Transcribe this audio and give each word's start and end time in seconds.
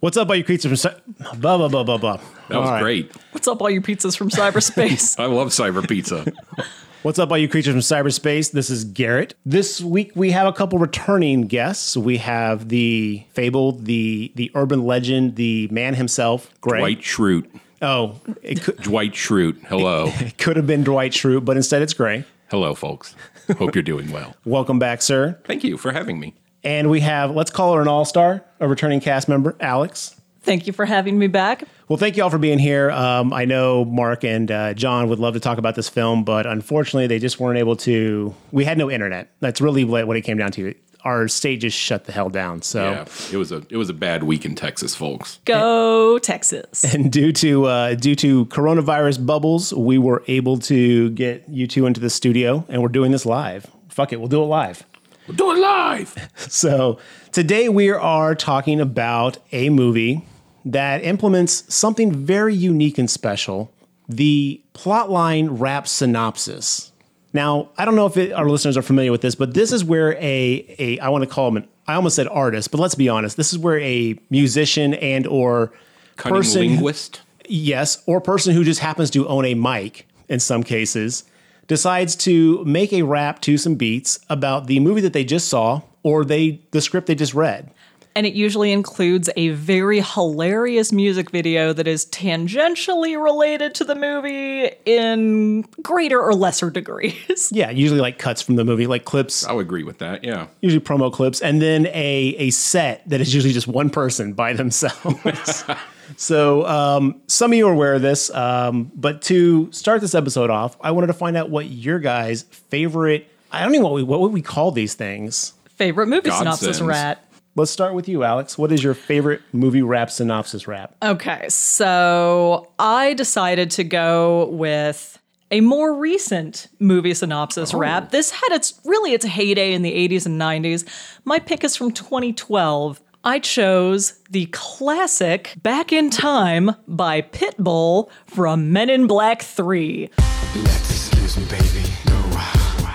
What's 0.00 0.16
up, 0.16 0.28
all 0.28 0.36
you 0.36 0.44
creatures 0.44 0.66
from 0.68 0.76
cy- 0.76 1.00
blah 1.38 1.56
blah 1.58 1.68
blah 1.68 1.82
blah 1.82 1.98
blah. 1.98 2.16
That 2.48 2.58
was 2.60 2.68
All 2.68 2.74
right. 2.74 2.82
great. 2.82 3.12
What's 3.32 3.48
up, 3.48 3.60
all 3.60 3.68
you 3.68 3.80
pizzas 3.80 4.16
from 4.16 4.30
cyberspace? 4.30 5.18
I 5.22 5.26
love 5.26 5.48
cyber 5.48 5.86
pizza. 5.88 6.24
What's 7.02 7.18
up, 7.18 7.30
all 7.30 7.38
you 7.38 7.48
creatures 7.48 7.72
from 7.72 7.80
cyberspace? 7.80 8.52
This 8.52 8.70
is 8.70 8.84
Garrett. 8.84 9.34
This 9.44 9.80
week 9.80 10.12
we 10.14 10.30
have 10.30 10.46
a 10.46 10.52
couple 10.52 10.78
returning 10.78 11.42
guests. 11.48 11.96
We 11.96 12.18
have 12.18 12.68
the 12.68 13.24
fabled, 13.32 13.86
the 13.86 14.30
the 14.36 14.52
urban 14.54 14.84
legend, 14.84 15.34
the 15.34 15.66
man 15.72 15.94
himself, 15.94 16.52
Greg. 16.60 16.80
Dwight 16.80 17.00
Schrute. 17.00 17.46
Oh, 17.82 18.20
it 18.42 18.62
could, 18.62 18.76
Dwight 18.76 19.12
Schrute. 19.14 19.64
Hello. 19.64 20.06
it 20.20 20.38
could 20.38 20.56
have 20.56 20.66
been 20.66 20.84
Dwight 20.84 21.10
Schrute, 21.12 21.44
but 21.44 21.56
instead 21.56 21.82
it's 21.82 21.92
Gray. 21.94 22.24
Hello, 22.50 22.74
folks. 22.74 23.16
Hope 23.58 23.74
you're 23.74 23.82
doing 23.82 24.12
well. 24.12 24.34
Welcome 24.44 24.78
back, 24.78 25.02
sir. 25.02 25.40
Thank 25.44 25.64
you 25.64 25.76
for 25.76 25.90
having 25.92 26.20
me. 26.20 26.34
And 26.68 26.90
we 26.90 27.00
have, 27.00 27.34
let's 27.34 27.50
call 27.50 27.72
her 27.72 27.80
an 27.80 27.88
all 27.88 28.04
star, 28.04 28.44
a 28.60 28.68
returning 28.68 29.00
cast 29.00 29.26
member, 29.26 29.56
Alix. 29.58 30.14
Thank 30.42 30.66
you 30.66 30.74
for 30.74 30.84
having 30.84 31.18
me 31.18 31.26
back. 31.26 31.64
Well, 31.88 31.96
thank 31.96 32.18
you 32.18 32.22
all 32.22 32.28
for 32.28 32.36
being 32.36 32.58
here. 32.58 32.90
Um, 32.90 33.32
I 33.32 33.46
know 33.46 33.86
Mark 33.86 34.22
and 34.22 34.50
uh, 34.50 34.74
John 34.74 35.08
would 35.08 35.18
love 35.18 35.32
to 35.32 35.40
talk 35.40 35.56
about 35.56 35.76
this 35.76 35.88
film, 35.88 36.24
but 36.24 36.44
unfortunately, 36.46 37.06
they 37.06 37.18
just 37.18 37.40
weren't 37.40 37.58
able 37.58 37.74
to. 37.76 38.34
We 38.52 38.66
had 38.66 38.76
no 38.76 38.90
internet. 38.90 39.30
That's 39.40 39.62
really 39.62 39.84
what 39.84 40.06
what 40.06 40.18
it 40.18 40.22
came 40.22 40.36
down 40.36 40.52
to. 40.52 40.74
Our 41.04 41.26
state 41.26 41.60
just 41.60 41.78
shut 41.78 42.04
the 42.04 42.12
hell 42.12 42.28
down. 42.28 42.60
So, 42.60 42.84
Yeah, 42.84 43.04
it 43.32 43.38
was 43.38 43.50
a 43.50 43.62
it 43.70 43.78
was 43.78 43.88
a 43.88 43.94
bad 43.94 44.24
week 44.24 44.44
in 44.44 44.54
Texas, 44.54 44.94
folks. 44.94 45.38
Go 45.46 46.18
Texas. 46.18 46.84
and 46.94 47.10
due 47.10 47.32
to 47.32 47.64
uh, 47.64 47.94
due 47.94 48.14
to 48.16 48.44
coronavirus 48.46 49.24
bubbles, 49.24 49.72
we 49.72 49.96
were 49.96 50.22
able 50.28 50.58
to 50.58 51.08
get 51.12 51.48
you 51.48 51.66
two 51.66 51.86
into 51.86 52.00
the 52.00 52.10
studio, 52.10 52.66
and 52.68 52.82
we're 52.82 52.88
doing 52.88 53.10
this 53.10 53.24
live. 53.24 53.66
Fuck 53.88 54.12
it, 54.12 54.18
we'll 54.20 54.28
do 54.28 54.42
it 54.42 54.46
live. 54.46 54.84
We'll 55.28 55.36
do 55.36 55.52
it 55.52 55.58
live. 55.58 56.16
So 56.48 56.98
today 57.30 57.68
we 57.68 57.90
are 57.90 58.34
talking 58.34 58.80
about 58.80 59.36
a 59.52 59.68
movie 59.68 60.24
that 60.64 61.04
implements 61.04 61.72
something 61.72 62.10
very 62.12 62.54
unique 62.54 62.96
and 62.96 63.10
special: 63.10 63.70
the 64.08 64.60
plotline 64.72 65.48
rap 65.50 65.86
synopsis. 65.86 66.90
Now, 67.34 67.68
I 67.76 67.84
don't 67.84 67.94
know 67.94 68.06
if 68.06 68.16
it, 68.16 68.32
our 68.32 68.48
listeners 68.48 68.78
are 68.78 68.82
familiar 68.82 69.12
with 69.12 69.20
this, 69.20 69.34
but 69.34 69.52
this 69.52 69.72
is 69.72 69.84
where 69.84 70.14
a 70.14 70.74
a 70.78 70.98
I 71.00 71.10
want 71.10 71.22
to 71.24 71.30
call 71.30 71.48
him 71.48 71.58
an 71.58 71.68
I 71.86 71.94
almost 71.94 72.16
said 72.16 72.28
artist, 72.28 72.70
but 72.70 72.80
let's 72.80 72.94
be 72.94 73.08
honest, 73.08 73.36
this 73.36 73.52
is 73.52 73.58
where 73.58 73.78
a 73.80 74.18
musician 74.30 74.94
and 74.94 75.26
or 75.26 75.72
Cunning 76.16 76.38
person 76.38 76.60
linguist. 76.62 77.20
yes, 77.48 78.02
or 78.06 78.20
person 78.20 78.54
who 78.54 78.64
just 78.64 78.80
happens 78.80 79.10
to 79.10 79.28
own 79.28 79.44
a 79.44 79.54
mic 79.54 80.06
in 80.28 80.40
some 80.40 80.62
cases 80.62 81.24
decides 81.68 82.16
to 82.16 82.64
make 82.64 82.92
a 82.92 83.02
rap 83.02 83.40
to 83.42 83.56
some 83.56 83.76
beats 83.76 84.18
about 84.28 84.66
the 84.66 84.80
movie 84.80 85.00
that 85.02 85.12
they 85.12 85.24
just 85.24 85.48
saw 85.48 85.82
or 86.02 86.24
they 86.24 86.60
the 86.72 86.80
script 86.80 87.06
they 87.06 87.14
just 87.14 87.34
read. 87.34 87.70
And 88.16 88.26
it 88.26 88.34
usually 88.34 88.72
includes 88.72 89.30
a 89.36 89.50
very 89.50 90.00
hilarious 90.00 90.90
music 90.90 91.30
video 91.30 91.72
that 91.72 91.86
is 91.86 92.04
tangentially 92.06 93.22
related 93.22 93.76
to 93.76 93.84
the 93.84 93.94
movie 93.94 94.70
in 94.86 95.62
greater 95.82 96.20
or 96.20 96.34
lesser 96.34 96.68
degrees. 96.68 97.52
Yeah, 97.52 97.70
usually 97.70 98.00
like 98.00 98.18
cuts 98.18 98.42
from 98.42 98.56
the 98.56 98.64
movie, 98.64 98.86
like 98.88 99.04
clips, 99.04 99.46
I 99.46 99.52
would 99.52 99.66
agree 99.66 99.84
with 99.84 99.98
that. 99.98 100.24
Yeah. 100.24 100.48
usually 100.60 100.84
promo 100.84 101.12
clips, 101.12 101.40
and 101.40 101.62
then 101.62 101.86
a 101.86 102.34
a 102.38 102.50
set 102.50 103.08
that 103.08 103.20
is 103.20 103.32
usually 103.32 103.52
just 103.52 103.68
one 103.68 103.90
person 103.90 104.32
by 104.32 104.52
themselves. 104.52 105.64
so 106.16 106.66
um, 106.66 107.20
some 107.26 107.52
of 107.52 107.58
you 107.58 107.68
are 107.68 107.72
aware 107.72 107.94
of 107.94 108.02
this, 108.02 108.30
um, 108.34 108.90
but 108.94 109.22
to 109.22 109.70
start 109.72 110.00
this 110.00 110.14
episode 110.14 110.50
off, 110.50 110.76
I 110.80 110.90
wanted 110.90 111.08
to 111.08 111.12
find 111.12 111.36
out 111.36 111.50
what 111.50 111.66
your 111.66 111.98
guys' 111.98 112.42
favorite. 112.42 113.28
I 113.52 113.62
don't 113.62 113.70
even 113.70 113.82
know 113.82 113.88
what 113.88 113.94
we, 113.94 114.02
what 114.02 114.20
would 114.20 114.32
we 114.32 114.42
call 114.42 114.70
these 114.70 114.94
things. 114.94 115.54
Favorite 115.76 116.06
movie 116.06 116.30
Godsends. 116.30 116.38
synopsis 116.38 116.80
rat. 116.80 117.24
Let's 117.54 117.70
start 117.70 117.94
with 117.94 118.08
you, 118.08 118.22
Alix. 118.22 118.56
What 118.56 118.70
is 118.70 118.84
your 118.84 118.94
favorite 118.94 119.42
movie 119.52 119.82
rap 119.82 120.10
synopsis 120.10 120.68
rap? 120.68 120.94
Okay, 121.02 121.48
so 121.48 122.70
I 122.78 123.14
decided 123.14 123.70
to 123.72 123.84
go 123.84 124.46
with 124.50 125.18
a 125.50 125.60
more 125.60 125.94
recent 125.94 126.68
movie 126.78 127.14
synopsis 127.14 127.72
rap. 127.74 128.10
This 128.10 128.30
had 128.30 128.52
its 128.52 128.78
really 128.84 129.12
its 129.12 129.24
heyday 129.24 129.72
in 129.72 129.82
the 129.82 130.08
80s 130.08 130.26
and 130.26 130.40
90s. 130.40 130.84
My 131.24 131.38
pick 131.38 131.64
is 131.64 131.74
from 131.74 131.90
2012. 131.90 133.00
I 133.28 133.40
chose 133.40 134.14
the 134.30 134.46
classic 134.52 135.52
Back 135.62 135.92
in 135.92 136.08
Time 136.08 136.74
by 136.88 137.20
Pitbull 137.20 138.08
from 138.24 138.72
Men 138.72 138.88
in 138.88 139.06
Black 139.06 139.42
3. 139.42 140.08
Let's 140.56 140.90
excuse 140.90 141.36
me, 141.36 141.44
baby. 141.44 141.84
No, 142.06 142.16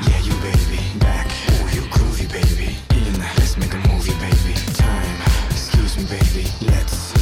yeah, 0.09 0.19
you 0.23 0.33
baby. 0.41 0.81
Back, 0.97 1.27
ooh, 1.27 1.75
you 1.75 1.81
groovy, 1.91 2.25
baby. 2.31 2.75
In, 2.97 3.19
let's 3.19 3.57
make 3.57 3.71
a 3.75 3.87
movie, 3.87 4.13
baby. 4.13 4.55
Time, 4.73 5.21
excuse 5.51 5.97
me, 5.97 6.05
baby. 6.05 6.49
Let's, 6.65 7.13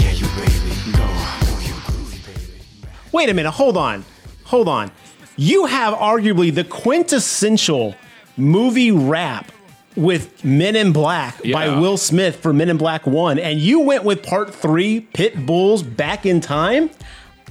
yeah, 0.00 0.12
you 0.12 0.26
baby. 0.36 0.96
Go, 0.96 1.02
ooh, 1.02 1.60
you 1.66 1.74
groovy, 1.90 2.24
baby. 2.24 2.62
Wait 3.10 3.28
a 3.28 3.34
minute. 3.34 3.50
Hold 3.50 3.78
on. 3.78 4.04
Hold 4.44 4.68
on. 4.68 4.92
You 5.36 5.66
have 5.66 5.92
arguably 5.94 6.54
the 6.54 6.62
quintessential 6.62 7.96
movie 8.36 8.92
rap 8.92 9.50
with 9.96 10.44
Men 10.44 10.76
in 10.76 10.92
Black 10.92 11.42
by 11.52 11.78
Will 11.80 11.96
Smith 11.96 12.36
for 12.36 12.52
Men 12.52 12.68
in 12.68 12.76
Black 12.76 13.06
1, 13.06 13.38
and 13.38 13.58
you 13.58 13.80
went 13.80 14.04
with 14.04 14.22
part 14.22 14.54
three 14.54 15.08
Pitbull's 15.14 15.82
Back 15.82 16.24
in 16.26 16.40
Time? 16.40 16.90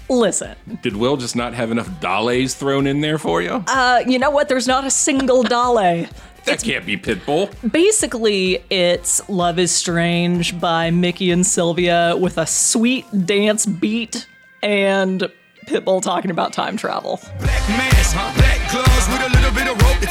Listen, 0.09 0.55
Did 0.81 0.95
Will 0.95 1.17
just 1.17 1.35
not 1.35 1.53
have 1.53 1.69
enough 1.69 1.99
dollars 1.99 2.55
thrown 2.55 2.87
in 2.87 3.01
there 3.01 3.17
for 3.19 3.41
you? 3.41 3.63
uh, 3.67 4.01
you 4.07 4.17
know 4.17 4.31
what? 4.31 4.49
There's 4.49 4.67
not 4.67 4.83
a 4.85 4.89
single 4.89 5.43
dollar. 5.43 6.07
that 6.45 6.63
can't 6.63 6.85
be 6.85 6.97
Pitbull. 6.97 7.51
Basically, 7.71 8.63
it's 8.71 9.27
Love 9.29 9.59
is 9.59 9.71
Strange 9.71 10.59
by 10.59 10.89
Mickey 10.89 11.29
and 11.29 11.45
Sylvia 11.45 12.15
with 12.17 12.37
a 12.39 12.47
sweet 12.47 13.05
dance 13.25 13.67
beat 13.67 14.27
and 14.63 15.29
Pitbull 15.67 16.01
talking 16.01 16.31
about 16.31 16.53
time 16.53 16.75
travel. 16.75 17.19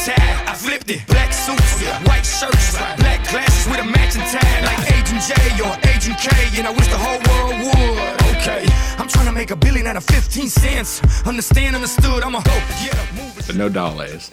Tie. 0.09 0.51
I 0.51 0.55
flipped 0.55 0.91
it. 0.91 1.07
Black 1.07 1.33
suits, 1.33 1.83
white 2.09 2.25
shirts, 2.25 2.77
black 2.97 3.21
glasses 3.31 3.67
with 3.71 3.81
a 3.81 3.85
matching 3.85 4.23
tie. 4.33 4.61
Like 4.65 4.81
Agent 4.97 5.23
J 5.29 5.33
or 5.65 5.75
Agent 5.95 6.19
K, 6.19 6.29
and 6.59 6.67
I 6.67 6.71
wish 6.71 6.89
the 6.89 6.99
whole 6.99 7.21
world 7.29 7.57
would. 7.67 8.37
Okay, 8.37 8.67
I'm 8.99 9.09
trying 9.09 9.27
to 9.27 9.33
make 9.33 9.51
a 9.51 9.57
billion 9.57 9.87
out 9.87 9.97
of 9.97 10.05
15 10.05 10.49
cents. 10.49 11.03
Understand, 11.27 11.77
understood, 11.77 12.23
I'm 12.23 12.35
a 12.35 12.43
go. 12.43 12.55
Yeah, 12.83 13.35
But 13.47 13.57
no 13.57 13.69
dollars. 13.69 14.31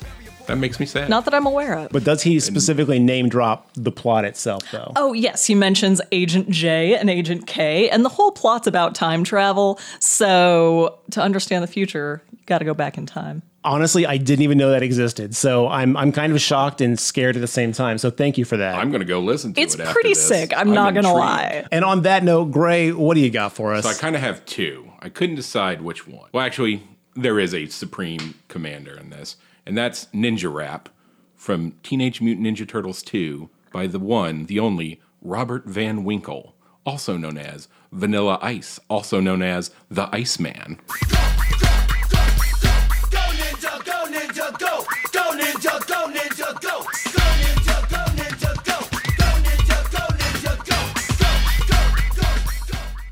That 0.47 0.57
makes 0.57 0.79
me 0.79 0.85
sad. 0.85 1.09
Not 1.09 1.25
that 1.25 1.33
I'm 1.33 1.47
aware 1.47 1.73
of. 1.73 1.89
But 1.89 2.03
does 2.03 2.21
he 2.21 2.39
specifically 2.39 2.99
name 2.99 3.29
drop 3.29 3.67
the 3.73 3.91
plot 3.91 4.25
itself, 4.25 4.61
though? 4.71 4.91
Oh, 4.95 5.11
yes, 5.11 5.45
he 5.45 5.55
mentions 5.55 6.01
Agent 6.11 6.51
J 6.51 6.95
and 6.95 7.09
Agent 7.09 7.47
K, 7.47 7.89
and 7.89 8.05
the 8.05 8.09
whole 8.09 8.31
plot's 8.31 8.67
about 8.67 8.93
time 8.93 9.23
travel. 9.23 9.79
So, 9.99 10.99
to 11.11 11.21
understand 11.21 11.63
the 11.63 11.67
future, 11.67 12.21
you 12.31 12.37
got 12.45 12.59
to 12.59 12.65
go 12.65 12.75
back 12.75 12.95
in 12.97 13.07
time. 13.07 13.41
Honestly, 13.65 14.05
I 14.05 14.17
didn't 14.17 14.43
even 14.43 14.57
know 14.57 14.69
that 14.69 14.83
existed. 14.83 15.35
So 15.35 15.67
I'm, 15.67 15.97
I'm 15.97 16.11
kind 16.11 16.31
of 16.31 16.39
shocked 16.39 16.79
and 16.81 16.99
scared 16.99 17.35
at 17.35 17.39
the 17.39 17.47
same 17.47 17.71
time. 17.73 17.97
So 17.97 18.09
thank 18.11 18.37
you 18.37 18.45
for 18.45 18.57
that. 18.57 18.75
I'm 18.75 18.89
going 18.91 18.99
to 19.01 19.05
go 19.05 19.19
listen 19.19 19.53
to 19.53 19.59
It's 19.61 19.73
it. 19.75 19.81
It's 19.81 19.91
pretty 19.91 20.09
this. 20.09 20.27
sick, 20.27 20.53
I'm, 20.55 20.71
not 20.71 20.93
going 20.93 21.05
to 21.05 21.11
lie. 21.11 21.65
and 21.71 21.83
on 21.83 22.03
that 22.03 22.23
note, 22.23 22.51
Gray, 22.51 22.91
what 22.91 23.15
do 23.15 23.19
you 23.21 23.29
got 23.31 23.51
for 23.53 23.73
us? 23.73 23.83
So 23.83 23.89
I 23.89 23.93
kind 23.95 24.15
of 24.15 24.21
have 24.21 24.45
two. 24.45 24.91
I 24.99 25.09
couldn't 25.09 25.35
decide 25.35 25.81
which 25.81 26.07
one. 26.07 26.29
Well, 26.31 26.45
actually, 26.45 26.83
there 27.15 27.39
is 27.39 27.53
a 27.53 27.65
supreme 27.67 28.35
commander 28.47 28.97
in 28.97 29.09
this, 29.09 29.35
and 29.65 29.77
that's 29.77 30.05
Ninja 30.07 30.53
Rap 30.53 30.89
from 31.35 31.71
Teenage 31.83 32.21
Mutant 32.21 32.45
Ninja 32.47 32.67
Turtles 32.67 33.01
2 33.03 33.49
by 33.73 33.87
the 33.87 33.99
one, 33.99 34.45
the 34.45 34.59
only 34.59 35.01
Robert 35.21 35.65
Van 35.65 36.03
Winkle, 36.03 36.55
also 36.85 37.17
known 37.17 37.37
as 37.37 37.67
Vanilla 37.91 38.37
Ice, 38.41 38.79
also 38.89 39.19
known 39.19 39.41
as 39.41 39.71
the 39.89 40.07
Iceman. 40.13 40.79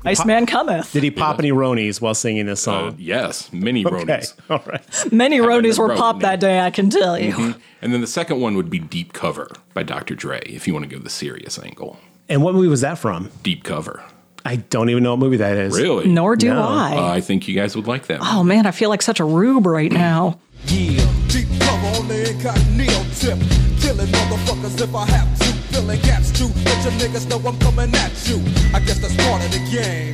Iceman 0.04 0.46
cometh. 0.46 0.92
Did 0.92 1.02
he 1.02 1.10
pop 1.10 1.38
any 1.38 1.50
Ronies 1.50 2.00
while 2.00 2.14
singing 2.14 2.46
this 2.46 2.66
Uh, 2.68 2.90
song? 2.90 2.96
yes, 2.98 3.52
many 3.52 3.84
okay. 3.86 3.96
Ronies. 4.04 4.34
All 4.50 4.62
right. 4.66 5.12
Many 5.12 5.38
ronies 5.38 5.78
were 5.78 5.94
popped 5.96 6.20
that 6.20 6.40
day, 6.40 6.60
I 6.60 6.70
can 6.70 6.90
tell 6.90 7.18
you. 7.18 7.54
And 7.80 7.92
then 7.92 8.00
the 8.00 8.06
second 8.06 8.40
one 8.40 8.54
would 8.56 8.68
be 8.70 8.78
Deep 8.78 9.12
Cover 9.12 9.48
by 9.72 9.82
Dr. 9.82 10.14
Dre, 10.14 10.40
if 10.46 10.66
you 10.66 10.74
want 10.74 10.88
to 10.88 10.94
go 10.96 11.02
the 11.02 11.10
serious 11.10 11.58
angle. 11.58 11.98
And 12.28 12.42
what 12.42 12.54
movie 12.54 12.68
was 12.68 12.80
that 12.82 12.98
from? 12.98 13.30
Deep 13.42 13.64
Cover. 13.64 14.02
I 14.46 14.56
don't 14.56 14.90
even 14.90 15.02
know 15.02 15.12
what 15.12 15.20
movie 15.20 15.38
that 15.38 15.56
is. 15.56 15.74
Really? 15.74 16.06
Nor 16.06 16.36
do 16.36 16.48
No. 16.50 16.62
I. 16.62 16.96
Uh, 16.96 17.06
I 17.12 17.20
think 17.22 17.48
you 17.48 17.54
guys 17.54 17.74
would 17.76 17.86
like 17.86 18.06
that. 18.08 18.20
oh 18.22 18.42
man, 18.44 18.66
I 18.66 18.72
feel 18.72 18.90
like 18.90 19.00
such 19.02 19.20
a 19.20 19.24
rube 19.24 19.64
right 19.66 19.90
now. 19.90 20.38
Yeah, 20.66 21.06
deep 21.28 21.48
cover 21.60 21.86
on 21.98 22.08
the 22.08 22.30
incognito 22.30 22.92
tip. 23.14 23.38
Killing 23.80 24.06
motherfuckers 24.08 24.80
if 24.82 24.94
I 24.94 25.06
have 25.06 25.38
to. 25.38 25.63
Filling 25.74 26.00
gaps 26.02 26.30
too. 26.30 26.46
Let 26.64 26.84
your 26.84 26.92
niggas 27.02 27.28
know 27.28 27.38
I'm 27.48 27.58
coming 27.58 27.92
at 27.96 28.12
you. 28.28 28.36
I 28.72 28.78
guess 28.78 29.00
that's 29.00 29.16
part 29.26 29.44
of 29.44 29.50
the 29.50 29.58
game. 29.74 30.12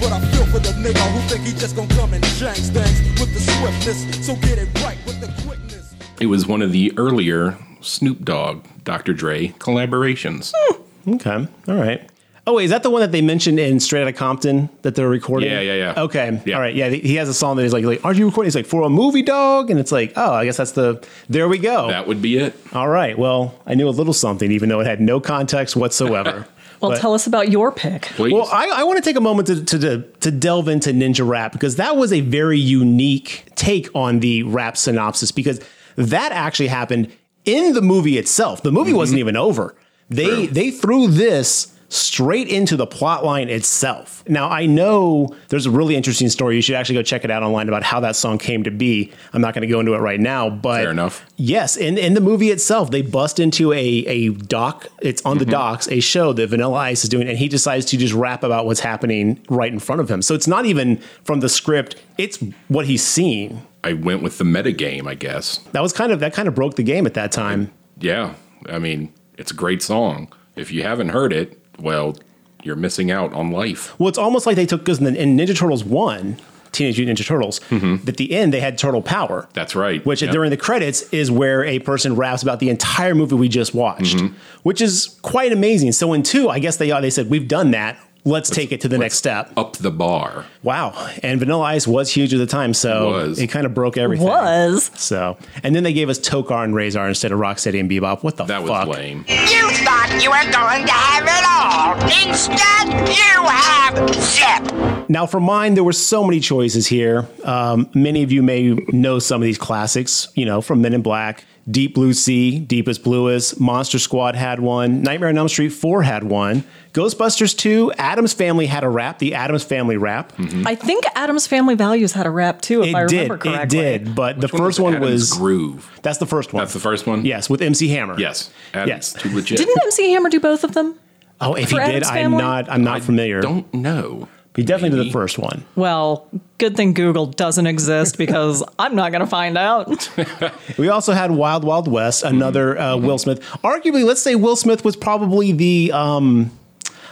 But 0.00 0.10
I 0.10 0.18
feel 0.32 0.44
for 0.46 0.58
the 0.58 0.70
nigga 0.70 0.98
who 1.12 1.20
think 1.28 1.46
he 1.46 1.52
just 1.52 1.76
gonna 1.76 1.94
come 1.94 2.14
and 2.14 2.24
change 2.34 2.74
things 2.74 3.20
with 3.20 3.32
the 3.32 3.38
swiftness. 3.38 4.26
So 4.26 4.34
get 4.34 4.58
it 4.58 4.68
right 4.82 4.98
with 5.06 5.20
the 5.20 5.28
quickness. 5.46 5.94
It 6.20 6.26
was 6.26 6.48
one 6.48 6.62
of 6.62 6.72
the 6.72 6.92
earlier 6.98 7.56
Snoop 7.80 8.24
Dogg, 8.24 8.64
Dr. 8.82 9.12
Dre 9.12 9.48
collaborations. 9.60 10.52
Hmm. 10.56 11.14
Okay. 11.14 11.46
All 11.68 11.74
right. 11.76 12.10
Oh, 12.48 12.54
wait, 12.54 12.64
is 12.64 12.70
that 12.70 12.82
the 12.82 12.88
one 12.88 13.02
that 13.02 13.12
they 13.12 13.20
mentioned 13.20 13.60
in 13.60 13.78
Straight 13.78 14.00
Outta 14.00 14.14
Compton 14.14 14.70
that 14.80 14.94
they're 14.94 15.06
recording? 15.06 15.50
Yeah, 15.50 15.60
yeah, 15.60 15.74
yeah. 15.74 16.02
Okay, 16.04 16.40
Yeah. 16.46 16.54
all 16.54 16.62
right. 16.62 16.74
Yeah, 16.74 16.88
he 16.88 17.16
has 17.16 17.28
a 17.28 17.34
song 17.34 17.56
that 17.56 17.62
he's 17.62 17.74
like, 17.74 17.84
like, 17.84 18.02
"Aren't 18.06 18.16
you 18.16 18.24
recording?" 18.24 18.46
He's 18.46 18.54
like, 18.54 18.64
"For 18.64 18.84
a 18.84 18.88
movie, 18.88 19.20
dog," 19.20 19.70
and 19.70 19.78
it's 19.78 19.92
like, 19.92 20.14
"Oh, 20.16 20.32
I 20.32 20.46
guess 20.46 20.56
that's 20.56 20.72
the." 20.72 21.06
There 21.28 21.46
we 21.46 21.58
go. 21.58 21.88
That 21.88 22.06
would 22.06 22.22
be 22.22 22.38
it. 22.38 22.58
all 22.72 22.88
right. 22.88 23.18
Well, 23.18 23.54
I 23.66 23.74
knew 23.74 23.86
a 23.86 23.90
little 23.90 24.14
something, 24.14 24.50
even 24.50 24.70
though 24.70 24.80
it 24.80 24.86
had 24.86 24.98
no 24.98 25.20
context 25.20 25.76
whatsoever. 25.76 26.46
Well, 26.80 26.92
But- 26.92 27.00
tell 27.00 27.12
us 27.12 27.26
about 27.26 27.50
your 27.50 27.72
pick. 27.72 28.02
Please. 28.02 28.32
Well, 28.32 28.48
I, 28.52 28.68
I 28.68 28.84
want 28.84 28.98
to 28.98 29.02
take 29.02 29.16
a 29.16 29.20
moment 29.20 29.48
to, 29.48 29.64
to, 29.64 29.78
to, 29.80 30.02
to 30.20 30.30
delve 30.30 30.68
into 30.68 30.90
Ninja 30.90 31.26
Rap 31.26 31.50
because 31.50 31.74
that 31.74 31.96
was 31.96 32.12
a 32.12 32.20
very 32.20 32.60
unique 32.60 33.46
take 33.56 33.88
on 33.96 34.20
the 34.20 34.44
rap 34.44 34.76
synopsis 34.76 35.32
because 35.32 35.60
that 35.96 36.30
actually 36.30 36.68
happened 36.68 37.10
in 37.44 37.72
the 37.72 37.82
movie 37.82 38.16
itself. 38.16 38.62
The 38.62 38.70
movie 38.70 38.90
mm-hmm. 38.90 38.96
wasn't 38.98 39.18
even 39.18 39.36
over. 39.36 39.74
They 40.08 40.26
True. 40.26 40.46
they 40.46 40.70
threw 40.70 41.08
this 41.08 41.76
straight 41.90 42.48
into 42.48 42.76
the 42.76 42.86
plot 42.86 43.24
line 43.24 43.48
itself. 43.48 44.22
Now 44.28 44.48
I 44.50 44.66
know 44.66 45.34
there's 45.48 45.64
a 45.64 45.70
really 45.70 45.96
interesting 45.96 46.28
story. 46.28 46.56
You 46.56 46.62
should 46.62 46.74
actually 46.74 46.96
go 46.96 47.02
check 47.02 47.24
it 47.24 47.30
out 47.30 47.42
online 47.42 47.68
about 47.68 47.82
how 47.82 48.00
that 48.00 48.14
song 48.14 48.36
came 48.38 48.62
to 48.64 48.70
be. 48.70 49.10
I'm 49.32 49.40
not 49.40 49.54
going 49.54 49.62
to 49.62 49.68
go 49.68 49.80
into 49.80 49.94
it 49.94 49.98
right 49.98 50.20
now, 50.20 50.50
but 50.50 50.82
Fair 50.82 50.90
enough. 50.90 51.24
Yes, 51.36 51.76
in, 51.76 51.96
in 51.96 52.14
the 52.14 52.20
movie 52.20 52.50
itself, 52.50 52.90
they 52.90 53.00
bust 53.02 53.38
into 53.40 53.72
a 53.72 53.78
a 53.78 54.28
dock. 54.30 54.86
It's 55.00 55.22
on 55.24 55.38
the 55.38 55.44
Mm-hmm. 55.44 55.52
docks, 55.52 55.88
a 55.90 56.00
show 56.00 56.32
that 56.34 56.48
Vanilla 56.48 56.76
Ice 56.78 57.04
is 57.04 57.08
doing, 57.08 57.26
and 57.28 57.38
he 57.38 57.48
decides 57.48 57.86
to 57.86 57.96
just 57.96 58.12
rap 58.12 58.42
about 58.44 58.66
what's 58.66 58.80
happening 58.80 59.40
right 59.48 59.72
in 59.72 59.78
front 59.78 60.00
of 60.02 60.10
him. 60.10 60.20
So 60.20 60.34
it's 60.34 60.46
not 60.46 60.66
even 60.66 60.98
from 61.24 61.40
the 61.40 61.48
script; 61.48 61.96
it's 62.18 62.38
what 62.68 62.84
he's 62.86 63.02
seeing. 63.02 63.62
I 63.82 63.94
went 63.94 64.22
with 64.22 64.36
the 64.36 64.44
metagame, 64.44 65.06
I 65.06 65.14
guess. 65.14 65.58
That 65.72 65.80
was 65.82 65.92
kind 65.94 66.12
of 66.12 66.20
that 66.20 66.34
kind 66.34 66.48
of 66.48 66.54
broke 66.54 66.76
the 66.76 66.82
game 66.82 67.06
at 67.06 67.14
that 67.14 67.32
time. 67.32 67.72
Yeah. 67.98 68.34
I 68.68 68.78
mean, 68.78 69.12
it's 69.38 69.52
a 69.52 69.54
great 69.54 69.80
song. 69.82 70.30
If 70.56 70.70
you 70.72 70.82
haven't 70.82 71.10
heard 71.10 71.32
it, 71.32 71.57
well, 71.80 72.16
you're 72.62 72.76
missing 72.76 73.10
out 73.10 73.32
on 73.32 73.50
life. 73.50 73.98
Well, 73.98 74.08
it's 74.08 74.18
almost 74.18 74.46
like 74.46 74.56
they 74.56 74.66
took 74.66 74.80
because 74.80 75.00
in, 75.00 75.14
in 75.16 75.36
Ninja 75.36 75.56
Turtles 75.56 75.84
one, 75.84 76.36
Teenage 76.72 76.98
Mutant 76.98 77.18
Ninja 77.18 77.24
Turtles, 77.26 77.60
at 78.06 78.16
the 78.18 78.32
end 78.32 78.52
they 78.52 78.60
had 78.60 78.76
Turtle 78.76 79.00
Power. 79.00 79.48
That's 79.54 79.74
right. 79.74 80.04
Which 80.04 80.22
Yep. 80.22 80.32
during 80.32 80.50
the 80.50 80.56
credits 80.56 81.02
is 81.12 81.30
where 81.30 81.64
a 81.64 81.78
person 81.78 82.14
raps 82.16 82.42
about 82.42 82.60
the 82.60 82.68
entire 82.68 83.14
movie 83.14 83.36
we 83.36 83.48
just 83.48 83.74
watched, 83.74 84.16
Mm-hmm. 84.16 84.34
which 84.64 84.80
is 84.80 85.18
quite 85.22 85.52
amazing. 85.52 85.92
So 85.92 86.12
in 86.12 86.22
two, 86.22 86.48
I 86.50 86.58
guess 86.58 86.76
they 86.76 86.90
they 87.00 87.10
said 87.10 87.30
we've 87.30 87.48
done 87.48 87.70
that. 87.70 87.98
Let's, 88.28 88.50
take 88.50 88.72
it 88.72 88.80
to 88.82 88.88
the 88.88 88.98
next 88.98 89.16
step. 89.16 89.50
Up 89.56 89.76
the 89.76 89.90
bar. 89.90 90.44
Wow. 90.62 91.10
And 91.22 91.38
Vanilla 91.38 91.64
Ice 91.64 91.86
was 91.86 92.10
huge 92.12 92.32
at 92.34 92.38
the 92.38 92.46
time, 92.46 92.74
so 92.74 93.30
It 93.30 93.38
it 93.38 93.46
kind 93.48 93.66
of 93.66 93.74
broke 93.74 93.96
everything. 93.96 94.26
Was. 94.26 94.90
So, 94.94 95.36
and 95.62 95.74
then 95.74 95.82
they 95.82 95.92
gave 95.92 96.08
us 96.08 96.18
Tokka 96.18 96.64
and 96.64 96.74
Rahzar 96.74 97.08
instead 97.08 97.32
of 97.32 97.38
Rocksteady 97.38 97.80
and 97.80 97.90
Bebop. 97.90 98.22
What 98.22 98.36
the 98.36 98.44
fuck? 98.44 98.48
That 98.48 98.62
was 98.62 98.70
fuck? 98.70 98.88
lame. 98.88 99.24
You 99.28 99.68
thought 99.84 100.18
you 100.22 100.30
were 100.30 100.52
going 100.52 100.86
to 100.86 100.92
have 100.92 101.24
it 101.26 101.44
all. 101.48 102.28
Instead, 102.28 103.08
you 103.08 103.42
have 103.48 104.14
Zip. 104.14 105.08
Now, 105.10 105.26
for 105.26 105.40
mine, 105.40 105.74
there 105.74 105.84
were 105.84 105.92
so 105.92 106.22
many 106.24 106.40
choices 106.40 106.86
here. 106.86 107.26
Um, 107.44 107.88
many 107.94 108.22
of 108.22 108.30
you 108.32 108.42
may 108.42 108.72
know 108.92 109.18
some 109.18 109.40
of 109.40 109.46
these 109.46 109.58
classics, 109.58 110.28
you 110.34 110.44
know, 110.44 110.60
from 110.60 110.82
Men 110.82 110.92
in 110.94 111.02
Black, 111.02 111.44
Deep 111.70 111.94
Blue 111.94 112.12
Sea, 112.14 112.58
Deepest 112.60 113.02
Bluest, 113.02 113.60
Monster 113.60 113.98
Squad 113.98 114.34
had 114.34 114.60
one, 114.60 115.02
Nightmare 115.02 115.28
on 115.28 115.36
Elm 115.36 115.48
Street 115.48 115.68
4 115.68 116.02
had 116.02 116.24
one, 116.24 116.64
Ghostbusters 116.94 117.56
2, 117.56 117.92
Addams 117.98 118.32
Family 118.32 118.66
had 118.66 118.84
a 118.84 118.88
rap, 118.88 119.18
the 119.18 119.34
Addams 119.34 119.64
Family 119.64 119.96
rap. 119.96 120.32
Mm-hmm. 120.36 120.66
I 120.66 120.74
think 120.74 121.04
Addams 121.14 121.46
Family 121.46 121.74
Values 121.74 122.12
had 122.12 122.26
a 122.26 122.30
rap 122.30 122.60
too, 122.62 122.82
if 122.82 122.94
I 122.94 123.02
It 123.02 123.12
remember 123.12 123.36
did, 123.36 123.54
it 123.60 123.68
did, 123.68 124.14
but 124.14 124.40
the 124.40 124.48
first 124.48 124.80
one 124.80 124.94
Addams 124.94 125.10
was 125.10 125.32
Groove. 125.34 125.90
that's 126.02 126.18
the 126.18 126.26
first 126.26 126.52
one. 126.52 126.62
That's 126.62 126.72
the 126.72 126.80
first 126.80 127.06
one? 127.06 127.24
Yes, 127.26 127.50
with 127.50 127.60
MC 127.60 127.88
Hammer. 127.88 128.18
Yes. 128.18 128.50
Addams 128.72 128.88
Yes. 128.88 129.12
too 129.12 129.34
legit. 129.34 129.58
Didn't 129.58 129.76
MC 129.84 130.10
Hammer 130.12 130.30
do 130.30 130.40
both 130.40 130.64
of 130.64 130.72
them? 130.74 130.94
Oh, 131.40 131.54
if 131.54 131.70
he 131.70 131.76
For 131.76 131.84
did, 131.84 132.02
Addams 132.02 132.08
I'm 132.08 132.32
not. 132.32 132.68
I'm 132.70 132.82
not 132.82 132.96
I 132.96 133.00
familiar. 133.00 133.40
Don't 133.40 133.72
know. 133.72 134.28
He 134.58 134.64
definitely 134.64 134.98
did 134.98 135.06
the 135.06 135.12
first 135.12 135.38
one. 135.38 135.64
Well, 135.76 136.26
good 136.58 136.76
thing 136.76 136.92
Google 136.92 137.26
doesn't 137.26 137.68
exist 137.68 138.18
because 138.18 138.64
I'm 138.80 138.96
not 138.96 139.12
going 139.12 139.20
to 139.20 139.26
find 139.28 139.56
out. 139.56 140.10
We 140.78 140.88
also 140.88 141.12
had 141.12 141.30
Wild 141.30 141.62
Wild 141.62 141.86
West, 141.86 142.24
another 142.24 142.76
uh, 142.76 142.96
Mm-hmm. 142.96 143.06
Will 143.06 143.18
Smith. 143.18 143.40
Arguably, 143.62 144.04
let's 144.04 144.20
say 144.20 144.34
Will 144.34 144.56
Smith 144.56 144.84
was 144.84 144.96
probably 144.96 145.52
the. 145.52 145.92
Um, 145.92 146.50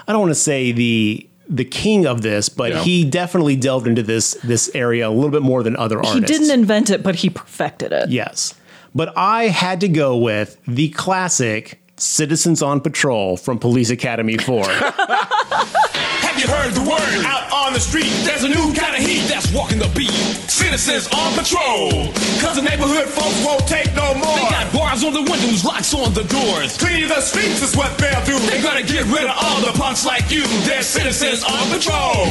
I 0.08 0.12
don't 0.12 0.20
want 0.20 0.30
to 0.30 0.34
say 0.34 0.72
the 0.72 1.28
the 1.48 1.64
king 1.64 2.04
of 2.06 2.22
this, 2.22 2.48
but 2.48 2.72
Yeah. 2.72 2.82
he 2.82 3.04
definitely 3.04 3.54
delved 3.54 3.86
into 3.86 4.02
this 4.02 4.32
this 4.42 4.68
area 4.74 5.08
a 5.08 5.10
little 5.10 5.30
bit 5.30 5.42
more 5.42 5.62
than 5.62 5.76
other 5.76 5.98
artists. 5.98 6.14
He 6.16 6.20
didn't 6.26 6.50
invent 6.50 6.90
it, 6.90 7.04
but 7.04 7.14
he 7.16 7.30
perfected 7.30 7.92
it. 7.92 8.08
Yes, 8.10 8.54
but 8.92 9.16
I 9.16 9.44
had 9.44 9.80
to 9.82 9.88
go 9.88 10.16
with 10.16 10.58
the 10.66 10.88
classic 10.88 11.80
Citizens 11.96 12.60
on 12.62 12.80
Patrol 12.80 13.36
from 13.36 13.58
Police 13.58 13.90
Academy 13.90 14.36
Four. 14.36 14.66
Have 16.36 16.44
you 16.44 16.52
heard 16.54 16.72
the 16.74 16.84
word 16.84 17.24
out 17.24 17.50
on 17.50 17.72
the 17.72 17.80
street? 17.80 18.12
There's 18.20 18.44
a 18.44 18.48
new 18.48 18.74
kind 18.74 18.92
of 18.94 19.00
heat 19.00 19.24
that's 19.24 19.50
walking 19.54 19.78
the 19.78 19.88
beat. 19.96 20.12
Citizens 20.52 21.08
on 21.08 21.32
patrol. 21.32 22.12
Cause 22.44 22.56
the 22.56 22.62
neighborhood 22.62 23.08
folks 23.08 23.42
won't 23.42 23.66
take 23.66 23.88
no 23.96 24.12
more. 24.12 24.36
They 24.36 24.50
got 24.52 24.70
bars 24.70 25.02
on 25.02 25.14
the 25.14 25.22
windows, 25.22 25.64
locks 25.64 25.94
on 25.94 26.12
the 26.12 26.24
doors. 26.24 26.76
Clean 26.76 27.08
the 27.08 27.22
streets 27.22 27.62
is 27.62 27.74
what 27.74 27.96
they'll 27.96 28.22
do. 28.26 28.38
They're 28.50 28.62
gonna 28.62 28.82
get 28.82 29.06
rid 29.06 29.24
of 29.24 29.32
all 29.32 29.62
the 29.62 29.72
punks 29.80 30.04
like 30.04 30.30
you. 30.30 30.44
They're 30.68 30.82
citizens 30.82 31.42
on 31.42 31.70
patrol. 31.72 32.28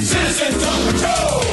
Citizens 0.00 0.64
on 0.64 0.80
patrol. 0.88 1.44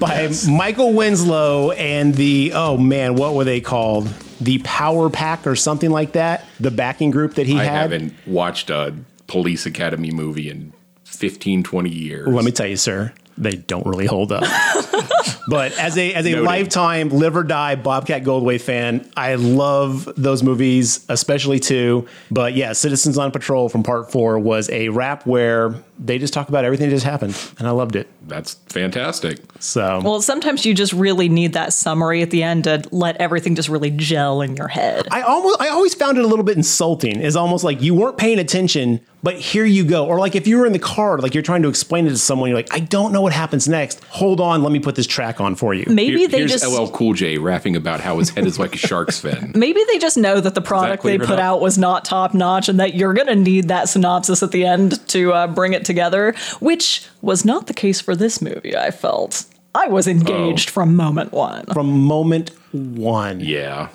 by 0.00 0.32
Michael 0.48 0.94
Winslow 0.94 1.72
and 1.72 2.14
the 2.14 2.52
oh 2.54 2.78
man, 2.78 3.14
what 3.14 3.34
were 3.34 3.44
they 3.44 3.60
called? 3.60 4.08
The 4.40 4.56
Power 4.64 5.10
Pack 5.10 5.46
or 5.46 5.54
something 5.54 5.90
like 5.90 6.12
that. 6.12 6.46
The 6.60 6.70
backing 6.70 7.10
group 7.10 7.34
that 7.34 7.46
he 7.46 7.58
I 7.58 7.64
had. 7.64 7.74
I 7.74 7.76
haven't 7.76 8.14
watched 8.26 8.70
a 8.70 8.94
Police 9.26 9.66
Academy 9.66 10.10
movie 10.10 10.48
in 10.50 10.72
15, 11.04 11.62
20 11.62 11.90
years. 11.90 12.28
Let 12.28 12.44
me 12.44 12.52
tell 12.52 12.66
you, 12.66 12.76
sir, 12.76 13.12
they 13.38 13.52
don't 13.52 13.86
really 13.86 14.06
hold 14.06 14.32
up. 14.32 14.42
but 15.48 15.72
as 15.78 15.96
a 15.98 16.12
as 16.14 16.26
a 16.26 16.30
Noted. 16.30 16.44
lifetime 16.44 17.08
live 17.10 17.36
or 17.36 17.44
die 17.44 17.74
Bobcat 17.76 18.22
Goldthwait 18.24 18.60
fan, 18.60 19.08
I 19.16 19.34
love 19.36 20.10
those 20.16 20.42
movies, 20.42 21.04
especially 21.08 21.60
two. 21.60 22.06
But 22.30 22.54
yeah, 22.54 22.72
Citizens 22.72 23.18
on 23.18 23.30
Patrol 23.30 23.68
from 23.68 23.82
Part 23.82 24.10
Four 24.10 24.38
was 24.38 24.68
a 24.70 24.88
rap 24.88 25.26
where 25.26 25.74
they 25.98 26.18
just 26.18 26.34
talk 26.34 26.48
about 26.48 26.64
everything 26.64 26.88
that 26.88 26.94
just 26.96 27.06
happened, 27.06 27.38
and 27.58 27.66
I 27.68 27.70
loved 27.70 27.96
it. 27.96 28.08
That's 28.26 28.54
fantastic. 28.68 29.38
So 29.60 30.00
Well, 30.04 30.20
sometimes 30.20 30.66
you 30.66 30.74
just 30.74 30.92
really 30.92 31.28
need 31.28 31.52
that 31.54 31.72
summary 31.72 32.22
at 32.22 32.30
the 32.30 32.42
end 32.42 32.64
to 32.64 32.82
let 32.90 33.16
everything 33.18 33.54
just 33.54 33.68
really 33.68 33.90
gel 33.90 34.42
in 34.42 34.56
your 34.56 34.68
head. 34.68 35.06
I 35.10 35.22
almost 35.22 35.60
I 35.60 35.68
always 35.68 35.94
found 35.94 36.18
it 36.18 36.24
a 36.24 36.28
little 36.28 36.44
bit 36.44 36.56
insulting. 36.56 37.20
It's 37.20 37.36
almost 37.36 37.64
like 37.64 37.80
you 37.82 37.94
weren't 37.94 38.18
paying 38.18 38.38
attention, 38.38 39.00
but 39.22 39.36
here 39.36 39.64
you 39.64 39.84
go. 39.84 40.06
Or 40.06 40.18
like 40.18 40.34
if 40.34 40.46
you 40.46 40.58
were 40.58 40.66
in 40.66 40.72
the 40.72 40.78
car, 40.78 41.18
like 41.18 41.34
you're 41.34 41.42
trying 41.42 41.62
to 41.62 41.68
explain 41.68 42.06
it 42.06 42.10
to 42.10 42.18
someone, 42.18 42.48
you're 42.48 42.58
like, 42.58 42.72
I 42.72 42.80
don't 42.80 43.12
know 43.12 43.22
what 43.22 43.32
happens 43.32 43.66
next. 43.68 44.02
Hold 44.04 44.40
on, 44.40 44.62
let 44.62 44.72
me 44.72 44.78
put 44.78 44.94
this 44.94 45.06
track 45.06 45.40
on 45.40 45.54
for 45.56 45.74
you. 45.74 45.84
Maybe 45.88 46.18
Here- 46.18 46.28
they 46.28 46.38
here's 46.38 46.52
just 46.52 46.66
LL 46.66 46.88
Cool 46.88 47.14
J 47.14 47.38
rapping 47.38 47.76
about 47.76 48.00
how 48.00 48.18
his 48.18 48.30
head 48.30 48.46
is 48.46 48.58
like 48.58 48.74
a 48.74 48.78
shark's 48.78 49.18
fin. 49.20 49.52
maybe 49.56 49.82
they 49.88 49.98
just 49.98 50.16
know 50.16 50.40
that 50.40 50.54
the 50.54 50.60
product 50.60 51.02
clear 51.02 51.18
they 51.18 51.26
put 51.26 51.38
out 51.38 51.60
was 51.60 51.78
not 51.78 52.04
top 52.04 52.34
notch 52.34 52.68
and 52.68 52.78
that 52.78 52.94
you're 52.94 53.14
going 53.14 53.26
to 53.28 53.36
need 53.36 53.68
that 53.68 53.88
synopsis 53.88 54.42
at 54.42 54.52
the 54.52 54.64
end 54.64 55.06
to 55.08 55.32
uh, 55.32 55.46
bring 55.46 55.72
it 55.72 55.84
together, 55.84 56.34
which 56.60 57.06
was 57.22 57.44
not 57.44 57.66
the 57.66 57.74
case 57.74 58.00
for 58.00 58.14
this 58.14 58.40
movie, 58.40 58.76
I 58.76 58.90
felt. 58.90 59.44
I 59.74 59.88
was 59.88 60.06
engaged 60.06 60.70
from 60.70 60.96
moment 60.96 61.32
one. 61.32 61.66
From 61.66 62.00
moment 62.00 62.50
one. 62.72 63.40
Yeah. 63.40 63.88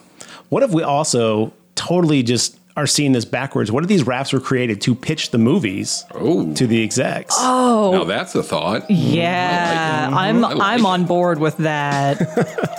What 0.50 0.62
if 0.62 0.72
we 0.72 0.84
also 0.84 1.54
totally 1.76 2.22
just 2.22 2.58
are 2.78 2.88
seeing 2.88 3.12
this 3.12 3.26
backwards? 3.26 3.72
What 3.72 3.84
if 3.84 3.90
these 3.90 4.06
raps 4.06 4.32
were 4.34 4.40
created 4.40 4.82
to 4.82 4.96
pitch 4.96 5.32
the 5.32 5.38
movies 5.38 6.06
Oh. 6.16 6.54
to 6.54 6.68
the 6.68 6.84
execs? 6.84 7.36
Oh. 7.38 7.92
Now 7.92 8.04
that's 8.06 8.34
a 8.36 8.44
thought. 8.44 8.90
Yeah, 8.90 10.10
mm, 10.10 10.14
I'm 10.14 10.46
I 10.46 10.54
like 10.54 10.58
I'm 10.62 10.80
it. 10.82 10.86
on 10.90 11.06
board 11.06 11.40
with 11.40 11.58
that. 11.58 12.18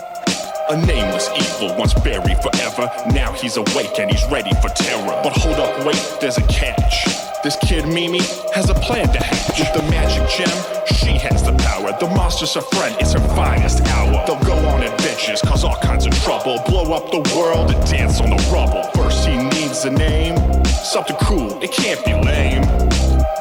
A 0.69 0.77
nameless 0.87 1.29
evil 1.35 1.75
once 1.77 1.93
buried 1.93 2.37
forever. 2.41 2.89
Now 3.13 3.33
he's 3.33 3.57
awake 3.57 3.99
and 3.99 4.09
he's 4.09 4.25
ready 4.31 4.49
for 4.61 4.69
terror. 4.69 5.19
But 5.21 5.33
hold 5.33 5.57
up, 5.57 5.85
wait, 5.85 6.01
there's 6.21 6.37
a 6.37 6.47
catch. 6.47 7.05
This 7.43 7.57
kid 7.57 7.85
Mimi 7.85 8.21
has 8.55 8.69
a 8.69 8.73
plan 8.73 9.07
to 9.11 9.19
hatch. 9.21 9.59
With 9.59 9.73
the 9.73 9.83
magic 9.91 10.23
gem, 10.29 10.47
she 10.95 11.19
has 11.19 11.43
the 11.43 11.51
power. 11.59 11.91
The 11.99 12.07
monster's 12.15 12.53
her 12.53 12.61
friend, 12.61 12.95
it's 12.99 13.11
her 13.11 13.19
finest 13.35 13.81
hour. 13.89 14.23
They'll 14.25 14.39
go 14.45 14.55
on 14.69 14.81
adventures, 14.83 15.41
cause 15.41 15.65
all 15.65 15.75
kinds 15.81 16.05
of 16.07 16.13
trouble. 16.23 16.63
Blow 16.65 16.93
up 16.93 17.11
the 17.11 17.19
world 17.37 17.69
and 17.71 17.85
dance 17.91 18.21
on 18.21 18.29
the 18.29 18.41
rubble. 18.51 18.83
First 18.95 19.27
he 19.27 19.35
needs 19.73 19.85
a 19.85 19.89
name, 19.89 20.65
something 20.65 21.15
cool, 21.21 21.61
it 21.63 21.71
can't 21.71 22.03
be 22.05 22.13
lame. 22.13 22.61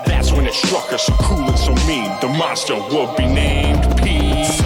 That's 0.06 0.32
when 0.32 0.46
it 0.46 0.54
struck 0.54 0.88
her 0.88 0.96
so 0.96 1.12
cool 1.20 1.46
and 1.46 1.58
so 1.58 1.74
mean. 1.86 2.10
The 2.22 2.28
monster 2.28 2.74
would 2.74 3.16
be 3.16 3.26
named 3.26 3.82
PG. 3.98 4.62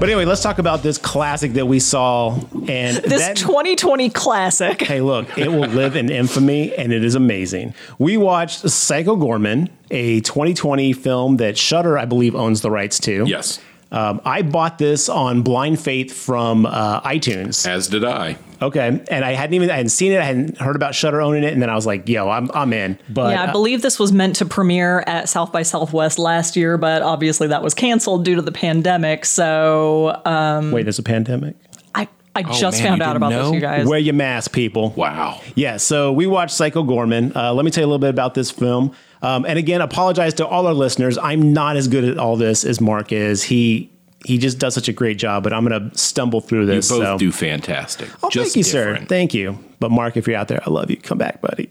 But 0.00 0.10
anyway, 0.10 0.24
let's 0.26 0.42
talk 0.42 0.58
about 0.58 0.82
this 0.82 0.98
classic 0.98 1.54
that 1.54 1.66
we 1.66 1.78
saw. 1.78 2.38
And 2.68 2.96
This 2.98 3.22
that, 3.22 3.36
2020 3.36 4.10
classic. 4.10 4.82
Hey, 4.82 5.00
look, 5.00 5.38
it 5.38 5.48
will 5.48 5.68
live 5.68 5.96
in 5.96 6.10
infamy 6.10 6.74
and 6.74 6.92
it 6.92 7.04
is 7.04 7.14
amazing. 7.14 7.74
We 7.98 8.16
watched 8.16 8.68
Psycho 8.68 9.16
Goreman, 9.16 9.70
a 9.90 10.20
2020 10.20 10.92
film 10.94 11.36
that 11.38 11.56
Shudder, 11.56 11.98
I 11.98 12.04
believe, 12.04 12.34
owns 12.34 12.60
the 12.60 12.70
rights 12.70 12.98
to. 13.00 13.24
Yes. 13.26 13.60
Um, 13.94 14.20
I 14.24 14.42
bought 14.42 14.78
this 14.78 15.08
on 15.08 15.42
blind 15.42 15.78
faith 15.80 16.12
from 16.12 16.66
uh, 16.66 17.00
iTunes. 17.02 17.64
As 17.64 17.86
did 17.86 18.04
I. 18.04 18.36
Okay, 18.60 19.00
and 19.08 19.24
I 19.24 19.34
hadn't 19.34 19.54
even 19.54 19.70
I 19.70 19.76
hadn't 19.76 19.90
seen 19.90 20.10
it. 20.10 20.18
I 20.18 20.24
hadn't 20.24 20.58
heard 20.58 20.74
about 20.74 20.96
Shudder 20.96 21.20
owning 21.20 21.44
it, 21.44 21.52
and 21.52 21.62
then 21.62 21.70
I 21.70 21.76
was 21.76 21.86
like, 21.86 22.08
"Yo, 22.08 22.28
I'm 22.28 22.50
I'm 22.54 22.72
in." 22.72 22.98
But 23.08 23.32
yeah, 23.32 23.42
I 23.42 23.46
uh, 23.46 23.52
believe 23.52 23.82
this 23.82 24.00
was 24.00 24.10
meant 24.10 24.34
to 24.36 24.46
premiere 24.46 25.04
at 25.06 25.28
South 25.28 25.52
by 25.52 25.62
Southwest 25.62 26.18
last 26.18 26.56
year, 26.56 26.76
but 26.76 27.02
obviously 27.02 27.46
that 27.48 27.62
was 27.62 27.72
canceled 27.72 28.24
due 28.24 28.34
to 28.34 28.42
the 28.42 28.52
pandemic. 28.52 29.24
So 29.26 30.20
um, 30.24 30.72
wait, 30.72 30.82
there's 30.82 30.98
a 30.98 31.04
pandemic. 31.04 31.54
I 31.94 32.08
I 32.34 32.42
just 32.42 32.78
man, 32.78 32.88
found 32.88 33.02
out 33.02 33.14
about 33.14 33.30
know? 33.30 33.44
this, 33.44 33.54
you 33.54 33.60
guys. 33.60 33.86
Wear 33.86 34.00
your 34.00 34.14
mask, 34.14 34.52
people. 34.52 34.90
Wow. 34.90 35.40
Yeah, 35.54 35.76
so 35.76 36.12
we 36.12 36.26
watched 36.26 36.54
Psycho 36.54 36.82
Goreman. 36.82 37.36
Uh, 37.36 37.54
let 37.54 37.64
me 37.64 37.70
tell 37.70 37.82
you 37.82 37.86
a 37.86 37.90
little 37.90 38.00
bit 38.00 38.10
about 38.10 38.34
this 38.34 38.50
film. 38.50 38.92
Um, 39.24 39.46
and 39.46 39.58
again, 39.58 39.80
apologize 39.80 40.34
to 40.34 40.46
all 40.46 40.66
our 40.66 40.74
listeners. 40.74 41.16
I'm 41.16 41.54
not 41.54 41.76
as 41.76 41.88
good 41.88 42.04
at 42.04 42.18
all 42.18 42.36
this 42.36 42.64
as 42.64 42.80
Mark 42.80 43.10
is. 43.10 43.42
He 43.42 43.90
he 44.24 44.38
just 44.38 44.58
does 44.58 44.74
such 44.74 44.88
a 44.88 44.92
great 44.92 45.18
job, 45.18 45.42
but 45.42 45.52
I'm 45.52 45.66
going 45.66 45.90
to 45.90 45.98
stumble 45.98 46.40
through 46.40 46.66
this. 46.66 46.90
You 46.90 46.96
both 46.96 47.06
so. 47.06 47.18
do 47.18 47.30
fantastic. 47.30 48.08
Oh, 48.22 48.30
Just 48.30 48.48
thank 48.48 48.56
you, 48.56 48.62
sir. 48.62 49.04
Thank 49.06 49.34
you. 49.34 49.58
But 49.80 49.90
Mark, 49.90 50.16
if 50.16 50.26
you're 50.26 50.36
out 50.36 50.48
there, 50.48 50.62
I 50.66 50.70
love 50.70 50.90
you. 50.90 50.96
Come 50.96 51.18
back, 51.18 51.42
buddy. 51.42 51.70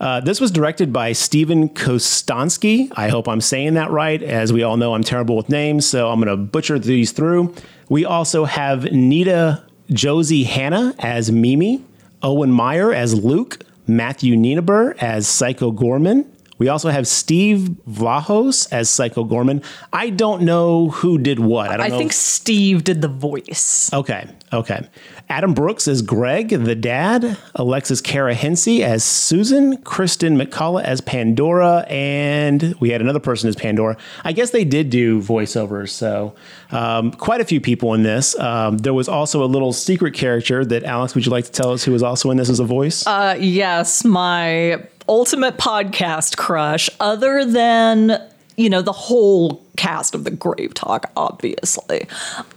Uh, 0.00 0.20
this 0.20 0.38
was 0.38 0.50
directed 0.50 0.92
by 0.92 1.12
Steven 1.12 1.70
Kostanski. 1.70 2.92
I 2.94 3.08
hope 3.08 3.26
I'm 3.26 3.40
saying 3.40 3.74
that 3.74 3.90
right. 3.90 4.22
As 4.22 4.52
we 4.52 4.62
all 4.62 4.76
know, 4.76 4.94
I'm 4.94 5.02
terrible 5.02 5.34
with 5.34 5.48
names, 5.48 5.86
so 5.86 6.10
I'm 6.10 6.20
going 6.20 6.28
to 6.28 6.36
butcher 6.36 6.78
these 6.78 7.12
through. 7.12 7.54
We 7.88 8.04
also 8.04 8.44
have 8.44 8.92
Nita 8.92 9.64
Josie 9.90 10.44
Hanna 10.44 10.94
as 10.98 11.32
Mimi, 11.32 11.82
Owen 12.22 12.50
Myre 12.50 12.92
as 12.92 13.14
Luke, 13.14 13.60
Matthew 13.86 14.36
Nienaber 14.36 14.94
as 14.98 15.26
Psycho 15.26 15.72
Goreman. 15.72 16.26
We 16.64 16.70
also 16.70 16.88
have 16.88 17.06
Steve 17.06 17.76
Vlahos 17.86 18.72
as 18.72 18.88
Psycho 18.88 19.22
Goreman. 19.22 19.62
I 19.92 20.08
don't 20.08 20.44
know 20.44 20.88
who 20.88 21.18
did 21.18 21.38
what. 21.38 21.68
I 21.68 21.76
don't 21.76 21.92
I 21.92 21.98
think 21.98 22.14
Steve 22.14 22.84
did 22.84 23.02
the 23.02 23.08
voice. 23.08 23.92
Okay, 23.92 24.26
okay. 24.50 24.88
Adam 25.28 25.52
Brooks 25.52 25.86
as 25.86 26.00
Greg, 26.00 26.48
the 26.48 26.74
dad. 26.74 27.36
Alexis 27.54 28.00
Kara 28.00 28.34
Hancey 28.34 28.82
as 28.82 29.04
Susan. 29.04 29.76
Kristen 29.82 30.38
MacCulloch 30.38 30.84
as 30.84 31.02
Pandora. 31.02 31.84
And 31.86 32.74
we 32.80 32.88
had 32.88 33.02
another 33.02 33.20
person 33.20 33.50
as 33.50 33.56
Pandora. 33.56 33.98
I 34.24 34.32
guess 34.32 34.48
they 34.48 34.64
did 34.64 34.88
do 34.88 35.20
voiceovers, 35.20 35.90
so 35.90 36.34
um, 36.70 37.10
quite 37.10 37.42
a 37.42 37.44
few 37.44 37.60
people 37.60 37.92
in 37.92 38.04
this. 38.04 38.38
Um, 38.38 38.78
there 38.78 38.94
was 38.94 39.06
also 39.06 39.44
a 39.44 39.46
little 39.46 39.74
secret 39.74 40.14
character 40.14 40.64
that, 40.64 40.84
Alix, 40.84 41.14
would 41.14 41.26
you 41.26 41.30
like 41.30 41.44
to 41.44 41.52
tell 41.52 41.72
us 41.72 41.84
who 41.84 41.92
was 41.92 42.02
also 42.02 42.30
in 42.30 42.38
this 42.38 42.48
as 42.48 42.58
a 42.58 42.64
voice? 42.64 43.06
Uh, 43.06 43.36
yes, 43.38 44.02
my 44.02 44.82
ultimate 45.08 45.56
podcast 45.56 46.36
crush, 46.36 46.88
other 47.00 47.44
than, 47.44 48.20
you 48.56 48.70
know, 48.70 48.82
the 48.82 48.92
whole 48.92 49.62
cast 49.76 50.14
of 50.14 50.24
the 50.24 50.30
Grave 50.30 50.72
Talk, 50.74 51.10
obviously. 51.16 52.06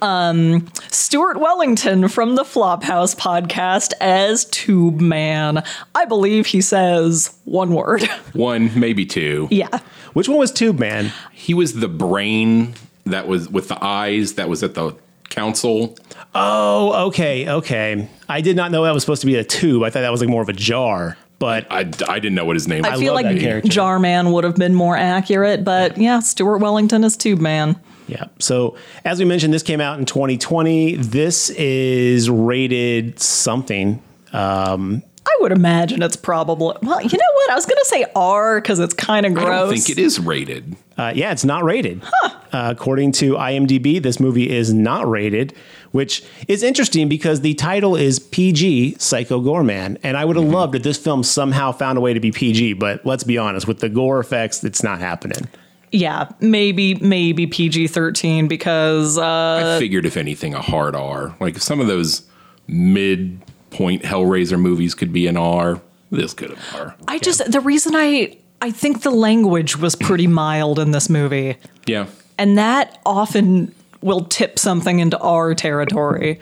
Um, 0.02 0.68
Stuart 0.90 1.40
Wellington 1.40 2.08
from 2.08 2.36
the 2.36 2.44
Flophouse 2.44 3.16
podcast 3.16 3.94
as 4.00 4.46
Tube 4.46 5.02
Man. 5.02 5.64
I 5.96 6.06
believe 6.06 6.46
he 6.48 6.62
says 6.62 7.36
one 7.46 7.74
word. 7.74 8.04
One, 8.34 8.78
maybe 8.80 9.06
two. 9.06 9.48
yeah. 9.50 9.80
Which 10.14 10.28
one 10.30 10.38
was 10.38 10.52
Tube 10.52 10.80
Man? 10.80 11.12
He 11.32 11.54
was 11.54 11.74
the 11.74 11.88
brain 11.88 12.74
that 13.06 13.28
was 13.28 13.50
with 13.50 13.68
the 13.68 13.84
eyes 13.84 14.34
that 14.34 14.50
was 14.50 14.64
at 14.64 14.74
the 14.76 14.96
council. 15.30 15.98
Oh, 16.36 17.08
okay, 17.08 17.48
okay. 17.50 18.10
I 18.30 18.42
did 18.42 18.56
not 18.56 18.72
know 18.72 18.84
that 18.84 18.94
was 18.94 19.04
supposed 19.04 19.22
to 19.22 19.28
be 19.28 19.36
a 19.36 19.44
tube. 19.44 19.84
I 19.84 19.90
thought 19.90 20.02
that 20.02 20.12
was 20.12 20.22
like 20.22 20.30
more 20.30 20.42
of 20.42 20.50
a 20.50 20.54
jar. 20.54 21.18
But 21.40 21.68
I, 21.72 21.80
I 22.08 22.20
didn't 22.20 22.34
know 22.34 22.46
what 22.46 22.56
his 22.56 22.68
name 22.68 22.82
was. 22.82 22.92
I 22.94 22.98
feel 22.98 23.14
love 23.14 23.24
like 23.24 23.36
that 23.36 23.42
character. 23.42 23.70
Jarman 23.70 24.32
would 24.32 24.44
have 24.44 24.56
been 24.56 24.74
more 24.74 24.98
accurate, 24.98 25.64
but 25.64 25.98
yeah, 25.98 26.20
Stuart 26.20 26.58
Wellington 26.58 27.04
is 27.04 27.16
Tube 27.16 27.40
Man. 27.40 27.80
Yeah. 28.08 28.26
So 28.40 28.76
as 29.06 29.20
we 29.20 29.26
mentioned, 29.26 29.54
this 29.54 29.64
came 29.64 29.80
out 29.82 30.00
in 30.00 30.06
2020. 30.06 30.96
This 30.96 31.50
is 31.52 32.30
rated 32.30 33.20
something. 33.20 34.02
Um, 34.34 35.04
I 35.26 35.38
would 35.42 35.52
imagine 35.52 36.02
it's 36.02 36.16
probably, 36.16 36.76
well, 36.82 37.02
you 37.02 37.18
know 37.18 37.34
what? 37.36 37.52
I 37.52 37.56
was 37.56 37.66
going 37.66 37.78
to 37.78 37.86
say 37.86 38.06
R 38.16 38.62
because 38.62 38.80
it's 38.80 38.94
kind 38.94 39.26
of 39.26 39.34
I 39.34 39.36
gross. 39.36 39.48
don't 39.70 39.74
think 39.78 39.90
it 39.90 40.02
is 40.02 40.20
rated. 40.20 40.76
uh, 40.98 41.12
yeah, 41.16 41.32
it's 41.32 41.46
not 41.46 41.64
rated. 41.64 42.02
Uh, 42.24 42.32
according 42.54 43.12
to 43.12 43.34
IMDb, 43.34 44.02
this 44.02 44.22
movie 44.22 44.50
is 44.50 44.74
not 44.74 45.08
rated, 45.08 45.54
which 45.92 46.24
is 46.48 46.64
interesting 46.64 47.10
because 47.10 47.42
the 47.42 47.54
title 47.56 47.96
is 47.96 48.20
PG 48.20 48.96
Psycho 49.00 49.42
Goreman. 49.42 49.98
And 50.04 50.18
I 50.18 50.26
would 50.26 50.36
have 50.36 50.46
loved 50.46 50.76
if 50.76 50.84
this 50.84 50.98
film 50.98 51.24
somehow 51.24 51.72
found 51.72 51.98
a 51.98 52.02
way 52.02 52.14
to 52.14 52.20
be 52.20 52.32
PG, 52.32 52.74
but 52.74 53.06
let's 53.06 53.24
be 53.24 53.38
honest, 53.38 53.68
with 53.68 53.80
the 53.80 53.90
gore 53.90 54.20
effects, 54.20 54.64
it's 54.64 54.84
not 54.84 55.00
happening. 55.00 55.48
Yeah, 55.92 56.30
maybe 56.42 56.96
maybe 56.96 57.48
PG 57.48 57.88
thirteen 57.88 58.50
because 58.50 59.18
uh, 59.18 59.76
I 59.76 59.80
figured, 59.80 60.06
if 60.06 60.18
anything, 60.18 60.54
a 60.54 60.62
hard 60.62 60.96
R. 60.96 61.34
Like 61.40 61.58
some 61.60 61.80
of 61.80 61.88
those 61.88 62.24
mid 62.68 63.40
point 63.70 64.04
Hellraiser 64.04 64.60
movies 64.60 64.94
could 64.94 65.14
be 65.14 65.28
an 65.28 65.38
R, 65.38 65.80
this 66.12 66.34
could 66.34 66.50
have 66.50 66.76
R. 66.76 66.96
I 67.08 67.20
just 67.20 67.50
the 67.52 67.62
reason 67.62 67.96
I 67.96 68.38
I 68.62 68.72
think 68.72 69.04
the 69.04 69.12
language 69.12 69.78
was 69.78 69.96
pretty 69.96 70.28
mild 70.44 70.78
in 70.78 70.92
this 70.92 71.10
movie, 71.10 71.56
Yeah. 71.86 72.08
and 72.38 72.58
that 72.58 73.00
often 73.06 73.74
will 74.02 74.26
tip 74.26 74.60
something 74.60 75.00
into 75.00 75.18
our 75.20 75.54
territory. 75.56 76.40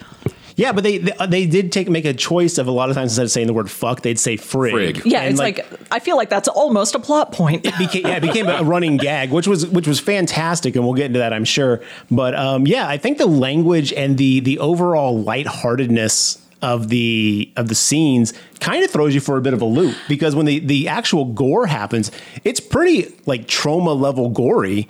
Yeah, 0.58 0.72
but 0.72 0.86
they, 0.86 1.00
they 1.00 1.14
they 1.28 1.46
did 1.48 1.74
take 1.74 1.90
make 1.90 2.06
a 2.06 2.14
choice 2.14 2.58
of 2.58 2.68
a 2.68 2.72
lot 2.72 2.90
of 2.90 2.96
times 2.96 3.12
instead 3.12 3.26
of 3.26 3.32
saying 3.32 3.48
the 3.48 3.54
word 3.54 3.70
fuck, 3.70 4.02
they'd 4.02 4.18
say 4.18 4.38
frig. 4.38 4.72
Frig. 4.72 5.02
Yeah, 5.04 5.22
And, 5.22 5.32
it's 5.32 5.40
like, 5.40 5.66
I 5.92 6.00
feel 6.00 6.16
like 6.16 6.30
that's 6.30 6.48
almost 6.48 6.96
a 6.96 7.00
plot 7.00 7.34
point. 7.34 7.64
became, 7.78 8.04
yeah, 8.06 8.16
it 8.16 8.22
became 8.22 8.48
a 8.48 8.64
running 8.64 8.96
gag, 8.96 9.32
which 9.32 9.48
was 9.48 9.68
which 9.68 9.88
was 9.88 10.00
fantastic, 10.00 10.76
and 10.76 10.86
we'll 10.86 10.94
get 10.94 11.08
into 11.08 11.20
that, 11.20 11.34
I'm 11.34 11.44
sure. 11.44 11.82
But 12.10 12.36
um, 12.36 12.66
yeah, 12.66 12.88
I 12.88 12.98
think 12.98 13.18
the 13.18 13.26
language 13.26 13.92
and 13.92 14.18
the 14.18 14.40
the 14.40 14.60
overall 14.60 15.22
lightheartedness 15.22 16.42
of 16.62 16.90
the 16.90 17.52
of 17.56 17.68
the 17.68 17.76
scenes 17.76 18.34
kind 18.60 18.84
of 18.84 18.92
throws 18.92 19.14
you 19.14 19.22
for 19.22 19.38
a 19.38 19.42
bit 19.42 19.54
of 19.54 19.62
a 19.62 19.66
loop 19.66 19.96
because 20.08 20.36
when 20.36 20.46
the 20.46 20.60
the 20.60 20.88
actual 20.88 21.26
gore 21.26 21.68
happens, 21.68 22.12
it's 22.44 22.60
pretty 22.60 23.14
like 23.26 23.48
trauma 23.48 23.94
level 23.94 24.30
gory, 24.30 24.88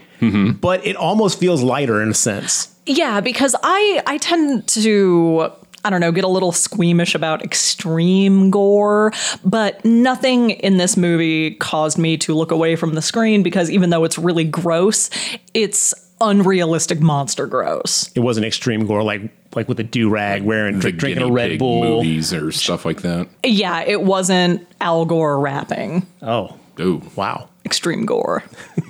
but 0.61 0.85
it 0.85 0.95
almost 0.95 1.39
feels 1.39 1.61
lighter 1.61 2.01
in 2.01 2.09
a 2.09 2.13
sense. 2.13 2.73
Yeah, 2.85 3.19
because 3.19 3.55
I 3.63 4.01
I 4.05 4.17
tend 4.17 4.67
to 4.69 5.51
I 5.85 5.91
don't 5.91 6.01
know, 6.01 6.11
get 6.11 6.23
a 6.23 6.27
little 6.29 6.51
squeamish 6.51 7.13
about 7.13 7.43
extreme 7.43 8.49
gore, 8.49 9.13
but 9.43 9.85
nothing 9.85 10.49
in 10.49 10.77
this 10.77 10.97
movie 10.97 11.51
caused 11.55 11.99
me 11.99 12.17
to 12.17 12.33
look 12.33 12.49
away 12.49 12.75
from 12.75 12.95
the 12.95 13.03
screen 13.03 13.43
because 13.43 13.69
even 13.69 13.91
though 13.91 14.03
it's 14.03 14.17
really 14.17 14.45
gross, 14.45 15.11
it's 15.53 15.93
unrealistic 16.21 16.99
monster 17.01 17.45
gross. 17.47 18.11
It 18.15 18.21
wasn't 18.21 18.45
extreme 18.45 18.85
gore 18.85 19.03
like 19.03 19.21
like 19.55 19.67
with 19.67 19.79
a 19.79 19.83
do 19.83 20.09
rag 20.09 20.43
wearing 20.43 20.79
The 20.79 20.91
drinking 20.91 21.23
a 21.23 21.31
Red 21.31 21.59
Bull. 21.59 21.81
movies 22.03 22.33
or 22.33 22.51
stuff 22.51 22.85
like 22.85 23.01
that. 23.01 23.27
Yeah, 23.43 23.81
it 23.81 24.01
wasn't 24.01 24.67
Al 24.81 25.05
Gore 25.05 25.39
rapping. 25.39 26.05
Oh 26.21 26.57
Ooh. 26.79 27.01
wow! 27.15 27.49
Extreme 27.65 28.05
gore. 28.05 28.43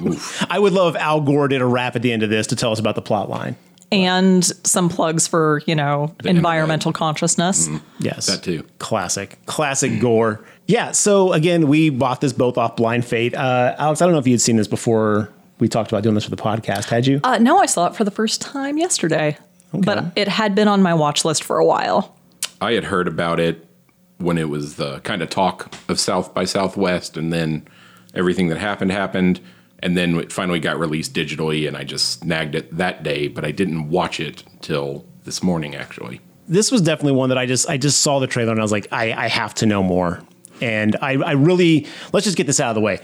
I 0.50 0.58
would 0.60 0.74
love 0.74 0.96
if 0.96 1.02
Al 1.02 1.22
Gore 1.22 1.48
did 1.48 1.62
a 1.62 1.66
rap 1.66 1.96
at 1.96 2.02
the 2.02 2.12
end 2.12 2.24
of 2.24 2.30
this 2.30 2.48
to 2.48 2.56
tell 2.56 2.72
us 2.72 2.80
about 2.80 2.96
the 2.96 3.02
plot 3.02 3.30
line. 3.30 3.56
And 3.92 4.44
some 4.68 4.90
plugs 4.90 5.28
for, 5.28 5.62
you 5.68 5.76
know, 5.76 6.14
environmental 6.26 6.92
consciousness. 6.92 7.70
Yes. 8.00 8.26
That 8.26 8.42
too. 8.44 8.66
Classic. 8.80 9.38
Classic 9.46 10.02
gore. 10.02 10.44
Yeah. 10.66 10.92
So 10.92 11.32
again, 11.32 11.68
we 11.68 11.92
bought 11.92 12.20
this 12.20 12.34
both 12.34 12.58
off 12.58 12.76
Blind 12.76 13.06
Fate. 13.06 13.36
Uh, 13.36 13.76
Alix, 13.78 14.02
I 14.02 14.06
don't 14.06 14.14
know 14.14 14.20
if 14.20 14.26
you 14.26 14.34
had 14.34 14.42
seen 14.42 14.56
this 14.58 14.68
before 14.68 15.30
we 15.60 15.68
talked 15.68 15.92
about 15.92 16.04
doing 16.04 16.16
this 16.16 16.24
for 16.26 16.30
the 16.32 16.36
podcast. 16.42 16.86
Had 16.86 17.08
you? 17.08 17.20
Uh, 17.24 17.38
no, 17.38 17.58
I 17.58 17.66
saw 17.66 17.88
it 17.88 17.96
for 17.96 18.04
the 18.04 18.12
first 18.12 18.42
time 18.42 18.78
yesterday, 18.78 19.38
but 19.74 20.06
it 20.16 20.28
had 20.28 20.56
been 20.56 20.68
on 20.68 20.82
my 20.82 20.94
watch 20.94 21.26
list 21.26 21.44
for 21.44 21.58
a 21.58 21.66
while. 21.66 22.16
I 22.62 22.74
had 22.74 22.86
heard 22.86 23.08
about 23.08 23.40
it 23.40 23.66
when 24.18 24.38
it 24.38 24.50
was 24.50 24.76
the 24.76 25.00
kind 25.02 25.22
of 25.22 25.30
talk 25.30 25.74
of 25.90 26.00
South 26.00 26.34
by 26.34 26.46
Southwest, 26.46 27.18
and 27.18 27.32
then 27.34 27.68
everything 28.14 28.48
that 28.50 28.58
happened 28.58 28.92
happened, 28.92 29.40
and 29.80 29.98
then 29.98 30.16
it 30.18 30.32
finally 30.32 30.60
got 30.60 30.80
released 30.80 31.14
digitally, 31.14 31.68
and 31.68 31.76
I 31.76 31.84
just 31.84 32.20
snagged 32.22 32.56
it 32.56 32.76
that 32.78 33.04
day, 33.04 33.28
but 33.28 33.44
I 33.44 33.52
didn't 33.52 33.90
watch 33.90 34.20
it 34.20 34.44
till 34.62 35.06
this 35.26 35.42
morning 35.44 35.76
actually. 35.76 36.22
this 36.48 36.72
was 36.72 36.82
definitely 36.82 37.14
one 37.14 37.30
that 37.30 37.38
I 37.38 37.46
just 37.48 37.68
I 37.70 37.78
just 37.78 38.00
saw 38.04 38.20
the 38.20 38.28
trailer 38.28 38.52
and 38.52 38.60
I 38.60 38.64
was 38.64 38.72
like, 38.72 38.88
I, 38.92 39.12
I 39.12 39.28
have 39.28 39.54
to 39.56 39.66
know 39.66 39.82
more. 39.82 40.22
And 40.62 40.96
I, 41.02 41.14
I 41.14 41.32
really 41.32 41.88
let's 42.14 42.24
just 42.26 42.38
get 42.38 42.46
this 42.48 42.60
out 42.60 42.70
of 42.70 42.76
the 42.76 42.82
way. 42.82 43.00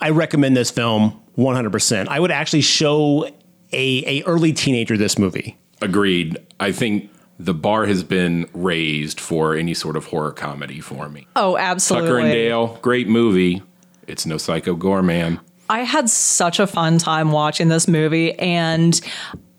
I 0.00 0.10
recommend 0.10 0.56
this 0.56 0.70
film 0.70 1.20
100%. 1.36 2.08
I 2.08 2.20
would 2.20 2.30
actually 2.30 2.62
show 2.62 3.24
a, 3.72 4.20
a 4.20 4.22
early 4.24 4.52
teenager 4.52 4.96
this 4.96 5.18
movie. 5.18 5.58
Agreed. 5.82 6.38
I 6.60 6.72
think 6.72 7.10
the 7.38 7.54
bar 7.54 7.86
has 7.86 8.02
been 8.02 8.48
raised 8.54 9.20
for 9.20 9.54
any 9.54 9.74
sort 9.74 9.96
of 9.96 10.06
horror 10.06 10.32
comedy 10.32 10.80
for 10.80 11.08
me. 11.08 11.26
Oh, 11.36 11.56
absolutely. 11.56 12.08
Tucker 12.08 12.18
and 12.20 12.30
Dale, 12.30 12.78
great 12.82 13.08
movie. 13.08 13.62
It's 14.06 14.24
no 14.24 14.38
Psycho 14.38 14.74
Gore, 14.74 15.02
man. 15.02 15.40
I 15.68 15.80
had 15.80 16.08
such 16.08 16.60
a 16.60 16.66
fun 16.66 16.98
time 16.98 17.32
watching 17.32 17.68
this 17.68 17.88
movie 17.88 18.32
and 18.38 18.98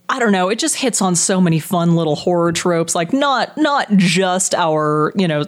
I 0.10 0.20
don't 0.20 0.32
know, 0.32 0.48
it 0.50 0.58
just 0.58 0.78
hits 0.78 1.02
on 1.02 1.16
so 1.16 1.42
many 1.42 1.60
fun 1.60 1.98
little 1.98 2.16
horror 2.16 2.54
tropes 2.54 2.96
like 2.96 3.12
not 3.12 3.56
not 3.58 3.92
just 3.98 4.56
our, 4.56 5.12
you 5.16 5.28
know, 5.28 5.44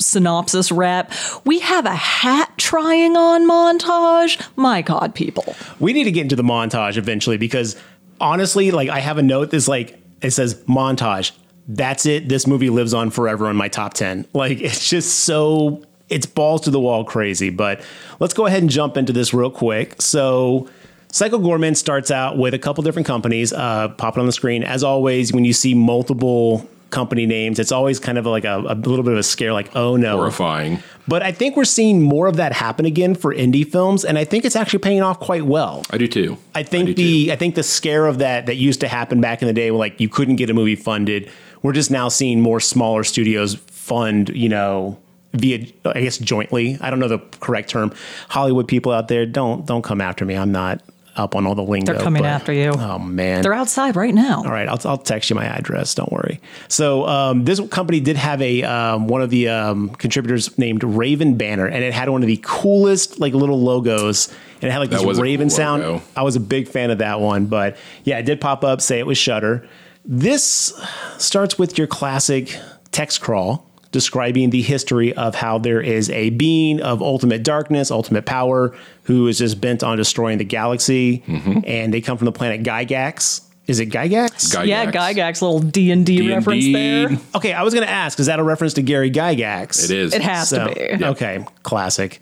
synopsis 0.00 0.72
rep. 0.72 1.12
We 1.44 1.60
have 1.60 1.86
a 1.86 1.94
hat 1.94 2.52
trying 2.56 3.16
on 3.16 3.48
montage. 3.48 4.42
My 4.56 4.82
god, 4.82 5.14
people. 5.14 5.54
We 5.78 5.92
need 5.92 6.04
to 6.04 6.12
get 6.12 6.22
into 6.22 6.36
the 6.36 6.42
montage 6.42 6.96
eventually 6.96 7.36
because 7.36 7.76
honestly, 8.20 8.70
like 8.70 8.88
I 8.88 9.00
have 9.00 9.18
a 9.18 9.22
note 9.22 9.50
that's 9.50 9.68
like 9.68 9.98
it 10.20 10.30
says 10.32 10.54
montage. 10.64 11.32
That's 11.68 12.06
it. 12.06 12.28
This 12.28 12.46
movie 12.46 12.70
lives 12.70 12.94
on 12.94 13.10
forever 13.10 13.48
in 13.48 13.56
my 13.56 13.68
top 13.68 13.94
10. 13.94 14.26
Like 14.32 14.60
it's 14.60 14.88
just 14.88 15.20
so 15.20 15.84
it's 16.08 16.26
balls 16.26 16.62
to 16.62 16.70
the 16.70 16.80
wall 16.80 17.04
crazy. 17.04 17.50
But 17.50 17.82
let's 18.18 18.34
go 18.34 18.46
ahead 18.46 18.62
and 18.62 18.70
jump 18.70 18.96
into 18.96 19.12
this 19.12 19.32
real 19.32 19.50
quick. 19.50 20.00
So 20.02 20.68
Psycho 21.12 21.38
Goreman 21.38 21.76
starts 21.76 22.10
out 22.10 22.36
with 22.36 22.54
a 22.54 22.58
couple 22.58 22.82
different 22.82 23.06
companies 23.06 23.52
uh, 23.52 23.88
popping 23.88 24.20
on 24.20 24.26
the 24.26 24.32
screen. 24.32 24.62
As 24.62 24.84
always, 24.84 25.32
when 25.32 25.44
you 25.44 25.52
see 25.52 25.74
multiple 25.74 26.68
company 26.90 27.26
names, 27.26 27.58
it's 27.58 27.72
always 27.72 27.98
kind 27.98 28.18
of 28.18 28.26
like 28.26 28.44
a, 28.44 28.58
a 28.58 28.74
little 28.74 29.02
bit 29.02 29.12
of 29.12 29.18
a 29.18 29.22
scare, 29.22 29.52
like, 29.52 29.74
oh 29.74 29.96
no. 29.96 30.16
Horrifying. 30.16 30.82
But 31.08 31.22
I 31.22 31.32
think 31.32 31.56
we're 31.56 31.64
seeing 31.64 32.02
more 32.02 32.26
of 32.26 32.36
that 32.36 32.52
happen 32.52 32.84
again 32.84 33.14
for 33.14 33.34
indie 33.34 33.66
films, 33.66 34.04
and 34.04 34.18
I 34.18 34.24
think 34.24 34.44
it's 34.44 34.56
actually 34.56 34.80
paying 34.80 35.02
off 35.02 35.18
quite 35.18 35.44
well. 35.44 35.82
I 35.90 35.98
do 35.98 36.06
too. 36.06 36.36
I 36.54 36.62
think 36.62 36.88
do 36.88 36.94
the 36.94 37.26
too. 37.26 37.32
I 37.32 37.36
think 37.36 37.54
the 37.54 37.62
scare 37.62 38.06
of 38.06 38.18
that 38.18 38.46
that 38.46 38.56
used 38.56 38.80
to 38.80 38.88
happen 38.88 39.20
back 39.20 39.42
in 39.42 39.48
the 39.48 39.54
day, 39.54 39.70
where 39.70 39.78
like 39.78 40.00
you 40.00 40.08
couldn't 40.08 40.36
get 40.36 40.50
a 40.50 40.54
movie 40.54 40.76
funded. 40.76 41.30
We're 41.62 41.72
just 41.72 41.90
now 41.90 42.08
seeing 42.08 42.40
more 42.40 42.60
smaller 42.60 43.04
studios 43.04 43.54
fund, 43.54 44.30
you 44.30 44.48
know, 44.48 44.98
via 45.32 45.66
I 45.84 46.00
guess 46.00 46.18
jointly. 46.18 46.78
I 46.80 46.90
don't 46.90 47.00
know 47.00 47.08
the 47.08 47.18
correct 47.40 47.70
term. 47.70 47.92
Hollywood 48.28 48.68
people 48.68 48.92
out 48.92 49.08
there, 49.08 49.26
don't 49.26 49.66
don't 49.66 49.82
come 49.82 50.00
after 50.00 50.24
me. 50.24 50.36
I'm 50.36 50.52
not 50.52 50.80
up 51.20 51.36
on 51.36 51.46
all 51.46 51.54
the 51.54 51.62
lingo. 51.62 51.92
They're 51.92 52.02
coming 52.02 52.22
but- 52.22 52.28
after 52.28 52.52
you. 52.52 52.70
Oh 52.70 52.98
man, 52.98 53.42
They're 53.42 53.52
outside 53.54 53.94
right 53.96 54.14
now. 54.14 54.38
all 54.38 54.50
right, 54.50 54.68
I'll, 54.68 54.80
I'll 54.84 54.98
text 54.98 55.30
you 55.30 55.36
my 55.36 55.44
address. 55.44 55.94
Don't 55.94 56.10
worry. 56.10 56.40
So 56.68 57.06
um, 57.06 57.44
this 57.44 57.60
company 57.68 58.00
did 58.00 58.16
have 58.16 58.40
a 58.42 58.62
um, 58.64 59.06
one 59.06 59.22
of 59.22 59.30
the 59.30 59.48
um, 59.48 59.90
contributors 59.90 60.56
named 60.58 60.82
Raven 60.82 61.36
Banner, 61.36 61.66
and 61.66 61.84
it 61.84 61.92
had 61.92 62.08
one 62.08 62.22
of 62.22 62.26
the 62.26 62.40
coolest 62.42 63.20
like 63.20 63.34
little 63.34 63.60
logos, 63.60 64.28
and 64.60 64.64
it 64.64 64.72
had 64.72 64.78
like 64.78 64.90
That 64.90 65.02
this 65.06 65.18
Raven 65.18 65.48
cool 65.48 65.56
sound. 65.56 65.82
logo. 65.82 66.02
I 66.16 66.22
was 66.22 66.36
a 66.36 66.40
big 66.40 66.68
fan 66.68 66.90
of 66.90 66.98
that 66.98 67.20
one, 67.20 67.46
but 67.46 67.76
yeah, 68.04 68.18
it 68.18 68.24
did 68.24 68.40
pop 68.40 68.64
up. 68.64 68.80
Say 68.80 68.98
it 68.98 69.06
was 69.06 69.18
Shudder. 69.18 69.66
This 70.04 70.72
starts 71.18 71.58
with 71.58 71.76
your 71.76 71.86
classic 71.86 72.58
text 72.90 73.20
crawl 73.20 73.66
describing 73.92 74.50
the 74.50 74.62
history 74.62 75.12
of 75.14 75.34
how 75.34 75.58
there 75.58 75.80
is 75.80 76.08
a 76.10 76.30
being 76.30 76.80
of 76.80 77.02
ultimate 77.02 77.42
darkness, 77.42 77.90
ultimate 77.90 78.24
power, 78.24 78.74
who 79.10 79.26
is 79.26 79.38
just 79.38 79.60
bent 79.60 79.82
on 79.82 79.96
destroying 79.96 80.38
the 80.38 80.44
galaxy, 80.44 81.22
Mm-hmm. 81.26 81.60
and 81.66 81.92
they 81.92 82.00
come 82.00 82.16
from 82.18 82.26
the 82.26 82.32
planet 82.32 82.62
Gygax. 82.62 83.42
Is 83.66 83.78
it 83.80 83.90
Gygax? 83.90 84.30
Gygax. 84.54 84.66
Yeah, 84.66 84.90
Gygax, 84.90 85.42
little 85.42 85.60
D 85.60 85.90
and 85.92 86.04
D 86.06 86.16
D&D. 86.18 86.34
reference 86.34 86.64
there. 86.72 87.18
Okay, 87.36 87.52
I 87.52 87.62
was 87.62 87.72
going 87.74 87.86
to 87.86 87.92
ask, 87.92 88.18
is 88.18 88.26
that 88.26 88.38
a 88.38 88.42
reference 88.42 88.74
to 88.74 88.82
Gary 88.82 89.10
Gygax? 89.10 89.84
It 89.84 89.90
is. 89.92 90.14
It 90.14 90.22
has 90.22 90.48
So, 90.48 90.68
to 90.68 90.74
be. 90.98 91.04
Okay, 91.04 91.44
classic. 91.62 92.20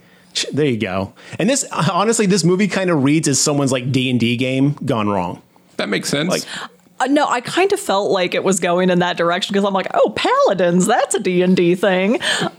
There 0.53 0.67
you 0.67 0.77
go. 0.79 1.15
And 1.39 1.49
this, 1.49 1.65
honestly, 1.91 2.27
this 2.27 2.45
movie 2.45 2.69
kind 2.69 2.91
of 2.91 3.03
reads 3.03 3.29
as 3.29 3.41
someone's 3.41 3.73
like 3.73 3.91
D 3.93 4.11
and 4.11 4.21
D 4.21 4.37
game 4.37 4.77
gone 4.85 5.09
wrong. 5.09 5.41
That 5.79 5.89
makes 5.89 6.09
sense. 6.09 6.29
Like- 6.31 6.45
Uh, 7.01 7.07
no, 7.07 7.27
I 7.29 7.41
kind 7.41 7.73
of 7.73 7.79
felt 7.79 8.11
like 8.11 8.35
it 8.35 8.43
was 8.43 8.59
going 8.59 8.91
in 8.91 8.99
that 8.99 9.17
direction 9.17 9.53
because 9.53 9.65
I'm 9.65 9.73
like, 9.73 9.87
oh, 9.95 10.13
paladins, 10.17 10.85
that's 10.85 11.15
a 11.15 11.21
D&D 11.21 11.77
thing. 11.77 12.19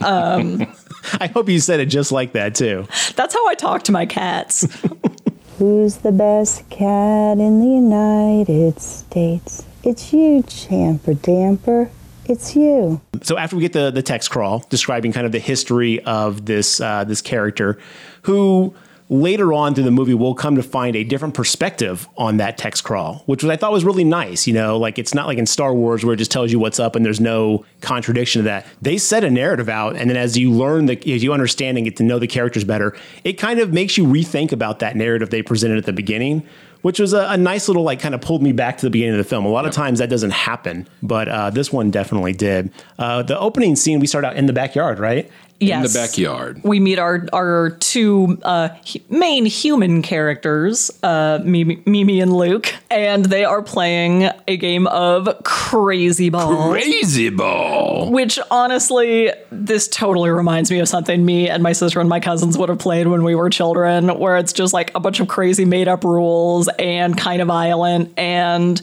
I 1.20 1.28
hope 1.28 1.48
you 1.48 1.60
said 1.60 1.80
it 1.80 1.86
just 1.86 2.12
like 2.12 2.32
that 2.32 2.54
too. 2.54 2.86
That's 3.16 3.34
how 3.34 3.46
I 3.48 3.54
talk 3.54 3.82
to 3.84 3.92
my 3.92 4.06
cats. 4.06 4.66
Who's 5.58 5.98
the 5.98 6.12
best 6.12 6.68
cat 6.70 7.38
in 7.38 7.60
the 7.60 7.66
United 7.66 8.80
States? 8.80 9.66
It's 9.82 10.12
you, 10.12 10.42
Champer 10.44 11.20
Damper. 11.20 11.90
It's 12.24 12.54
you. 12.54 13.00
So 13.22 13.36
after 13.36 13.56
we 13.56 13.62
get 13.62 13.72
the 13.72 13.90
the 13.90 14.02
text 14.02 14.30
crawl 14.30 14.64
describing 14.70 15.12
kind 15.12 15.26
of 15.26 15.32
the 15.32 15.38
history 15.38 16.02
of 16.04 16.46
this 16.46 16.80
uh, 16.80 17.04
this 17.04 17.20
character, 17.20 17.78
who 18.22 18.74
later 19.10 19.52
on 19.52 19.74
through 19.74 19.82
the 19.82 19.90
movie 19.90 20.14
we'll 20.14 20.34
come 20.34 20.54
to 20.54 20.62
find 20.62 20.94
a 20.94 21.02
different 21.02 21.34
perspective 21.34 22.08
on 22.16 22.38
that 22.38 22.56
text 22.56 22.84
crawl, 22.84 23.22
which 23.26 23.42
was, 23.42 23.50
I 23.50 23.56
thought 23.56 23.72
was 23.72 23.84
really 23.84 24.04
nice. 24.04 24.46
You 24.46 24.54
know, 24.54 24.78
like 24.78 24.98
it's 24.98 25.12
not 25.12 25.26
like 25.26 25.36
in 25.36 25.46
Star 25.46 25.74
Wars 25.74 26.04
where 26.04 26.14
it 26.14 26.18
just 26.18 26.30
tells 26.30 26.52
you 26.52 26.58
what's 26.58 26.80
up 26.80 26.96
and 26.96 27.04
there's 27.04 27.20
no 27.20 27.66
contradiction 27.80 28.40
to 28.40 28.44
that. 28.44 28.66
They 28.80 28.96
set 28.96 29.24
a 29.24 29.30
narrative 29.30 29.68
out, 29.68 29.96
and 29.96 30.08
then 30.08 30.16
as 30.16 30.38
you 30.38 30.52
learn 30.52 30.86
the 30.86 30.96
as 31.12 31.22
you 31.22 31.32
understand 31.32 31.76
and 31.76 31.84
get 31.84 31.96
to 31.96 32.04
know 32.04 32.18
the 32.18 32.28
characters 32.28 32.64
better, 32.64 32.96
it 33.24 33.34
kind 33.34 33.58
of 33.58 33.72
makes 33.72 33.98
you 33.98 34.04
rethink 34.04 34.52
about 34.52 34.78
that 34.78 34.96
narrative 34.96 35.30
they 35.30 35.42
presented 35.42 35.76
at 35.76 35.84
the 35.84 35.92
beginning. 35.92 36.46
Which 36.82 36.98
was 36.98 37.12
a, 37.12 37.26
a 37.28 37.36
nice 37.36 37.68
little 37.68 37.82
like 37.82 38.00
kind 38.00 38.14
of 38.14 38.22
pulled 38.22 38.42
me 38.42 38.52
back 38.52 38.78
to 38.78 38.86
the 38.86 38.90
beginning 38.90 39.12
of 39.12 39.18
the 39.18 39.28
film. 39.28 39.44
A 39.44 39.50
lot 39.50 39.66
of 39.66 39.72
times 39.72 39.98
that 39.98 40.08
doesn't 40.08 40.30
happen, 40.30 40.88
but 41.02 41.28
uh, 41.28 41.50
this 41.50 41.70
one 41.70 41.90
definitely 41.90 42.32
did. 42.32 42.72
Uh, 42.98 43.22
the 43.22 43.38
opening 43.38 43.76
scene 43.76 44.00
we 44.00 44.06
start 44.06 44.24
out 44.24 44.34
in 44.36 44.46
the 44.46 44.54
backyard, 44.54 44.98
right? 44.98 45.30
Yes. 45.60 45.76
in 45.76 45.92
the 45.92 46.06
backyard. 46.06 46.62
We 46.64 46.80
meet 46.80 46.98
our 46.98 47.26
our 47.34 47.70
two 47.80 48.38
uh, 48.42 48.70
hu- 48.90 49.00
main 49.10 49.44
human 49.44 50.00
characters, 50.00 50.90
uh, 51.02 51.40
Mimi, 51.44 51.82
Mimi 51.84 52.20
and 52.20 52.32
Luke, 52.32 52.74
and 52.90 53.26
they 53.26 53.44
are 53.44 53.60
playing 53.60 54.30
a 54.48 54.56
game 54.56 54.86
of 54.86 55.28
Crazy 55.44 56.30
Ball. 56.30 56.70
Crazy 56.70 57.28
ball. 57.28 58.10
Which 58.10 58.38
honestly, 58.50 59.30
this 59.52 59.86
totally 59.86 60.30
reminds 60.30 60.70
me 60.70 60.78
of 60.80 60.88
something 60.88 61.24
me 61.24 61.50
and 61.50 61.62
my 61.62 61.72
sister 61.72 62.00
and 62.00 62.08
my 62.08 62.20
cousins 62.20 62.56
would 62.56 62.70
have 62.70 62.78
played 62.78 63.06
when 63.08 63.22
we 63.22 63.34
were 63.34 63.50
children, 63.50 64.18
where 64.18 64.38
it's 64.38 64.54
just 64.54 64.72
like 64.72 64.90
a 64.94 65.00
bunch 65.00 65.20
of 65.20 65.28
crazy 65.28 65.66
made 65.66 65.88
up 65.88 66.04
rules 66.04 66.68
and 66.78 67.18
kind 67.18 67.42
of 67.42 67.48
violent. 67.48 68.18
And 68.18 68.80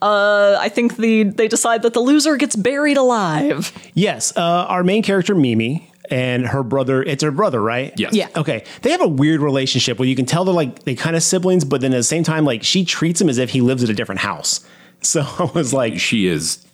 uh, 0.00 0.56
I 0.58 0.70
think 0.70 0.96
the 0.96 1.24
they 1.24 1.48
decide 1.48 1.82
that 1.82 1.92
the 1.92 2.00
loser 2.00 2.36
gets 2.36 2.56
buried 2.56 2.96
alive. 2.96 3.72
Yes, 3.92 4.34
uh, 4.36 4.40
our 4.40 4.82
main 4.82 5.02
character 5.02 5.34
Mimi 5.34 5.90
and 6.10 6.46
her 6.46 6.62
brother. 6.62 7.02
It's 7.02 7.22
her 7.22 7.30
brother, 7.30 7.60
right? 7.62 7.92
Yes. 7.96 8.14
Yeah. 8.14 8.28
Okay, 8.36 8.64
they 8.82 8.90
have 8.90 9.00
a 9.00 9.08
weird 9.08 9.40
relationship 9.40 9.98
where 9.98 10.08
you 10.08 10.16
can 10.16 10.26
tell 10.26 10.44
they're 10.44 10.54
like 10.54 10.84
they 10.84 10.94
kind 10.94 11.16
of 11.16 11.22
siblings, 11.22 11.64
but 11.64 11.80
then 11.80 11.92
at 11.92 11.96
the 11.96 12.02
same 12.02 12.22
time, 12.24 12.44
like 12.44 12.62
she 12.62 12.84
treats 12.84 13.20
him 13.20 13.28
as 13.28 13.38
if 13.38 13.50
he 13.50 13.60
lives 13.60 13.82
at 13.84 13.90
a 13.90 13.94
different 13.94 14.20
house. 14.20 14.64
So 15.04 15.20
I 15.20 15.50
was 15.54 15.74
like, 15.74 15.98
She 16.00 16.26
is 16.26 16.64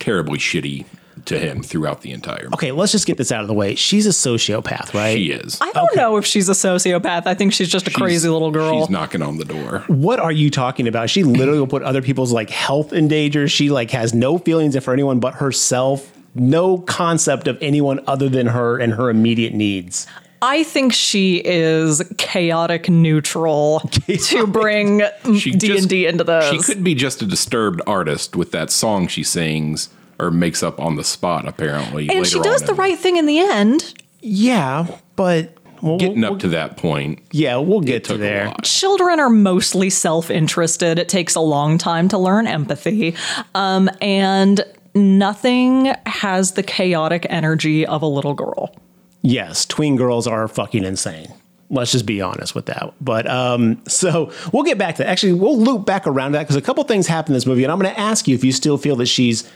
terribly 0.00 0.38
shitty 0.38 0.86
to 1.26 1.38
him 1.38 1.62
throughout 1.62 2.00
the 2.02 2.10
entire. 2.10 2.48
okay, 2.54 2.72
let's 2.72 2.90
just 2.92 3.06
get 3.06 3.16
this 3.16 3.30
out 3.32 3.42
of 3.42 3.46
the 3.48 3.54
way. 3.54 3.74
She's 3.76 4.06
a 4.06 4.10
sociopath, 4.10 4.92
right? 4.92 5.16
She 5.16 5.30
is. 5.30 5.58
I 5.60 5.70
don't 5.72 5.94
know 5.96 6.16
if 6.16 6.26
she's 6.26 6.48
a 6.48 6.52
sociopath. 6.52 7.26
I 7.26 7.34
think 7.34 7.52
she's 7.52 7.68
just 7.68 7.86
a 7.86 7.90
She's- 7.90 7.98
crazy 8.00 8.28
little 8.28 8.50
girl. 8.50 8.80
She's 8.80 8.90
knocking 8.90 9.22
on 9.22 9.38
the 9.38 9.44
door. 9.44 9.84
What 9.86 10.18
are 10.20 10.32
you 10.32 10.50
talking 10.50 10.88
about? 10.88 11.08
She 11.10 11.22
literally 11.22 11.60
will 11.60 11.66
put 11.68 11.82
other 11.84 12.02
people's 12.02 12.32
like 12.32 12.50
health 12.50 12.92
in 12.92 13.06
danger. 13.08 13.46
She 13.48 13.70
like 13.70 13.90
has 13.92 14.12
no 14.12 14.36
feelings 14.38 14.76
for 14.84 14.92
anyone 14.92 15.20
but 15.20 15.34
herself. 15.34 16.12
No 16.38 16.78
concept 16.78 17.48
of 17.48 17.58
anyone 17.62 18.00
other 18.06 18.28
than 18.28 18.46
her 18.48 18.78
and 18.78 18.92
her 18.94 19.10
immediate 19.10 19.54
needs. 19.54 20.06
I 20.42 20.64
think 20.64 20.92
she 20.92 21.36
is 21.44 22.02
chaotic 22.18 22.88
neutral 22.90 23.80
to 24.26 24.46
bring 24.46 25.02
She 25.38 25.50
D 25.52 25.76
and 25.78 25.88
D 25.88 26.06
into 26.06 26.24
this. 26.24 26.50
She 26.50 26.58
could 26.58 26.84
be 26.84 26.94
just 26.94 27.22
a 27.22 27.26
disturbed 27.26 27.80
artist 27.86 28.36
with 28.36 28.52
that 28.52 28.70
song 28.70 29.08
she 29.08 29.22
sings 29.22 29.88
or 30.18 30.30
makes 30.30 30.62
up 30.62 30.78
on 30.78 30.96
the 30.96 31.04
spot. 31.04 31.48
Apparently, 31.48 32.08
and 32.08 32.18
later 32.18 32.24
she 32.30 32.40
does 32.40 32.60
on 32.62 32.66
the 32.66 32.72
in- 32.72 32.78
right 32.78 32.98
thing 32.98 33.16
in 33.16 33.26
the 33.26 33.38
end. 33.40 33.94
Yeah, 34.20 34.86
but 35.16 35.56
we'll, 35.80 35.98
Getting 35.98 36.20
we'll- 36.20 36.34
up 36.34 36.40
to 36.40 36.48
that 36.48 36.76
point, 36.76 37.20
yeah, 37.32 37.56
we'll 37.56 37.80
get 37.80 38.04
to 38.04 38.12
took 38.12 38.20
there. 38.20 38.52
Children 38.62 39.20
are 39.20 39.30
mostly 39.30 39.88
self-interested. 39.88 40.98
It 40.98 41.08
takes 41.08 41.34
a 41.34 41.40
long 41.40 41.78
time 41.78 42.08
to 42.08 42.18
learn 42.18 42.46
empathy, 42.46 43.14
um, 43.54 43.88
and 44.02 44.62
nothing 44.96 45.94
has 46.06 46.52
the 46.52 46.62
chaotic 46.62 47.26
energy 47.28 47.86
of 47.86 48.02
a 48.02 48.06
little 48.06 48.34
girl. 48.34 48.74
Yes, 49.22 49.64
tween 49.66 49.96
girls 49.96 50.26
are 50.26 50.48
fucking 50.48 50.84
insane. 50.84 51.32
Let's 51.68 51.92
just 51.92 52.06
be 52.06 52.20
honest 52.20 52.54
with 52.54 52.66
that. 52.66 52.94
But 53.00 53.28
um, 53.28 53.82
so 53.88 54.32
we'll 54.52 54.62
get 54.62 54.78
back 54.78 54.96
to 54.96 55.02
that. 55.02 55.08
Actually, 55.08 55.34
we'll 55.34 55.58
loop 55.58 55.84
back 55.84 56.06
around 56.06 56.32
that 56.32 56.44
because 56.44 56.56
a 56.56 56.62
couple 56.62 56.82
things 56.84 57.06
happen 57.06 57.32
in 57.32 57.34
this 57.34 57.46
movie, 57.46 57.64
and 57.64 57.72
I'm 57.72 57.78
going 57.80 57.92
to 57.92 58.00
ask 58.00 58.28
you 58.28 58.34
if 58.34 58.44
you 58.44 58.52
still 58.52 58.78
feel 58.78 58.96
that 58.96 59.06
she's 59.06 59.50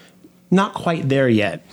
not 0.50 0.74
quite 0.74 1.08
there 1.08 1.28
yet. 1.28 1.64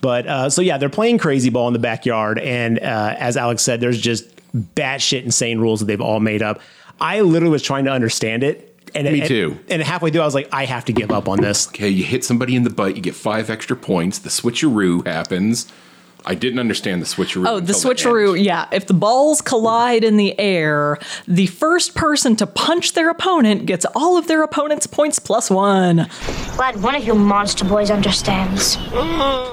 But 0.00 0.26
uh, 0.26 0.50
so 0.50 0.60
yeah, 0.62 0.78
they're 0.78 0.90
playing 0.90 1.18
crazy 1.18 1.48
ball 1.48 1.68
in 1.68 1.72
the 1.72 1.78
backyard, 1.78 2.38
and 2.40 2.78
uh, 2.80 3.14
as 3.18 3.36
Alix 3.36 3.62
said, 3.62 3.80
there's 3.80 4.00
just 4.00 4.24
batshit 4.54 5.22
insane 5.22 5.58
rules 5.58 5.80
that 5.80 5.86
they've 5.86 6.00
all 6.00 6.20
made 6.20 6.42
up. 6.42 6.60
I 7.00 7.20
literally 7.22 7.52
was 7.52 7.62
trying 7.62 7.84
to 7.86 7.90
understand 7.90 8.42
it, 8.42 8.73
and 8.94 9.04
Me 9.10 9.20
and- 9.20 9.28
too. 9.28 9.58
And 9.68 9.82
halfway 9.82 10.10
through, 10.10 10.22
I 10.22 10.24
was 10.24 10.34
like, 10.34 10.48
I 10.52 10.64
have 10.64 10.84
to 10.86 10.92
give 10.92 11.10
up 11.10 11.28
on 11.28 11.40
this. 11.40 11.68
okay, 11.68 11.88
you 11.88 12.04
hit 12.04 12.24
somebody 12.24 12.54
in 12.56 12.62
the 12.64 12.70
butt, 12.70 12.96
you 12.96 13.02
get 13.02 13.14
five 13.14 13.50
extra 13.50 13.76
points. 13.76 14.18
The 14.20 14.30
switcheroo 14.30 15.06
happens. 15.06 15.66
I 16.26 16.34
didn't 16.34 16.58
understand 16.58 17.02
the 17.02 17.06
switcheroo. 17.06 17.46
Oh, 17.46 17.60
the 17.60 17.74
switcheroo, 17.74 18.34
end. 18.36 18.46
yeah. 18.46 18.66
If 18.72 18.86
the 18.86 18.94
balls 18.94 19.42
collide 19.42 20.02
in 20.04 20.16
the 20.16 20.38
air, 20.40 20.98
the 21.28 21.48
first 21.48 21.94
person 21.94 22.34
to 22.36 22.46
punch 22.46 22.94
their 22.94 23.10
opponent 23.10 23.66
gets 23.66 23.84
all 23.94 24.16
of 24.16 24.26
their 24.26 24.42
opponent's 24.42 24.86
points 24.86 25.18
plus 25.18 25.50
one. 25.50 26.08
Glad 26.56 26.82
one 26.82 26.94
of 26.94 27.04
you 27.04 27.14
monster 27.14 27.66
boys 27.66 27.90
understands. 27.90 28.78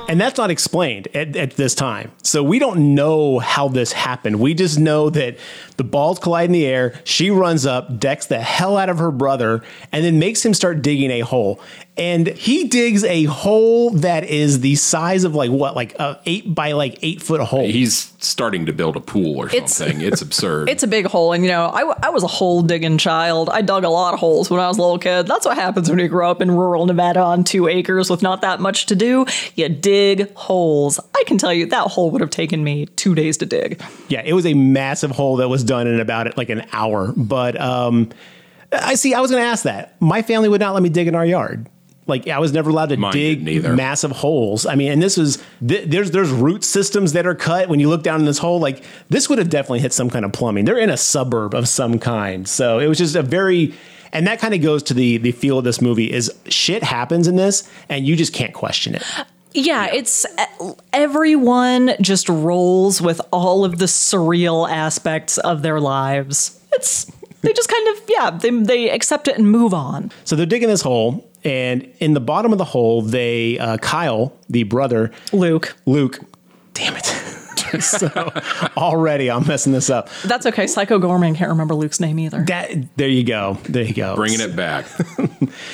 And 0.08 0.19
that's 0.21 0.38
not 0.38 0.49
explained 0.49 1.10
at, 1.13 1.36
at 1.36 1.51
this 1.58 1.75
time. 1.75 2.12
So 2.23 2.41
we 2.41 2.58
don't 2.58 2.95
know 2.95 3.39
how 3.39 3.67
this 3.67 3.91
happened. 3.91 4.39
We 4.39 4.54
just 4.54 4.80
know 4.80 5.10
that 5.10 5.36
the 5.82 5.89
balls 5.89 6.20
collide 6.20 6.46
in 6.46 6.52
the 6.52 6.65
air. 6.65 6.94
She 7.06 7.32
runs 7.32 7.65
up, 7.65 8.00
decks 8.00 8.28
the 8.28 8.39
hell 8.39 8.78
out 8.78 8.89
of 8.89 9.00
her 9.00 9.10
brother, 9.10 9.63
and 9.91 10.06
then 10.06 10.20
makes 10.20 10.46
him 10.46 10.54
start 10.54 10.84
digging 10.84 11.10
a 11.10 11.22
hole. 11.22 11.60
And 11.98 12.28
he 12.28 12.67
digs 12.67 13.04
a 13.04 13.26
hole 13.26 13.89
that 13.91 14.24
is 14.24 14.62
the 14.62 14.76
size 14.76 15.24
of 15.24 15.36
like 15.36 15.52
what, 15.52 15.76
like 15.76 15.94
a 16.00 16.20
eight 16.26 16.54
by 16.56 16.72
like 16.72 16.98
eight 17.02 17.22
foot 17.22 17.41
hole. 17.41 17.65
He's 17.67 18.13
starting 18.20 18.65
to 18.67 18.74
build 18.74 18.96
a 18.96 19.00
pool 19.00 19.38
or 19.38 19.48
It's- 19.48 19.76
something. 19.76 20.02
It's, 20.02 20.22
absurd. 20.32 20.70
It's 20.70 20.84
a 20.84 20.88
big 20.88 21.06
hole, 21.08 21.34
and 21.34 21.44
you 21.44 21.50
know, 21.50 21.65
I 21.65 22.10
was 22.10 22.24
a 22.24 22.28
hole 22.28 22.62
digging 22.62 22.98
child. 22.98 23.50
I 23.50 23.62
dug 23.62 23.84
a 23.84 23.89
lot 23.89 24.13
of 24.13 24.20
holes 24.20 24.50
when 24.50 24.60
I 24.60 24.67
was 24.67 24.78
a 24.78 24.82
little 24.82 25.00
kid. 25.00 25.26
That's 25.28 25.46
what 25.46 25.58
happens 25.58 25.89
when 25.89 25.98
you 26.00 26.08
grow 26.08 26.30
up 26.30 26.41
in 26.41 26.52
rural 26.52 26.86
Nevada 26.86 27.22
on 27.22 27.44
two 27.44 27.67
acres 27.67 28.10
with 28.10 28.22
not 28.22 28.41
that 28.41 28.60
much 28.60 28.86
to 28.88 28.96
do. 28.96 29.26
You 29.56 29.67
dig 29.70 30.32
holes. 30.36 31.00
I 31.15 31.24
can 31.26 31.38
tell 31.39 31.52
you 31.54 31.65
that 31.67 31.88
hole 31.88 32.12
would 32.12 32.22
have 32.22 32.30
taken 32.30 32.63
me 32.63 32.86
two 32.96 33.15
days 33.15 33.38
to 33.38 33.46
dig. 33.46 33.82
Yeah, 34.10 34.22
it 34.24 34.34
was 34.34 34.46
a 34.46 34.54
massive 34.54 35.12
hole 35.12 35.38
that 35.38 35.50
was 35.50 35.63
done 35.71 35.88
in 35.88 35.99
about 36.01 36.38
like 36.38 36.49
an 36.49 36.65
hour. 36.73 37.13
But 37.15 37.60
um, 37.60 38.10
I 38.71 38.95
see. 38.95 39.13
I 39.13 39.21
was 39.21 39.31
going 39.31 39.41
to 39.41 39.47
ask 39.47 39.63
that. 39.63 39.95
My 40.01 40.21
family 40.21 40.49
would 40.49 40.60
not 40.60 40.73
let 40.73 40.84
me 40.84 40.89
dig 40.89 41.07
in 41.07 41.15
our 41.15 41.25
yard. 41.25 41.69
Like 42.07 42.27
I 42.27 42.39
was 42.39 42.51
never 42.51 42.69
allowed 42.69 42.89
to 42.89 42.97
Mine 42.97 43.13
dig 43.13 43.63
massive 43.63 44.12
holes. 44.12 44.65
I 44.65 44.75
mean, 44.75 44.91
and 44.91 45.01
this 45.01 45.15
was 45.15 45.41
th- 45.65 45.88
there's 45.88 46.12
there's 46.12 46.29
root 46.29 46.65
systems 46.65 47.13
that 47.13 47.25
are 47.25 47.36
cut 47.36 47.69
when 47.69 47.79
you 47.79 47.88
look 47.88 48.03
down 48.03 48.19
in 48.19 48.25
this 48.25 48.38
hole. 48.39 48.60
Like 48.60 48.84
this 49.07 49.29
would 49.29 49.38
have 49.38 49.49
definitely 49.49 49.79
hit 49.79 49.93
some 49.93 50.10
kind 50.10 50.25
of 50.25 50.34
plumbing. 50.34 50.65
They're 50.65 50.77
in 50.77 50.89
a 50.89 50.97
suburb 50.97 51.53
of 51.53 51.69
some 51.69 51.99
kind, 51.99 52.47
so 52.49 52.79
it 52.79 52.88
was 52.88 52.97
just 52.97 53.15
a 53.15 53.23
very. 53.23 53.73
And 54.13 54.27
that 54.27 54.39
kind 54.39 54.53
of 54.53 54.62
goes 54.62 54.84
to 54.84 54.93
the 54.93 55.19
the 55.19 55.31
feel 55.31 55.57
of 55.57 55.63
this 55.63 55.79
movie 55.79 56.12
is 56.12 56.29
shit 56.49 56.84
happens 56.84 57.29
in 57.29 57.38
this, 57.38 57.69
and 57.88 58.05
you 58.05 58.17
just 58.17 58.34
can't 58.34 58.53
question 58.53 58.95
it. 58.95 59.03
Yeah, 59.54 59.88
it's 59.94 60.26
everyone 60.94 61.94
just 62.00 62.30
rolls 62.30 63.02
with 63.02 63.20
all 63.32 63.66
of 63.66 63.80
the 63.80 63.86
surreal 63.86 64.70
aspects 64.70 65.38
of 65.38 65.62
their 65.62 65.80
lives. 65.80 66.60
It's 66.74 67.06
they 67.42 67.54
just 67.54 67.70
kind 67.70 67.88
of 67.90 68.04
yeah, 68.08 68.30
they 68.32 68.50
they 68.50 68.90
accept 68.90 69.28
it 69.28 69.38
and 69.38 69.52
move 69.52 69.74
on. 69.74 70.12
So 70.24 70.36
they're 70.36 70.46
digging 70.46 70.70
this 70.70 70.82
hole, 70.82 71.30
and 71.44 71.92
in 72.00 72.14
the 72.14 72.22
bottom 72.22 72.52
of 72.52 72.60
the 72.60 72.66
hole, 72.66 73.02
they 73.02 73.60
uh, 73.60 73.78
Kyle, 73.78 74.34
the 74.50 74.64
brother, 74.64 75.12
Luke. 75.34 75.76
Luke. 75.86 76.20
Damn 76.74 76.96
it! 76.96 77.38
so 77.82 78.32
already 78.78 79.30
I'm 79.30 79.47
messing 79.47 79.74
this 79.74 79.89
up. 79.89 80.10
That's 80.24 80.45
okay. 80.45 80.67
Psycho 80.67 81.00
Goreman 81.00 81.36
can't 81.36 81.50
remember 81.50 81.76
Luke's 81.76 82.00
name 82.00 82.19
either. 82.19 82.43
That 82.43 82.97
there 82.97 83.10
you 83.10 83.24
go. 83.24 83.58
There 83.63 83.84
you 83.84 83.93
go. 83.93 84.15
Bringing 84.15 84.41
it 84.41 84.56
back. 84.56 84.86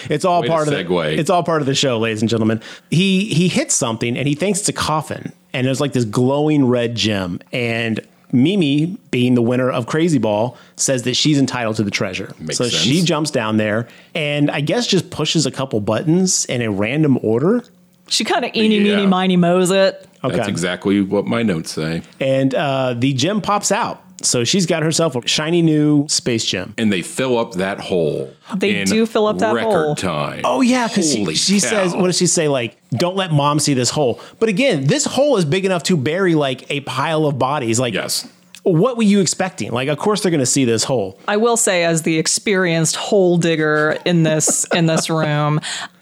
It's 0.10 0.26
all 0.26 0.42
Way 0.42 0.48
part 0.48 0.68
of 0.68 0.74
the 0.74 0.84
segue. 0.84 1.18
It's 1.18 1.30
all 1.30 1.44
part 1.44 1.62
of 1.62 1.68
the 1.68 1.76
show, 1.76 2.00
ladies 2.00 2.22
and 2.22 2.30
gentlemen. 2.30 2.62
He 2.90 3.26
he 3.26 3.48
hits 3.48 3.76
something 3.76 4.18
and 4.18 4.28
he 4.28 4.34
thinks 4.34 4.60
it's 4.60 4.70
a 4.70 4.74
coffin, 4.74 5.32
and 5.54 5.68
there's 5.68 5.82
like 5.82 5.94
this 5.94 6.06
glowing 6.06 6.66
red 6.66 6.96
gem. 6.96 7.40
And 7.52 8.00
Mimi, 8.32 8.98
being 9.12 9.36
the 9.36 9.42
winner 9.42 9.70
of 9.70 9.88
Crazy 9.88 10.18
Ball, 10.18 10.58
says 10.76 11.04
that 11.04 11.16
she's 11.16 11.38
entitled 11.38 11.78
to 11.78 11.84
the 11.84 11.92
treasure. 11.92 12.34
Makes 12.40 12.58
so 12.58 12.64
sense. 12.66 12.76
she 12.76 13.02
jumps 13.04 13.32
down 13.32 13.58
there 13.58 13.88
and 14.14 14.52
I 14.52 14.62
guess 14.62 14.88
just 14.88 15.10
pushes 15.10 15.46
a 15.46 15.52
couple 15.52 15.80
buttons 15.80 16.46
in 16.46 16.62
a 16.62 16.70
random 16.70 17.20
order. 17.22 17.64
She 18.08 18.24
kind 18.24 18.46
of 18.46 18.52
eeny, 18.56 18.78
Yeah. 18.80 18.96
meeny, 18.96 19.08
miny, 19.08 19.38
mows 19.38 19.72
it. 19.72 20.08
Okay. 20.24 20.36
That's 20.36 20.48
exactly 20.48 21.02
what 21.02 21.26
my 21.26 21.44
notes 21.44 21.72
say. 21.72 22.02
and 22.20 22.54
uh, 22.56 22.96
the 22.98 23.14
gem 23.14 23.42
pops 23.42 23.72
out. 23.72 24.04
So 24.24 24.44
she's 24.44 24.66
got 24.66 24.82
herself 24.82 25.16
a 25.16 25.28
shiny 25.28 25.62
new 25.62 26.08
space 26.08 26.44
gem. 26.44 26.74
And 26.80 26.92
they 26.92 27.04
fill 27.04 27.38
up 27.38 27.54
that 27.54 27.80
hole. 27.80 28.34
They 28.56 28.82
in 28.82 28.88
do 28.88 29.06
fill 29.06 29.28
up 29.28 29.38
that 29.38 29.54
record 29.54 29.72
hole. 29.72 29.96
time. 29.96 30.42
Oh 30.44 30.62
yeah, 30.62 30.88
because 30.88 31.14
she, 31.14 31.36
she 31.36 31.60
says, 31.60 31.94
what 31.96 32.08
does 32.08 32.18
she 32.18 32.26
say? 32.26 32.48
Like, 32.48 32.78
don't 32.94 33.16
let 33.16 33.32
mom 33.32 33.60
see 33.60 33.76
this 33.76 33.92
hole. 33.92 34.20
But 34.40 34.50
again, 34.50 34.86
this 34.88 35.06
hole 35.06 35.38
is 35.38 35.46
big 35.46 35.66
enough 35.66 35.84
to 35.84 35.96
bury 35.96 36.34
like 36.34 36.70
a 36.72 36.80
pile 36.82 37.28
of 37.28 37.38
bodies. 37.38 37.80
Like, 37.80 37.94
Yes. 37.94 38.28
what 38.64 38.98
were 38.98 39.04
you 39.04 39.20
expecting? 39.20 39.72
Like, 39.72 39.88
of 39.88 40.00
course 40.00 40.24
they're 40.24 40.32
going 40.32 40.40
to 40.40 40.48
see 40.48 40.66
this 40.66 40.84
hole. 40.84 41.20
I 41.28 41.38
will 41.38 41.56
say, 41.56 41.84
as 41.84 42.02
the 42.02 42.18
experienced 42.18 42.96
hole 42.96 43.38
digger 43.38 44.00
in 44.04 44.24
this 44.24 44.66
in 44.74 44.88
this 44.88 45.10
room, 45.12 45.60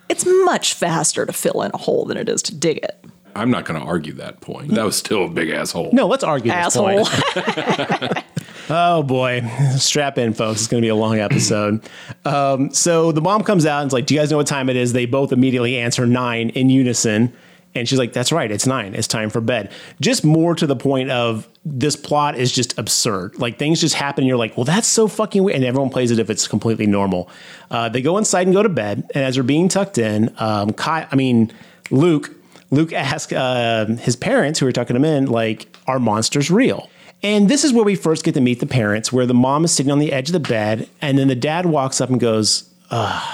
it's 0.09 0.25
much 0.45 0.73
faster 0.73 1.25
to 1.25 1.33
fill 1.33 1.61
in 1.61 1.71
a 1.73 1.77
hole 1.77 2.05
than 2.05 2.17
it 2.17 2.29
is 2.29 2.41
to 2.43 2.55
dig 2.55 2.77
it. 2.77 3.03
I'm 3.35 3.51
not 3.51 3.65
going 3.65 3.79
to 3.79 3.85
argue 3.85 4.13
that 4.13 4.39
point. 4.39 4.73
That 4.75 4.85
was 4.85 4.95
still 4.95 5.25
a 5.25 5.29
big 5.29 5.49
asshole. 5.49 5.89
No, 5.91 6.07
let's 6.07 6.23
argue 6.23 6.51
this 6.51 6.77
Asshole. 6.77 7.05
point. 7.05 8.23
Oh 8.67 9.03
boy, 9.03 9.43
strap 9.77 10.17
in, 10.17 10.33
folks. 10.33 10.61
It's 10.61 10.67
going 10.67 10.81
to 10.81 10.85
be 10.85 10.89
a 10.89 10.95
long 10.95 11.19
episode. 11.19 11.87
um, 12.25 12.73
so 12.73 13.11
the 13.11 13.21
mom 13.21 13.43
comes 13.43 13.63
out 13.65 13.83
and 13.83 13.89
is 13.89 13.93
like, 13.93 14.07
"Do 14.07 14.15
you 14.15 14.19
guys 14.19 14.31
know 14.31 14.37
what 14.37 14.47
time 14.47 14.69
it 14.69 14.75
is?" 14.75 14.91
They 14.91 15.05
both 15.05 15.31
immediately 15.31 15.77
answer 15.77 16.07
nine 16.07 16.49
in 16.49 16.71
unison, 16.71 17.31
and 17.75 17.87
she's 17.87 17.99
like, 17.99 18.13
"That's 18.13 18.31
right, 18.31 18.51
it's 18.51 18.65
nine. 18.65 18.95
It's 18.95 19.07
time 19.07 19.29
for 19.29 19.41
bed." 19.41 19.71
Just 20.01 20.23
more 20.23 20.55
to 20.55 20.65
the 20.65 20.75
point 20.75 21.11
of 21.11 21.47
this 21.63 21.95
plot 21.95 22.37
is 22.37 22.51
just 22.51 22.77
absurd. 22.77 23.37
Like 23.39 23.59
things 23.59 23.81
just 23.81 23.95
happen. 23.95 24.23
And 24.23 24.27
you're 24.27 24.37
like, 24.37 24.57
"Well, 24.57 24.63
that's 24.63 24.87
so 24.87 25.07
fucking 25.07 25.43
weird," 25.43 25.55
and 25.55 25.65
everyone 25.65 25.89
plays 25.89 26.11
it 26.11 26.19
if 26.19 26.29
it's 26.29 26.47
completely 26.47 26.87
normal. 26.87 27.29
Uh, 27.69 27.89
they 27.89 28.01
go 28.01 28.17
inside 28.17 28.47
and 28.47 28.55
go 28.55 28.63
to 28.63 28.69
bed, 28.69 29.09
and 29.13 29.23
as 29.23 29.35
they're 29.35 29.43
being 29.43 29.67
tucked 29.67 29.97
in, 29.97 30.33
um, 30.37 30.71
Kai, 30.73 31.07
I 31.11 31.15
mean, 31.15 31.51
Luke. 31.91 32.31
Luke 32.71 32.91
asks 32.93 33.31
uh, 33.31 33.85
his 33.99 34.15
parents, 34.15 34.59
who 34.59 34.65
are 34.65 34.71
tucking 34.71 34.95
him 34.95 35.05
in, 35.05 35.27
like, 35.27 35.67
"Are 35.87 35.99
monsters 35.99 36.49
real?" 36.49 36.89
And 37.23 37.47
this 37.49 37.63
is 37.63 37.73
where 37.73 37.85
we 37.85 37.95
first 37.95 38.23
get 38.23 38.33
to 38.33 38.41
meet 38.41 38.59
the 38.59 38.65
parents, 38.65 39.13
where 39.13 39.25
the 39.25 39.33
mom 39.33 39.65
is 39.65 39.71
sitting 39.71 39.91
on 39.91 39.99
the 39.99 40.11
edge 40.11 40.29
of 40.29 40.33
the 40.33 40.39
bed, 40.39 40.89
and 41.01 41.17
then 41.17 41.27
the 41.27 41.35
dad 41.35 41.65
walks 41.65 42.01
up 42.01 42.09
and 42.09 42.19
goes, 42.19 42.69
uh, 42.91 43.25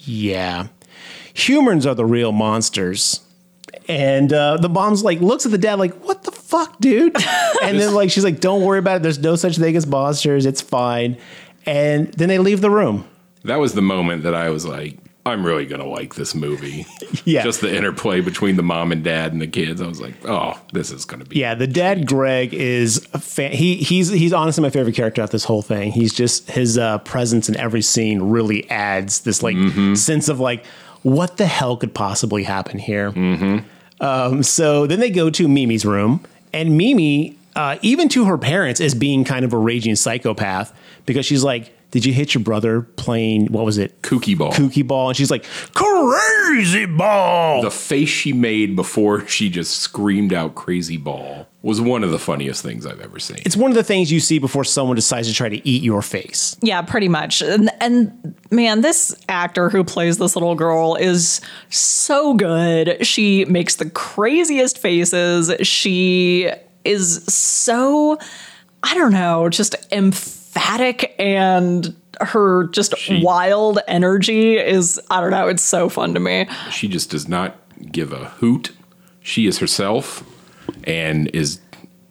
yeah, 0.00 0.68
humans 1.34 1.86
are 1.86 1.94
the 1.94 2.04
real 2.04 2.32
monsters. 2.32 3.20
And 3.88 4.32
uh, 4.32 4.56
the 4.56 4.68
mom's 4.68 5.04
like, 5.04 5.20
looks 5.20 5.46
at 5.46 5.52
the 5.52 5.58
dad 5.58 5.74
like, 5.78 5.94
what 6.04 6.22
the 6.24 6.32
fuck, 6.32 6.78
dude? 6.80 7.16
and 7.62 7.78
then 7.78 7.94
like, 7.94 8.10
she's 8.10 8.24
like, 8.24 8.40
don't 8.40 8.62
worry 8.62 8.78
about 8.78 8.96
it. 8.96 9.02
There's 9.02 9.18
no 9.18 9.36
such 9.36 9.56
thing 9.56 9.76
as 9.76 9.86
monsters. 9.86 10.46
It's 10.46 10.60
fine. 10.60 11.16
And 11.64 12.12
then 12.14 12.28
they 12.28 12.38
leave 12.38 12.60
the 12.60 12.70
room. 12.70 13.08
That 13.44 13.56
was 13.56 13.74
the 13.74 13.82
moment 13.82 14.24
that 14.24 14.34
I 14.34 14.50
was 14.50 14.66
like, 14.66 14.98
I'm 15.26 15.44
really 15.44 15.66
going 15.66 15.80
to 15.80 15.88
like 15.88 16.14
this 16.14 16.34
movie. 16.34 16.86
Yeah. 17.24 17.42
Just 17.42 17.60
the 17.60 17.74
interplay 17.74 18.20
between 18.20 18.54
the 18.54 18.62
mom 18.62 18.92
and 18.92 19.02
dad 19.02 19.32
and 19.32 19.42
the 19.42 19.48
kids. 19.48 19.80
I 19.80 19.86
was 19.88 20.00
like, 20.00 20.14
oh, 20.26 20.60
this 20.72 20.92
is 20.92 21.04
going 21.04 21.18
to 21.20 21.26
be. 21.26 21.40
Yeah, 21.40 21.56
the 21.56 21.66
dad 21.66 22.06
Greg 22.06 22.54
is 22.54 23.04
a 23.14 23.18
fan. 23.18 23.50
He 23.50 23.76
he's 23.76 24.10
he's 24.10 24.32
honestly 24.32 24.62
my 24.62 24.70
favorite 24.70 24.94
character 24.94 25.22
out 25.22 25.32
this 25.32 25.42
whole 25.42 25.62
thing. 25.62 25.90
He's 25.90 26.12
just 26.12 26.48
his 26.48 26.78
uh, 26.78 26.98
presence 26.98 27.48
in 27.48 27.56
every 27.56 27.82
scene 27.82 28.22
really 28.22 28.68
adds 28.70 29.22
this 29.22 29.42
like 29.42 29.56
sense 29.96 30.28
of 30.28 30.38
like 30.38 30.64
what 31.06 31.36
the 31.36 31.46
hell 31.46 31.76
could 31.76 31.94
possibly 31.94 32.42
happen 32.42 32.80
here. 32.80 33.12
Um, 34.00 34.42
so 34.42 34.88
then 34.88 34.98
they 34.98 35.10
go 35.10 35.30
to 35.30 35.46
Mimi's 35.46 35.86
room, 35.86 36.24
and 36.52 36.76
Mimi, 36.76 37.38
uh, 37.54 37.78
even 37.80 38.08
to 38.08 38.24
her 38.24 38.36
parents, 38.36 38.80
is 38.80 38.92
being 38.92 39.22
kind 39.22 39.44
of 39.44 39.52
a 39.52 39.56
raging 39.56 39.94
psychopath 39.94 40.76
because 41.06 41.24
she's 41.24 41.44
like. 41.44 41.72
Did 41.92 42.04
you 42.04 42.12
hit 42.12 42.34
your 42.34 42.42
brother 42.42 42.82
playing 42.82 43.46
what 43.46 43.64
was 43.64 43.78
it? 43.78 44.02
Kooky 44.02 44.36
ball. 44.36 44.52
Kooky 44.52 44.86
ball, 44.86 45.08
and 45.08 45.16
she's 45.16 45.30
like, 45.30 45.44
"Crazy 45.72 46.84
ball." 46.84 47.62
The 47.62 47.70
face 47.70 48.08
she 48.08 48.32
made 48.32 48.74
before 48.74 49.26
she 49.28 49.48
just 49.48 49.78
screamed 49.78 50.32
out 50.34 50.56
crazy 50.56 50.96
ball 50.96 51.46
was 51.66 51.80
one 51.80 52.04
of 52.04 52.12
the 52.12 52.18
funniest 52.18 52.62
things 52.62 52.86
I've 52.86 53.00
ever 53.00 53.18
seen. 53.18 53.38
it's 53.44 53.56
one 53.56 53.72
of 53.72 53.74
the 53.74 53.82
things 53.82 54.12
you 54.12 54.20
see 54.20 54.38
before 54.38 54.62
someone 54.62 54.94
decides 54.94 55.26
to 55.26 55.34
try 55.34 55.48
to 55.48 55.68
eat 55.68 55.82
your 55.82 56.00
face. 56.00 56.56
Yeah, 56.62 56.80
pretty 56.82 57.08
much. 57.08 57.42
And, 57.42 57.70
and 57.80 58.36
man, 58.52 58.82
this 58.82 59.16
actor 59.28 59.68
who 59.68 59.82
plays 59.82 60.18
this 60.18 60.36
little 60.36 60.54
girl 60.54 60.94
is 60.94 61.40
so 61.68 62.34
good. 62.34 63.04
She 63.04 63.46
makes 63.46 63.76
the 63.76 63.90
craziest 63.90 64.78
faces. 64.78 65.52
She 65.66 66.48
is 66.84 67.24
so, 67.24 68.16
I 68.84 68.94
don't 68.94 69.12
know, 69.12 69.48
just 69.48 69.74
emphatic 69.90 71.16
and 71.18 71.96
her 72.20 72.68
just 72.68 72.94
wild 73.10 73.80
energy 73.88 74.56
is, 74.56 75.00
I 75.10 75.20
don't 75.20 75.32
know, 75.32 75.48
it's 75.48 75.64
so 75.64 75.88
fun 75.88 76.14
to 76.14 76.20
me. 76.20 76.46
she 76.70 76.86
just 76.86 77.10
does 77.10 77.26
not 77.26 77.56
give 77.90 78.12
a 78.12 78.26
hoot. 78.26 78.70
She 79.20 79.48
is 79.48 79.58
herself 79.58 80.22
and 80.86 81.28
is 81.34 81.60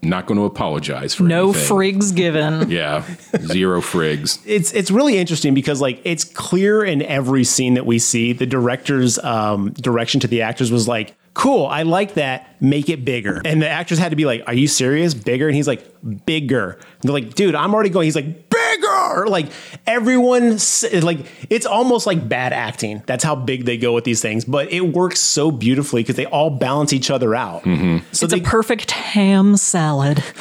not 0.02 0.28
going 0.28 0.38
to 0.38 0.44
apologize 0.46 1.16
for 1.16 1.24
No 1.24 1.46
anything. 1.50 1.68
frigs 1.78 2.16
given. 2.16 2.70
Yeah, 2.76 3.04
zero 3.40 3.82
frigs. 3.82 4.40
it's 4.46 4.72
it's 4.74 4.92
really 4.92 5.18
interesting 5.18 5.54
because 5.56 5.82
like 5.82 6.00
it's 6.04 6.24
clear 6.24 6.84
in 6.84 7.02
every 7.02 7.44
scene 7.44 7.74
that 7.74 7.86
we 7.88 7.98
see 8.00 8.32
the 8.34 8.46
director's 8.46 9.18
um, 9.20 9.72
direction 9.74 10.20
to 10.22 10.28
the 10.28 10.42
actors 10.44 10.72
was 10.72 10.88
like 10.88 11.16
cool 11.34 11.66
i 11.66 11.84
like 11.84 12.14
that 12.14 12.56
make 12.62 12.88
it 12.88 13.04
bigger 13.04 13.42
and 13.44 13.62
the 13.62 13.68
actors 13.68 13.98
had 14.00 14.10
to 14.12 14.16
be 14.16 14.24
like 14.26 14.42
are 14.48 14.54
you 14.54 14.70
serious 14.70 15.14
bigger 15.14 15.48
and 15.48 15.56
he's 15.56 15.68
like 15.68 15.84
bigger 16.26 16.70
and 16.72 16.82
they're 17.04 17.12
like 17.12 17.34
dude 17.36 17.54
i'm 17.56 17.74
already 17.74 17.90
going 17.90 18.06
he's 18.06 18.16
like 18.16 18.45
bigger 18.76 19.28
like 19.28 19.48
everyone 19.88 20.58
like 21.02 21.26
it's 21.50 21.66
almost 21.66 22.06
like 22.06 22.28
bad 22.28 22.54
acting 22.54 23.02
that's 23.06 23.24
how 23.24 23.36
big 23.36 23.66
they 23.66 23.78
go 23.78 23.94
with 23.94 24.04
these 24.04 24.22
things 24.22 24.46
but 24.46 24.72
it 24.72 24.82
works 24.82 25.20
so 25.20 25.52
beautifully 25.52 26.02
because 26.02 26.16
they 26.16 26.26
all 26.28 26.50
balance 26.50 26.94
each 26.94 27.10
other 27.10 27.36
out 27.36 27.64
so 27.64 28.26
It's 28.26 28.34
they 28.34 28.40
a 28.40 28.44
perfect 28.44 28.92
ham 28.92 29.58
salad. 29.58 30.24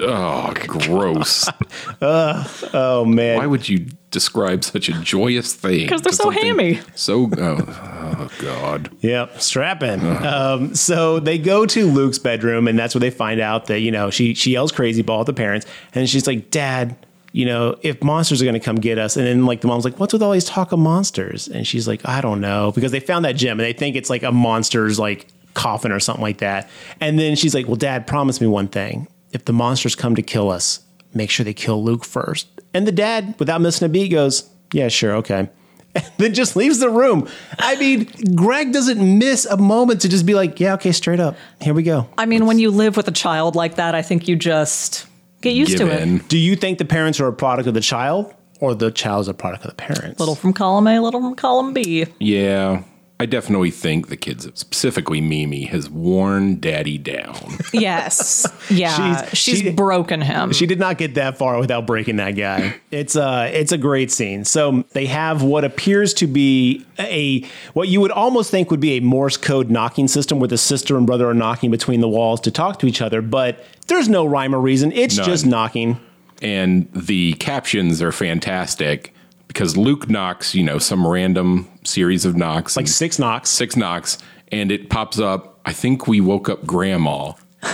Oh, 0.00 0.52
gross. 0.66 1.48
oh 2.02 3.04
man 3.04 3.38
Why 3.38 3.46
would 3.46 3.68
you 3.68 3.86
describe 4.12 4.62
such 4.62 4.88
a 4.88 4.92
joyous 4.92 5.54
thing 5.54 5.80
because 5.80 6.02
they're 6.02 6.12
so 6.12 6.30
hammy. 6.30 6.78
So, 6.94 7.30
oh, 7.36 8.18
oh, 8.18 8.30
God. 8.38 8.90
Yep, 9.00 9.40
strapping. 9.40 10.00
in. 10.00 10.26
Um, 10.26 10.74
so 10.74 11.18
they 11.18 11.38
go 11.38 11.66
to 11.66 11.86
Luke's 11.86 12.18
bedroom, 12.18 12.68
and 12.68 12.78
that's 12.78 12.94
where 12.94 13.00
they 13.00 13.10
find 13.10 13.40
out 13.40 13.66
that 13.66 13.80
you 13.80 13.90
know 13.90 14.10
she 14.10 14.34
she 14.34 14.52
yells 14.52 14.70
crazy 14.70 15.02
ball 15.02 15.20
at 15.20 15.26
the 15.26 15.32
parents, 15.32 15.66
and 15.94 16.08
she's 16.08 16.26
like, 16.26 16.50
"Dad, 16.50 16.94
you 17.32 17.46
know, 17.46 17.78
if 17.82 18.02
monsters 18.02 18.42
are 18.42 18.44
going 18.44 18.54
to 18.54 18.60
come 18.60 18.76
get 18.76 18.98
us. 18.98 19.16
And 19.16 19.26
then 19.26 19.46
like 19.46 19.62
the 19.62 19.66
mom's 19.66 19.84
like, 19.84 19.98
what's 19.98 20.12
with 20.12 20.22
all 20.22 20.32
these 20.32 20.44
talk 20.44 20.72
of 20.72 20.78
monsters? 20.78 21.48
And 21.48 21.66
she's 21.66 21.88
like, 21.88 22.06
I 22.06 22.20
don't 22.20 22.40
know. 22.40 22.72
Because 22.72 22.92
they 22.92 23.00
found 23.00 23.24
that 23.24 23.32
gem 23.32 23.58
and 23.58 23.66
they 23.66 23.72
think 23.72 23.96
it's 23.96 24.10
like 24.10 24.22
a 24.22 24.30
monster's 24.32 24.98
like 24.98 25.26
coffin 25.54 25.92
or 25.92 26.00
something 26.00 26.22
like 26.22 26.38
that. 26.38 26.68
And 27.00 27.18
then 27.18 27.34
she's 27.34 27.54
like, 27.54 27.66
well, 27.66 27.76
dad, 27.76 28.06
promise 28.06 28.40
me 28.40 28.46
one 28.46 28.68
thing. 28.68 29.08
If 29.32 29.46
the 29.46 29.52
monsters 29.54 29.94
come 29.94 30.14
to 30.16 30.22
kill 30.22 30.50
us, 30.50 30.80
make 31.14 31.30
sure 31.30 31.44
they 31.44 31.54
kill 31.54 31.82
Luke 31.82 32.04
first. 32.04 32.48
And 32.74 32.86
the 32.86 32.92
dad, 32.92 33.34
without 33.38 33.60
missing 33.60 33.86
a 33.86 33.88
beat, 33.88 34.08
goes, 34.08 34.48
yeah, 34.72 34.88
sure, 34.88 35.16
okay. 35.16 35.48
And 35.94 36.10
then 36.16 36.32
just 36.32 36.56
leaves 36.56 36.78
the 36.78 36.88
room. 36.88 37.28
I 37.58 37.76
mean, 37.76 38.10
Greg 38.34 38.72
doesn't 38.72 39.18
miss 39.18 39.44
a 39.44 39.58
moment 39.58 40.00
to 40.00 40.08
just 40.08 40.24
be 40.24 40.32
like, 40.34 40.58
yeah, 40.58 40.72
okay, 40.74 40.90
straight 40.90 41.20
up. 41.20 41.36
Here 41.60 41.74
we 41.74 41.82
go. 41.82 42.08
I 42.16 42.24
mean, 42.24 42.46
when 42.46 42.58
you 42.58 42.70
live 42.70 42.96
with 42.96 43.08
a 43.08 43.12
child 43.12 43.56
like 43.56 43.74
that, 43.74 43.94
I 43.94 44.00
think 44.00 44.26
you 44.26 44.34
just 44.34 45.06
get 45.42 45.54
used 45.54 45.76
to 45.76 45.90
in. 45.90 46.16
it. 46.16 46.28
Do 46.28 46.38
you 46.38 46.56
think 46.56 46.78
the 46.78 46.84
parents 46.84 47.20
are 47.20 47.28
a 47.28 47.32
product 47.32 47.68
of 47.68 47.74
the 47.74 47.80
child 47.80 48.34
or 48.60 48.74
the 48.74 48.90
child's 48.90 49.28
a 49.28 49.34
product 49.34 49.64
of 49.64 49.70
the 49.70 49.76
parents? 49.76 50.18
Little 50.18 50.34
from 50.34 50.52
column 50.52 50.86
A, 50.86 51.00
little 51.00 51.20
from 51.20 51.34
column 51.34 51.72
B. 51.74 52.06
Yeah. 52.18 52.82
I 53.22 53.26
definitely 53.26 53.70
think 53.70 54.08
the 54.08 54.16
kids, 54.16 54.48
specifically 54.54 55.20
Mimi, 55.20 55.64
has 55.66 55.88
worn 55.88 56.58
daddy 56.58 56.98
down. 56.98 57.36
Yes. 57.72 58.46
Yeah. 58.70 58.96
She's- 59.26 59.36
she's 59.36 59.58
she- 59.60 59.70
broken 59.70 60.20
him. 60.22 60.52
She 60.52 60.66
did 60.66 60.78
not 60.78 60.96
get 60.96 61.14
that 61.16 61.36
far 61.36 61.58
without 61.58 61.86
breaking 61.86 62.16
that 62.16 62.32
guy. 62.32 62.74
It's 62.90 63.16
uh 63.16 63.50
it's 63.52 63.70
a 63.72 63.76
great 63.78 64.10
scene. 64.10 64.44
So 64.44 64.84
they 64.92 65.06
have 65.06 65.42
what 65.42 65.64
appears 65.64 66.14
to 66.14 66.26
be 66.26 66.84
a 66.98 67.44
what 67.74 67.88
you 67.88 68.00
would 68.00 68.10
almost 68.12 68.50
think 68.50 68.70
would 68.70 68.80
be 68.80 68.92
a 68.96 69.00
Morse 69.00 69.36
code 69.36 69.70
knocking 69.70 70.08
system 70.08 70.38
where 70.40 70.48
the 70.48 70.56
sister 70.58 70.96
and 70.96 71.06
brother 71.06 71.28
are 71.28 71.34
knocking 71.34 71.70
between 71.70 72.00
the 72.00 72.08
walls 72.08 72.40
to 72.42 72.50
talk 72.50 72.78
to 72.78 72.86
each 72.86 73.02
other, 73.02 73.20
but 73.20 73.64
there's 73.88 74.08
no 74.08 74.24
rhyme 74.24 74.54
or 74.54 74.60
reason. 74.60 74.90
It's 74.92 75.16
None. 75.16 75.26
just 75.26 75.44
knocking. 75.46 76.00
and 76.40 76.88
the 76.94 77.34
captions 77.34 78.00
are 78.00 78.12
fantastic 78.12 79.12
because 79.52 79.76
Luke 79.76 80.08
knocks, 80.08 80.54
you 80.54 80.62
know, 80.62 80.78
some 80.78 81.06
random 81.06 81.68
series 81.84 82.24
of 82.24 82.36
knocks, 82.36 82.76
Like 82.76 82.88
six 82.88 83.18
knocks. 83.18 83.50
six 83.50 83.76
knocks, 83.76 84.18
and 84.50 84.72
it 84.72 84.88
pops 84.90 85.18
up. 85.18 85.60
I 85.66 85.72
think 85.72 86.06
we 86.08 86.20
woke 86.20 86.48
up 86.48 86.64
Grandma. 86.66 87.32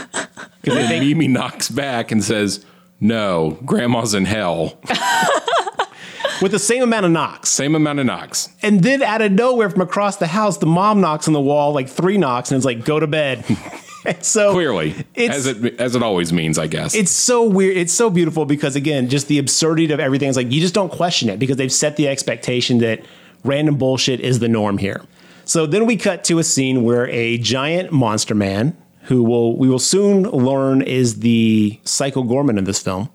Because 0.60 0.88
then 0.88 1.00
Mimi 1.00 1.28
knocks 1.28 1.70
back 1.70 2.10
and 2.10 2.22
says, 2.22 2.62
"No, 3.00 3.56
Grandma's 3.64 4.12
in 4.12 4.24
hell." 4.26 4.78
With 6.42 6.52
the 6.52 6.58
same 6.58 6.82
amount 6.82 7.06
of 7.06 7.12
knocks. 7.12 7.48
Same 7.48 7.74
amount 7.74 8.00
of 8.00 8.06
knocks. 8.06 8.48
And 8.62 8.82
then 8.82 9.02
out 9.02 9.22
of 9.22 9.32
nowhere 9.32 9.70
from 9.70 9.80
across 9.80 10.16
the 10.16 10.26
house, 10.26 10.58
the 10.58 10.66
mom 10.66 11.00
knocks 11.00 11.26
on 11.26 11.32
the 11.32 11.40
wall 11.40 11.72
like 11.72 11.88
three 11.88 12.18
knocks 12.18 12.50
and 12.50 12.56
it's 12.56 12.64
like, 12.66 12.84
go 12.84 13.00
to 13.00 13.06
bed. 13.06 13.44
And 14.04 14.24
so 14.24 14.52
Clearly, 14.52 14.94
it's 15.14 15.34
as 15.34 15.46
it 15.46 15.80
as 15.80 15.96
it 15.96 16.02
always 16.02 16.32
means, 16.32 16.58
I 16.58 16.66
guess. 16.66 16.94
it's 16.94 17.10
so 17.10 17.42
weird. 17.44 17.76
It's 17.76 17.92
so 17.92 18.10
beautiful 18.10 18.44
because 18.44 18.76
again, 18.76 19.08
just 19.08 19.28
the 19.28 19.38
absurdity 19.38 19.92
of 19.92 20.00
everything 20.00 20.28
is 20.28 20.36
like 20.36 20.50
you 20.52 20.60
just 20.60 20.74
don't 20.74 20.90
question 20.90 21.28
it 21.28 21.38
because 21.38 21.56
they've 21.56 21.72
set 21.72 21.96
the 21.96 22.08
expectation 22.08 22.78
that 22.78 23.04
random 23.44 23.76
bullshit 23.76 24.20
is 24.20 24.38
the 24.38 24.48
norm 24.48 24.78
here. 24.78 25.02
So 25.44 25.64
then 25.66 25.86
we 25.86 25.96
cut 25.96 26.24
to 26.24 26.38
a 26.38 26.44
scene 26.44 26.82
where 26.84 27.08
a 27.08 27.38
giant 27.38 27.90
monster 27.90 28.34
man, 28.34 28.76
who 29.04 29.22
will 29.24 29.56
we 29.56 29.68
will 29.68 29.78
soon 29.78 30.24
learn 30.24 30.82
is 30.82 31.20
the 31.20 31.80
Psycho 31.84 32.22
Goreman 32.22 32.58
of 32.58 32.66
this 32.66 32.80
film, 32.82 33.08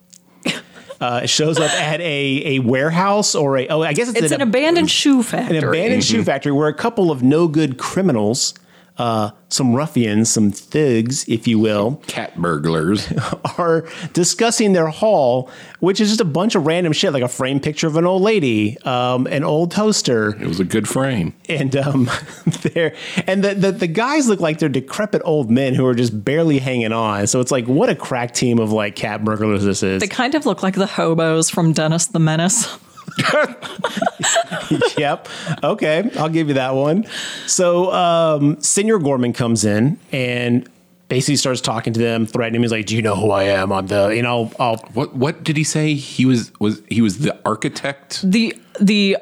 uh, 1.01 1.25
shows 1.27 1.59
up 1.59 1.71
at 1.71 2.01
a 2.01 2.57
a 2.57 2.59
warehouse 2.59 3.35
or 3.35 3.57
a 3.57 3.67
oh 3.67 3.83
I 3.83 3.93
guess 3.93 4.09
it's, 4.09 4.19
it's 4.19 4.31
an 4.31 4.41
abandoned 4.41 4.89
shoe 4.89 5.21
factory. 5.21 5.57
an 5.59 5.63
abandoned 5.63 6.03
shoe 6.03 6.23
factory 6.23 6.51
where 6.51 6.67
a 6.67 6.73
couple 6.73 7.11
of 7.11 7.21
no 7.21 7.47
good 7.47 7.77
criminals, 7.77 8.55
uh, 8.97 9.31
some 9.49 9.73
ruffians, 9.73 10.29
some 10.29 10.51
thugs, 10.51 11.27
if 11.27 11.47
you 11.47 11.57
will, 11.59 11.95
Cat 12.07 12.35
burglars. 12.39 13.11
are 13.57 13.87
discussing 14.13 14.73
their 14.73 14.87
haul, 14.87 15.49
which 15.79 15.99
is 15.99 16.09
just 16.09 16.21
a 16.21 16.25
bunch 16.25 16.55
of 16.55 16.65
random 16.65 16.93
shit, 16.93 17.11
like 17.13 17.23
a 17.23 17.27
framed 17.27 17.63
picture 17.63 17.87
of 17.87 17.97
an 17.97 18.05
old 18.05 18.21
lady, 18.21 18.77
um, 18.81 19.25
an 19.27 19.43
old 19.43 19.71
toaster, 19.71 20.35
It 20.39 20.47
was 20.47 20.59
a 20.59 20.63
good 20.63 20.87
frame. 20.87 21.33
and 21.49 21.75
um, 21.75 22.09
there, 22.61 22.95
and 23.27 23.43
the, 23.43 23.53
the 23.55 23.71
the 23.71 23.87
guys 23.87 24.27
look 24.27 24.39
like 24.39 24.59
they're 24.59 24.69
decrepit 24.69 25.21
old 25.25 25.49
men 25.49 25.73
who 25.73 25.85
are 25.85 25.95
just 25.95 26.23
barely 26.23 26.59
hanging 26.59 26.91
on. 26.93 27.25
So 27.27 27.39
it's 27.39 27.51
like, 27.51 27.65
what 27.65 27.89
a 27.89 27.95
crack 27.95 28.33
team 28.33 28.59
of 28.59 28.71
like 28.71 28.95
cat 28.95 29.23
burglars 29.25 29.63
this 29.63 29.81
is. 29.83 30.01
They 30.01 30.07
kind 30.07 30.35
of 30.35 30.45
look 30.45 30.61
like 30.63 30.75
the 30.75 30.85
hobos 30.87 31.49
from 31.49 31.73
Dennis 31.73 32.05
the 32.07 32.19
Menace. 32.19 32.77
yep. 34.97 35.27
Okay, 35.63 36.09
I'll 36.17 36.29
give 36.29 36.47
you 36.47 36.53
that 36.55 36.73
one. 36.75 37.05
So, 37.47 37.91
um, 37.93 38.59
Senor 38.61 38.99
Goreman 38.99 39.33
comes 39.35 39.65
in 39.65 39.99
and 40.11 40.67
basically 41.09 41.35
starts 41.35 41.61
talking 41.61 41.93
to 41.93 41.99
them, 41.99 42.25
threatening 42.25 42.59
him. 42.59 42.63
He's 42.63 42.71
like, 42.71 42.85
"Do 42.85 42.95
you 42.95 43.01
know 43.01 43.15
who 43.15 43.31
I 43.31 43.43
am? 43.43 43.71
I'm 43.71 43.87
the, 43.87 44.09
you 44.09 44.21
know, 44.21 44.51
I'll." 44.59 44.77
What 44.93 45.15
what 45.15 45.43
did 45.43 45.57
he 45.57 45.63
say? 45.63 45.93
He 45.93 46.25
was 46.25 46.51
was 46.59 46.81
he 46.89 47.01
was 47.01 47.19
the 47.19 47.37
architect, 47.45 48.21
The 48.23 48.55
the 48.79 49.17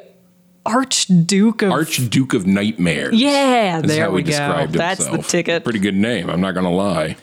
Archduke 0.65 1.63
of 1.63 1.71
Archduke 1.71 2.33
of 2.33 2.45
Nightmares. 2.45 3.19
Yeah, 3.19 3.81
That's 3.81 3.93
there 3.93 4.05
how 4.05 4.11
we 4.11 4.21
go. 4.21 4.27
described 4.27 4.73
That's 4.73 5.05
the 5.05 5.17
ticket. 5.17 5.63
Pretty 5.63 5.79
good 5.79 5.95
name. 5.95 6.29
I'm 6.29 6.41
not 6.41 6.53
gonna 6.53 6.71
lie. 6.71 7.17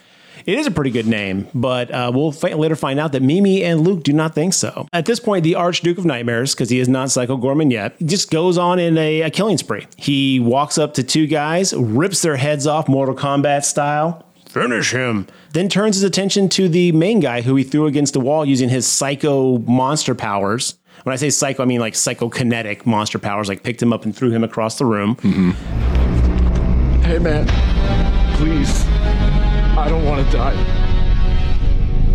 It 0.48 0.58
is 0.58 0.66
a 0.66 0.70
pretty 0.70 0.90
good 0.90 1.06
name, 1.06 1.46
but 1.52 1.90
uh, 1.90 2.11
we'll 2.14 2.30
later 2.30 2.74
find 2.74 2.98
out 2.98 3.12
that 3.12 3.20
Mimi 3.20 3.62
and 3.62 3.82
Luke 3.82 4.02
do 4.02 4.14
not 4.14 4.34
think 4.34 4.54
so. 4.54 4.88
At 4.94 5.04
this 5.04 5.20
point, 5.20 5.44
the 5.44 5.56
Archduke 5.56 5.98
of 5.98 6.06
Nightmares, 6.06 6.54
because 6.54 6.70
he 6.70 6.78
is 6.78 6.88
not 6.88 7.11
Psycho 7.11 7.37
Goreman 7.37 7.70
yet, 7.70 7.98
just 7.98 8.30
goes 8.30 8.56
on 8.56 8.78
in 8.78 8.96
a, 8.96 9.20
a 9.20 9.30
killing 9.30 9.58
spree. 9.58 9.87
He 9.98 10.40
walks 10.40 10.78
up 10.78 10.94
to 10.94 11.02
two 11.02 11.26
guys, 11.26 11.74
rips 11.74 12.22
their 12.22 12.37
heads 12.37 12.66
off 12.66 12.88
Mortal 12.88 13.14
Kombat 13.14 13.66
style. 13.66 14.24
Finish 14.46 14.92
him. 14.92 15.26
Then 15.52 15.68
turns 15.68 15.96
his 15.96 16.02
attention 16.02 16.48
to 16.48 16.66
the 16.66 16.92
main 16.92 17.20
guy 17.20 17.42
who 17.42 17.54
he 17.54 17.62
threw 17.62 17.84
against 17.84 18.14
the 18.14 18.20
wall 18.20 18.46
using 18.46 18.70
his 18.70 18.87
psycho 18.87 19.58
monster 19.58 20.14
powers. 20.14 20.78
When 21.02 21.12
I 21.12 21.16
say 21.16 21.28
psycho, 21.28 21.62
I 21.62 21.66
mean 21.66 21.80
like 21.80 21.92
psychokinetic 21.92 22.87
monster 22.87 23.18
powers, 23.18 23.50
like 23.50 23.64
picked 23.64 23.82
him 23.82 23.92
up 23.92 24.06
and 24.06 24.16
threw 24.16 24.30
him 24.30 24.44
across 24.44 24.78
the 24.78 24.87
room. 24.87 25.16
Mm-hmm. 25.16 25.50
Hey 27.02 27.18
man, 27.18 27.46
please. 28.38 28.88
I 29.78 29.88
don't 29.88 30.04
want 30.04 30.26
to 30.26 30.32
die. 30.36 30.54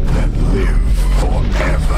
Then 0.04 0.54
live 0.54 0.94
forever. 1.20 1.94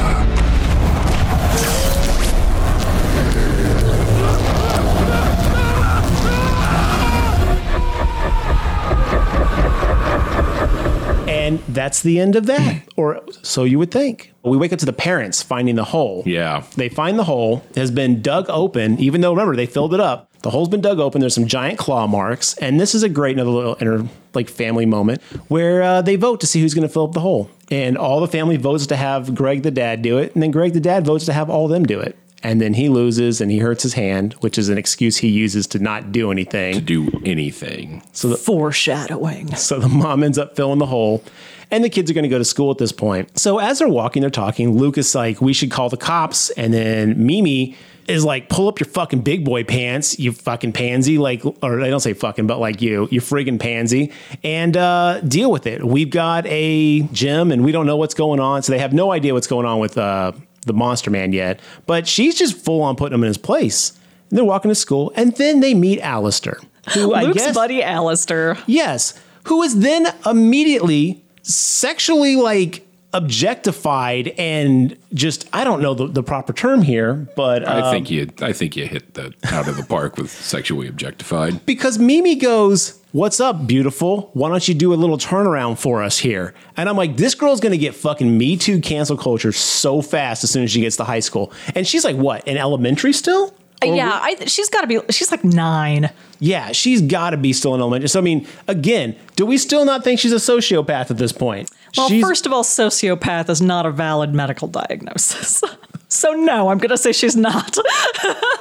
And 11.28 11.60
that's 11.70 12.04
the 12.04 12.20
end 12.20 12.36
of 12.36 12.46
that, 12.46 12.84
or 12.96 13.22
so 13.42 13.64
you 13.64 13.80
would 13.80 13.90
think. 13.90 14.34
We 14.44 14.58
wake 14.58 14.72
up 14.72 14.78
to 14.80 14.86
the 14.86 14.94
parents 14.94 15.42
finding 15.42 15.76
the 15.76 15.84
hole. 15.84 16.22
Yeah. 16.28 16.64
They 16.76 16.90
find 16.90 17.18
the 17.18 17.24
hole, 17.24 17.64
has 17.76 17.90
been 17.90 18.22
dug 18.22 18.46
open, 18.50 19.00
even 19.00 19.22
though 19.22 19.32
remember 19.32 19.56
they 19.56 19.66
filled 19.66 19.96
it 19.96 20.00
up. 20.00 20.30
The 20.44 20.52
hole's 20.52 20.70
been 20.70 20.82
dug 20.82 21.00
open. 21.00 21.22
There's 21.22 21.34
some 21.34 21.48
giant 21.48 21.80
claw 21.80 22.06
marks, 22.06 22.56
and 22.60 22.80
this 22.80 22.94
is 22.94 23.02
a 23.02 23.10
great 23.10 23.36
another 23.36 23.50
little 23.50 23.78
inner 23.82 24.08
like 24.36 24.50
family 24.50 24.86
moment 24.86 25.22
where 25.48 25.82
uh, 25.82 26.02
they 26.02 26.16
vote 26.16 26.42
to 26.42 26.48
see 26.48 26.62
who's 26.62 26.74
going 26.74 26.88
to 26.88 26.94
fill 26.94 27.06
up 27.06 27.14
the 27.14 27.20
hole, 27.20 27.50
and 27.72 27.98
all 27.98 28.20
the 28.20 28.28
family 28.28 28.58
votes 28.58 28.88
to 28.88 28.96
have 28.96 29.34
Greg 29.36 29.64
the 29.64 29.72
dad 29.72 30.02
do 30.02 30.18
it, 30.18 30.34
and 30.34 30.44
then 30.44 30.52
Greg 30.52 30.74
the 30.74 30.80
dad 30.80 31.06
votes 31.06 31.26
to 31.26 31.34
have 31.34 31.50
all 31.50 31.66
of 31.66 31.72
them 31.72 31.86
do 31.86 32.00
it, 32.00 32.18
and 32.46 32.62
then 32.62 32.76
he 32.76 32.90
loses 32.90 33.42
and 33.42 33.50
he 33.50 33.58
hurts 33.58 33.82
his 33.82 33.94
hand, 33.94 34.34
which 34.42 34.60
is 34.60 34.70
an 34.70 34.78
excuse 34.78 35.18
he 35.18 35.30
uses 35.30 35.66
to 35.66 35.80
not 35.80 36.12
do 36.12 36.32
anything. 36.32 36.76
To 36.76 36.82
do 36.82 37.22
anything. 37.26 38.04
So 38.12 38.30
the, 38.30 38.38
Foreshadowing. 38.38 39.48
So 39.56 39.80
the 39.80 39.90
mom 39.90 40.22
ends 40.22 40.38
up 40.38 40.56
filling 40.56 40.78
the 40.78 40.86
hole. 40.86 41.24
And 41.72 41.84
the 41.84 41.90
kids 41.90 42.12
are 42.12 42.14
going 42.14 42.24
to 42.24 42.30
go 42.30 42.38
to 42.38 42.46
school 42.46 42.70
at 42.70 42.78
this 42.78 42.92
point. 42.92 43.40
So 43.40 43.58
as 43.58 43.80
they're 43.80 43.90
walking, 43.90 44.22
they're 44.22 44.30
talking. 44.30 44.78
Luke 44.78 45.00
is 45.00 45.16
like, 45.16 45.42
we 45.42 45.54
should 45.54 45.72
call 45.72 45.90
the 45.90 45.98
cops. 45.98 46.52
And 46.52 46.72
then 46.72 47.26
Mimi 47.26 47.76
is 48.08 48.24
like, 48.24 48.50
pull 48.50 48.68
up 48.68 48.80
your 48.80 48.88
fucking 48.88 49.22
big 49.22 49.44
boy 49.44 49.64
pants, 49.64 50.20
you 50.20 50.32
fucking 50.32 50.74
pansy. 50.74 51.18
Like, 51.18 51.44
or 51.46 51.82
I 51.82 51.90
don't 51.90 52.00
say 52.00 52.14
fucking, 52.14 52.48
but 52.48 52.60
like 52.60 52.82
you, 52.82 53.08
you 53.12 53.22
friggin' 53.22 53.60
pansy. 53.60 54.12
And 54.44 54.78
uh, 54.78 55.22
deal 55.22 55.52
with 55.52 55.68
it. 55.68 55.84
We've 55.84 56.10
got 56.10 56.46
a 56.48 57.02
gym 57.02 57.52
and 57.52 57.64
we 57.66 57.72
don't 57.72 57.86
know 57.86 57.98
what's 57.98 58.14
going 58.14 58.40
on. 58.40 58.64
So 58.64 58.72
they 58.72 58.80
have 58.80 58.94
no 58.94 59.12
idea 59.12 59.34
what's 59.34 59.48
going 59.48 59.66
on 59.66 59.80
with 59.80 59.98
uh, 59.98 60.34
the 60.66 60.74
monster 60.74 61.10
man 61.10 61.34
yet. 61.34 61.60
But 61.86 62.08
she's 62.08 62.36
just 62.36 62.58
full 62.58 62.82
on 62.82 62.96
putting 62.96 63.16
him 63.16 63.24
in 63.24 63.28
his 63.28 63.38
place. 63.38 63.92
And 64.30 64.38
they're 64.38 64.46
walking 64.46 64.70
to 64.70 64.76
school. 64.76 65.12
And 65.16 65.36
then 65.36 65.60
they 65.60 65.74
meet 65.74 66.00
Alistair. 66.02 66.60
Who 66.94 67.14
I 67.14 67.32
guess, 67.32 67.56
buddy 67.56 67.82
Alistair. 67.82 68.58
Yes, 68.68 69.20
who 69.46 69.64
is 69.64 69.80
then 69.80 70.08
immediately 70.26 71.24
sexually 71.42 72.36
like 72.36 72.85
objectified 73.16 74.28
and 74.38 74.98
just 75.14 75.48
I 75.54 75.64
don't 75.64 75.82
know 75.82 75.94
the, 75.94 76.08
the 76.08 76.22
proper 76.22 76.52
term 76.52 76.82
here, 76.82 77.14
but 77.36 77.68
I 77.68 77.80
um, 77.80 77.94
think 77.94 78.12
you 78.12 78.30
I 78.42 78.52
think 78.52 78.76
you 78.76 78.86
hit 78.86 79.14
the 79.14 79.34
out 79.46 79.70
of 79.70 79.78
the 79.78 79.84
park 79.84 80.18
with 80.18 80.30
sexually 80.30 80.88
objectified. 80.88 81.66
because 81.66 81.98
Mimi 81.98 82.36
goes, 82.36 83.00
"What's 83.14 83.40
up, 83.40 83.66
beautiful? 83.66 84.32
Why 84.34 84.50
don't 84.50 84.68
you 84.68 84.74
do 84.74 84.94
a 84.94 84.96
little 84.96 85.18
turnaround 85.18 85.78
for 85.78 86.04
us 86.04 86.20
here?" 86.20 86.54
And 86.76 86.90
I'm 86.90 86.98
like, 86.98 87.16
"This 87.16 87.36
girl's 87.36 87.62
gonna 87.62 87.78
get 87.78 87.96
fucking 87.96 88.38
Me 88.38 88.58
Too 88.58 88.82
cancel 88.82 89.16
culture 89.16 89.54
so 89.54 90.02
fast 90.02 90.44
as 90.44 90.52
soon 90.52 90.64
as 90.64 90.72
she 90.72 90.82
gets 90.82 90.98
to 90.98 91.06
high 91.06 91.22
school." 91.22 91.54
And 91.74 91.88
she's 91.88 92.04
like, 92.04 92.18
"What? 92.18 92.46
In 92.46 92.58
elementary 92.58 93.14
still?" 93.14 93.54
Yeah, 93.94 94.20
I, 94.22 94.46
she's 94.46 94.70
got 94.70 94.82
to 94.82 94.88
be. 94.88 95.00
She's 95.12 95.32
like 95.32 95.44
nine. 95.44 96.12
Yeah, 96.40 96.72
she's 96.72 97.02
got 97.02 97.32
to 97.32 97.38
be 97.38 97.54
still 97.54 97.76
in 97.76 97.82
elementary. 97.82 98.10
So 98.10 98.20
I 98.20 98.24
mean, 98.24 98.48
again, 98.68 99.16
do 99.36 99.46
we 99.46 99.58
still 99.58 99.86
not 99.86 100.04
think 100.04 100.20
she's 100.20 100.34
a 100.34 100.36
sociopath 100.36 101.12
at 101.12 101.18
this 101.18 101.32
point? 101.32 101.70
Well, 101.98 102.10
she's, 102.10 102.24
first 102.24 102.46
of 102.46 102.54
all, 102.54 102.64
sociopath 102.64 103.50
is 103.50 103.62
not 103.62 103.86
a 103.86 103.92
valid 103.92 104.34
medical 104.34 104.68
diagnosis. 104.68 105.62
so 106.10 106.32
no, 106.32 106.70
I'm 106.70 106.78
going 106.78 106.90
to 106.90 106.98
say 106.98 107.12
she's 107.12 107.36
not. 107.36 107.78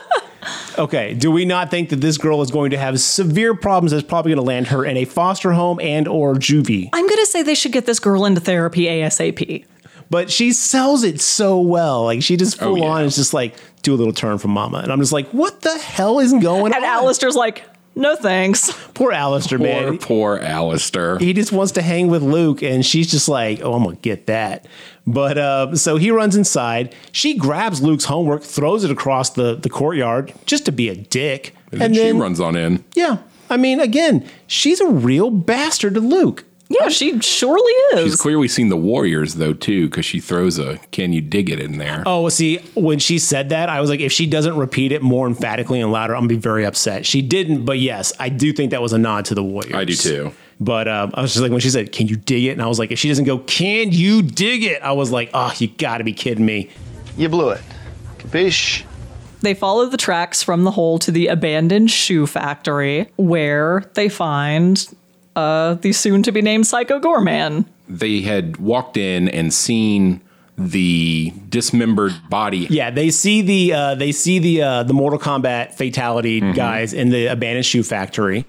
okay. 0.78 1.14
Do 1.14 1.30
we 1.30 1.44
not 1.44 1.70
think 1.70 1.90
that 1.90 2.00
this 2.00 2.18
girl 2.18 2.42
is 2.42 2.50
going 2.50 2.70
to 2.70 2.78
have 2.78 3.00
severe 3.00 3.54
problems 3.54 3.92
that's 3.92 4.04
probably 4.04 4.30
going 4.30 4.44
to 4.44 4.48
land 4.48 4.68
her 4.68 4.84
in 4.84 4.96
a 4.96 5.04
foster 5.04 5.52
home 5.52 5.80
and 5.80 6.06
or 6.06 6.34
juvie? 6.34 6.90
I'm 6.92 7.06
going 7.06 7.18
to 7.18 7.26
say 7.26 7.42
they 7.42 7.54
should 7.54 7.72
get 7.72 7.86
this 7.86 7.98
girl 7.98 8.24
into 8.24 8.40
therapy 8.40 8.84
ASAP. 8.84 9.64
But 10.10 10.30
she 10.30 10.52
sells 10.52 11.02
it 11.02 11.20
so 11.20 11.60
well. 11.60 12.04
Like 12.04 12.22
she 12.22 12.36
just 12.36 12.58
full 12.58 12.78
yeah. 12.78 12.84
on 12.84 13.04
is 13.04 13.16
just 13.16 13.34
like 13.34 13.54
do 13.82 13.94
a 13.94 13.96
little 13.96 14.12
turn 14.12 14.38
from 14.38 14.52
mama, 14.52 14.78
and 14.78 14.90
I'm 14.92 15.00
just 15.00 15.12
like, 15.12 15.28
what 15.28 15.60
the 15.62 15.76
hell 15.78 16.18
is 16.20 16.32
going 16.32 16.66
And 16.66 16.74
on? 16.74 16.82
And 16.82 16.84
Alistair's 16.84 17.36
like, 17.36 17.64
no 17.96 18.16
thanks. 18.16 18.72
poor 18.94 19.12
Alistair, 19.12 19.58
Poor, 19.58 19.66
man. 19.66 19.98
poor 19.98 20.38
Alistair. 20.38 21.18
he 21.18 21.32
just 21.32 21.52
wants 21.52 21.72
to 21.72 21.82
hang 21.82 22.08
with 22.08 22.22
Luke, 22.22 22.62
and 22.62 22.84
she's 22.84 23.08
just 23.10 23.28
like, 23.28 23.60
"Oh, 23.62 23.74
I'm 23.74 23.84
gonna 23.84 23.96
get 23.96 24.26
that." 24.26 24.66
But 25.06 25.38
uh, 25.38 25.76
so 25.76 25.96
he 25.96 26.10
runs 26.10 26.34
inside. 26.34 26.94
She 27.12 27.36
grabs 27.36 27.82
Luke's 27.82 28.04
homework, 28.06 28.42
throws 28.42 28.82
it 28.84 28.90
across 28.90 29.30
the 29.30 29.54
the 29.54 29.68
courtyard, 29.70 30.32
just 30.46 30.64
to 30.66 30.72
be 30.72 30.88
a 30.88 30.96
dick, 30.96 31.54
and 31.70 31.80
then 31.80 31.94
she 31.94 32.10
runs 32.12 32.40
on 32.40 32.56
in. 32.56 32.84
Yeah, 32.96 33.18
I 33.48 33.56
mean, 33.58 33.78
again, 33.80 34.28
she's 34.48 34.80
a 34.80 34.88
real 34.88 35.30
bastard 35.30 35.94
to 35.94 36.00
Luke. 36.00 36.44
Yeah, 36.68 36.88
she 36.88 37.20
surely 37.20 37.72
is. 37.94 38.04
She's 38.04 38.16
clearly 38.16 38.48
seen 38.48 38.68
the 38.68 38.76
Warriors 38.76 39.34
though 39.34 39.52
too, 39.52 39.88
because 39.88 40.04
she 40.04 40.20
throws 40.20 40.58
a 40.58 40.78
"Can 40.90 41.12
you 41.12 41.20
dig 41.20 41.50
it?" 41.50 41.60
in 41.60 41.78
there. 41.78 42.02
Oh, 42.06 42.28
see, 42.28 42.58
when 42.74 42.98
she 42.98 43.18
said 43.18 43.50
that, 43.50 43.68
I 43.68 43.80
was 43.80 43.90
like, 43.90 44.00
if 44.00 44.12
she 44.12 44.26
doesn't 44.26 44.56
repeat 44.56 44.90
it 44.92 45.02
more 45.02 45.26
emphatically 45.26 45.80
and 45.80 45.92
louder, 45.92 46.14
I'm 46.14 46.22
gonna 46.22 46.28
be 46.28 46.36
very 46.36 46.64
upset. 46.64 47.04
She 47.06 47.22
didn't, 47.22 47.64
but 47.64 47.78
yes, 47.78 48.12
I 48.18 48.28
do 48.30 48.52
think 48.52 48.70
that 48.70 48.80
was 48.82 48.92
a 48.92 48.98
nod 48.98 49.26
to 49.26 49.34
the 49.34 49.44
Warriors. 49.44 49.74
I 49.74 49.84
do 49.84 49.94
too. 49.94 50.32
But 50.60 50.88
um, 50.88 51.10
I 51.14 51.20
was 51.20 51.32
just 51.32 51.42
like, 51.42 51.50
when 51.50 51.60
she 51.60 51.70
said, 51.70 51.92
"Can 51.92 52.06
you 52.06 52.16
dig 52.16 52.44
it?" 52.44 52.50
and 52.50 52.62
I 52.62 52.66
was 52.66 52.78
like, 52.78 52.90
if 52.90 52.98
she 52.98 53.08
doesn't 53.08 53.24
go, 53.24 53.38
"Can 53.38 53.92
you 53.92 54.22
dig 54.22 54.62
it?" 54.62 54.82
I 54.82 54.92
was 54.92 55.10
like, 55.10 55.30
oh, 55.34 55.52
you 55.58 55.68
got 55.68 55.98
to 55.98 56.04
be 56.04 56.12
kidding 56.12 56.46
me. 56.46 56.70
You 57.16 57.28
blew 57.28 57.50
it. 57.50 57.60
Capiche? 58.18 58.84
They 59.42 59.52
follow 59.52 59.86
the 59.86 59.98
tracks 59.98 60.42
from 60.42 60.64
the 60.64 60.70
hole 60.70 60.98
to 61.00 61.10
the 61.10 61.26
abandoned 61.26 61.90
shoe 61.90 62.26
factory, 62.26 63.08
where 63.16 63.84
they 63.92 64.08
find 64.08 64.88
uh, 65.36 65.74
the 65.74 65.92
soon 65.92 66.22
to 66.22 66.32
be 66.32 66.42
named 66.42 66.66
Psycho 66.66 67.00
Goreman. 67.00 67.66
They 67.88 68.20
had 68.22 68.56
walked 68.58 68.96
in 68.96 69.28
and 69.28 69.52
seen 69.52 70.20
the 70.56 71.32
dismembered 71.48 72.12
body. 72.30 72.66
Yeah, 72.70 72.90
they 72.90 73.10
see 73.10 73.42
the 73.42 73.72
uh, 73.72 73.94
they 73.96 74.12
see 74.12 74.38
the 74.38 74.62
uh, 74.62 74.82
the 74.84 74.94
Mortal 74.94 75.18
Kombat 75.18 75.74
fatality 75.74 76.40
Mm-hmm. 76.40 76.52
guys 76.52 76.92
in 76.92 77.10
the 77.10 77.26
abandoned 77.26 77.66
shoe 77.66 77.82
factory. 77.82 78.46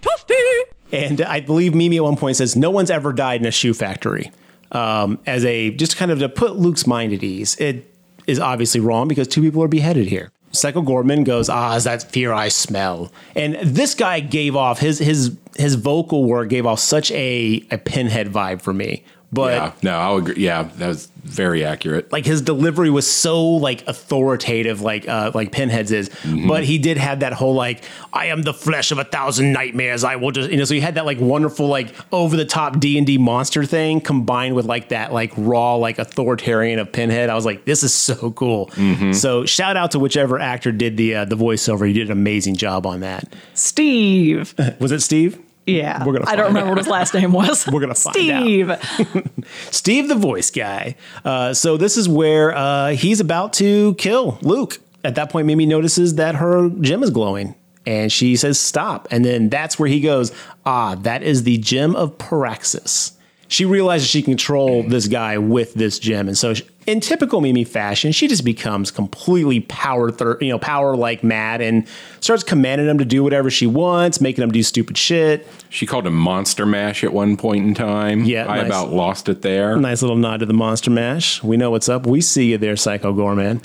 And 0.92 1.22
I 1.22 1.40
believe 1.42 1.74
Mimi 1.74 1.98
at 1.98 2.04
one 2.04 2.16
point 2.16 2.38
says, 2.38 2.56
"No 2.56 2.70
one's 2.72 2.90
ever 2.92 3.12
died 3.12 3.42
in 3.42 3.48
a 3.48 3.52
shoe 3.52 3.74
factory." 3.74 4.32
Um, 4.72 5.20
as 5.26 5.44
a 5.46 5.72
just 5.72 5.98
kind 5.98 6.12
of 6.12 6.20
to 6.20 6.30
put 6.30 6.56
Luke's 6.58 6.86
mind 6.88 7.12
at 7.14 7.24
ease. 7.24 7.56
It 7.60 7.92
is 8.28 8.40
obviously 8.40 8.80
wrong 8.82 9.08
because 9.08 9.28
two 9.28 9.42
people 9.42 9.62
are 9.64 9.68
beheaded 9.68 10.08
here. 10.08 10.32
Psycho 10.56 10.82
Goreman 10.82 11.24
goes, 11.24 11.50
"Ah, 11.50 11.76
is 11.76 11.84
that 11.84 12.04
fear 12.12 12.34
I 12.34 12.50
smell?" 12.50 13.12
And 13.36 13.58
this 13.62 13.94
guy 13.94 14.20
gave 14.20 14.56
off 14.56 14.80
his 14.80 15.00
his 15.00 15.36
his 15.58 15.76
vocal 15.76 16.26
work 16.26 16.50
gave 16.50 16.66
off 16.66 16.80
such 16.80 17.12
a 17.12 17.64
a 17.72 17.78
pinhead 17.78 18.28
vibe 18.32 18.62
for 18.62 18.74
me. 18.74 19.04
But 19.36 19.54
yeah, 19.54 19.72
no, 19.84 19.98
I'll 20.00 20.18
agree. 20.18 20.36
Yeah, 20.38 20.64
that 20.78 20.88
was 20.88 21.10
very 21.24 21.66
accurate. 21.66 22.12
like 22.12 22.24
his 22.24 22.40
delivery 22.42 22.90
was 22.92 23.12
so 23.12 23.44
like 23.44 23.88
authoritative 23.88 24.82
like 24.82 25.08
uh 25.08 25.32
like 25.34 25.52
pinheads 25.52 25.92
is. 25.92 26.10
But 26.48 26.64
he 26.64 26.78
did 26.78 26.98
have 26.98 27.20
that 27.22 27.34
whole 27.34 27.56
like 27.56 27.84
i 28.14 28.28
am 28.28 28.44
the 28.44 28.54
flesh 28.54 28.92
of 28.92 29.00
a 29.00 29.04
thousand 29.04 29.52
nightmares. 29.52 30.04
I 30.04 30.16
will 30.18 30.32
just 30.32 30.50
you 30.52 30.58
know 30.58 30.66
so 30.66 30.74
he 30.76 30.80
had 30.82 30.96
that 30.96 31.06
like 31.06 31.20
wonderful 31.20 31.68
like 31.68 31.94
over 32.12 32.38
the 32.38 32.46
top 32.46 32.80
d&d 32.80 33.18
monster 33.18 33.66
thing 33.66 34.02
combined 34.02 34.56
with 34.56 34.66
like 34.66 34.90
that 34.90 35.14
like 35.14 35.32
raw 35.36 35.76
like 35.76 35.98
authoritarian 36.00 36.80
of 36.80 36.92
pinhead. 36.92 37.30
I 37.30 37.36
was 37.36 37.46
like 37.46 37.66
this 37.66 37.84
is 37.84 37.94
so 37.94 38.32
cool. 38.32 38.70
So 39.14 39.46
shout 39.46 39.78
out 39.78 39.92
to 39.92 40.00
whichever 40.00 40.40
actor 40.40 40.72
did 40.72 40.96
the 40.98 41.16
uh, 41.16 41.26
the 41.26 41.36
voiceover. 41.36 41.88
He 41.88 41.94
did 41.94 42.08
an 42.08 42.12
amazing 42.12 42.56
job 42.56 42.86
on 42.86 43.00
that. 43.02 43.34
Steve. 43.56 44.54
was 44.80 44.92
it 44.92 45.02
steve 45.02 45.40
Yeah. 45.66 46.06
We're 46.06 46.14
gonna 46.14 46.26
I 46.28 46.36
don't 46.36 46.46
find 46.46 46.56
remember 46.56 46.70
what 46.72 46.78
his 46.78 46.88
last 46.88 47.14
name 47.14 47.32
was. 47.32 47.66
We're 47.72 47.80
gonna 47.82 47.96
find 47.96 48.18
out. 48.30 48.44
Steve. 48.44 49.44
Steve, 49.72 50.08
the 50.08 50.16
voice 50.16 50.52
guy. 50.52 50.96
Uh, 51.24 51.54
so 51.54 51.78
this 51.78 51.98
is 51.98 52.08
where 52.08 52.56
uh, 52.56 52.90
he's 52.90 53.20
about 53.20 53.54
to 53.54 53.96
kill 53.96 54.38
Luke. 54.42 54.80
At 55.04 55.16
that 55.16 55.30
point, 55.30 55.48
Mimi 55.48 55.66
notices 55.66 56.16
that 56.16 56.36
her 56.36 56.70
gem 56.82 57.04
is 57.04 57.10
glowing, 57.12 57.56
and 57.86 58.12
she 58.12 58.36
says, 58.36 58.60
"Stop!" 58.60 59.08
And 59.12 59.24
then 59.24 59.50
that's 59.50 59.78
where 59.80 59.90
he 59.90 60.00
goes, 60.02 60.32
"Ah, 60.66 60.96
that 60.96 61.22
is 61.24 61.44
the 61.44 61.58
gem 61.58 61.96
of 61.96 62.18
Paraxis." 62.18 63.12
She 63.48 63.66
realizes 63.66 64.08
she 64.08 64.24
can 64.24 64.34
control 64.34 64.82
this 64.84 65.08
guy 65.08 65.38
with 65.38 65.76
this 65.76 66.00
gem, 66.00 66.28
and 66.28 66.36
so 66.38 66.56
she- 66.56 66.64
in 66.86 67.00
typical 67.00 67.42
Mimi 67.42 67.64
fashion, 67.64 68.12
she 68.12 68.28
just 68.28 68.46
becomes 68.46 68.92
completely 68.92 69.62
power, 69.62 70.12
thir- 70.12 70.38
you 70.40 70.50
know, 70.50 70.60
power 70.60 70.96
like 70.96 71.24
mad, 71.24 71.62
and 71.62 71.88
starts 72.20 72.44
commanding 72.44 72.88
him 72.88 73.00
to 73.00 73.06
do 73.06 73.24
whatever 73.24 73.50
she 73.50 73.66
wants, 73.66 74.22
making 74.22 74.44
him 74.44 74.52
do 74.52 74.62
stupid 74.62 74.98
shit. 74.98 75.48
She 75.70 75.86
called 75.86 76.06
him 76.06 76.16
Monster 76.16 76.66
Mash 76.66 77.04
at 77.04 77.12
one 77.12 77.38
point 77.38 77.66
in 77.66 77.74
time. 77.74 78.24
Yeah, 78.24 78.46
I 78.48 78.58
nice. 78.58 78.68
about 78.68 78.92
lost 78.92 79.30
it 79.30 79.42
there. 79.42 79.78
Nice 79.78 80.02
little 80.02 80.16
nod 80.16 80.42
to 80.42 80.46
the 80.46 80.54
Monster 80.54 80.92
Mash. 80.92 81.44
We 81.44 81.58
know 81.58 81.72
what's 81.72 81.90
up. 81.90 82.06
We 82.06 82.22
see 82.22 82.52
you 82.52 82.58
there, 82.58 82.76
Psycho 82.76 83.14
Goreman. 83.14 83.62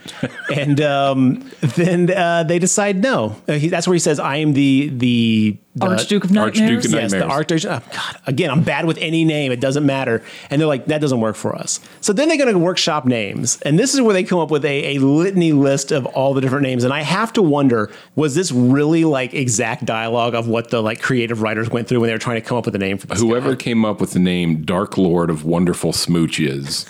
and 0.54 0.80
um, 0.80 1.50
then 1.61 2.11
uh, 2.11 2.44
they 2.44 2.59
decide 2.59 3.02
no. 3.02 3.37
Uh, 3.46 3.52
he, 3.52 3.68
that's 3.68 3.87
where 3.87 3.94
he 3.94 4.00
says, 4.00 4.18
"I 4.18 4.37
am 4.37 4.54
the 4.54 4.88
the." 4.88 5.59
the 5.76 5.87
Archduke 5.87 6.24
of 6.24 6.33
Nightmares. 6.33 6.61
Archduke 6.61 6.85
of 6.85 7.00
Yes, 7.00 7.12
the 7.12 7.24
Archduke. 7.24 7.64
Oh, 7.64 7.80
God, 7.92 8.20
again, 8.26 8.50
I'm 8.50 8.62
bad 8.62 8.87
with 8.87 8.98
any 8.98 9.24
name. 9.24 9.52
It 9.52 9.61
doesn't 9.61 9.87
matter. 9.87 10.22
And 10.50 10.61
they're 10.61 10.66
like, 10.66 10.87
that 10.87 11.00
doesn't 11.00 11.20
work 11.20 11.37
for 11.37 11.54
us. 11.54 11.78
So 12.00 12.12
then 12.12 12.28
they're 12.28 12.37
going 12.37 12.52
to 12.52 12.59
workshop 12.59 13.04
names, 13.11 13.61
and 13.62 13.79
this 13.79 13.92
is 13.92 14.01
where 14.01 14.14
they 14.14 14.25
come 14.25 14.38
up 14.38 14.51
with 14.51 14.64
a, 14.64 14.96
a 14.96 14.99
litany 14.99 15.53
list 15.53 15.92
of 15.92 16.07
all 16.07 16.33
the 16.33 16.40
different 16.40 16.62
names. 16.62 16.85
And 16.85 16.92
I 16.92 17.03
have 17.03 17.33
to 17.35 17.42
wonder, 17.42 17.90
was 18.16 18.35
this 18.35 18.51
really 18.51 19.05
like 19.05 19.35
exact 19.35 19.85
dialogue 19.85 20.35
of 20.35 20.49
what 20.49 20.70
the 20.70 20.83
like 20.83 21.03
creative 21.03 21.42
writers 21.42 21.68
went 21.68 21.88
through 21.88 22.01
when 22.01 22.09
they 22.09 22.14
were 22.14 22.18
trying 22.18 22.40
to 22.40 22.46
come 22.46 22.57
up 22.57 22.64
with 22.64 22.75
a 22.75 22.79
name 22.79 22.96
for 22.96 23.07
this? 23.07 23.20
Whoever 23.20 23.51
guy? 23.51 23.57
came 23.57 23.85
up 23.85 24.01
with 24.01 24.12
the 24.12 24.18
name 24.18 24.62
Dark 24.62 24.96
Lord 24.96 25.29
of 25.29 25.44
Wonderful 25.44 25.92
Smooches, 25.92 26.87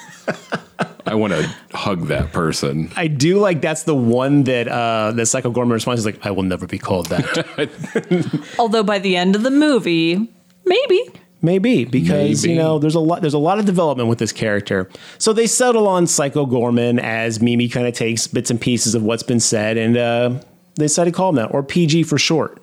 I 1.06 1.14
want 1.14 1.33
to 1.33 1.54
hug 1.72 2.06
that 2.06 2.33
person. 2.33 2.90
I 2.96 3.06
do 3.09 3.38
like 3.38 3.61
that's 3.61 3.85
the 3.85 3.94
one 3.94 4.44
that 4.44 4.68
uh 4.68 5.12
that 5.12 5.26
Psycho 5.26 5.50
Goreman 5.52 5.72
responds 5.72 6.00
is 6.00 6.06
like, 6.06 6.24
I 6.24 6.30
will 6.30 6.42
never 6.42 6.66
be 6.66 6.78
called 6.78 7.06
that. 7.06 8.44
Although 8.59 8.83
by 8.83 8.98
the 8.98 9.16
end 9.16 9.35
of 9.35 9.42
the 9.42 9.50
movie, 9.50 10.28
maybe. 10.64 11.11
Maybe 11.42 11.85
because 11.85 12.42
Maybe. 12.42 12.55
you 12.55 12.59
know 12.61 12.79
there's 12.79 12.94
a 12.94 13.00
lot 13.00 13.22
there's 13.22 13.35
a 13.35 13.38
lot 13.38 13.59
of 13.59 13.64
development 13.64 14.09
with 14.09 14.18
this 14.18 14.33
character. 14.33 14.90
So 15.18 15.33
they 15.33 15.46
settle 15.46 15.88
on 15.88 16.07
Psycho 16.07 16.44
Goreman 16.46 17.00
as 17.00 17.40
Mimi 17.40 17.68
kind 17.68 17.87
of 17.87 17.94
takes 17.94 18.26
bits 18.26 18.50
and 18.50 18.61
pieces 18.61 18.94
of 18.94 19.03
what's 19.03 19.22
been 19.22 19.40
said, 19.40 19.79
and 19.79 19.96
uh, 19.96 20.40
they 20.76 20.85
decided 20.85 21.12
to 21.12 21.16
call 21.16 21.31
him 21.31 21.37
that 21.37 21.53
or 21.55 21.62
PG 21.62 22.03
for 22.05 22.18
short, 22.18 22.62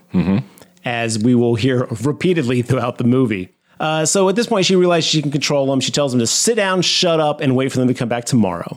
as 0.85 1.17
we 1.19 1.33
will 1.33 1.55
hear 1.55 1.85
repeatedly 2.03 2.61
throughout 2.61 2.99
the 2.99 3.03
movie. 3.03 3.49
Uh, 3.79 4.05
so 4.05 4.29
at 4.29 4.35
this 4.35 4.47
point, 4.47 4.65
she 4.65 4.75
realizes 4.75 5.09
she 5.09 5.21
can 5.21 5.31
control 5.31 5.71
him. 5.73 5.79
She 5.79 5.91
tells 5.91 6.13
him 6.13 6.19
to 6.19 6.27
sit 6.27 6.55
down, 6.55 6.81
shut 6.83 7.19
up, 7.19 7.41
and 7.41 7.55
wait 7.55 7.71
for 7.71 7.79
them 7.79 7.87
to 7.87 7.93
come 7.93 8.09
back 8.09 8.25
tomorrow. 8.25 8.76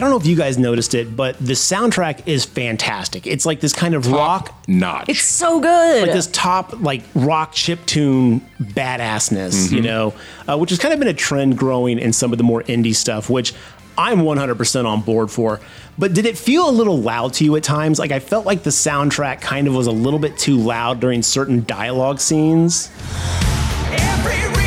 I 0.00 0.02
don't 0.02 0.12
know 0.12 0.16
if 0.16 0.24
you 0.24 0.34
guys 0.34 0.56
noticed 0.56 0.94
it, 0.94 1.14
but 1.14 1.36
the 1.36 1.52
soundtrack 1.52 2.26
is 2.26 2.46
fantastic. 2.46 3.26
It's 3.26 3.44
like 3.44 3.60
this 3.60 3.74
kind 3.74 3.94
of 3.94 4.10
rock, 4.10 4.64
Notch. 4.66 5.10
It's 5.10 5.20
so 5.20 5.60
good. 5.60 6.04
like 6.04 6.12
this 6.12 6.26
top 6.28 6.80
like 6.80 7.02
rock 7.14 7.52
chip 7.52 7.84
tune 7.84 8.40
badassness, 8.58 9.70
you 9.70 9.82
know, 9.82 10.14
uh, 10.48 10.56
which 10.56 10.70
has 10.70 10.78
kind 10.78 10.94
of 10.94 11.00
been 11.00 11.08
a 11.08 11.12
trend 11.12 11.58
growing 11.58 11.98
in 11.98 12.14
some 12.14 12.32
of 12.32 12.38
the 12.38 12.44
more 12.44 12.62
indie 12.62 12.94
stuff, 12.94 13.28
which 13.28 13.52
I'm 13.98 14.20
100% 14.20 14.86
on 14.86 15.02
board 15.02 15.30
for. 15.30 15.60
But 15.98 16.14
did 16.14 16.24
it 16.24 16.38
feel 16.38 16.66
a 16.66 16.72
little 16.72 16.98
loud 16.98 17.34
to 17.34 17.44
you 17.44 17.54
at 17.56 17.62
times? 17.62 17.98
Like 17.98 18.10
I 18.10 18.20
felt 18.20 18.46
like 18.46 18.62
the 18.62 18.70
soundtrack 18.70 19.42
kind 19.42 19.68
of 19.68 19.74
was 19.74 19.86
a 19.86 19.92
little 19.92 20.18
bit 20.18 20.38
too 20.38 20.56
loud 20.56 21.00
during 21.00 21.22
certain 21.22 21.62
dialogue 21.66 22.20
scenes. 22.20 22.88
Every 23.90 24.59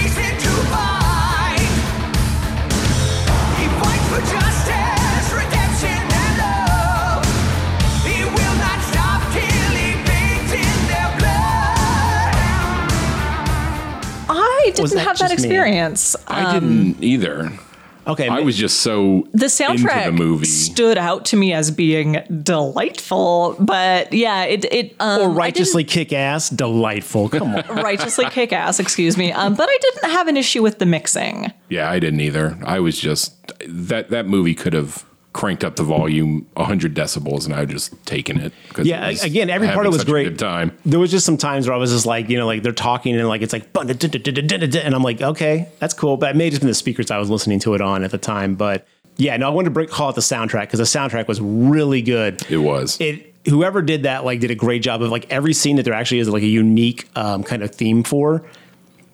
didn't 14.91 15.04
that 15.04 15.08
have 15.08 15.17
that 15.19 15.30
just 15.30 15.41
me? 15.41 15.48
experience. 15.48 16.15
I 16.28 16.54
didn't 16.54 17.04
either. 17.04 17.52
Okay, 18.06 18.27
I 18.27 18.42
was 18.42 18.58
just 18.58 18.81
so 18.81 19.27
the 19.31 19.46
soundtrack 19.46 20.08
into 20.08 20.12
the 20.17 20.23
movie. 20.23 20.46
stood 20.46 20.98
out 20.98 21.25
to 21.25 21.38
me 21.38 21.54
as 21.54 21.71
being 21.71 22.21
delightful, 22.44 23.56
but 23.60 24.12
yeah, 24.12 24.44
it 24.44 24.65
it 24.65 24.96
um, 25.00 25.21
or 25.21 25.29
righteously 25.29 25.86
kick 25.86 26.12
ass, 26.12 26.50
delightful. 26.50 27.29
Come 27.29 27.56
on. 27.56 27.63
righteously 27.81 28.25
kick 28.25 28.52
ass. 28.52 28.79
Excuse 28.79 29.17
me, 29.17 29.31
um, 29.31 29.56
but 29.56 29.69
I 29.69 29.77
didn't 29.79 30.12
have 30.12 30.27
an 30.27 30.36
issue 30.36 30.62
with 30.62 30.79
the 30.79 30.86
mixing. 30.86 31.54
Yeah, 31.69 31.90
I 31.90 32.00
didn't 32.00 32.19
either. 32.19 32.58
I 32.65 32.81
was 32.81 33.00
just 33.00 33.54
that 33.65 34.10
that 34.10 34.25
movie 34.25 34.56
could 34.56 34.73
have 34.73 35.06
cranked 35.34 35.63
up 35.63 35.75
the 35.75 35.84
volume 35.84 36.46
100 36.54 36.94
decibels 36.94 37.46
and 37.46 37.56
I 37.56 37.62
would 37.62 37.69
just 37.69 37.92
taken 38.06 38.40
it. 38.40 38.54
'cause 38.71 38.86
Yeah, 38.86 39.06
it 39.08 39.13
was 39.13 39.23
again, 39.23 39.50
every 39.50 39.67
part 39.67 39.86
of 39.88 39.94
it 39.94 39.98
was 39.98 40.06
great. 40.06 40.38
time. 40.38 40.71
There 40.86 41.00
was 41.00 41.10
just 41.12 41.25
some 41.25 41.38
times 41.38 41.67
where 41.67 41.75
I 41.75 41.77
was 41.79 41.92
just 41.92 42.06
like, 42.06 42.29
you 42.29 42.38
know, 42.38 42.46
like 42.46 42.62
they're 42.63 42.71
talking 42.71 43.15
and 43.15 43.27
like 43.27 43.42
it's 43.42 43.52
like, 43.52 43.65
and 43.75 44.96
I'm 44.96 45.04
like, 45.04 45.21
okay, 45.21 45.67
that's 45.79 45.94
cool. 45.94 46.17
But 46.17 46.31
it 46.31 46.36
may 46.36 46.46
have 46.46 46.52
just 46.52 46.62
been 46.62 46.67
the 46.69 46.73
speakers 46.75 47.10
I 47.12 47.17
was 47.17 47.29
listening 47.29 47.60
to 47.62 47.73
it 47.73 47.81
on 47.81 48.04
at 48.04 48.12
the 48.12 48.17
time. 48.17 48.56
But 48.56 48.88
yeah, 49.17 49.36
no, 49.38 49.48
I 49.48 49.50
wanted 49.50 49.65
to 49.65 49.71
bring, 49.71 49.88
call 49.88 50.10
it 50.10 50.15
the 50.15 50.21
soundtrack 50.21 50.62
because 50.71 50.79
the 50.79 50.86
soundtrack 51.00 51.27
was 51.27 51.42
really 51.42 52.02
good. 52.02 52.42
It 52.50 52.58
was. 52.58 52.98
It 53.02 53.34
whoever 53.48 53.81
did 53.81 54.04
that 54.04 54.23
like 54.25 54.40
did 54.40 54.52
a 54.52 54.56
great 54.56 54.81
job 54.81 55.02
of 55.02 55.12
like 55.12 55.25
every 55.29 55.54
scene 55.54 55.75
that 55.77 55.84
there 55.84 55.94
actually 55.94 56.19
is 56.19 56.29
like 56.29 56.44
a 56.44 56.48
unique 56.48 57.10
um, 57.15 57.44
kind 57.44 57.62
of 57.63 57.71
theme 57.73 58.04
for. 58.04 58.44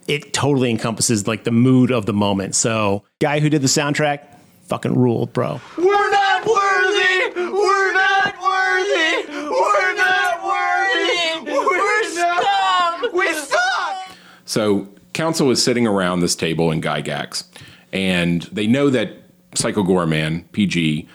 It 0.08 0.34
totally 0.34 0.70
encompasses 0.72 1.28
like 1.28 1.44
the 1.44 1.52
mood 1.52 1.92
of 1.92 2.06
the 2.08 2.14
moment. 2.14 2.56
So, 2.56 3.04
guy 3.20 3.40
who 3.40 3.50
did 3.50 3.62
the 3.62 3.68
soundtrack, 3.68 4.22
fucking 4.68 4.96
ruled, 4.98 5.34
bro. 5.34 5.62
We're 5.78 5.94
not 6.40 6.48
worthy! 6.48 7.52
We're 7.52 7.94
not 7.94 8.36
worthy! 8.42 9.32
We're 9.32 9.96
not 9.96 10.44
worthy! 10.44 11.52
We're 11.52 12.04
stuck! 12.04 13.14
We 13.14 13.34
suck! 13.34 14.12
So 14.46 14.88
council 15.14 15.52
is 15.52 15.64
sitting 15.64 15.88
around 15.88 16.20
this 16.22 16.36
table 16.36 16.72
in 16.72 16.82
Gygax, 16.82 17.46
and 17.92 18.44
they 18.44 18.68
know 18.68 18.90
that 18.90 19.14
Psycho 19.56 19.84
Gorman, 19.84 20.46
PG, 20.52 21.08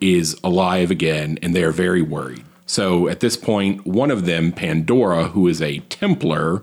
is 0.00 0.36
alive 0.42 0.90
again, 0.90 1.38
and 1.42 1.54
they 1.54 1.62
are 1.62 1.72
very 1.72 2.02
worried. 2.02 2.44
So 2.66 3.08
at 3.08 3.20
this 3.20 3.36
point, 3.36 3.86
one 3.86 4.10
of 4.10 4.24
them, 4.24 4.50
Pandora, 4.50 5.28
who 5.28 5.46
is 5.46 5.60
a 5.60 5.80
Templar, 5.80 6.62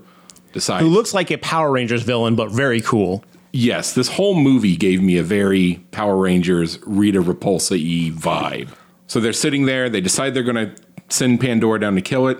decides 0.53 0.83
Who 0.83 0.89
looks 0.89 1.13
like 1.13 1.29
a 1.31 1.37
Power 1.37 1.71
Rangers 1.71 2.01
villain, 2.03 2.35
but 2.35 2.49
very 2.49 2.81
cool. 2.81 3.23
Yes, 3.51 3.93
this 3.93 4.07
whole 4.09 4.35
movie 4.35 4.75
gave 4.77 5.01
me 5.01 5.17
a 5.17 5.23
very 5.23 5.83
Power 5.91 6.17
Rangers 6.17 6.77
Rita 6.85 7.21
Repulsa 7.21 7.77
E 7.77 8.11
vibe. 8.11 8.69
So 9.07 9.19
they're 9.19 9.33
sitting 9.33 9.65
there, 9.65 9.89
they 9.89 10.01
decide 10.01 10.33
they're 10.35 10.43
going 10.43 10.73
to 10.75 10.81
send 11.09 11.39
Pandora 11.41 11.79
down 11.79 11.95
to 11.95 12.01
kill 12.01 12.27
it. 12.27 12.37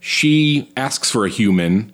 She 0.00 0.70
asks 0.76 1.10
for 1.10 1.24
a 1.24 1.28
human. 1.30 1.92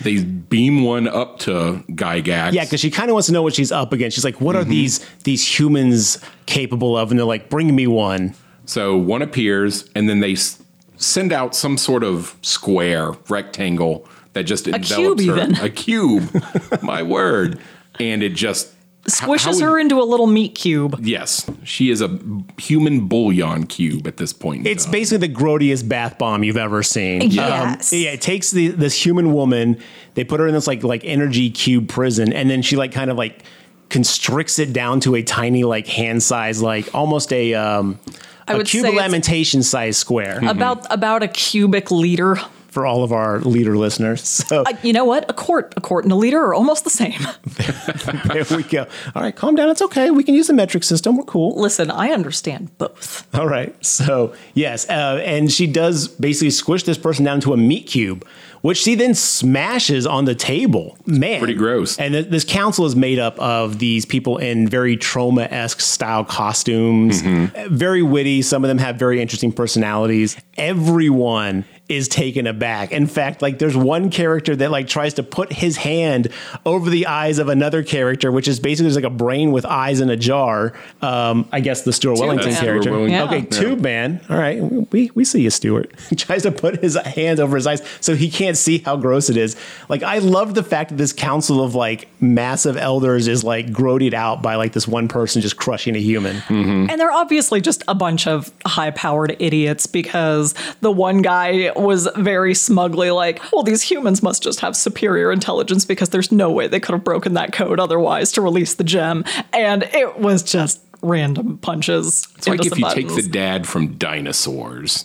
They 0.00 0.22
beam 0.22 0.84
one 0.84 1.08
up 1.08 1.38
to 1.40 1.82
Gygax. 1.90 2.52
Yeah, 2.52 2.64
because 2.64 2.78
she 2.80 2.90
kind 2.90 3.10
of 3.10 3.14
wants 3.14 3.26
to 3.26 3.32
know 3.32 3.42
what 3.42 3.54
she's 3.54 3.72
up 3.72 3.92
against. 3.92 4.14
She's 4.14 4.24
like, 4.24 4.40
"What 4.40 4.54
Mm-hmm. 4.54 4.66
are 4.68 4.70
these 4.70 5.06
these 5.24 5.58
humans 5.58 6.18
capable 6.46 6.96
of?" 6.96 7.10
And 7.10 7.18
they're 7.18 7.26
like, 7.26 7.50
"Bring 7.50 7.74
me 7.74 7.86
one." 7.88 8.34
So 8.64 8.96
one 8.96 9.22
appears, 9.22 9.88
and 9.96 10.08
then 10.08 10.20
they 10.20 10.32
s- 10.34 10.62
send 10.98 11.32
out 11.32 11.54
some 11.56 11.76
sort 11.76 12.04
of 12.04 12.36
square 12.42 13.12
rectangle 13.28 14.06
that 14.34 14.44
just 14.44 14.64
cube 14.66 14.74
envelops 14.76 15.24
her. 15.24 15.36
even. 15.38 15.54
A 15.56 15.68
cube, 15.70 16.30
my 16.82 17.02
word, 17.02 17.58
and 18.00 18.22
it 18.22 18.30
just 18.34 18.72
Squishes 19.04 19.40
how 19.44 19.52
would- 19.52 19.62
her 19.62 19.78
into 19.78 20.02
a 20.02 20.04
little 20.04 20.26
meat 20.26 20.54
cube. 20.54 20.98
Yes, 21.02 21.48
she 21.64 21.88
is 21.90 22.02
a 22.02 22.18
human 22.58 23.06
bouillon 23.08 23.66
cube 23.66 24.06
at 24.06 24.18
this 24.18 24.34
point. 24.34 24.66
It's 24.66 24.84
time. 24.84 24.92
basically 24.92 25.26
the 25.28 25.34
grodiest 25.34 25.88
bath 25.88 26.18
bomb 26.18 26.44
you've 26.44 26.58
ever 26.58 26.82
seen. 26.82 27.22
Um, 27.22 27.28
Yes. 27.30 27.92
yeah, 27.92 28.10
it 28.10 28.20
takes 28.20 28.50
the, 28.50 28.68
this 28.68 28.94
human 29.06 29.32
woman, 29.32 29.78
they 30.14 30.24
put 30.24 30.40
her 30.40 30.46
in 30.46 30.52
this 30.52 30.66
like 30.66 30.82
like 30.84 31.02
energy 31.04 31.48
cube 31.50 31.88
prison, 31.88 32.32
and 32.34 32.50
then 32.50 32.60
she 32.60 32.76
like 32.76 32.92
kind 32.92 33.10
of 33.10 33.16
like 33.16 33.44
constricts 33.88 34.58
it 34.58 34.72
down 34.74 35.00
to 35.00 35.14
a 35.14 35.22
tiny 35.22 35.64
like 35.64 35.86
hand 35.86 36.22
size, 36.22 36.60
like 36.60 36.94
almost 36.94 37.32
a 37.32 37.54
um 37.54 37.98
I 38.46 38.52
a 38.54 38.56
would 38.58 38.66
cube 38.66 38.82
say 38.82 38.88
of 38.88 38.94
it's- 38.94 39.06
lamentation 39.10 39.62
size 39.62 39.96
square 39.96 40.40
About 40.46 40.86
about 40.92 41.22
a 41.22 41.28
cubic 41.28 41.90
liter. 41.90 42.38
For 42.68 42.84
all 42.86 43.02
of 43.02 43.12
our 43.12 43.40
leader 43.40 43.76
listeners. 43.76 44.22
So 44.48 44.62
Uh, 44.66 44.72
you 44.82 44.92
know 44.92 45.04
what? 45.04 45.28
A 45.28 45.32
quart, 45.32 45.74
a 45.76 45.80
quart 45.80 46.04
and 46.04 46.12
a 46.12 46.16
liter 46.16 46.38
are 46.40 46.54
almost 46.54 46.84
the 46.84 46.90
same. 46.90 47.18
there 48.34 48.44
we 48.56 48.62
go. 48.62 48.86
All 49.14 49.22
right, 49.22 49.34
calm 49.34 49.54
down. 49.54 49.68
It's 49.70 49.82
okay. 49.82 50.10
We 50.10 50.22
can 50.24 50.34
use 50.34 50.46
the 50.46 50.52
metric 50.52 50.84
system. 50.84 51.16
We're 51.16 51.24
cool. 51.24 51.58
Listen, 51.60 51.90
I 51.90 52.10
understand 52.10 52.76
both. 52.78 53.26
All 53.34 53.48
right. 53.48 53.74
So, 53.84 54.32
yes. 54.54 54.88
Uh, 54.88 55.20
and 55.24 55.50
she 55.50 55.66
does 55.66 56.08
basically 56.08 56.50
squish 56.50 56.82
this 56.84 56.98
person 56.98 57.24
down 57.24 57.40
to 57.40 57.52
a 57.52 57.56
meat 57.56 57.86
cube, 57.86 58.26
which 58.62 58.78
she 58.78 58.94
then 58.94 59.14
smashes 59.14 60.06
on 60.06 60.24
the 60.24 60.34
table. 60.34 60.96
Man. 61.06 61.38
pretty 61.38 61.54
gross. 61.54 61.98
And 61.98 62.12
th- 62.14 62.28
this 62.28 62.44
council 62.44 62.86
is 62.86 62.94
made 62.96 63.18
up 63.18 63.38
of 63.38 63.78
these 63.78 64.04
people 64.06 64.38
in 64.38 64.68
very 64.68 64.96
Troma 64.96 65.50
esque 65.50 65.80
style 65.80 66.24
costumes, 66.24 67.22
Mm-hmm. 67.22 67.56
Uh, 67.56 67.68
very 67.70 68.02
witty. 68.02 68.42
Some 68.42 68.62
of 68.64 68.68
them 68.68 68.78
have 68.78 68.96
very 68.96 69.20
interesting 69.20 69.52
personalities. 69.52 70.36
Everyone 70.56 71.64
is 71.88 72.06
taken 72.08 72.46
aback. 72.46 72.92
In 72.92 73.06
fact, 73.06 73.40
like 73.40 73.58
there's 73.58 73.76
one 73.76 74.10
character 74.10 74.54
that 74.56 74.70
like 74.70 74.88
tries 74.88 75.14
to 75.14 75.22
put 75.22 75.52
his 75.52 75.76
hand 75.78 76.28
over 76.66 76.90
the 76.90 77.06
eyes 77.06 77.38
of 77.38 77.48
another 77.48 77.82
character, 77.82 78.30
which 78.30 78.46
is 78.46 78.60
basically 78.60 78.88
just 78.90 78.96
like 79.02 79.10
a 79.10 79.14
brain 79.14 79.52
with 79.52 79.64
eyes 79.64 80.00
in 80.00 80.10
a 80.10 80.16
jar. 80.16 80.74
Um, 81.00 81.48
I 81.50 81.60
guess 81.60 81.82
the 81.82 81.92
Stuart 81.92 82.18
Wellington 82.18 82.50
Man. 82.50 82.60
character. 82.60 82.82
Stuart 82.82 82.96
Wellington. 82.96 83.20
Okay, 83.28 83.38
Yeah. 83.38 83.60
Tube 83.60 83.80
Man. 83.80 84.20
All 84.28 84.36
right, 84.36 84.60
we 84.92 85.10
we 85.14 85.24
see 85.24 85.42
you, 85.42 85.50
Stuart. 85.50 85.92
He 86.08 86.16
tries 86.16 86.42
to 86.42 86.52
put 86.52 86.80
his 86.82 86.94
hands 86.96 87.38
over 87.38 87.54
his 87.56 87.66
eyes 87.66 87.82
so 88.00 88.14
he 88.16 88.30
can't 88.30 88.56
see 88.56 88.78
how 88.78 88.96
gross 88.96 89.28
it 89.30 89.36
is. 89.36 89.56
Like 89.88 90.02
I 90.02 90.18
love 90.18 90.54
the 90.54 90.62
fact 90.62 90.90
that 90.90 90.96
this 90.96 91.12
council 91.12 91.62
of 91.62 91.74
like 91.74 92.08
massive 92.20 92.76
elders 92.76 93.28
is 93.28 93.44
like 93.44 93.66
grodied 93.68 94.14
out 94.14 94.42
by 94.42 94.56
like 94.56 94.72
this 94.72 94.88
one 94.88 95.06
person 95.08 95.42
just 95.42 95.56
crushing 95.56 95.94
a 95.96 96.00
human. 96.00 96.36
Mm-hmm. 96.36 96.90
And 96.90 97.00
they're 97.00 97.12
obviously 97.12 97.60
just 97.60 97.82
a 97.88 97.94
bunch 97.94 98.26
of 98.26 98.50
high 98.66 98.90
powered 98.90 99.36
idiots 99.38 99.86
because 99.86 100.54
the 100.80 100.90
one 100.90 101.22
guy 101.22 101.70
was 101.80 102.08
very 102.16 102.54
smugly 102.54 103.10
like, 103.10 103.40
well, 103.52 103.62
these 103.62 103.82
humans 103.82 104.22
must 104.22 104.42
just 104.42 104.60
have 104.60 104.76
superior 104.76 105.32
intelligence 105.32 105.84
because 105.84 106.10
there's 106.10 106.32
no 106.32 106.50
way 106.50 106.68
they 106.68 106.80
could 106.80 106.92
have 106.92 107.04
broken 107.04 107.34
that 107.34 107.52
code 107.52 107.80
otherwise 107.80 108.32
to 108.32 108.40
release 108.40 108.74
the 108.74 108.84
gem. 108.84 109.24
And 109.52 109.84
it 109.94 110.18
was 110.18 110.42
just 110.42 110.80
random 111.02 111.58
punches. 111.58 112.26
It's 112.36 112.48
like 112.48 112.60
into 112.60 112.72
if 112.72 112.78
you 112.78 112.84
some 112.84 112.94
take 112.94 113.08
the 113.08 113.28
dad 113.28 113.66
from 113.66 113.96
dinosaurs 113.96 115.04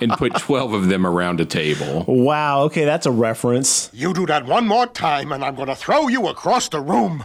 and 0.00 0.12
put 0.12 0.34
12 0.38 0.72
of 0.72 0.88
them 0.88 1.06
around 1.06 1.40
a 1.40 1.44
table. 1.44 2.04
Wow. 2.06 2.62
Okay, 2.64 2.84
that's 2.84 3.06
a 3.06 3.10
reference. 3.10 3.90
You 3.92 4.14
do 4.14 4.26
that 4.26 4.46
one 4.46 4.66
more 4.66 4.86
time, 4.86 5.32
and 5.32 5.44
I'm 5.44 5.54
gonna 5.54 5.76
throw 5.76 6.08
you 6.08 6.28
across 6.28 6.68
the 6.68 6.80
room. 6.80 7.24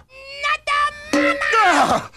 Ah! 1.61 2.09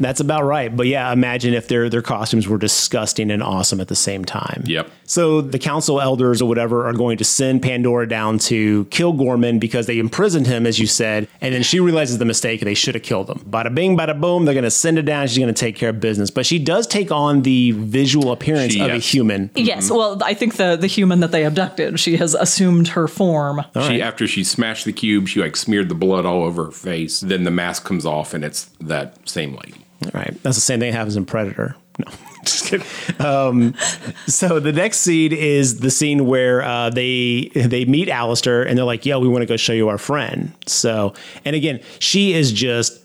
That's 0.00 0.20
about 0.20 0.44
right. 0.44 0.74
But 0.74 0.86
yeah, 0.86 1.12
imagine 1.12 1.54
if 1.54 1.68
their 1.68 1.88
their 1.88 2.02
costumes 2.02 2.48
were 2.48 2.58
disgusting 2.58 3.30
and 3.30 3.42
awesome 3.42 3.80
at 3.80 3.88
the 3.88 3.96
same 3.96 4.24
time. 4.24 4.64
Yep. 4.66 4.90
So 5.06 5.40
the 5.40 5.58
council 5.58 6.00
elders 6.00 6.40
or 6.40 6.48
whatever 6.48 6.86
are 6.86 6.92
going 6.92 7.18
to 7.18 7.24
send 7.24 7.62
Pandora 7.62 8.08
down 8.08 8.38
to 8.40 8.86
kill 8.86 9.12
Gorman 9.12 9.58
because 9.58 9.86
they 9.86 9.98
imprisoned 9.98 10.46
him, 10.46 10.66
as 10.66 10.78
you 10.78 10.86
said, 10.86 11.28
and 11.40 11.54
then 11.54 11.62
she 11.62 11.78
realizes 11.78 12.18
the 12.18 12.24
mistake 12.24 12.60
and 12.62 12.68
they 12.68 12.74
should 12.74 12.94
have 12.94 13.04
killed 13.04 13.28
him. 13.28 13.38
Bada 13.40 13.74
bing, 13.74 13.96
bada 13.96 14.18
boom. 14.18 14.44
They're 14.44 14.54
going 14.54 14.64
to 14.64 14.70
send 14.70 14.96
her 14.96 15.02
down. 15.02 15.26
She's 15.28 15.38
going 15.38 15.52
to 15.52 15.58
take 15.58 15.76
care 15.76 15.90
of 15.90 16.00
business, 16.00 16.30
but 16.30 16.46
she 16.46 16.58
does 16.58 16.86
take 16.86 17.10
on 17.12 17.42
the 17.42 17.72
visual 17.72 18.32
appearance 18.32 18.72
She- 18.72 18.80
of 18.80 18.90
a 18.90 18.94
yes. 18.94 19.12
human. 19.12 19.50
Yes, 19.54 19.86
mm-hmm. 19.86 19.96
well, 19.96 20.22
I 20.24 20.34
think 20.34 20.56
the 20.56 20.76
the 20.76 20.86
human 20.86 21.20
that 21.20 21.30
they 21.32 21.44
abducted, 21.44 22.00
she 22.00 22.16
has 22.16 22.34
assumed 22.34 22.88
her 22.88 23.06
form. 23.08 23.64
she 23.86 24.00
after 24.02 24.26
she 24.26 24.42
smashed 24.44 24.84
the 24.84 24.92
cube, 24.92 25.28
she 25.28 25.40
like 25.40 25.56
smeared 25.56 25.88
the 25.88 25.94
blood 25.94 26.24
all 26.26 26.42
over 26.42 26.66
her 26.66 26.70
face. 26.70 27.20
Then 27.20 27.44
the 27.44 27.50
mask 27.50 27.84
comes 27.84 28.06
off, 28.06 28.34
and 28.34 28.44
it's 28.44 28.64
that 28.80 29.28
same 29.28 29.54
lady. 29.54 29.83
All 30.02 30.10
right. 30.12 30.34
That's 30.42 30.56
the 30.56 30.62
same 30.62 30.80
thing 30.80 30.92
that 30.92 30.96
happens 30.96 31.16
in 31.16 31.24
Predator. 31.24 31.76
No, 31.98 32.12
just 32.44 32.66
kidding. 32.66 32.86
Um, 33.24 33.74
so 34.26 34.58
the 34.58 34.72
next 34.72 34.98
scene 34.98 35.32
is 35.32 35.80
the 35.80 35.90
scene 35.90 36.26
where 36.26 36.62
uh, 36.62 36.90
they 36.90 37.50
they 37.54 37.84
meet 37.84 38.08
Alistair 38.08 38.62
and 38.62 38.76
they're 38.76 38.84
like, 38.84 39.06
"Yo, 39.06 39.20
we 39.20 39.28
want 39.28 39.42
to 39.42 39.46
go 39.46 39.56
show 39.56 39.72
you 39.72 39.88
our 39.88 39.98
friend." 39.98 40.52
So, 40.66 41.14
and 41.44 41.54
again, 41.54 41.80
she 42.00 42.32
is 42.32 42.52
just 42.52 43.03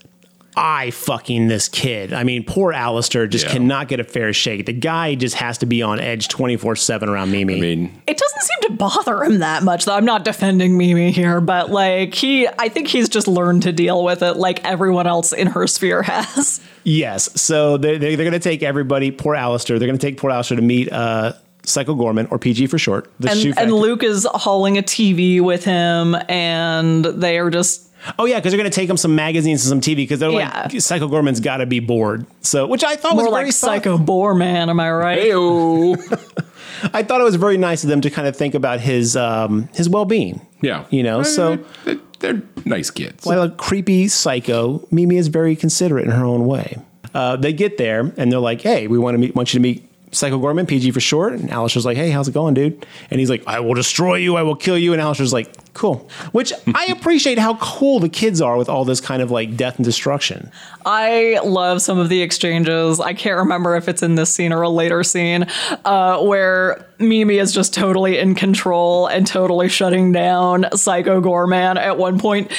eye 0.56 0.92
fucking 0.92 1.48
this 1.48 1.68
kid. 1.70 2.12
I 2.12 2.24
mean, 2.24 2.44
poor 2.44 2.74
Alistair 2.74 3.28
just 3.28 3.46
Yeah. 3.46 3.54
cannot 3.54 3.88
get 3.88 4.00
a 4.00 4.04
fair 4.04 4.34
shake. 4.34 4.66
The 4.66 4.74
guy 4.74 5.16
just 5.16 5.36
has 5.36 5.58
to 5.60 5.66
be 5.66 5.82
on 5.82 6.00
edge 6.00 6.28
twenty 6.28 6.58
four 6.58 6.76
seven 6.76 7.08
around 7.10 7.32
Mimi. 7.32 7.58
I 7.58 7.60
mean, 7.62 8.02
It 8.08 8.18
doesn't 8.18 8.42
seem 8.42 8.58
to 8.64 8.72
bother 8.72 9.24
him 9.24 9.40
that 9.40 9.64
much, 9.64 9.86
though. 9.86 9.94
I'm 9.96 10.06
not 10.06 10.26
defending 10.26 10.78
Mimi 10.78 11.12
here, 11.12 11.40
but 11.42 11.70
like 11.72 12.14
he, 12.14 12.48
I 12.48 12.68
think 12.70 12.88
he's 12.88 13.10
just 13.10 13.28
learned 13.28 13.64
to 13.64 13.72
deal 13.72 14.04
with 14.04 14.22
it 14.22 14.34
like 14.38 14.66
everyone 14.66 15.08
else 15.08 15.32
in 15.34 15.48
her 15.48 15.68
sphere 15.68 16.02
has. 16.04 16.60
Yes. 16.84 17.30
So 17.42 17.78
they're, 17.78 17.98
they're, 17.98 18.16
they're 18.16 18.26
going 18.26 18.32
to 18.34 18.40
take 18.40 18.64
everybody, 18.64 19.12
poor 19.12 19.36
Alistair, 19.36 19.78
they're 19.80 19.88
going 19.88 20.00
to 20.00 20.06
take 20.06 20.18
poor 20.18 20.32
Alistair 20.32 20.56
to 20.58 20.64
meet 20.64 20.92
uh, 20.92 21.34
Psycho 21.64 21.94
Goreman, 21.94 22.32
or 22.32 22.40
PG 22.40 22.68
for 22.68 22.80
short. 22.80 23.12
The 23.20 23.30
shoe 23.36 23.50
And, 23.50 23.60
and. 23.60 23.74
Luke 23.74 24.02
is 24.02 24.26
hauling 24.34 24.78
a 24.78 24.82
TV 24.82 25.40
with 25.42 25.64
him, 25.66 26.16
and 26.28 27.04
they 27.06 27.38
are 27.38 27.50
just 27.52 27.89
Oh 28.18 28.26
yeah, 28.26 28.38
because 28.40 28.52
they're 28.54 28.60
going 28.60 28.70
to 28.72 28.76
take 28.76 28.90
him 28.90 28.98
some 28.98 29.16
magazines 29.16 29.70
and 29.70 29.82
some 29.84 29.94
TV 29.94 29.98
because 29.98 30.20
they're 30.20 30.32
Yeah. 30.32 30.68
like 30.72 30.82
Psycho 30.82 31.08
Goreman's 31.10 31.40
got 31.40 31.58
to 31.58 31.66
be 31.66 31.80
bored. 31.80 32.26
So, 32.42 32.66
which 32.68 32.84
I 32.84 32.96
thought 32.96 33.16
more 33.16 33.26
was 33.26 33.32
like 33.32 33.42
very 33.42 33.52
Psycho 33.52 33.98
Bore 33.98 34.34
Man. 34.34 34.70
Am 34.70 34.80
I 34.80 34.90
right? 34.92 35.20
Heyo. 35.20 35.98
I 36.94 37.04
thought 37.04 37.20
it 37.20 37.26
was 37.26 37.36
very 37.36 37.58
nice 37.58 37.84
of 37.84 37.90
them 37.90 38.02
to 38.02 38.10
kind 38.10 38.28
of 38.28 38.36
think 38.36 38.56
about 38.56 38.80
his 38.80 39.18
um, 39.18 39.68
his 39.74 39.90
well 39.90 40.06
being. 40.06 40.46
yeah, 40.62 40.86
You 40.90 41.04
know, 41.04 41.24
so- 41.24 41.60
It- 41.86 42.00
they're 42.20 42.42
nice 42.66 42.92
kids. 42.92 43.26
While 43.26 43.42
a 43.44 43.50
creepy 43.50 44.10
psycho, 44.10 44.86
Mimi 44.92 45.16
is 45.16 45.30
very 45.30 45.56
considerate 45.56 46.04
in 46.04 46.12
her 46.12 46.26
own 46.26 46.46
way. 46.48 46.78
Uh, 47.14 47.38
they 47.38 47.54
get 47.54 47.78
there 47.78 48.12
and 48.18 48.30
they're 48.30 48.40
like, 48.42 48.60
"Hey, 48.62 48.88
we 48.88 48.98
want 49.00 49.16
to 49.16 49.20
meet, 49.20 49.34
want 49.36 49.54
you 49.54 49.58
to 49.60 49.62
meet 49.64 49.89
Psycho 50.12 50.40
Goreman, 50.40 50.68
PG 50.68 50.92
for 50.92 51.00
short." 51.00 51.34
And 51.34 51.50
Alistair's 51.50 51.86
like, 51.86 51.98
"Hey, 51.98 52.10
how's 52.10 52.28
it 52.28 52.34
going, 52.34 52.54
dude?" 52.54 52.86
And 53.10 53.20
he's 53.20 53.30
like, 53.30 53.44
"I 53.48 53.60
will 53.60 53.74
destroy 53.74 54.16
you. 54.16 54.36
I 54.36 54.44
will 54.44 54.56
kill 54.56 54.78
you." 54.78 54.94
And 54.94 55.02
Alistair's 55.02 55.34
like, 55.34 55.54
"Cool," 55.74 56.10
which 56.32 56.54
I 56.76 56.86
appreciate 56.86 57.40
how 57.40 57.56
cool 57.56 58.00
the 58.00 58.10
kids 58.10 58.42
are 58.42 58.58
with 58.58 58.70
all 58.70 58.86
this 58.86 59.02
kind 59.02 59.22
of 59.22 59.32
like 59.32 59.56
death 59.58 59.78
and 59.78 59.86
destruction. 59.86 60.52
I 60.86 61.40
love 61.44 61.82
some 61.82 62.00
of 62.00 62.10
the 62.10 62.22
exchanges. 62.22 63.00
I 63.00 63.14
can't 63.14 63.38
remember 63.38 63.76
if 63.76 63.88
it's 63.88 64.04
in 64.04 64.16
this 64.16 64.34
scene 64.34 64.54
or 64.54 64.62
a 64.62 64.70
later 64.70 65.04
scene 65.04 65.46
uh, 65.86 66.22
where 66.22 66.88
Mimi 67.00 67.38
is 67.38 67.54
just 67.54 67.74
totally 67.74 68.18
in 68.18 68.36
control 68.36 69.08
and 69.08 69.26
totally 69.28 69.70
shutting 69.70 70.12
down 70.12 70.66
Psycho 70.74 71.22
Goreman. 71.22 71.78
At 71.78 71.98
one 71.98 72.20
point, 72.20 72.52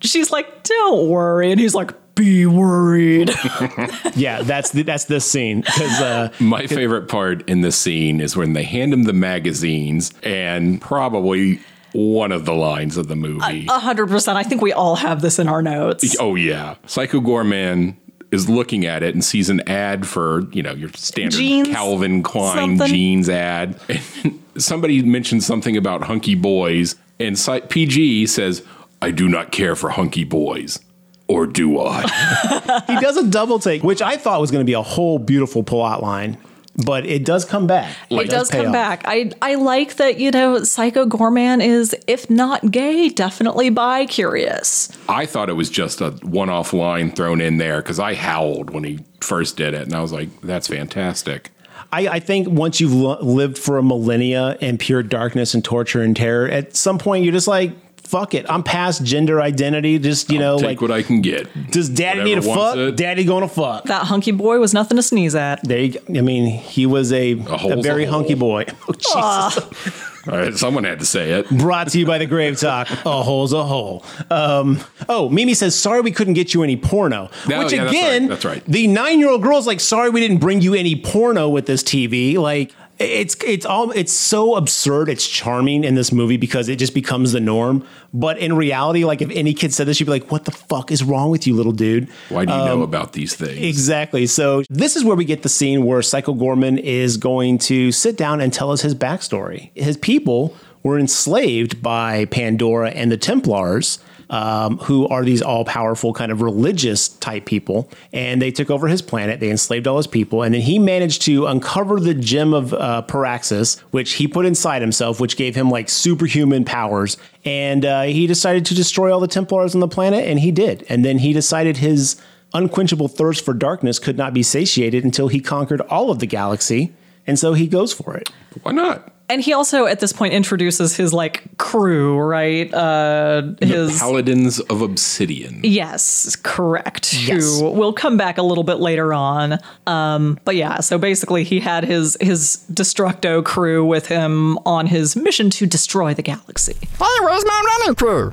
she's 0.00 0.30
like, 0.30 0.64
"Don't 0.64 1.08
worry," 1.08 1.50
and 1.50 1.60
he's 1.60 1.74
like, 1.74 1.92
"Be 2.14 2.46
worried." 2.46 3.30
yeah, 4.14 4.42
that's 4.42 4.70
the, 4.70 4.82
that's 4.82 5.04
this 5.04 5.28
scene 5.30 5.60
because 5.62 6.00
uh, 6.00 6.30
My 6.40 6.66
favorite 6.66 7.08
part 7.08 7.48
in 7.48 7.60
this 7.62 7.76
scene 7.76 8.20
is 8.20 8.36
when 8.36 8.52
they 8.52 8.64
hand 8.64 8.92
him 8.92 9.04
the 9.04 9.12
magazines 9.12 10.12
and 10.22 10.80
probably 10.80 11.60
one 11.92 12.32
of 12.32 12.44
the 12.44 12.54
lines 12.54 12.96
of 12.96 13.08
the 13.08 13.16
movie. 13.16 13.66
A 13.68 13.78
hundred 13.78 14.08
percent. 14.08 14.36
I 14.38 14.42
think 14.42 14.60
we 14.62 14.72
all 14.72 14.96
have 14.96 15.20
this 15.20 15.38
in 15.38 15.48
our 15.48 15.62
notes. 15.62 16.16
oh 16.20 16.34
yeah, 16.34 16.74
Psycho 16.86 17.20
Goreman 17.20 17.96
is 18.32 18.48
looking 18.48 18.84
at 18.84 19.02
it 19.04 19.14
and 19.14 19.24
sees 19.24 19.48
an 19.48 19.60
ad 19.68 20.06
for 20.06 20.42
you 20.50 20.62
know 20.62 20.72
your 20.72 20.90
standard 20.90 21.36
Jeans, 21.38 21.68
Calvin 21.68 22.22
Klein 22.22 22.56
something. 22.78 22.88
jeans 22.88 23.28
ad. 23.28 23.78
And 23.88 24.40
somebody 24.56 25.02
mentioned 25.02 25.42
something 25.44 25.76
about 25.76 26.02
hunky 26.04 26.34
boys, 26.34 26.96
and 27.20 27.38
Psy- 27.38 27.60
PG 27.60 28.26
says, 28.26 28.62
"I 29.00 29.10
do 29.12 29.28
not 29.28 29.52
care 29.52 29.76
for 29.76 29.90
hunky 29.90 30.24
boys." 30.24 30.80
Or 31.26 31.46
do 31.46 31.80
I? 31.80 32.82
he 32.86 33.00
does 33.00 33.16
a 33.16 33.26
double 33.26 33.58
take, 33.58 33.82
which 33.82 34.02
I 34.02 34.16
thought 34.16 34.40
was 34.40 34.50
going 34.50 34.60
to 34.60 34.66
be 34.66 34.74
a 34.74 34.82
whole 34.82 35.18
beautiful 35.18 35.62
plot 35.62 36.02
line, 36.02 36.36
but 36.84 37.06
it 37.06 37.24
does 37.24 37.44
come 37.46 37.66
back. 37.66 37.96
it 38.10 38.28
does 38.28 38.50
pay 38.50 38.58
come 38.58 38.66
off. 38.66 38.72
back. 38.72 39.02
I 39.06 39.30
I 39.40 39.54
like 39.54 39.96
that 39.96 40.18
you 40.18 40.30
know 40.30 40.64
Psycho 40.64 41.06
Goreman 41.06 41.64
is 41.64 41.96
if 42.06 42.28
not 42.28 42.70
gay, 42.70 43.08
definitely 43.08 43.70
bi 43.70 44.04
curious. 44.06 44.90
I 45.08 45.24
thought 45.24 45.48
it 45.48 45.54
was 45.54 45.70
just 45.70 46.00
a 46.02 46.10
one-off 46.22 46.72
line 46.74 47.10
thrown 47.10 47.40
in 47.40 47.56
there 47.56 47.80
because 47.80 47.98
I 47.98 48.14
howled 48.14 48.70
when 48.70 48.84
he 48.84 48.98
first 49.20 49.56
did 49.56 49.72
it, 49.72 49.82
and 49.82 49.94
I 49.94 50.02
was 50.02 50.12
like, 50.12 50.28
"That's 50.42 50.68
fantastic." 50.68 51.50
I, 51.92 52.08
I 52.08 52.20
think 52.20 52.48
once 52.48 52.80
you've 52.80 52.92
lo- 52.92 53.18
lived 53.22 53.56
for 53.56 53.78
a 53.78 53.82
millennia 53.82 54.56
in 54.60 54.78
pure 54.78 55.02
darkness 55.02 55.54
and 55.54 55.64
torture 55.64 56.02
and 56.02 56.16
terror, 56.16 56.48
at 56.48 56.74
some 56.76 56.98
point 56.98 57.22
you're 57.22 57.32
just 57.32 57.46
like, 57.46 57.72
fuck 58.04 58.34
it. 58.34 58.46
I'm 58.48 58.62
past 58.62 59.04
gender 59.04 59.40
identity. 59.40 59.98
Just, 59.98 60.30
you 60.30 60.38
know, 60.38 60.56
Take 60.58 60.66
like, 60.66 60.80
what 60.80 60.90
I 60.90 61.02
can 61.02 61.20
get. 61.20 61.48
does 61.70 61.88
daddy 61.88 62.20
Whatever 62.20 62.40
need 62.40 62.50
a 62.50 62.54
fuck? 62.54 62.76
it. 62.76 62.96
Daddy 62.96 63.24
gonna 63.24 63.48
fuck. 63.48 63.84
That 63.84 64.04
hunky 64.06 64.30
boy 64.32 64.58
was 64.58 64.72
nothing 64.74 64.96
to 64.96 65.02
sneeze 65.02 65.34
at. 65.34 65.66
There 65.66 65.78
you 65.80 65.98
go. 65.98 66.00
I 66.18 66.20
mean, 66.22 66.46
he 66.46 66.86
was 66.86 67.12
a, 67.12 67.32
a, 67.32 67.78
a 67.78 67.82
very 67.82 68.04
hole. 68.04 68.20
hunky 68.20 68.34
boy. 68.34 68.66
Oh, 68.88 68.92
Jesus. 68.92 70.10
All 70.26 70.38
right, 70.38 70.54
someone 70.54 70.84
had 70.84 71.00
to 71.00 71.04
say 71.06 71.32
it. 71.32 71.48
Brought 71.50 71.88
to 71.88 71.98
you 71.98 72.06
by 72.06 72.16
the 72.16 72.24
Grave 72.24 72.58
Talk. 72.58 72.88
A 73.04 73.22
hole's 73.22 73.52
a 73.52 73.62
hole. 73.62 74.02
Um, 74.30 74.80
oh, 75.06 75.28
Mimi 75.28 75.52
says, 75.52 75.78
sorry 75.78 76.00
we 76.00 76.12
couldn't 76.12 76.32
get 76.32 76.54
you 76.54 76.62
any 76.62 76.76
porno. 76.78 77.28
No, 77.46 77.58
Which 77.58 77.72
yeah, 77.74 77.84
that's 77.84 77.90
again, 77.94 78.22
right, 78.22 78.28
that's 78.30 78.44
right. 78.46 78.64
the 78.64 78.86
nine 78.86 79.18
year 79.18 79.28
old 79.28 79.42
girl's 79.42 79.66
like, 79.66 79.80
sorry 79.80 80.08
we 80.08 80.20
didn't 80.20 80.38
bring 80.38 80.62
you 80.62 80.72
any 80.74 80.96
porno 80.96 81.50
with 81.50 81.66
this 81.66 81.82
TV. 81.82 82.36
Like, 82.38 82.72
it's 82.98 83.36
it's 83.44 83.66
all 83.66 83.90
it's 83.90 84.12
so 84.12 84.54
absurd. 84.54 85.08
It's 85.08 85.26
charming 85.26 85.84
in 85.84 85.94
this 85.94 86.12
movie 86.12 86.36
because 86.36 86.68
it 86.68 86.76
just 86.76 86.94
becomes 86.94 87.32
the 87.32 87.40
norm. 87.40 87.84
But 88.12 88.38
in 88.38 88.54
reality, 88.56 89.04
like 89.04 89.20
if 89.20 89.30
any 89.30 89.52
kid 89.54 89.72
said 89.74 89.86
this, 89.86 89.98
you'd 89.98 90.06
be 90.06 90.12
like, 90.12 90.30
"What 90.30 90.44
the 90.44 90.52
fuck 90.52 90.92
is 90.92 91.02
wrong 91.02 91.30
with 91.30 91.46
you, 91.46 91.54
little 91.54 91.72
dude?" 91.72 92.08
Why 92.28 92.44
do 92.44 92.52
you 92.52 92.58
Um, 92.58 92.66
know 92.66 92.82
about 92.82 93.12
these 93.12 93.34
things? 93.34 93.58
Exactly. 93.60 94.26
So 94.26 94.62
this 94.70 94.94
is 94.96 95.04
where 95.04 95.16
we 95.16 95.24
get 95.24 95.42
the 95.42 95.48
scene 95.48 95.84
where 95.84 96.02
Psycho 96.02 96.34
Goreman 96.34 96.78
is 96.78 97.16
going 97.16 97.58
to 97.58 97.90
sit 97.90 98.16
down 98.16 98.40
and 98.40 98.52
tell 98.52 98.70
us 98.70 98.82
his 98.82 98.94
backstory. 98.94 99.70
His 99.74 99.96
people 99.96 100.54
were 100.82 100.98
enslaved 100.98 101.82
by 101.82 102.26
Pandora 102.26 102.90
and 102.90 103.10
the 103.10 103.16
Templars. 103.16 103.98
Um, 104.30 104.78
who 104.78 105.06
are 105.08 105.24
these 105.24 105.42
all 105.42 105.64
powerful 105.64 106.12
kind 106.12 106.32
of 106.32 106.42
religious 106.42 107.08
type 107.08 107.46
people? 107.46 107.90
And 108.12 108.40
they 108.40 108.50
took 108.50 108.70
over 108.70 108.88
his 108.88 109.02
planet. 109.02 109.40
They 109.40 109.50
enslaved 109.50 109.86
all 109.86 109.96
his 109.96 110.06
people. 110.06 110.42
And 110.42 110.54
then 110.54 110.62
he 110.62 110.78
managed 110.78 111.22
to 111.22 111.46
uncover 111.46 112.00
the 112.00 112.14
gem 112.14 112.52
of 112.54 112.72
uh, 112.72 113.02
Paraxis, 113.02 113.78
which 113.90 114.14
he 114.14 114.26
put 114.26 114.46
inside 114.46 114.82
himself, 114.82 115.20
which 115.20 115.36
gave 115.36 115.54
him 115.54 115.70
like 115.70 115.88
superhuman 115.88 116.64
powers. 116.64 117.16
And 117.44 117.84
uh, 117.84 118.02
he 118.02 118.26
decided 118.26 118.66
to 118.66 118.74
destroy 118.74 119.12
all 119.12 119.20
the 119.20 119.28
Templars 119.28 119.74
on 119.74 119.80
the 119.80 119.88
planet. 119.88 120.26
And 120.26 120.40
he 120.40 120.50
did. 120.50 120.84
And 120.88 121.04
then 121.04 121.18
he 121.18 121.32
decided 121.32 121.78
his 121.78 122.20
unquenchable 122.52 123.08
thirst 123.08 123.44
for 123.44 123.52
darkness 123.52 123.98
could 123.98 124.16
not 124.16 124.32
be 124.32 124.42
satiated 124.42 125.04
until 125.04 125.28
he 125.28 125.40
conquered 125.40 125.80
all 125.82 126.10
of 126.10 126.20
the 126.20 126.26
galaxy. 126.26 126.94
And 127.26 127.38
so 127.38 127.54
he 127.54 127.66
goes 127.66 127.92
for 127.92 128.16
it. 128.16 128.30
Why 128.62 128.72
not? 128.72 129.13
And 129.28 129.40
he 129.40 129.54
also 129.54 129.86
at 129.86 130.00
this 130.00 130.12
point 130.12 130.34
introduces 130.34 130.96
his 130.96 131.12
like 131.14 131.44
crew, 131.56 132.18
right? 132.18 132.72
Uh 132.74 133.54
his 133.60 133.98
Paladins 133.98 134.60
of 134.60 134.82
Obsidian. 134.82 135.60
Yes, 135.64 136.36
correct. 136.36 137.14
Yes. 137.14 137.58
Who 137.60 137.70
will 137.70 137.94
come 137.94 138.16
back 138.18 138.36
a 138.36 138.42
little 138.42 138.64
bit 138.64 138.80
later 138.80 139.14
on. 139.14 139.58
Um, 139.86 140.38
but 140.44 140.56
yeah, 140.56 140.80
so 140.80 140.98
basically 140.98 141.42
he 141.42 141.60
had 141.60 141.84
his 141.84 142.18
his 142.20 142.64
Destructo 142.72 143.42
crew 143.42 143.84
with 143.84 144.08
him 144.08 144.58
on 144.66 144.86
his 144.86 145.16
mission 145.16 145.48
to 145.50 145.66
destroy 145.66 146.12
the 146.12 146.22
galaxy. 146.22 146.74
Hey, 146.80 147.06
where's 147.22 147.44
my 147.46 147.78
running 147.80 147.94
crew? 147.94 148.32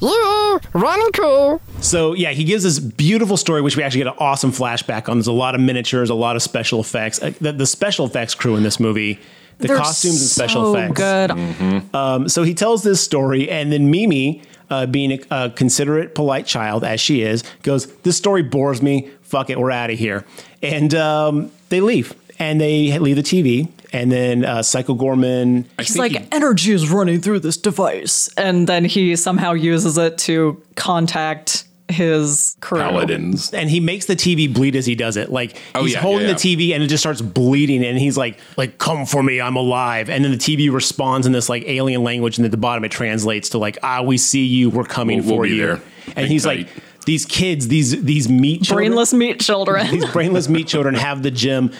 You 0.00 0.60
running 0.72 1.12
crew. 1.12 1.60
So 1.80 2.14
yeah, 2.14 2.32
he 2.32 2.42
gives 2.42 2.64
this 2.64 2.80
beautiful 2.80 3.36
story, 3.36 3.62
which 3.62 3.76
we 3.76 3.84
actually 3.84 4.00
get 4.00 4.08
an 4.08 4.18
awesome 4.18 4.50
flashback 4.50 5.08
on. 5.08 5.18
There's 5.18 5.28
a 5.28 5.32
lot 5.32 5.54
of 5.54 5.60
miniatures, 5.60 6.10
a 6.10 6.14
lot 6.14 6.34
of 6.34 6.42
special 6.42 6.80
effects. 6.80 7.22
Uh, 7.22 7.32
The, 7.40 7.52
the 7.52 7.66
special 7.66 8.06
effects 8.06 8.34
crew 8.34 8.56
in 8.56 8.64
this 8.64 8.80
movie, 8.80 9.20
the 9.62 9.68
They're 9.68 9.76
costumes 9.78 10.20
and 10.20 10.30
special 10.30 10.74
so 10.74 10.78
effects. 10.78 11.00
good. 11.00 11.94
Um, 11.94 12.28
so 12.28 12.42
he 12.42 12.54
tells 12.54 12.82
this 12.82 13.00
story, 13.00 13.48
and 13.50 13.72
then 13.72 13.90
Mimi, 13.90 14.42
uh, 14.70 14.86
being 14.86 15.12
a, 15.12 15.18
a 15.30 15.50
considerate, 15.50 16.14
polite 16.14 16.46
child 16.46 16.84
as 16.84 17.00
she 17.00 17.22
is, 17.22 17.42
goes, 17.62 17.86
"This 18.02 18.16
story 18.16 18.42
bores 18.42 18.82
me. 18.82 19.10
Fuck 19.22 19.50
it, 19.50 19.58
we're 19.58 19.70
out 19.70 19.90
of 19.90 19.98
here." 19.98 20.24
And 20.62 20.94
um, 20.94 21.50
they 21.70 21.80
leave, 21.80 22.14
and 22.38 22.60
they 22.60 22.98
leave 22.98 23.16
the 23.16 23.22
TV, 23.22 23.68
and 23.92 24.10
then 24.10 24.44
uh, 24.44 24.62
Psycho 24.62 24.94
Goreman. 24.94 25.64
He's 25.78 25.96
like, 25.98 26.26
energy 26.32 26.72
is 26.72 26.90
running 26.90 27.20
through 27.20 27.40
this 27.40 27.56
device. 27.56 28.28
And 28.36 28.66
then 28.66 28.84
he 28.84 29.16
somehow 29.16 29.52
uses 29.52 29.98
it 29.98 30.18
to 30.18 30.60
contact 30.76 31.64
his 31.92 32.56
crew. 32.60 32.78
Paladins. 32.80 33.52
and 33.54 33.70
he 33.70 33.78
makes 33.80 34.06
the 34.06 34.16
TV 34.16 34.52
bleed 34.52 34.74
as 34.74 34.86
he 34.86 34.94
does 34.94 35.16
it. 35.16 35.30
Like 35.30 35.56
Oh, 35.74 35.84
he's 35.84 35.92
yeah, 35.92 36.00
holding 36.00 36.26
yeah, 36.26 36.34
the 36.34 36.38
TV 36.38 36.74
and 36.74 36.82
it 36.82 36.88
just 36.88 37.02
starts 37.02 37.20
bleeding, 37.20 37.84
and 37.84 37.98
he's 37.98 38.16
like, 38.16 38.38
"Like 38.56 38.78
come 38.78 39.06
for 39.06 39.22
me, 39.22 39.40
I'm 39.40 39.56
alive." 39.56 40.10
And 40.10 40.24
then 40.24 40.32
the 40.32 40.38
TV 40.38 40.72
responds 40.72 41.26
in 41.26 41.32
this 41.32 41.48
like 41.48 41.64
alien 41.66 42.02
language, 42.02 42.38
and 42.38 42.44
at 42.44 42.50
the 42.50 42.56
bottom 42.56 42.84
it 42.84 42.90
translates 42.90 43.50
to 43.50 43.58
like, 43.58 43.78
"Ah, 43.82 44.02
we 44.02 44.18
see 44.18 44.44
you, 44.44 44.70
we're 44.70 44.84
coming 44.84 45.18
We'll- 45.18 45.26
we'll 45.26 45.36
for 45.36 45.42
be 45.44 45.50
you." 45.50 45.66
there. 45.66 45.82
And 46.08 46.18
Hang 46.18 46.26
he's 46.28 46.44
tight. 46.44 46.58
like, 46.66 46.68
"These 47.06 47.24
kids, 47.26 47.68
these 47.68 48.02
these 48.02 48.28
meat 48.28 48.62
children, 48.64 48.88
Brainless 48.88 49.12
meat 49.14 49.38
children. 49.40 49.86
these 49.90 50.06
brainless 50.10 50.48
meat 50.48 50.66
children 50.66 50.94
have 50.96 51.22
the 51.22 51.30
gym. 51.30 51.70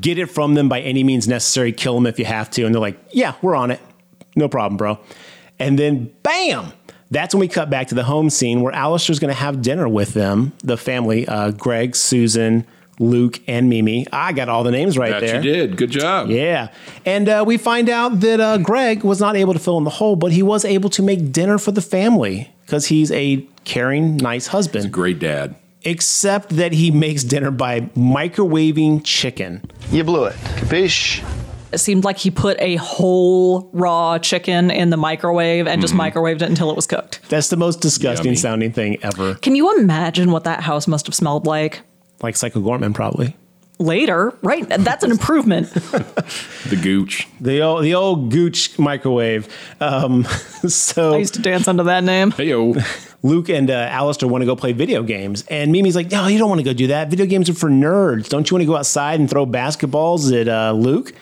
Get 0.00 0.18
it 0.18 0.26
from 0.26 0.54
them 0.54 0.68
by 0.68 0.80
any 0.80 1.04
means 1.04 1.26
necessary. 1.28 1.72
Kill 1.72 1.94
them 1.94 2.06
if 2.06 2.18
you 2.18 2.24
have 2.24 2.48
to." 2.52 2.64
And 2.64 2.74
they're 2.74 2.80
like, 2.80 2.98
"Yeah, 3.12 3.34
we're 3.42 3.54
on 3.56 3.70
it. 3.70 3.80
No 4.36 4.48
problem, 4.48 4.76
bro." 4.76 4.98
And 5.58 5.78
then, 5.78 6.10
bam. 6.22 6.72
That's 7.12 7.34
when 7.34 7.40
we 7.40 7.48
cut 7.48 7.68
back 7.70 7.88
to 7.88 7.94
the 7.94 8.02
home 8.04 8.30
scene 8.30 8.62
where 8.62 8.72
Alistair's 8.72 9.18
going 9.18 9.32
to 9.32 9.38
have 9.38 9.60
dinner 9.60 9.86
with 9.86 10.14
them, 10.14 10.52
the 10.64 10.76
family, 10.78 11.28
uh, 11.28 11.50
Greg, 11.50 11.94
Susan, 11.94 12.66
Luke, 12.98 13.40
and 13.46 13.68
Mimi. 13.68 14.06
I 14.12 14.32
got 14.32 14.48
all 14.48 14.64
the 14.64 14.70
names 14.70 14.96
right 14.96 15.10
That 15.10 15.20
there. 15.20 15.36
you 15.36 15.42
did. 15.42 15.76
Good 15.76 15.90
job. 15.90 16.30
Yeah. 16.30 16.68
And 17.04 17.28
uh, 17.28 17.44
we 17.46 17.58
find 17.58 17.90
out 17.90 18.20
that 18.20 18.40
uh, 18.40 18.56
Greg 18.58 19.04
was 19.04 19.20
not 19.20 19.36
able 19.36 19.52
to 19.52 19.58
fill 19.58 19.76
in 19.76 19.84
the 19.84 19.90
hole, 19.90 20.16
but 20.16 20.32
he 20.32 20.42
was 20.42 20.64
able 20.64 20.88
to 20.90 21.02
make 21.02 21.32
dinner 21.32 21.58
for 21.58 21.70
the 21.72 21.82
family 21.82 22.50
because 22.64 22.86
he's 22.86 23.12
a 23.12 23.46
caring, 23.64 24.16
nice 24.16 24.46
husband. 24.46 24.90
Great 24.90 25.18
dad. 25.18 25.54
Except 25.84 26.50
that 26.56 26.72
he 26.72 26.90
makes 26.90 27.24
dinner 27.24 27.50
by 27.50 27.80
microwaving 27.96 29.02
chicken. 29.04 29.68
You 29.90 30.04
blew 30.04 30.24
it. 30.24 30.34
Capiche? 30.56 31.22
It 31.72 31.78
seemed 31.78 32.04
like 32.04 32.18
he 32.18 32.30
put 32.30 32.60
a 32.60 32.76
whole 32.76 33.70
raw 33.72 34.18
chicken 34.18 34.70
in 34.70 34.90
the 34.90 34.96
microwave 34.96 35.66
and 35.66 35.80
just 35.80 35.94
Mm-hmm. 35.94 36.18
microwaved 36.18 36.36
it 36.36 36.42
until 36.42 36.70
it 36.70 36.76
was 36.76 36.86
cooked. 36.86 37.20
That's 37.28 37.48
the 37.48 37.56
most 37.56 37.80
disgusting 37.80 38.26
Yummy. 38.26 38.36
sounding 38.36 38.72
thing 38.72 39.02
ever. 39.02 39.34
Can 39.36 39.54
you 39.56 39.78
imagine 39.78 40.30
what 40.32 40.44
that 40.44 40.60
house 40.62 40.86
must 40.86 41.06
have 41.06 41.14
smelled 41.14 41.46
like? 41.46 41.80
Like 42.22 42.36
Psycho 42.36 42.60
Goreman, 42.60 42.94
probably. 42.94 43.36
Later, 43.78 44.32
right? 44.42 44.68
That's 44.68 45.02
an 45.02 45.10
improvement. 45.10 45.68
The 46.68 46.76
gooch. 46.80 47.26
The 47.40 47.60
old, 47.62 47.82
the 47.84 47.94
old 47.94 48.30
Gooch 48.30 48.78
microwave. 48.78 49.48
Um, 49.80 50.24
so 50.68 51.14
I 51.14 51.18
used 51.18 51.34
to 51.34 51.42
dance 51.42 51.66
under 51.68 51.82
that 51.84 52.04
name. 52.04 52.30
Hey 52.30 52.44
yo. 52.48 52.74
Luke 53.24 53.48
and 53.50 53.70
uh, 53.70 53.74
Alistair 53.74 54.28
want 54.28 54.42
to 54.42 54.46
go 54.46 54.56
play 54.56 54.72
video 54.72 55.02
games, 55.02 55.44
and 55.48 55.70
Mimi's 55.72 55.94
like, 55.96 56.10
"No, 56.10 56.28
you 56.28 56.38
don't 56.38 56.48
want 56.48 56.60
to 56.60 56.64
go 56.64 56.72
do 56.72 56.86
that. 56.88 57.08
Video 57.10 57.26
games 57.26 57.48
are 57.50 57.54
for 57.54 57.68
nerds. 57.68 58.28
Don't 58.28 58.48
you 58.50 58.54
want 58.54 58.62
to 58.62 58.66
go 58.66 58.76
outside 58.76 59.20
and 59.20 59.28
throw 59.28 59.44
basketballs 59.44 60.32
at 60.40 60.48
uh, 60.48 60.72
Luke?" 60.72 61.12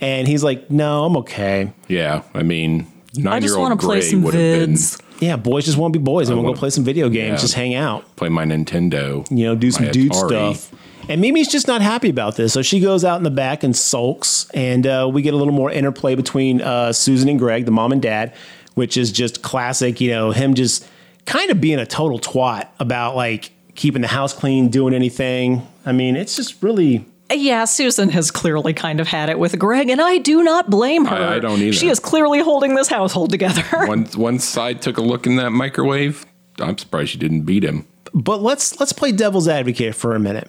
And 0.00 0.28
he's 0.28 0.44
like, 0.44 0.70
"No, 0.70 1.04
I'm 1.04 1.16
okay." 1.18 1.72
Yeah, 1.88 2.22
I 2.34 2.42
mean, 2.42 2.86
nine 3.16 3.34
I 3.34 3.40
just 3.40 3.52
year 3.52 3.58
old 3.58 3.68
want 3.70 3.80
to 3.80 3.86
play 3.86 4.00
Gray 4.00 4.08
some 4.10 4.22
would 4.22 4.34
have 4.34 4.60
been 4.60 4.72
vids. 4.74 5.00
Yeah, 5.20 5.36
boys 5.36 5.64
just 5.64 5.78
want 5.78 5.94
to 5.94 5.98
be 5.98 6.02
boys. 6.04 6.28
They 6.28 6.34
want 6.34 6.42
to 6.44 6.48
go 6.48 6.50
wanna- 6.50 6.58
play 6.58 6.70
some 6.70 6.84
video 6.84 7.08
games, 7.08 7.30
Yeah. 7.30 7.36
just 7.36 7.54
hang 7.54 7.74
out. 7.74 8.04
Play 8.16 8.28
my 8.28 8.44
Nintendo. 8.44 9.26
you 9.30 9.44
know, 9.46 9.54
do 9.54 9.70
some 9.70 9.86
my 9.86 9.90
dude 9.90 10.12
Atari. 10.12 10.28
stuff. 10.56 10.70
And 11.08 11.20
Mimi's 11.20 11.48
just 11.48 11.66
not 11.68 11.80
happy 11.82 12.10
about 12.10 12.36
this. 12.36 12.52
So 12.52 12.60
she 12.62 12.80
goes 12.80 13.04
out 13.04 13.16
in 13.16 13.22
the 13.22 13.30
back 13.30 13.62
and 13.62 13.74
sulks. 13.74 14.46
And 14.52 14.86
uh, 14.86 15.08
we 15.10 15.22
get 15.22 15.32
a 15.32 15.36
little 15.36 15.54
more 15.54 15.70
interplay 15.70 16.16
between 16.16 16.60
uh, 16.60 16.92
Susan 16.92 17.28
and 17.28 17.38
Greg, 17.38 17.64
the 17.64 17.70
mom 17.70 17.92
and 17.92 18.02
dad, 18.02 18.34
which 18.74 18.96
is 18.96 19.12
just 19.12 19.40
classic, 19.40 20.00
you 20.00 20.10
know, 20.10 20.32
him 20.32 20.54
just 20.54 20.86
kind 21.24 21.50
of 21.50 21.60
being 21.60 21.78
a 21.78 21.86
total 21.86 22.18
twat 22.18 22.66
about 22.80 23.14
like 23.16 23.52
keeping 23.76 24.02
the 24.02 24.08
house 24.08 24.32
clean, 24.34 24.68
doing 24.68 24.92
anything. 24.94 25.62
I 25.86 25.92
mean, 25.92 26.16
it's 26.16 26.34
just 26.36 26.62
really. 26.62 27.06
Yeah, 27.32 27.64
Susan 27.64 28.08
has 28.10 28.30
clearly 28.30 28.72
kind 28.72 29.00
of 29.00 29.08
had 29.08 29.28
it 29.28 29.38
with 29.38 29.58
Greg, 29.58 29.88
and 29.90 30.00
I 30.00 30.18
do 30.18 30.42
not 30.44 30.70
blame 30.70 31.06
her. 31.06 31.16
I- 31.16 31.34
I 31.36 31.38
don't 31.38 31.60
either. 31.60 31.72
She 31.72 31.88
is 31.88 31.98
clearly 31.98 32.40
holding 32.40 32.74
this 32.76 32.88
household 32.88 33.30
together. 33.30 33.62
One 33.86 34.04
one 34.14 34.38
side 34.38 34.80
took 34.80 34.96
a 34.98 35.02
look 35.02 35.26
in 35.26 35.36
that 35.36 35.50
microwave. 35.50 36.24
I'm 36.60 36.78
surprised 36.78 37.10
she 37.10 37.18
didn't 37.18 37.42
beat 37.42 37.64
him. 37.64 37.86
But 38.14 38.40
let's 38.42 38.78
let's 38.80 38.92
play 38.92 39.12
devil's 39.12 39.48
advocate 39.48 39.94
for 39.94 40.14
a 40.14 40.18
minute. 40.20 40.48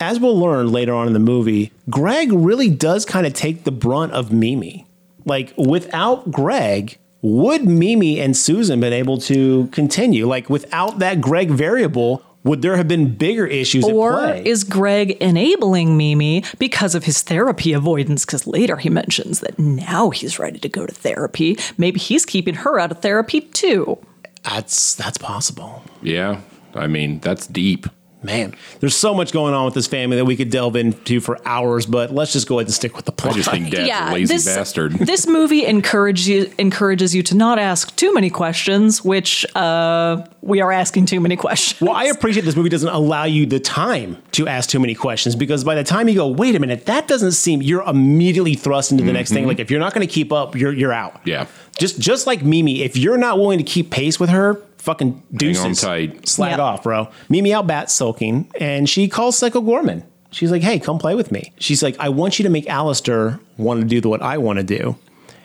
As 0.00 0.20
we'll 0.20 0.38
learn 0.38 0.70
later 0.70 0.94
on 0.94 1.08
in 1.08 1.12
the 1.12 1.18
movie, 1.18 1.72
Greg 1.90 2.30
really 2.32 2.70
does 2.70 3.04
kind 3.04 3.26
of 3.26 3.32
take 3.32 3.64
the 3.64 3.72
brunt 3.72 4.12
of 4.12 4.30
Mimi. 4.30 4.86
Like 5.24 5.52
without 5.56 6.30
Greg, 6.30 6.98
would 7.22 7.64
Mimi 7.64 8.20
and 8.20 8.36
Susan 8.36 8.78
been 8.78 8.92
able 8.92 9.18
to 9.22 9.66
continue? 9.72 10.28
Like 10.28 10.48
without 10.48 11.00
that 11.00 11.20
Greg 11.20 11.50
variable, 11.50 12.22
would 12.48 12.62
there 12.62 12.76
have 12.76 12.88
been 12.88 13.14
bigger 13.14 13.46
issues 13.46 13.84
Or 13.84 14.14
at 14.14 14.18
play? 14.36 14.42
is 14.46 14.64
Greg 14.64 15.12
enabling 15.20 15.96
Mimi 15.96 16.42
because 16.58 16.94
of 16.94 17.04
his 17.04 17.22
therapy 17.22 17.72
avoidance? 17.72 18.24
Because 18.24 18.46
later 18.46 18.76
he 18.76 18.88
mentions 18.90 19.40
that 19.40 19.58
now 19.58 20.10
he's 20.10 20.38
ready 20.38 20.58
to 20.58 20.68
go 20.68 20.86
to 20.86 20.94
therapy. 20.94 21.56
Maybe 21.76 22.00
he's 22.00 22.24
keeping 22.24 22.54
her 22.54 22.78
out 22.80 22.90
of 22.90 23.00
therapy 23.00 23.42
too. 23.42 23.98
that's 24.44 24.94
that's 24.94 25.18
possible. 25.18 25.82
Yeah, 26.02 26.40
I 26.74 26.86
mean 26.86 27.20
that's 27.20 27.46
deep. 27.46 27.86
Man, 28.20 28.54
there's 28.80 28.96
so 28.96 29.14
much 29.14 29.30
going 29.30 29.54
on 29.54 29.64
with 29.64 29.74
this 29.74 29.86
family 29.86 30.16
that 30.16 30.24
we 30.24 30.36
could 30.36 30.50
delve 30.50 30.74
into 30.74 31.20
for 31.20 31.38
hours, 31.46 31.86
but 31.86 32.12
let's 32.12 32.32
just 32.32 32.48
go 32.48 32.58
ahead 32.58 32.66
and 32.66 32.74
stick 32.74 32.96
with 32.96 33.04
the 33.04 33.12
I 33.12 33.14
plot. 33.14 33.34
just 33.36 33.50
think 33.50 33.70
Dad's 33.70 34.10
a 34.10 34.12
lazy 34.12 34.34
this, 34.34 34.44
bastard. 34.44 34.92
this 34.98 35.28
movie 35.28 35.64
encourages 35.64 36.28
you, 36.28 36.52
encourages 36.58 37.14
you 37.14 37.22
to 37.24 37.36
not 37.36 37.60
ask 37.60 37.94
too 37.94 38.12
many 38.12 38.28
questions, 38.28 39.04
which 39.04 39.46
uh, 39.54 40.26
we 40.42 40.60
are 40.60 40.72
asking 40.72 41.06
too 41.06 41.20
many 41.20 41.36
questions. 41.36 41.80
Well, 41.80 41.94
I 41.94 42.06
appreciate 42.06 42.44
this 42.44 42.56
movie 42.56 42.70
doesn't 42.70 42.88
allow 42.88 43.22
you 43.22 43.46
the 43.46 43.60
time 43.60 44.20
to 44.32 44.48
ask 44.48 44.68
too 44.68 44.80
many 44.80 44.96
questions 44.96 45.36
because 45.36 45.62
by 45.62 45.76
the 45.76 45.84
time 45.84 46.08
you 46.08 46.16
go, 46.16 46.26
wait 46.26 46.56
a 46.56 46.58
minute, 46.58 46.86
that 46.86 47.06
doesn't 47.06 47.32
seem 47.32 47.62
you're 47.62 47.82
immediately 47.82 48.54
thrust 48.54 48.90
into 48.90 49.04
the 49.04 49.12
next 49.12 49.32
thing. 49.32 49.46
Like 49.46 49.60
if 49.60 49.70
you're 49.70 49.80
not 49.80 49.94
going 49.94 50.06
to 50.06 50.12
keep 50.12 50.32
up, 50.32 50.56
you're 50.56 50.72
you're 50.72 50.92
out. 50.92 51.20
Yeah. 51.24 51.46
Just 51.78 52.00
just 52.00 52.26
like 52.26 52.42
Mimi, 52.42 52.82
if 52.82 52.96
you're 52.96 53.16
not 53.16 53.38
willing 53.38 53.58
to 53.58 53.64
keep 53.64 53.90
pace 53.90 54.18
with 54.18 54.30
her, 54.30 54.60
fucking 54.88 55.22
deuces. 55.34 55.64
on 55.64 55.74
tight. 55.74 56.26
Slag 56.26 56.52
Yep. 56.52 56.60
off, 56.60 56.82
bro. 56.82 57.08
Mimi 57.28 57.52
out 57.52 57.66
bat 57.66 57.90
sulking, 57.90 58.50
and 58.58 58.88
she 58.88 59.06
calls 59.06 59.36
Psycho 59.36 59.60
Goreman. 59.60 60.02
She's 60.30 60.50
like, 60.50 60.62
hey, 60.62 60.78
come 60.78 60.98
play 60.98 61.14
with 61.14 61.30
me. 61.30 61.52
She's 61.58 61.82
like, 61.82 61.96
I 61.98 62.08
want 62.08 62.38
you 62.38 62.42
to 62.44 62.50
make 62.50 62.68
Alistair 62.68 63.38
want 63.56 63.80
to 63.80 64.00
do 64.00 64.08
what 64.08 64.22
I 64.22 64.38
want 64.38 64.58
to 64.58 64.62
do. 64.62 64.96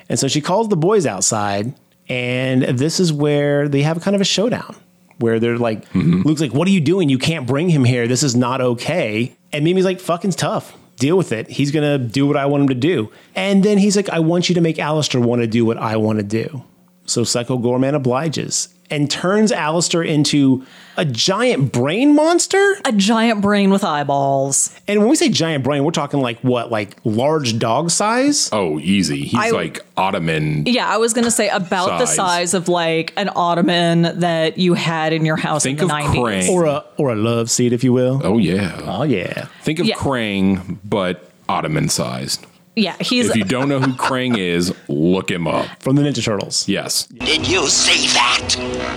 And 0.09 0.17
so 0.19 0.27
she 0.27 0.41
calls 0.41 0.69
the 0.69 0.77
boys 0.77 1.05
outside, 1.05 1.73
and 2.09 2.63
this 2.63 2.99
is 2.99 3.11
where 3.11 3.67
they 3.67 3.81
have 3.81 4.01
kind 4.01 4.15
of 4.15 4.21
a 4.21 4.25
showdown 4.25 4.75
where 5.19 5.39
they're 5.39 5.57
like, 5.57 5.87
mm-hmm. 5.89 6.21
Luke's 6.23 6.41
like, 6.41 6.53
What 6.53 6.67
are 6.67 6.71
you 6.71 6.81
doing? 6.81 7.09
You 7.09 7.17
can't 7.17 7.45
bring 7.47 7.69
him 7.69 7.83
here. 7.83 8.07
This 8.07 8.23
is 8.23 8.35
not 8.35 8.61
okay. 8.61 9.35
And 9.51 9.63
Mimi's 9.63 9.85
like, 9.85 9.99
Fucking 9.99 10.31
tough. 10.31 10.77
Deal 10.97 11.17
with 11.17 11.31
it. 11.31 11.49
He's 11.49 11.71
going 11.71 11.99
to 11.99 12.05
do 12.05 12.27
what 12.27 12.37
I 12.37 12.45
want 12.45 12.61
him 12.63 12.69
to 12.69 12.75
do. 12.75 13.11
And 13.35 13.63
then 13.63 13.77
he's 13.77 13.95
like, 13.95 14.09
I 14.09 14.19
want 14.19 14.47
you 14.47 14.55
to 14.55 14.61
make 14.61 14.77
Alistair 14.79 15.19
want 15.19 15.41
to 15.41 15.47
do 15.47 15.65
what 15.65 15.77
I 15.77 15.97
want 15.97 16.19
to 16.19 16.23
do. 16.23 16.63
So 17.05 17.23
Psycho 17.23 17.57
Goreman 17.57 17.95
obliges 17.95 18.69
and 18.93 19.09
turns 19.09 19.51
Alistair 19.51 20.03
into 20.03 20.65
a 20.95 21.03
giant 21.05 21.71
brain 21.71 22.13
monster. 22.13 22.75
A 22.85 22.91
giant 22.91 23.41
brain 23.41 23.71
with 23.71 23.83
eyeballs. 23.83 24.75
And 24.87 24.99
when 24.99 25.09
we 25.09 25.15
say 25.15 25.29
giant 25.29 25.63
brain, 25.63 25.83
we're 25.83 25.91
talking 25.91 26.21
like 26.21 26.39
what? 26.41 26.71
Like 26.71 26.97
large 27.03 27.57
dog 27.57 27.89
size? 27.89 28.49
Oh, 28.51 28.79
easy. 28.79 29.21
He's 29.23 29.33
I- 29.39 29.49
like 29.49 29.79
Ottoman. 29.97 30.65
Yeah, 30.67 30.87
I 30.87 30.97
was 30.97 31.13
going 31.13 31.25
to 31.25 31.31
say 31.31 31.49
about 31.49 31.97
the 31.99 32.05
Size. 32.05 32.15
size 32.15 32.53
of 32.53 32.67
like 32.69 33.11
an 33.17 33.29
ottoman 33.35 34.19
that 34.19 34.57
you 34.57 34.75
had 34.75 35.13
in 35.13 35.25
your 35.25 35.35
house 35.37 35.63
Think 35.63 35.81
in 35.81 35.87
the 35.87 35.95
of 35.95 36.01
90s. 36.01 36.15
Krang. 36.15 36.49
Or 36.49 36.65
a 36.65 36.83
or 36.97 37.11
a 37.11 37.15
love 37.15 37.49
seat, 37.49 37.73
if 37.73 37.83
you 37.83 37.91
will. 37.93 38.21
Oh 38.23 38.37
yeah. 38.37 38.79
Oh 38.83 39.03
yeah. 39.03 39.45
Think 39.63 39.79
of 39.79 39.85
Yeah. 39.87 39.95
Krang, 39.95 40.77
but 40.85 41.29
Ottoman 41.49 41.89
sized. 41.89 42.45
Yeah, 42.75 42.95
he's 42.99 43.29
If 43.29 43.35
you 43.35 43.43
don't 43.43 43.69
know 43.69 43.79
who 43.79 43.93
Krang 43.93 44.35
is, 44.35 44.73
look 44.87 45.29
him 45.29 45.47
up. 45.47 45.67
From 45.83 45.95
the 45.95 46.01
Ninja 46.01 46.23
Turtles. 46.23 46.67
Yes. 46.67 47.05
Did 47.05 47.47
you 47.47 47.67
see 47.67 48.07
that? 48.15 48.55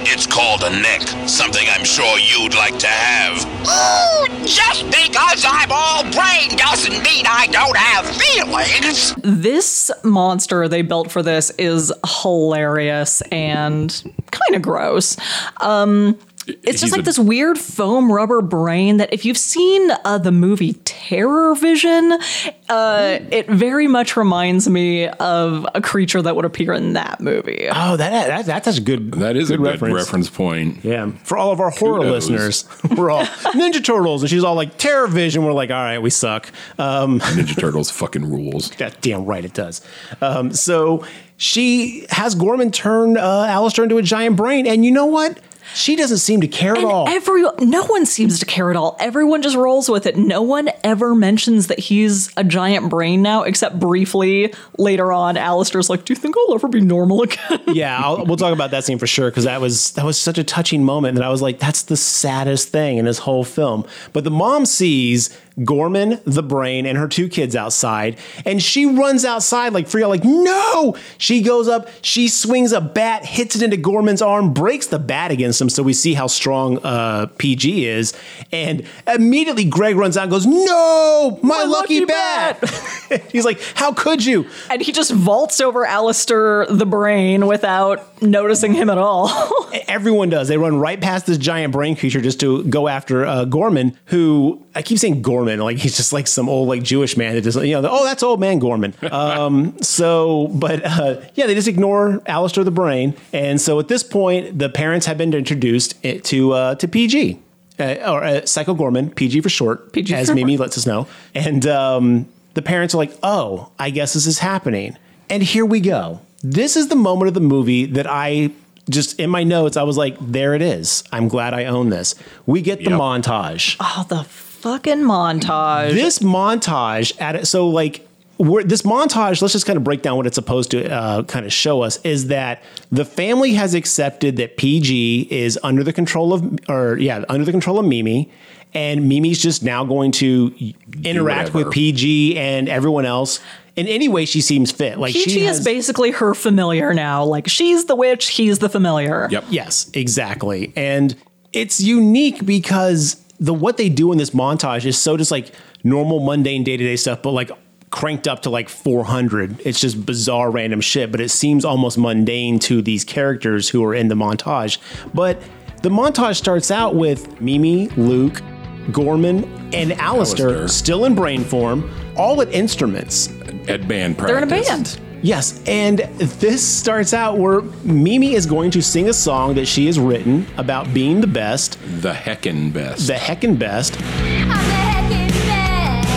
It's 0.08 0.24
called 0.26 0.62
a 0.62 0.70
neck, 0.70 1.02
something 1.28 1.66
I'm 1.68 1.84
sure 1.84 2.16
you'd 2.18 2.54
like 2.54 2.78
to 2.78 2.86
have. 2.86 3.44
Ooh, 3.66 4.46
just 4.46 4.84
because 4.86 5.44
I'm 5.46 5.68
all 5.72 6.02
brain 6.04 6.56
doesn't 6.56 7.02
mean 7.02 7.26
I 7.26 7.48
don't 7.50 7.76
have 7.76 8.06
feelings. 8.06 9.14
this 9.22 9.90
monster 10.04 10.68
they 10.68 10.82
built 10.82 11.10
for 11.10 11.22
this 11.24 11.50
is 11.58 11.92
hilarious 12.22 13.20
and 13.32 13.90
kind 14.30 14.54
of 14.54 14.62
gross. 14.62 15.16
Um, 15.60 16.16
it's 16.46 16.80
just 16.80 16.92
like 16.92 17.00
a- 17.02 17.04
this 17.04 17.18
weird 17.18 17.58
foam 17.58 18.10
rubber 18.10 18.40
brain 18.42 18.98
that 18.98 19.12
if 19.12 19.24
you've 19.24 19.38
seen 19.38 19.90
uh, 20.04 20.18
the 20.18 20.32
movie 20.32 20.74
TerrorVision, 20.74 22.54
uh, 22.68 23.18
it 23.30 23.48
very 23.48 23.86
much 23.86 24.16
reminds 24.16 24.68
me 24.68 25.08
of 25.08 25.66
a 25.74 25.80
creature 25.80 26.22
that 26.22 26.36
would 26.36 26.44
appear 26.44 26.72
in 26.72 26.92
that 26.94 27.20
movie. 27.20 27.68
Oh, 27.70 27.96
that, 27.96 28.26
that 28.28 28.46
that's 28.46 28.64
such 28.64 28.78
a 28.78 28.80
good. 28.80 29.12
That 29.12 29.36
is 29.36 29.50
a 29.50 29.56
good 29.56 29.80
good 29.80 29.92
reference, 29.92 30.30
point. 30.30 30.84
Yeah, 30.84 31.10
for 31.24 31.36
all 31.36 31.50
of 31.52 31.60
our 31.60 31.70
horror 31.70 32.00
Kudos. 32.00 32.28
listeners, 32.28 32.64
we're 32.96 33.10
all 33.10 33.24
Ninja 33.24 33.84
Turtles, 33.84 34.22
and 34.22 34.30
she's 34.30 34.44
all 34.44 34.54
like 34.54 34.78
TerrorVision. 34.78 35.44
We're 35.44 35.52
like, 35.52 35.70
all 35.70 35.76
right, 35.82 35.98
we 35.98 36.10
suck. 36.10 36.50
Um, 36.78 37.20
Ninja 37.20 37.58
Turtles 37.58 37.90
fucking 37.90 38.30
rules. 38.30 38.70
God 38.76 38.96
damn 39.00 39.24
right 39.24 39.44
it 39.44 39.54
does. 39.54 39.80
Um, 40.20 40.52
so 40.52 41.04
she 41.36 42.06
has 42.10 42.34
Gorman 42.34 42.70
turn 42.70 43.16
uh, 43.16 43.46
Alistair 43.48 43.84
into 43.84 43.98
a 43.98 44.02
giant 44.02 44.36
brain, 44.36 44.66
and 44.66 44.84
you 44.84 44.90
know 44.90 45.06
what? 45.06 45.38
She 45.76 45.94
doesn't 45.94 46.18
seem 46.18 46.40
to 46.40 46.48
care 46.48 46.72
at 46.72 46.78
And 46.78 46.86
all. 46.86 47.06
every 47.08 47.42
no 47.60 47.84
one 47.84 48.06
seems 48.06 48.38
to 48.40 48.46
care 48.46 48.70
at 48.70 48.76
all. 48.76 48.96
Everyone 48.98 49.42
just 49.42 49.56
rolls 49.56 49.88
with 49.90 50.06
it. 50.06 50.16
No 50.16 50.40
one 50.40 50.70
ever 50.82 51.14
mentions 51.14 51.66
that 51.66 51.78
he's 51.78 52.30
a 52.38 52.42
giant 52.44 52.88
brain 52.88 53.20
now, 53.20 53.42
except 53.42 53.78
briefly 53.78 54.54
later 54.78 55.12
on. 55.12 55.36
Alistair's 55.36 55.90
like, 55.90 56.04
"Do 56.06 56.12
you 56.12 56.16
think 56.16 56.34
I'll 56.36 56.54
ever 56.54 56.68
be 56.68 56.80
normal 56.80 57.22
again?" 57.22 57.60
yeah, 57.68 58.00
I'll, 58.02 58.24
we'll 58.24 58.36
talk 58.38 58.54
about 58.54 58.70
that 58.70 58.84
scene 58.84 58.98
for 58.98 59.06
sure 59.06 59.30
because 59.30 59.44
that 59.44 59.60
was 59.60 59.90
that 59.92 60.04
was 60.06 60.18
such 60.18 60.38
a 60.38 60.44
touching 60.44 60.82
moment 60.82 61.16
that 61.16 61.24
I 61.24 61.28
was 61.28 61.42
like, 61.42 61.58
that's 61.58 61.82
the 61.82 61.96
saddest 61.96 62.70
thing 62.70 62.96
in 62.96 63.04
this 63.04 63.18
whole 63.18 63.44
film. 63.44 63.84
But 64.14 64.24
the 64.24 64.30
mom 64.30 64.64
sees 64.64 65.28
Gorman, 65.64 66.20
the 66.24 66.42
brain, 66.42 66.86
and 66.86 66.96
her 66.96 67.08
two 67.08 67.28
kids 67.28 67.56
outside, 67.56 68.18
and 68.44 68.62
she 68.62 68.86
runs 68.86 69.24
outside 69.24 69.72
like 69.72 69.88
free, 69.88 70.04
like 70.04 70.24
no. 70.24 70.96
She 71.18 71.42
goes 71.42 71.68
up, 71.68 71.88
she 72.02 72.28
swings 72.28 72.72
a 72.72 72.80
bat, 72.80 73.24
hits 73.24 73.56
it 73.56 73.62
into 73.62 73.76
Gorman's 73.76 74.22
arm, 74.22 74.52
breaks 74.52 74.86
the 74.86 74.98
bat 74.98 75.30
against 75.30 75.60
him, 75.60 75.68
so 75.68 75.82
we 75.82 75.92
see 75.92 76.14
how 76.14 76.26
strong 76.26 76.78
uh, 76.78 77.26
PG 77.38 77.86
is, 77.86 78.14
and 78.52 78.86
immediately 79.06 79.64
Greg 79.64 79.96
runs 79.96 80.16
out 80.16 80.24
and 80.24 80.30
goes, 80.30 80.46
no, 80.46 81.38
my, 81.42 81.64
lucky, 81.64 82.00
lucky 82.00 82.04
bat. 82.04 83.22
He's 83.32 83.44
like, 83.44 83.60
how 83.74 83.92
could 83.92 84.24
you? 84.24 84.46
and 84.70 84.82
he 84.82 84.92
just 84.92 85.10
vaults 85.10 85.60
over 85.60 85.86
Alistair 85.86 86.66
the 86.66 86.86
brain 86.86 87.46
without 87.46 88.22
noticing 88.22 88.74
him 88.74 88.90
at 88.90 88.98
all. 88.98 89.30
Everyone 89.88 90.28
does. 90.28 90.48
They 90.48 90.58
run 90.58 90.78
right 90.78 91.00
past 91.00 91.26
this 91.26 91.38
giant 91.38 91.72
brain 91.72 91.96
creature 91.96 92.20
just 92.20 92.40
to 92.40 92.64
go 92.64 92.88
after 92.88 93.24
uh, 93.24 93.44
Gorman, 93.44 93.96
who 94.06 94.62
I 94.76 94.82
keep 94.82 94.98
saying 94.98 95.22
Gorman, 95.22 95.58
like 95.60 95.78
he's 95.78 95.96
just 95.96 96.12
like 96.12 96.26
some 96.26 96.48
old 96.48 96.68
like 96.68 96.82
Jewish 96.82 97.16
man 97.16 97.34
that 97.34 97.42
just 97.42 97.60
you 97.62 97.80
know, 97.80 97.88
oh 97.90 98.04
that's 98.04 98.22
old 98.22 98.38
man 98.40 98.58
Gorman. 98.58 98.94
Um, 99.10 99.76
so, 99.82 100.48
but 100.48 100.84
uh, 100.84 101.20
yeah, 101.34 101.46
they 101.46 101.54
just 101.54 101.68
ignore 101.68 102.20
Alistair 102.26 102.64
the 102.64 102.70
brain, 102.70 103.14
and 103.32 103.60
so 103.60 103.78
at 103.80 103.88
this 103.88 104.02
point, 104.02 104.58
the 104.58 104.68
parents 104.68 105.06
have 105.06 105.16
been 105.18 105.32
introduced 105.32 105.94
to 106.02 106.52
uh, 106.52 106.74
to 106.76 106.86
PG. 106.88 107.40
Uh, 107.78 107.94
or 108.06 108.24
uh, 108.24 108.44
Psycho 108.46 108.72
Gorman, 108.74 109.10
PG 109.10 109.40
for 109.42 109.50
short, 109.50 109.92
PG 109.92 110.14
as 110.14 110.30
Mimi 110.30 110.56
lets 110.56 110.78
us 110.78 110.86
know. 110.86 111.06
And 111.34 111.66
um, 111.66 112.26
the 112.54 112.62
parents 112.62 112.94
are 112.94 112.98
like, 112.98 113.12
oh, 113.22 113.70
I 113.78 113.90
guess 113.90 114.14
this 114.14 114.26
is 114.26 114.38
happening. 114.38 114.96
And 115.28 115.42
here 115.42 115.66
we 115.66 115.80
go. 115.80 116.20
This 116.42 116.76
is 116.76 116.88
the 116.88 116.96
moment 116.96 117.28
of 117.28 117.34
the 117.34 117.40
movie 117.40 117.84
that 117.84 118.06
I 118.08 118.50
just 118.88 119.18
in 119.20 119.28
my 119.28 119.42
notes, 119.44 119.76
I 119.76 119.82
was 119.82 119.96
like, 119.98 120.16
there 120.20 120.54
it 120.54 120.62
is. 120.62 121.04
I'm 121.12 121.28
glad 121.28 121.52
I 121.52 121.66
own 121.66 121.90
this. 121.90 122.14
We 122.46 122.62
get 122.62 122.78
the 122.78 122.90
Yep. 122.90 122.98
montage. 123.00 123.76
oh, 123.80 124.06
the 124.08 124.24
fucking 124.56 124.98
montage. 124.98 125.92
This 125.92 126.18
montage 126.20 127.18
at 127.20 127.36
it, 127.36 127.46
so 127.46 127.68
like 127.68 128.06
we're, 128.38 128.62
this 128.62 128.82
montage, 128.82 129.40
let's 129.40 129.52
just 129.52 129.66
kind 129.66 129.76
of 129.76 129.84
break 129.84 130.02
down 130.02 130.16
what 130.16 130.26
it's 130.26 130.34
supposed 130.34 130.70
to 130.72 130.90
uh, 130.90 131.22
kind 131.24 131.46
of 131.46 131.52
show 131.52 131.82
us 131.82 131.98
is 132.04 132.28
that 132.28 132.62
the 132.92 133.04
family 133.04 133.54
has 133.54 133.74
accepted 133.74 134.36
that 134.36 134.56
PG 134.56 135.28
is 135.30 135.58
under 135.62 135.82
the 135.82 135.92
control 135.92 136.32
of, 136.32 136.58
or 136.68 136.98
yeah, 136.98 137.24
under 137.28 137.44
the 137.44 137.52
control 137.52 137.78
of 137.78 137.86
Mimi, 137.86 138.30
and 138.74 139.08
Mimi's 139.08 139.40
just 139.40 139.62
now 139.62 139.84
going 139.84 140.12
to 140.12 140.54
interact 141.02 141.54
with. 141.54 141.70
PG 141.70 142.36
and 142.36 142.68
everyone 142.68 143.06
else 143.06 143.40
in 143.74 143.86
any 143.86 144.08
way 144.08 144.24
she 144.24 144.40
seems 144.40 144.70
fit. 144.70 144.98
Like 144.98 145.14
Peachy 145.14 145.30
she 145.30 145.44
has, 145.44 145.60
is 145.60 145.64
basically 145.64 146.10
her 146.10 146.34
familiar 146.34 146.92
now. 146.92 147.24
Like 147.24 147.48
she's 147.48 147.86
the 147.86 147.96
witch, 147.96 148.28
he's 148.28 148.58
the 148.58 148.68
familiar. 148.68 149.28
Yep. 149.30 149.44
Yes, 149.50 149.90
exactly. 149.94 150.72
And 150.76 151.16
it's 151.52 151.80
unique 151.80 152.44
because 152.44 153.22
the 153.38 153.54
what 153.54 153.76
they 153.76 153.88
do 153.88 154.12
in 154.12 154.18
this 154.18 154.30
montage 154.30 154.84
is 154.86 154.98
so 154.98 155.16
just 155.16 155.30
like 155.30 155.52
normal 155.84 156.20
mundane 156.20 156.64
day-to-day 156.64 156.96
stuff, 156.96 157.22
but 157.22 157.32
like 157.32 157.50
cranked 157.90 158.26
up 158.28 158.42
to 158.42 158.50
like 158.50 158.68
400. 158.68 159.60
It's 159.64 159.80
just 159.80 160.04
bizarre 160.04 160.50
random 160.50 160.80
shit, 160.80 161.10
but 161.10 161.20
it 161.20 161.30
seems 161.30 161.64
almost 161.64 161.98
mundane 161.98 162.58
to 162.60 162.82
these 162.82 163.04
characters 163.04 163.68
who 163.68 163.84
are 163.84 163.94
in 163.94 164.08
the 164.08 164.14
montage. 164.14 164.78
But 165.14 165.40
the 165.82 165.88
montage 165.88 166.36
starts 166.36 166.70
out 166.70 166.94
with 166.94 167.40
Mimi, 167.40 167.88
Luke, 167.90 168.42
Goreman, 168.88 169.44
and 169.74 169.92
Alistair, 169.92 170.48
Alistair. 170.48 170.68
still 170.68 171.04
in 171.04 171.14
brain 171.14 171.44
form, 171.44 171.90
all 172.16 172.40
at 172.42 172.52
instruments. 172.52 173.28
At 173.68 173.88
band 173.88 174.16
practice. 174.16 174.26
They're 174.26 174.38
in 174.38 174.44
a 174.44 174.46
band. 174.46 175.00
Yes, 175.22 175.60
and 175.66 175.98
this 175.98 176.66
starts 176.66 177.12
out 177.14 177.38
where 177.38 177.62
Mimi 177.82 178.34
is 178.34 178.46
going 178.46 178.70
to 178.72 178.82
sing 178.82 179.08
a 179.08 179.12
song 179.12 179.54
that 179.54 179.66
she 179.66 179.86
has 179.86 179.98
written 179.98 180.46
about 180.56 180.92
being 180.94 181.20
the 181.20 181.26
best, 181.26 181.78
The 182.02 182.12
heckin' 182.12 182.72
best. 182.72 183.06
the 183.06 183.14
heckin' 183.14 183.58
best. 183.58 183.96
I'm 184.00 184.48
the 184.48 184.54
heckin' 184.84 185.30
best. 185.48 186.08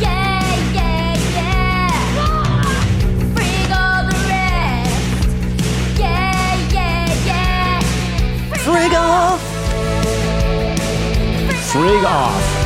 Yay, 0.00 0.56
yeah, 0.72 1.14
yeah. 1.36 1.90
Frig 3.34 3.70
all 3.76 4.02
the 4.08 4.18
rest. 4.30 5.98
Yeah, 5.98 6.72
yeah, 6.72 7.26
yeah. 7.26 7.80
Frig 8.64 8.94
off. 8.94 9.42
Frig 11.72 12.04
off. 12.04 12.65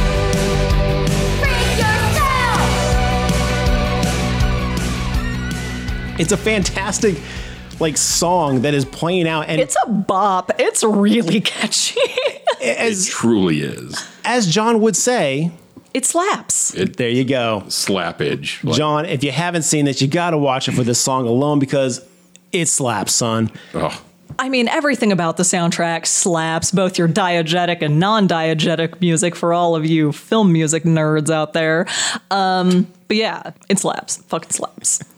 It's 6.21 6.33
a 6.33 6.37
fantastic 6.37 7.17
like 7.81 7.97
song 7.97 8.61
that 8.63 8.75
is 8.75 8.85
playing 8.85 9.27
out 9.27 9.49
and 9.49 9.61
It's 9.61 9.77
a 9.87 9.89
bop. 9.91 10.53
It's 10.59 10.85
really 10.85 11.41
catchy. 11.41 11.99
as 12.63 13.07
Truly 13.09 13.61
is. 13.63 14.07
as 14.25 14.47
John 14.53 14.81
would 14.83 14.97
say, 14.97 15.51
it 15.95 16.05
slaps. 16.05 16.75
It 16.75 16.97
there 16.99 17.09
you 17.09 17.25
go. 17.25 17.63
slappage. 17.67 18.63
Like, 18.63 18.77
John, 18.77 19.07
if 19.07 19.25
you 19.25 19.33
haven't 19.33 19.63
seen 19.63 19.87
this, 19.87 20.01
you 20.03 20.09
got 20.09 20.31
to 20.31 20.39
watch 20.39 20.69
it 20.69 20.73
for 20.73 20.85
this 20.85 21.01
song 21.01 21.27
alone 21.27 21.59
because 21.59 22.07
it 22.53 22.67
slaps, 22.67 23.13
son. 23.15 23.51
oh, 23.75 24.01
I 24.39 24.49
mean, 24.49 24.69
everything 24.69 25.11
about 25.13 25.37
the 25.37 25.43
soundtrack 25.43 26.07
slaps, 26.07 26.71
both 26.71 26.97
your 26.99 27.09
diegetic 27.09 27.83
and 27.83 27.99
non 27.99 28.29
diegetic 28.29 29.01
music 29.01 29.35
for 29.35 29.53
all 29.53 29.75
of 29.75 29.85
you 29.87 30.13
film 30.13 30.53
music 30.53 30.85
nerds 30.85 31.31
out 31.31 31.53
there. 31.55 31.87
Um, 32.31 32.87
but 33.09 33.17
yeah, 33.17 33.51
it 33.69 33.79
slaps. 33.79 34.19
Fucking 34.29 34.51
slaps. 34.51 35.01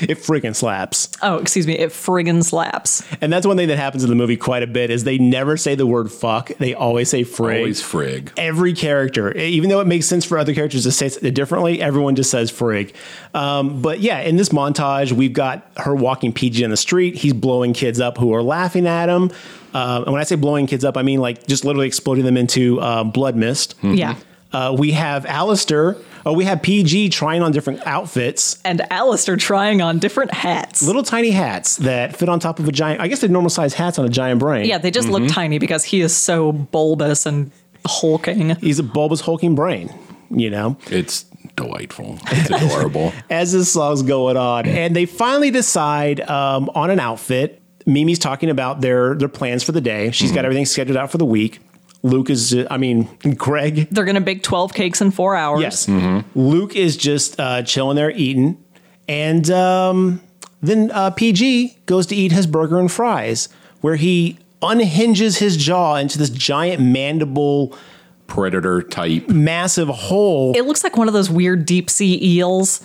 It 0.00 0.18
friggin' 0.18 0.54
slaps. 0.54 1.08
Oh, 1.22 1.36
excuse 1.38 1.66
me. 1.66 1.78
It 1.78 1.90
friggin' 1.90 2.44
slaps. 2.44 3.02
And 3.20 3.32
that's 3.32 3.46
one 3.46 3.56
thing 3.56 3.68
that 3.68 3.78
happens 3.78 4.04
in 4.04 4.10
the 4.10 4.16
movie 4.16 4.36
quite 4.36 4.62
a 4.62 4.66
bit 4.66 4.90
is 4.90 5.04
they 5.04 5.18
never 5.18 5.56
say 5.56 5.74
the 5.74 5.86
word 5.86 6.10
fuck. 6.10 6.48
They 6.58 6.74
always 6.74 7.10
say 7.10 7.24
frig. 7.24 7.58
always 7.58 7.82
frig. 7.82 8.30
Every 8.36 8.72
character, 8.72 9.36
even 9.36 9.70
though 9.70 9.80
it 9.80 9.86
makes 9.86 10.06
sense 10.06 10.24
for 10.24 10.38
other 10.38 10.54
characters 10.54 10.84
to 10.84 10.92
say 10.92 11.06
it 11.06 11.34
differently, 11.34 11.80
everyone 11.80 12.16
just 12.16 12.30
says 12.30 12.50
frig. 12.50 12.94
Um, 13.34 13.82
but 13.82 14.00
yeah, 14.00 14.20
in 14.20 14.36
this 14.36 14.50
montage, 14.50 15.12
we've 15.12 15.32
got 15.32 15.66
her 15.78 15.94
walking 15.94 16.32
PG 16.32 16.62
in 16.62 16.70
the 16.70 16.76
street. 16.76 17.16
He's 17.16 17.32
blowing 17.32 17.72
kids 17.72 18.00
up 18.00 18.18
who 18.18 18.34
are 18.34 18.42
laughing 18.42 18.86
at 18.86 19.08
him. 19.08 19.30
Um, 19.72 20.02
and 20.02 20.12
when 20.12 20.20
I 20.20 20.24
say 20.24 20.36
blowing 20.36 20.66
kids 20.66 20.84
up, 20.84 20.96
I 20.96 21.02
mean 21.02 21.20
like 21.20 21.46
just 21.46 21.64
literally 21.64 21.86
exploding 21.86 22.24
them 22.24 22.36
into 22.36 22.80
uh, 22.80 23.04
blood 23.04 23.36
mist. 23.36 23.74
Yeah. 23.82 24.16
Uh, 24.52 24.74
we 24.76 24.92
have 24.92 25.26
Alistair. 25.26 25.96
Oh, 26.26 26.32
we 26.32 26.44
have 26.44 26.62
PG 26.62 27.10
trying 27.10 27.42
on 27.42 27.52
different 27.52 27.86
outfits. 27.86 28.60
And 28.64 28.80
Alistair 28.92 29.36
trying 29.36 29.80
on 29.82 29.98
different 29.98 30.32
hats. 30.32 30.82
Little 30.82 31.02
tiny 31.02 31.30
hats 31.30 31.76
that 31.78 32.16
fit 32.16 32.28
on 32.28 32.40
top 32.40 32.58
of 32.58 32.68
a 32.68 32.72
giant. 32.72 33.00
I 33.00 33.08
guess 33.08 33.20
they're 33.20 33.30
normal 33.30 33.50
sized 33.50 33.76
hats 33.76 33.98
on 33.98 34.04
a 34.04 34.08
giant 34.08 34.40
brain. 34.40 34.66
Yeah, 34.66 34.78
they 34.78 34.90
just 34.90 35.08
look 35.08 35.28
tiny 35.28 35.58
because 35.58 35.84
he 35.84 36.00
is 36.00 36.16
so 36.16 36.52
bulbous 36.52 37.26
and 37.26 37.50
hulking. 37.86 38.56
He's 38.56 38.78
a 38.78 38.82
bulbous 38.82 39.20
hulking 39.20 39.54
brain. 39.54 39.92
You 40.30 40.50
know. 40.50 40.76
It's 40.90 41.24
delightful. 41.56 42.18
It's 42.26 42.50
adorable. 42.50 43.12
as 43.30 43.52
this 43.52 43.72
song's 43.72 44.02
going 44.02 44.36
on, 44.36 44.66
and 44.66 44.94
they 44.94 45.06
finally 45.06 45.50
decide 45.50 46.20
um, 46.22 46.70
on 46.74 46.90
an 46.90 47.00
outfit. 47.00 47.60
Mimi's 47.86 48.18
talking 48.18 48.50
about 48.50 48.82
their 48.82 49.14
their 49.14 49.28
plans 49.28 49.62
for 49.62 49.72
the 49.72 49.80
day. 49.80 50.10
She's 50.10 50.32
got 50.32 50.44
everything 50.44 50.66
scheduled 50.66 50.96
out 50.98 51.10
for 51.10 51.18
the 51.18 51.24
week. 51.24 51.60
Luke 52.02 52.30
is, 52.30 52.56
I 52.70 52.76
mean, 52.78 53.08
Greg. 53.36 53.88
They're 53.90 54.04
going 54.04 54.14
to 54.14 54.20
bake 54.20 54.42
12 54.42 54.72
cakes 54.72 55.00
in 55.00 55.10
four 55.10 55.36
hours. 55.36 55.60
Yes, 55.60 55.88
Luke 56.34 56.74
is 56.74 56.96
just 56.96 57.38
uh, 57.38 57.62
chilling 57.62 57.96
there 57.96 58.10
eating, 58.10 58.62
and 59.08 59.50
um, 59.50 60.20
then 60.62 60.90
uh, 60.92 61.10
PG 61.10 61.76
goes 61.86 62.06
to 62.06 62.16
eat 62.16 62.32
his 62.32 62.46
burger 62.46 62.78
and 62.78 62.90
fries, 62.90 63.48
where 63.80 63.96
he 63.96 64.38
unhinges 64.62 65.38
his 65.38 65.56
jaw 65.56 65.96
into 65.96 66.18
this 66.18 66.30
giant 66.30 66.82
mandible, 66.82 67.76
Predator 68.26 68.80
type. 68.82 69.28
massive 69.28 69.88
hole. 69.88 70.52
It 70.56 70.64
looks 70.64 70.84
like 70.84 70.96
one 70.96 71.08
of 71.08 71.14
those 71.14 71.28
weird 71.28 71.66
deep 71.66 71.90
sea 71.90 72.18
eels. 72.22 72.80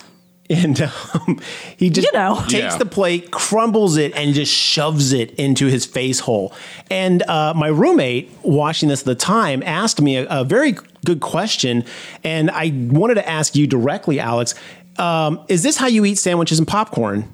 And 0.50 0.80
um, 0.82 1.40
he 1.78 1.90
just 1.90 2.06
You 2.08 2.14
know. 2.14 2.36
takes 2.48 2.54
Yeah. 2.74 2.78
the 2.78 2.86
plate, 2.86 3.32
crumbles 3.32 3.98
it, 3.98 4.14
and 4.16 4.34
just 4.34 4.54
shoves 4.54 5.12
it 5.14 5.32
into 5.36 5.66
his 5.68 5.86
face 5.86 6.20
hole. 6.20 6.54
And 6.92 7.24
uh, 7.24 7.54
my 7.56 7.68
roommate, 7.68 8.32
watching 8.44 8.90
this 8.90 9.00
at 9.02 9.06
the 9.06 9.16
time, 9.16 9.64
asked 9.66 10.00
me 10.02 10.18
a, 10.18 10.28
a 10.30 10.44
very 10.44 10.76
good 11.04 11.20
question, 11.20 11.84
and 12.24 12.52
I 12.52 12.72
wanted 12.76 13.16
to 13.16 13.28
ask 13.28 13.56
you 13.56 13.66
directly, 13.68 14.20
Alix. 14.20 14.54
Um, 14.98 15.44
is 15.50 15.62
this 15.64 15.78
how 15.78 15.88
you 15.88 16.06
eat 16.06 16.16
sandwiches 16.20 16.60
and 16.60 16.68
popcorn? 16.68 17.28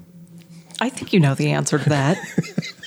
I 0.80 0.88
think 0.88 1.12
you 1.12 1.20
know 1.20 1.34
the 1.34 1.50
answer 1.52 1.78
to 1.78 1.88
that. 1.90 2.18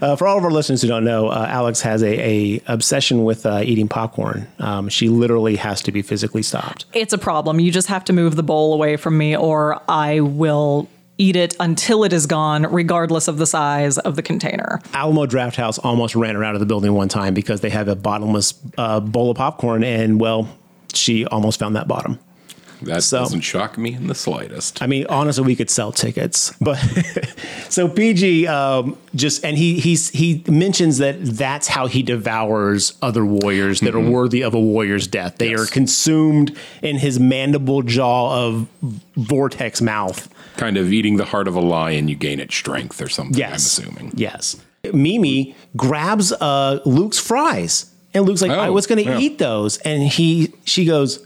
Uh, 0.00 0.16
for 0.16 0.26
all 0.26 0.38
of 0.38 0.44
our 0.44 0.50
listeners 0.50 0.82
who 0.82 0.88
don't 0.88 1.04
know, 1.04 1.28
uh, 1.28 1.46
Alix 1.48 1.80
has 1.82 2.02
a, 2.02 2.20
a 2.56 2.62
obsession 2.66 3.24
with 3.24 3.46
uh, 3.46 3.62
eating 3.64 3.88
popcorn. 3.88 4.46
Um, 4.58 4.88
she 4.88 5.08
literally 5.08 5.56
has 5.56 5.82
to 5.82 5.92
be 5.92 6.02
physically 6.02 6.42
stopped. 6.42 6.84
it's 6.92 7.12
a 7.12 7.18
problem. 7.18 7.60
You 7.60 7.70
just 7.70 7.88
have 7.88 8.04
to 8.04 8.12
move 8.12 8.36
the 8.36 8.42
bowl 8.42 8.74
away 8.74 8.96
from 8.96 9.16
me, 9.18 9.36
or 9.36 9.80
I 9.88 10.20
will 10.20 10.88
eat 11.18 11.36
it 11.36 11.56
until 11.60 12.04
it 12.04 12.12
is 12.12 12.26
gone, 12.26 12.64
regardless 12.64 13.26
of 13.26 13.38
the 13.38 13.46
size 13.46 13.96
of 13.98 14.16
the 14.16 14.22
container. 14.22 14.80
Alamo 14.92 15.24
Drafthouse 15.26 15.78
almost 15.82 16.14
ran 16.14 16.34
her 16.34 16.44
out 16.44 16.54
of 16.54 16.60
the 16.60 16.66
building 16.66 16.92
one 16.92 17.08
time 17.08 17.32
because 17.32 17.62
they 17.62 17.70
have 17.70 17.88
a 17.88 17.96
bottomless 17.96 18.52
uh, 18.76 19.00
bowl 19.00 19.30
of 19.30 19.36
popcorn, 19.38 19.82
and 19.82 20.20
well, 20.20 20.48
she 20.92 21.24
almost 21.26 21.58
found 21.58 21.74
that 21.76 21.88
bottom. 21.88 22.18
That 22.82 23.02
So- 23.02 23.18
doesn't 23.20 23.40
shock 23.40 23.78
me 23.78 23.94
in 23.94 24.06
the 24.06 24.14
slightest. 24.14 24.82
I 24.82 24.86
mean, 24.86 25.06
honestly, 25.08 25.44
we 25.44 25.56
could 25.56 25.70
sell 25.70 25.92
tickets, 25.92 26.52
but 26.60 26.76
so 27.68 27.88
PG 27.88 28.46
um, 28.46 28.96
just 29.14 29.44
and 29.44 29.56
he 29.56 29.78
he's 29.80 30.10
he 30.10 30.44
mentions 30.48 30.98
that 30.98 31.16
that's 31.24 31.68
how 31.68 31.86
he 31.86 32.02
devours 32.02 32.92
other 33.02 33.24
warriors 33.24 33.80
that 33.80 33.94
are 33.94 34.00
worthy 34.00 34.42
of 34.42 34.54
a 34.54 34.60
warrior's 34.60 35.06
death. 35.06 35.38
They 35.38 35.50
Yes. 35.50 35.60
are 35.60 35.66
consumed 35.66 36.56
in 36.82 36.96
his 36.98 37.18
mandible 37.18 37.82
jaw 37.82 38.46
of 38.46 38.68
vortex 39.16 39.80
mouth. 39.80 40.28
Kind 40.56 40.76
of 40.76 40.92
eating 40.92 41.16
the 41.16 41.24
heart 41.26 41.48
of 41.48 41.54
a 41.56 41.60
lion, 41.60 42.08
you 42.08 42.14
gain 42.14 42.40
its 42.40 42.54
strength 42.54 43.00
or 43.02 43.08
something, 43.08 43.38
Yes, 43.38 43.78
I'm 43.78 43.84
assuming. 43.88 44.12
Yes, 44.16 44.56
Mimi 44.92 45.54
grabs 45.76 46.32
uh, 46.32 46.80
Luke's 46.84 47.18
fries, 47.18 47.90
and 48.14 48.24
Luke's 48.24 48.40
like, 48.42 48.50
"I 48.50 48.68
Oh, 48.68 48.72
was 48.72 48.86
going 48.86 49.02
to 49.04 49.10
yeah. 49.10 49.18
eat 49.18 49.38
those," 49.38 49.78
and 49.78 50.02
he 50.02 50.52
she 50.64 50.84
goes. 50.84 51.25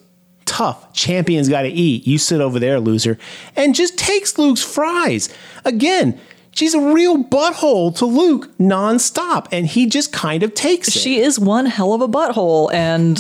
Tough 0.51 0.92
champions 0.92 1.48
got 1.48 1.62
to 1.62 1.68
eat. 1.68 2.07
You 2.09 2.18
sit 2.18 2.40
over 2.40 2.59
there, 2.59 2.80
loser, 2.80 3.18
and 3.55 3.72
just 3.72 3.96
takes 3.96 4.36
Luke's 4.36 4.62
fries 4.64 5.28
again. 5.64 6.18
She's 6.53 6.74
a 6.74 6.80
real 6.92 7.22
butthole 7.22 7.96
to 7.98 8.05
Luke 8.07 8.51
nonstop, 8.59 9.46
and 9.53 9.64
he 9.64 9.86
just 9.86 10.12
kind 10.12 10.42
of 10.42 10.53
takes 10.55 10.88
it. 10.88 10.94
She 10.94 11.20
is 11.20 11.38
one 11.38 11.66
hell 11.66 11.92
of 11.94 12.01
a 12.01 12.09
butthole, 12.09 12.72
and 12.74 13.16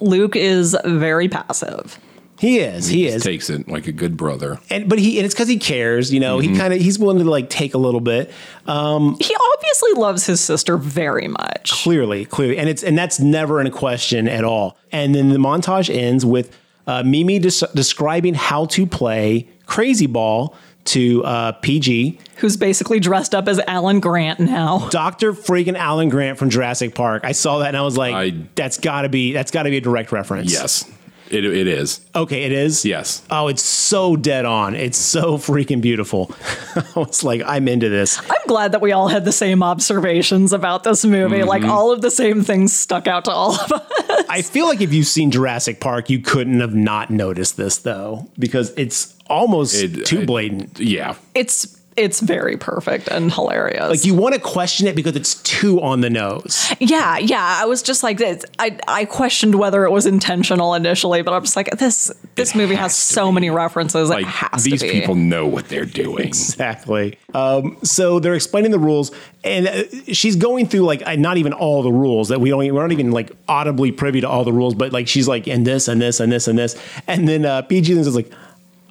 Luke 0.00 0.36
is 0.36 0.76
very 0.84 1.26
passive. 1.26 1.98
he 2.38 2.58
is. 2.58 2.86
He 2.86 3.06
is. 3.06 3.22
Takes 3.22 3.48
it 3.48 3.66
like 3.66 3.86
a 3.86 3.92
good 3.92 4.18
brother. 4.18 4.60
and 4.68 4.86
but 4.86 4.98
he 4.98 5.16
and 5.18 5.24
it's 5.24 5.34
because 5.34 5.48
he 5.48 5.56
cares. 5.58 6.12
You 6.12 6.20
know, 6.20 6.38
he 6.38 6.54
kind 6.54 6.74
of 6.74 6.80
he's 6.82 6.98
willing 6.98 7.18
to 7.18 7.24
like 7.24 7.48
take 7.48 7.72
a 7.72 7.78
little 7.78 8.00
bit. 8.00 8.30
Um, 8.66 9.16
He 9.18 9.34
obviously 9.54 9.92
loves 9.94 10.26
his 10.26 10.42
sister 10.42 10.76
very 10.76 11.28
much. 11.28 11.72
clearly, 11.72 12.26
clearly, 12.26 12.58
and 12.58 12.68
it's 12.68 12.82
and 12.84 12.98
that's 12.98 13.18
never 13.18 13.58
in 13.62 13.70
question 13.70 14.28
at 14.28 14.44
all. 14.44 14.76
And 14.92 15.14
then 15.14 15.30
the 15.30 15.38
montage 15.38 15.88
ends 15.92 16.26
with 16.26 16.54
uh, 16.86 17.02
Mimi 17.02 17.38
des- 17.38 17.66
describing 17.74 18.34
how 18.34 18.66
to 18.66 18.86
play 18.86 19.48
Crazy 19.66 20.06
Ball 20.06 20.54
to 20.86 21.24
uh, 21.24 21.52
PG, 21.52 22.18
Who's 22.36 22.58
basically 22.58 23.00
dressed 23.00 23.34
up 23.34 23.48
as 23.48 23.58
Alan 23.60 24.00
Grant 24.00 24.38
now. 24.38 24.86
Doctor 24.90 25.32
freaking 25.32 25.76
Alan 25.78 26.10
Grant 26.10 26.38
from 26.38 26.50
Jurassic 26.50 26.94
Park. 26.94 27.24
I 27.24 27.32
saw 27.32 27.60
that 27.60 27.68
and 27.68 27.76
I 27.78 27.82
was 27.82 27.96
like, 27.96 28.14
I- 28.14 28.34
that's 28.54 28.78
got 28.78 29.02
to 29.02 29.08
be 29.08 29.32
that's 29.32 29.50
got 29.50 29.62
to 29.62 29.70
be 29.70 29.78
a 29.78 29.80
direct 29.80 30.12
reference. 30.12 30.52
Yes. 30.52 30.90
It, 31.30 31.44
it 31.44 31.66
is. 31.66 32.00
Okay, 32.14 32.44
it 32.44 32.52
is. 32.52 32.84
Yes. 32.84 33.22
Oh, 33.30 33.48
it's 33.48 33.62
so 33.62 34.14
dead 34.14 34.44
on. 34.44 34.74
It's 34.74 34.98
so 34.98 35.38
freaking 35.38 35.80
beautiful. 35.80 36.30
I 36.76 36.84
was 36.96 37.24
like, 37.24 37.42
I'm 37.46 37.66
into 37.66 37.88
this. 37.88 38.18
I'm 38.20 38.46
glad 38.46 38.72
that 38.72 38.80
we 38.82 38.92
all 38.92 39.08
had 39.08 39.24
the 39.24 39.32
same 39.32 39.62
observations 39.62 40.52
about 40.52 40.84
this 40.84 41.04
movie. 41.04 41.42
Like 41.42 41.62
Mhm. 41.62 41.70
all 41.70 41.92
of 41.92 42.02
the 42.02 42.10
same 42.10 42.42
things 42.42 42.72
stuck 42.72 43.06
out 43.06 43.24
to 43.24 43.30
all 43.32 43.54
of 43.58 43.72
us. 43.72 44.24
I 44.28 44.42
feel 44.42 44.66
like 44.66 44.80
if 44.80 44.92
you've 44.92 45.06
seen 45.06 45.30
Jurassic 45.30 45.80
Park, 45.80 46.10
you 46.10 46.18
couldn't 46.20 46.60
have 46.60 46.74
not 46.74 47.10
noticed 47.10 47.56
this 47.56 47.78
though, 47.78 48.28
because 48.38 48.72
it's 48.76 49.14
almost 49.26 50.04
too 50.06 50.26
blatant. 50.26 50.78
Yeah. 50.78 51.14
It's 51.34 51.73
it's 51.96 52.18
very 52.20 52.56
perfect 52.56 53.06
and 53.08 53.32
hilarious. 53.32 53.88
Like 53.88 54.04
you 54.04 54.14
want 54.14 54.34
to 54.34 54.40
question 54.40 54.86
it 54.88 54.96
because 54.96 55.14
it's 55.14 55.36
too 55.42 55.80
on 55.80 56.00
the 56.00 56.10
nose. 56.10 56.72
Yeah, 56.80 57.18
yeah. 57.18 57.58
I 57.60 57.66
was 57.66 57.82
just 57.82 58.02
like, 58.02 58.18
this- 58.18 58.44
I 58.58 58.76
I 58.88 59.04
questioned 59.04 59.54
whether 59.54 59.84
it 59.84 59.90
was 59.90 60.04
intentional 60.06 60.74
initially, 60.74 61.22
but 61.22 61.32
I'm 61.32 61.42
just 61.42 61.54
like, 61.56 61.70
this 61.78 62.10
this 62.34 62.54
movie 62.54 62.74
has 62.74 62.96
so 62.96 63.30
many 63.30 63.48
references. 63.50 64.10
it 64.10 64.14
Like 64.14 64.26
has 64.26 64.64
these 64.64 64.80
to 64.80 64.86
be. 64.88 65.00
people 65.00 65.14
know 65.14 65.46
what 65.46 65.68
they're 65.68 65.84
doing. 65.84 66.26
Exactly. 66.26 67.16
Um, 67.32 67.76
so 67.82 68.18
they're 68.18 68.34
explaining 68.34 68.70
the 68.72 68.78
rules, 68.78 69.12
and 69.44 69.68
uh, 69.68 69.82
she's 70.12 70.36
going 70.36 70.66
through 70.66 70.82
like 70.82 71.06
uh, 71.06 71.14
not 71.16 71.36
even 71.36 71.52
all 71.52 71.82
the 71.82 71.92
rules 71.92 72.28
that 72.28 72.40
we 72.40 72.50
don't. 72.50 72.58
We're 72.74 72.82
not 72.82 72.92
even 72.92 73.12
like 73.12 73.30
audibly 73.48 73.92
privy 73.92 74.20
to 74.20 74.28
all 74.28 74.42
the 74.44 74.52
rules, 74.52 74.74
but 74.74 74.92
like 74.92 75.06
she's 75.08 75.28
like, 75.28 75.46
and 75.46 75.64
this, 75.66 75.86
and 75.88 76.00
this, 76.00 76.18
and 76.20 76.32
this, 76.32 76.48
and 76.48 76.58
this, 76.58 76.76
and 77.06 77.28
then 77.28 77.44
uh, 77.44 77.62
PG 77.62 77.92
is 77.92 78.14
like. 78.16 78.32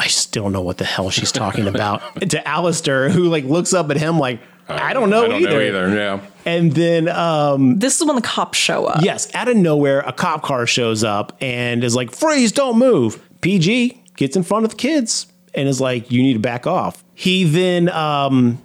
I 0.04 0.08
still 0.08 0.44
don't 0.44 0.52
know 0.52 0.62
what 0.62 0.78
the 0.80 0.84
hell 0.86 1.10
she's 1.10 1.32
talking 1.32 1.66
about. 1.66 2.02
to 2.30 2.46
Alistair, 2.48 3.08
who 3.10 3.30
like 3.30 3.46
looks 3.46 3.74
up 3.74 3.90
at 3.90 3.96
him 3.96 4.20
like, 4.20 4.42
I 4.68 4.94
don't 4.94 5.10
know 5.10 5.24
I 5.24 5.28
don't 5.30 5.42
either. 5.42 5.50
know 5.52 5.60
either. 5.62 5.96
Yeah. 5.96 6.20
And 6.46 6.74
then 6.74 7.08
um 7.08 7.80
This 7.80 8.00
is 8.02 8.06
when 8.06 8.18
the 8.18 8.22
cops 8.22 8.58
show 8.58 8.86
up. 8.86 9.02
Yes, 9.02 9.34
out 9.34 9.48
of 9.48 9.56
nowhere, 9.56 10.02
a 10.02 10.12
cop 10.12 10.42
car 10.44 10.68
shows 10.68 11.04
up 11.06 11.38
and 11.42 11.84
is 11.86 11.96
like, 11.96 12.12
freeze, 12.12 12.52
don't 12.52 12.78
move. 12.78 13.22
PG 13.42 14.02
gets 14.18 14.36
in 14.36 14.44
front 14.44 14.66
of 14.66 14.72
the 14.72 14.78
kids 14.78 15.28
and 15.54 15.70
is 15.70 15.80
like, 15.80 16.12
you 16.12 16.22
need 16.22 16.34
to 16.34 16.40
back 16.40 16.68
off. 16.68 17.02
He 17.14 17.46
then 17.46 17.88
um 17.90 18.62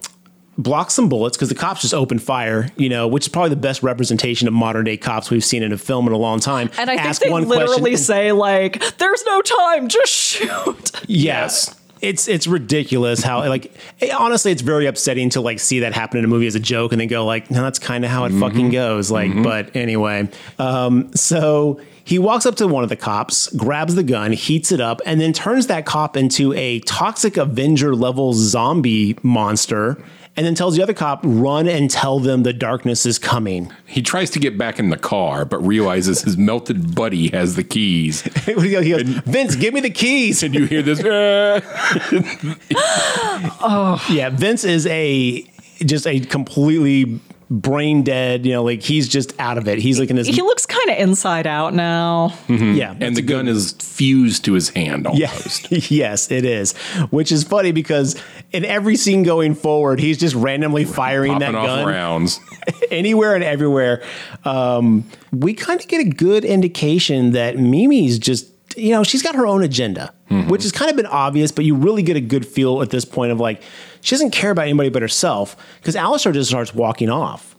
blocks 0.58 0.92
some 0.94 1.08
bullets 1.08 1.36
because 1.36 1.48
the 1.48 1.54
cops 1.54 1.82
just 1.82 1.94
open 1.94 2.18
fire, 2.18 2.68
you 2.76 2.88
know, 2.88 3.06
which 3.06 3.24
is 3.24 3.28
probably 3.28 3.50
the 3.50 3.56
best 3.56 3.82
representation 3.82 4.48
of 4.48 4.52
modern 4.54 4.84
day 4.84 4.96
cops 4.96 5.30
we've 5.30 5.44
seen 5.44 5.62
in 5.62 5.72
a 5.72 5.78
film 5.78 6.06
in 6.06 6.12
a 6.12 6.18
long 6.18 6.40
time. 6.40 6.68
And 6.78 6.90
I 6.90 6.96
think 6.96 7.06
Ask 7.08 7.22
they 7.22 7.30
one 7.30 7.46
literally 7.48 7.76
question 7.76 7.94
and- 7.94 8.00
say 8.00 8.32
like, 8.32 8.98
"There's 8.98 9.24
no 9.24 9.40
time, 9.40 9.88
just 9.88 10.12
shoot." 10.12 10.90
Yes. 11.06 11.74
It's 12.00 12.28
it's 12.28 12.46
ridiculous 12.46 13.24
how 13.24 13.40
like 13.48 13.72
eh, 14.00 14.14
honestly 14.16 14.52
it's 14.52 14.62
very 14.62 14.86
upsetting 14.86 15.30
to 15.30 15.40
like 15.40 15.58
see 15.58 15.80
that 15.80 15.92
happen 15.94 16.18
in 16.18 16.24
a 16.24 16.28
movie 16.28 16.46
as 16.46 16.54
a 16.54 16.60
joke 16.60 16.92
and 16.92 17.00
then 17.00 17.08
go 17.08 17.24
like 17.26 17.50
no 17.50 17.60
that's 17.60 17.80
kind 17.80 18.04
of 18.04 18.10
how 18.12 18.24
it 18.24 18.30
fucking 18.30 18.70
goes 18.70 19.10
like 19.10 19.32
but 19.42 19.74
anyway 19.74 20.28
um 20.60 21.10
so 21.16 21.80
he 22.04 22.20
walks 22.20 22.46
up 22.46 22.54
to 22.54 22.68
one 22.68 22.84
of 22.84 22.88
the 22.88 22.94
cops 22.94 23.48
grabs 23.56 23.96
the 23.96 24.04
gun 24.04 24.30
heats 24.30 24.70
it 24.70 24.80
up 24.80 25.00
and 25.06 25.20
then 25.20 25.32
turns 25.32 25.66
that 25.66 25.86
cop 25.86 26.16
into 26.16 26.52
a 26.52 26.78
toxic 26.80 27.36
avenger 27.36 27.96
level 27.96 28.32
zombie 28.32 29.18
monster 29.24 30.00
and 30.38 30.46
then 30.46 30.54
tells 30.54 30.76
the 30.76 30.82
other 30.84 30.94
cop 30.94 31.20
run 31.24 31.66
and 31.66 31.90
tell 31.90 32.20
them 32.20 32.44
the 32.44 32.52
darkness 32.52 33.04
is 33.04 33.18
coming. 33.18 33.72
He 33.86 34.02
tries 34.02 34.30
to 34.30 34.38
get 34.38 34.56
back 34.56 34.78
in 34.78 34.90
the 34.90 34.96
car, 34.96 35.44
but 35.44 35.58
realizes 35.58 36.22
his 36.22 36.38
melted 36.38 36.94
buddy 36.94 37.26
has 37.30 37.56
the 37.56 37.64
keys. 37.64 38.22
he 38.44 38.52
goes, 38.54 38.84
he 38.84 38.90
goes 38.90 39.02
Vince 39.02 39.56
give 39.56 39.74
me 39.74 39.80
the 39.80 39.90
keys. 39.90 40.44
And 40.44 40.54
you 40.54 40.66
hear 40.66 40.80
this 40.82 41.00
eh. 41.00 41.60
oh. 43.60 44.06
Yeah 44.08 44.30
vince 44.30 44.62
is 44.62 44.86
a 44.86 45.42
just 45.84 46.06
a 46.06 46.20
completely 46.20 47.18
brain 47.50 48.02
dead 48.02 48.44
you 48.44 48.52
know 48.52 48.62
like 48.62 48.82
he's 48.82 49.08
just 49.08 49.38
out 49.40 49.58
of 49.58 49.66
it. 49.66 49.80
He's 49.80 49.98
like 49.98 50.10
in 50.10 50.18
his 50.18 50.28
He 50.28 50.40
looks 50.40 50.66
kind 50.66 50.90
of 50.90 50.98
inside 50.98 51.48
out 51.48 51.74
now. 51.74 52.28
Mm-hmm. 52.46 52.74
yeah. 52.74 52.94
And 53.00 53.16
the 53.16 53.22
gun 53.22 53.48
is 53.48 53.72
fused 53.72 54.44
to 54.44 54.52
his 54.52 54.68
hand 54.68 55.08
yeah. 55.14 55.30
almost. 55.30 55.72
yes 55.90 56.30
it 56.30 56.44
is. 56.44 56.76
Which 57.10 57.32
is 57.32 57.42
funny 57.42 57.72
because 57.72 58.14
in 58.52 58.64
every 58.64 58.96
scene 58.96 59.22
going 59.22 59.54
forward 59.54 60.00
he's 60.00 60.18
just 60.18 60.34
randomly 60.34 60.84
firing 60.84 61.38
that 61.38 61.52
Popping 61.52 61.56
off 61.56 61.66
gun 61.66 61.86
rounds. 61.88 62.40
anywhere 62.90 63.34
and 63.34 63.44
everywhere 63.44 64.02
um, 64.44 65.04
we 65.32 65.52
kind 65.54 65.80
of 65.80 65.86
get 65.88 66.00
a 66.00 66.08
good 66.08 66.44
indication 66.44 67.32
that 67.32 67.56
mimi's 67.58 68.18
just 68.18 68.46
you 68.76 68.90
know 68.90 69.02
she's 69.02 69.22
got 69.22 69.34
her 69.34 69.46
own 69.46 69.62
agenda 69.62 70.12
which 70.48 70.62
has 70.62 70.72
kind 70.72 70.90
of 70.90 70.96
been 70.96 71.06
obvious 71.06 71.50
but 71.52 71.64
you 71.64 71.74
really 71.74 72.02
get 72.02 72.16
a 72.16 72.20
good 72.20 72.46
feel 72.46 72.82
at 72.82 72.90
this 72.90 73.04
point 73.04 73.32
of 73.32 73.40
like 73.40 73.62
she 74.02 74.14
doesn't 74.14 74.30
care 74.30 74.50
about 74.50 74.62
anybody 74.64 74.88
but 74.90 75.00
herself 75.02 75.56
because 75.80 75.96
Alistair 75.96 76.32
just 76.32 76.50
starts 76.50 76.74
walking 76.74 77.08
off 77.10 77.56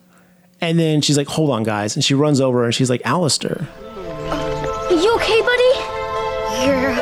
and 0.61 0.77
then 0.79 1.01
she's 1.01 1.17
like 1.17 1.27
hold 1.27 1.49
on 1.49 1.63
guys 1.63 1.95
and 1.95 2.03
she 2.05 2.13
runs 2.13 2.39
over 2.39 2.63
and 2.65 2.73
she's 2.75 2.89
like 2.89 3.01
Alistair 3.05 3.67
Are 4.31 4.93
you 4.93 5.15
okay, 5.15 5.41
buddy? 5.41 5.73
Yeah. 6.61 6.99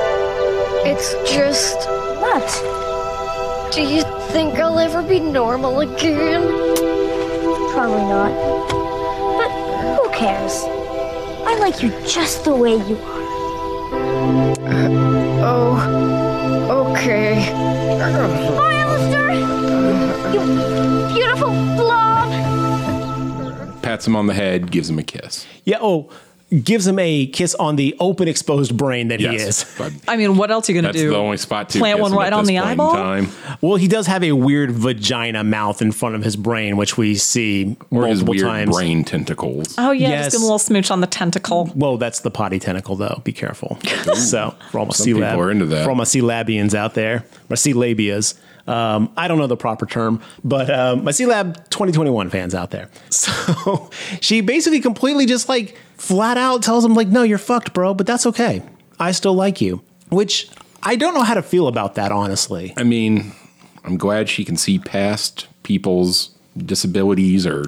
It's 0.85 1.13
just. 1.31 1.77
What? 2.21 2.86
Do 3.73 3.81
you 3.81 4.01
think 4.31 4.55
I'll 4.59 4.79
ever 4.79 5.01
be 5.03 5.19
normal 5.19 5.81
again? 5.81 6.41
Probably 7.73 8.01
not. 8.03 8.31
But 9.37 9.51
who 9.95 10.09
cares? 10.11 10.63
I 11.45 11.57
like 11.59 11.83
you 11.83 11.89
just 12.07 12.43
the 12.45 12.55
way 12.55 12.75
you 12.75 12.97
are. 12.97 13.21
Uh, 14.67 14.89
oh. 15.43 16.07
Okay. 16.91 17.41
Hi, 17.99 18.73
Alistair! 18.83 19.33
You 20.33 20.39
beautiful 21.13 21.51
blob! 21.75 22.31
Pats 23.83 24.07
him 24.07 24.15
on 24.15 24.27
the 24.27 24.33
head, 24.33 24.71
gives 24.71 24.89
him 24.89 24.97
a 24.99 25.03
kiss. 25.03 25.45
yeah 25.65 25.77
oh 25.81 26.09
gives 26.63 26.87
him 26.87 26.97
a 26.97 27.25
kiss 27.27 27.53
on 27.55 27.75
the 27.75 27.93
open 27.99 28.27
exposed 28.29 28.77
brain 28.77 29.09
that 29.09 29.19
he 29.19 29.25
Yes, 29.25 29.63
is 29.63 29.75
but 29.77 29.91
I 30.07 30.15
mean, 30.15 30.37
what 30.37 30.49
else 30.49 30.69
are 30.69 30.71
you 30.71 30.77
gonna 30.81 30.93
that's 30.93 31.01
do? 31.01 31.09
the 31.09 31.17
only 31.17 31.35
spot 31.37 31.67
to 31.69 31.79
Plant 31.79 31.99
one 31.99 32.13
right 32.13 32.31
on 32.31 32.45
the 32.45 32.57
eyeball? 32.59 32.93
Time. 32.93 33.27
Well, 33.59 33.75
he 33.75 33.87
does 33.89 34.07
have 34.07 34.23
a 34.23 34.31
weird 34.31 34.71
vagina 34.71 35.43
mouth 35.43 35.81
in 35.81 35.91
front 35.91 36.15
of 36.15 36.23
his 36.23 36.37
brain, 36.37 36.77
which 36.77 36.97
we 36.97 37.15
see 37.15 37.75
Or 37.91 38.07
his 38.07 38.23
multiple 38.23 38.31
weird 38.35 38.45
times. 38.47 38.75
brain 38.75 39.03
tentacles. 39.03 39.75
Oh 39.77 39.91
yeah, 39.91 40.07
Yes. 40.09 40.25
just 40.25 40.31
give 40.35 40.39
him 40.39 40.43
a 40.43 40.45
little 40.45 40.59
smooch 40.59 40.89
on 40.89 41.01
the 41.01 41.07
tentacle. 41.07 41.69
Well, 41.75 41.97
that's 41.97 42.21
the 42.21 42.31
potty 42.31 42.59
tentacle, 42.59 42.95
though. 42.95 43.19
Be 43.25 43.33
careful. 43.33 43.77
so, 44.15 44.55
for 44.71 44.79
all 44.79 44.85
my 44.85 44.91
Some 44.93 45.03
C 45.03 45.13
people 45.13 45.25
are 45.41 45.51
into 45.51 45.65
that. 45.65 45.83
for 45.83 45.89
all 45.89 45.95
my 45.97 46.05
C 46.05 46.21
labians 46.21 46.73
out 46.73 46.93
there, 46.93 47.25
my 47.49 47.55
C 47.57 47.73
labias. 47.73 48.35
Um, 48.67 49.11
I 49.15 49.27
don't 49.27 49.37
know 49.37 49.47
the 49.47 49.57
proper 49.57 49.85
term, 49.85 50.21
but 50.43 50.69
um, 50.69 51.03
my 51.03 51.11
C 51.11 51.25
Lab 51.25 51.55
2021 51.69 52.29
fans 52.29 52.53
out 52.53 52.71
there. 52.71 52.89
So 53.09 53.89
she 54.21 54.41
basically 54.41 54.79
completely 54.79 55.25
just 55.25 55.49
like 55.49 55.77
flat 55.95 56.37
out 56.37 56.63
tells 56.63 56.83
him 56.85 56.93
like, 56.93 57.07
"No, 57.07 57.23
you're 57.23 57.37
fucked, 57.37 57.73
bro, 57.73 57.93
but 57.93 58.05
that's 58.05 58.25
okay. 58.27 58.61
I 58.99 59.11
still 59.11 59.33
like 59.33 59.61
you." 59.61 59.81
Which 60.09 60.49
I 60.83 60.95
don't 60.95 61.13
know 61.13 61.23
how 61.23 61.33
to 61.33 61.41
feel 61.41 61.67
about 61.67 61.95
that, 61.95 62.11
honestly. 62.11 62.73
I 62.77 62.83
mean, 62.83 63.33
I'm 63.83 63.97
glad 63.97 64.29
she 64.29 64.45
can 64.45 64.55
see 64.57 64.79
past 64.79 65.47
people's 65.63 66.29
disabilities 66.57 67.45
or 67.45 67.65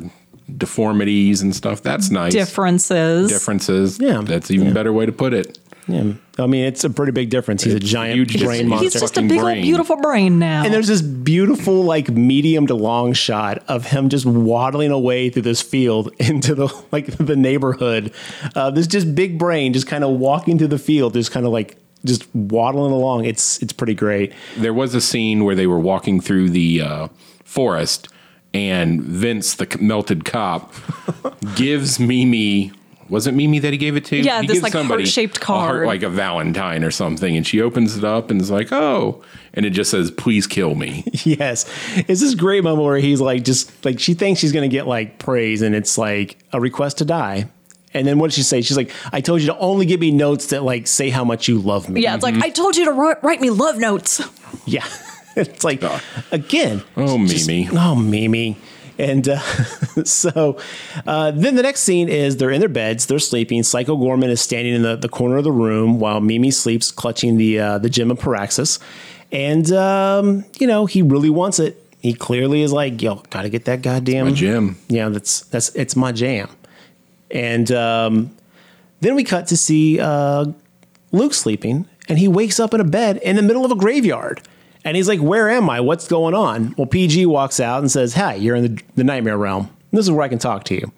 deformities 0.58 1.42
and 1.42 1.56
stuff. 1.56 1.82
That's 1.82 2.10
nice. 2.10 2.34
Differences. 2.34 3.30
Differences. 3.32 4.00
Yeah. 4.00 4.22
That's 4.24 4.52
even 4.52 4.74
better 4.74 4.94
way 4.94 5.06
to 5.06 5.12
put 5.12 5.34
it. 5.34 5.60
Yeah, 5.92 6.44
I 6.44 6.48
mean, 6.48 6.66
it's 6.66 6.84
a 6.84 6.90
pretty 6.90 7.12
big 7.12 7.30
difference. 7.30 7.64
He's 7.64 7.74
a 7.74 7.80
giant 7.80 8.16
huge 8.16 8.44
brain 8.44 8.66
difference. 8.66 8.70
monster. 8.70 8.84
He's 8.84 8.94
just 8.94 9.04
a 9.04 9.08
fucking 9.16 9.28
big 9.28 9.42
old 9.42 9.56
beautiful 9.56 9.98
brain 9.98 10.40
now. 10.40 10.64
And 10.64 10.74
there's 10.74 10.88
this 10.88 11.02
beautiful, 11.02 11.84
like 11.84 12.10
medium 12.10 12.68
to 12.68 12.76
long 12.76 13.14
shot 13.14 13.64
of 13.68 13.86
him 13.86 14.10
just 14.10 14.26
waddling 14.26 14.92
away 14.92 15.30
through 15.30 15.42
this 15.44 15.62
field 15.62 16.14
into 16.20 16.56
the 16.56 16.84
like 16.92 17.06
the 17.18 17.36
neighborhood. 17.36 18.14
Uh, 18.56 18.72
this 18.72 18.88
just 18.88 19.16
big 19.16 19.38
brain 19.38 19.74
just 19.74 19.88
kind 19.88 20.04
of 20.04 20.12
walking 20.12 20.58
through 20.58 20.68
the 20.68 20.80
field, 20.80 21.14
just 21.14 21.32
kind 21.32 21.46
of 21.46 21.52
like 21.52 21.78
just 22.06 22.34
waddling 22.34 22.92
along. 22.92 23.26
It's 23.26 23.62
it's 23.62 23.74
pretty 23.74 23.96
great. 23.96 24.34
There 24.58 24.74
was 24.74 24.96
a 24.96 25.02
scene 25.02 25.44
where 25.44 25.56
they 25.56 25.68
were 25.68 25.80
walking 25.80 26.22
through 26.22 26.50
the 26.50 26.82
uh, 26.82 27.08
forest, 27.44 28.08
and 28.54 29.02
Vince, 29.02 29.56
the 29.56 29.78
melted 29.80 30.26
cop, 30.26 30.74
gives 31.56 32.00
Mimi. 32.00 32.72
Was 33.10 33.26
it 33.28 33.34
Mimi 33.34 33.60
that 33.60 33.72
he 33.74 33.78
gave 33.78 33.96
it 33.96 34.06
to? 34.06 34.18
Yeah, 34.18 34.42
he 34.42 34.48
this, 34.48 34.62
gives 34.62 34.74
like, 34.74 34.86
heart-shaped 34.86 35.42
a 35.42 35.46
heart- 35.46 35.70
card. 35.72 35.88
like 35.88 36.04
a 36.04 36.10
Valentine 36.10 36.84
or 36.84 36.92
something, 36.92 37.36
and 37.36 37.46
she 37.46 37.60
opens 37.62 37.98
it 37.98 38.04
up 38.04 38.30
and 38.30 38.40
is 38.40 38.52
like, 38.52 38.72
"Oh," 38.72 39.24
and 39.54 39.66
it 39.66 39.72
just 39.72 39.90
says, 39.92 40.12
"Please 40.12 40.48
kill 40.48 40.76
me." 40.76 41.04
Yes, 41.24 41.66
it's 41.96 42.22
this 42.22 42.36
great 42.36 42.64
moment 42.64 42.86
where 42.86 42.98
he's 42.98 43.20
like 43.22 43.44
just 43.44 43.84
like 43.84 44.00
she 44.00 44.14
thinks 44.14 44.40
she's 44.40 44.52
gonna 44.52 44.68
get 44.68 44.88
like 44.88 45.18
praise, 45.20 45.62
and 45.62 45.76
it's 45.76 45.98
like 45.98 46.38
a 46.54 46.62
request 46.62 47.00
to 47.00 47.06
die. 47.06 47.50
And 47.92 48.06
then 48.06 48.20
what 48.20 48.30
did 48.30 48.36
she 48.36 48.44
say? 48.44 48.62
She's 48.62 48.78
like, 48.78 48.92
"I 49.12 49.22
told 49.22 49.42
you 49.42 49.48
to 49.48 49.58
only 49.58 49.86
give 49.88 50.00
me 50.00 50.12
notes 50.12 50.48
that 50.48 50.64
like 50.64 50.86
say 50.88 51.10
how 51.10 51.24
much 51.24 51.48
you 51.48 51.60
love 51.60 51.90
me." 51.90 52.02
yeah, 52.02 52.14
it's 52.14 52.24
like 52.24 52.36
mm-hmm. 52.36 52.44
I 52.44 52.50
told 52.50 52.78
you 52.78 52.86
to 52.86 52.92
write, 52.92 53.24
write 53.24 53.42
me 53.42 53.50
love 53.50 53.78
notes. 53.78 54.22
Yeah. 54.66 54.86
it's 55.36 55.64
like, 55.64 55.84
again. 56.32 56.84
Oh, 56.98 57.18
just- 57.26 57.48
Mimi. 57.48 57.70
oh, 57.74 57.96
Mimi. 57.96 58.58
And 59.00 59.30
uh, 59.30 59.40
so 60.04 60.58
uh, 61.08 61.32
then 61.32 61.56
the 61.56 61.64
next 61.64 61.80
scene 61.82 62.10
is 62.10 62.38
they're 62.38 62.52
in 62.52 62.60
their 62.60 62.70
beds, 62.70 63.06
they're 63.06 63.18
sleeping. 63.18 63.64
Psycho 63.64 63.96
Goreman 63.96 64.28
is 64.28 64.42
standing 64.42 64.76
in 64.76 64.82
the, 64.82 64.98
the 64.98 65.10
corner 65.10 65.38
of 65.38 65.46
the 65.46 65.52
room 65.52 66.00
while 66.00 66.20
Mimi 66.20 66.52
sleeps, 66.52 66.92
clutching 66.92 67.38
the 67.38 67.60
uh, 67.60 67.78
the 67.78 67.90
gem 67.90 68.12
of 68.12 68.20
Paraxis. 68.20 68.80
And, 69.32 69.72
um, 69.72 70.44
you 70.60 70.68
know, 70.68 70.86
he 70.86 71.02
really 71.02 71.30
wants 71.30 71.60
it. 71.60 71.84
He 72.02 72.14
clearly 72.14 72.62
is 72.62 72.74
like, 72.74 73.02
yo, 73.02 73.16
gotta 73.30 73.50
get 73.50 73.66
that 73.66 73.82
goddamn 73.82 74.28
my 74.28 74.34
gem. 74.34 74.78
Yeah, 74.90 75.10
that's 75.10 75.42
that's 75.42 75.70
it's 75.76 75.96
my 75.96 76.12
jam. 76.12 76.50
And 77.32 77.72
um, 77.72 78.36
then 79.02 79.16
we 79.16 79.24
cut 79.24 79.48
to 79.48 79.58
see 79.58 80.00
uh, 80.00 80.46
Luke's 81.12 81.38
sleeping, 81.38 81.88
and 82.10 82.20
he 82.20 82.28
wakes 82.28 82.60
up 82.60 82.74
in 82.74 82.82
a 82.82 82.86
bed 82.86 83.18
in 83.18 83.36
the 83.36 83.42
middle 83.42 83.66
of 83.66 83.72
a 83.72 83.76
graveyard. 83.76 84.42
And 84.86 84.96
he's 84.96 85.08
like, 85.08 85.20
Where 85.20 85.50
am 85.50 85.70
I? 85.70 85.80
What's 85.82 86.08
going 86.08 86.34
on? 86.34 86.74
Well, 86.78 86.88
PG 86.88 87.26
walks 87.26 87.60
out 87.60 87.80
and 87.80 87.92
says, 87.92 88.14
Hey, 88.14 88.38
you're 88.38 88.56
in 88.56 88.76
the, 88.76 88.82
the 88.96 89.04
nightmare 89.04 89.38
realm. 89.38 89.70
This 89.92 90.06
is 90.06 90.12
where 90.12 90.22
I 90.22 90.28
can 90.28 90.40
talk 90.40 90.64
to 90.66 90.76
you. 90.76 90.92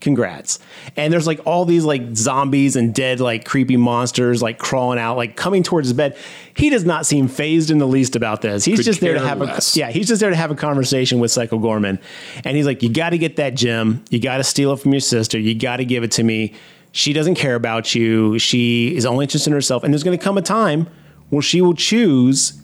Congrats. 0.00 0.58
And 0.96 1.12
there's 1.12 1.26
like 1.26 1.40
all 1.46 1.64
these 1.64 1.84
like 1.84 2.14
zombies 2.14 2.76
and 2.76 2.94
dead, 2.94 3.18
like 3.18 3.44
creepy 3.44 3.76
monsters 3.76 4.42
like 4.42 4.58
crawling 4.58 4.98
out, 4.98 5.16
like 5.16 5.36
coming 5.36 5.62
towards 5.62 5.88
his 5.88 5.96
bed. 5.96 6.16
He 6.54 6.70
does 6.70 6.84
not 6.84 7.06
seem 7.06 7.28
phased 7.28 7.70
in 7.70 7.78
the 7.78 7.86
least 7.86 8.14
about 8.14 8.42
this. 8.42 8.64
He's 8.64 8.78
Could 8.78 8.84
just 8.84 9.00
there 9.00 9.14
to 9.14 9.20
have 9.20 9.38
less. 9.40 9.74
a 9.74 9.78
yeah, 9.80 9.90
he's 9.90 10.06
just 10.06 10.20
there 10.20 10.30
to 10.30 10.36
have 10.36 10.50
a 10.50 10.54
conversation 10.54 11.18
with 11.18 11.30
Psycho 11.32 11.58
Goreman. 11.58 11.98
And 12.44 12.56
he's 12.56 12.66
like, 12.66 12.82
You 12.82 12.92
gotta 12.92 13.18
get 13.18 13.36
that 13.36 13.54
gem. 13.54 14.04
You 14.10 14.20
gotta 14.20 14.44
steal 14.44 14.72
it 14.72 14.80
from 14.80 14.92
your 14.92 15.00
sister. 15.00 15.38
You 15.38 15.54
gotta 15.58 15.84
give 15.84 16.04
it 16.04 16.12
to 16.12 16.22
me. 16.22 16.54
She 16.92 17.12
doesn't 17.12 17.34
care 17.34 17.54
about 17.54 17.94
you. 17.94 18.38
She 18.38 18.94
is 18.94 19.04
only 19.06 19.24
interested 19.24 19.50
in 19.50 19.54
herself. 19.54 19.82
And 19.82 19.92
there's 19.92 20.04
gonna 20.04 20.18
come 20.18 20.38
a 20.38 20.42
time 20.42 20.88
where 21.30 21.42
she 21.42 21.60
will 21.62 21.74
choose 21.74 22.62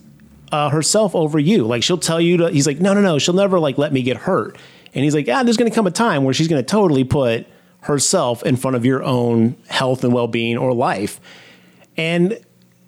uh, 0.53 0.69
herself 0.69 1.15
over 1.15 1.39
you. 1.39 1.65
Like 1.65 1.81
she'll 1.81 1.97
tell 1.97 2.21
you 2.21 2.37
to, 2.37 2.49
he's 2.51 2.67
like, 2.67 2.79
no, 2.79 2.93
no, 2.93 3.01
no, 3.01 3.17
she'll 3.17 3.33
never 3.33 3.57
like 3.57 3.79
let 3.79 3.91
me 3.91 4.03
get 4.03 4.17
hurt. 4.17 4.55
And 4.93 5.03
he's 5.03 5.15
like, 5.15 5.27
ah, 5.27 5.41
there's 5.41 5.57
going 5.57 5.69
to 5.69 5.73
come 5.73 5.87
a 5.87 5.91
time 5.91 6.23
where 6.23 6.33
she's 6.33 6.47
going 6.47 6.63
to 6.63 6.65
totally 6.65 7.03
put 7.03 7.47
herself 7.81 8.43
in 8.43 8.55
front 8.55 8.77
of 8.77 8.85
your 8.85 9.01
own 9.03 9.55
health 9.67 10.03
and 10.03 10.13
well 10.13 10.27
being 10.27 10.55
or 10.55 10.71
life. 10.71 11.19
And 11.97 12.39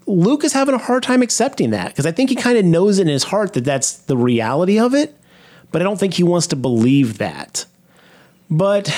Luke 0.05 0.43
is 0.43 0.53
having 0.53 0.75
a 0.75 0.77
hard 0.77 1.01
time 1.01 1.23
accepting 1.23 1.71
that 1.71 1.87
because 1.87 2.05
I 2.05 2.11
think 2.11 2.29
he 2.29 2.35
kind 2.35 2.55
of 2.55 2.65
knows 2.65 2.99
in 2.99 3.07
his 3.07 3.23
heart 3.23 3.53
that 3.53 3.65
that's 3.65 3.93
the 3.93 4.15
reality 4.15 4.77
of 4.77 4.93
it, 4.93 5.17
but 5.71 5.81
I 5.81 5.85
don't 5.85 5.99
think 5.99 6.13
he 6.13 6.23
wants 6.23 6.45
to 6.47 6.55
believe 6.55 7.17
that. 7.17 7.65
But 8.47 8.89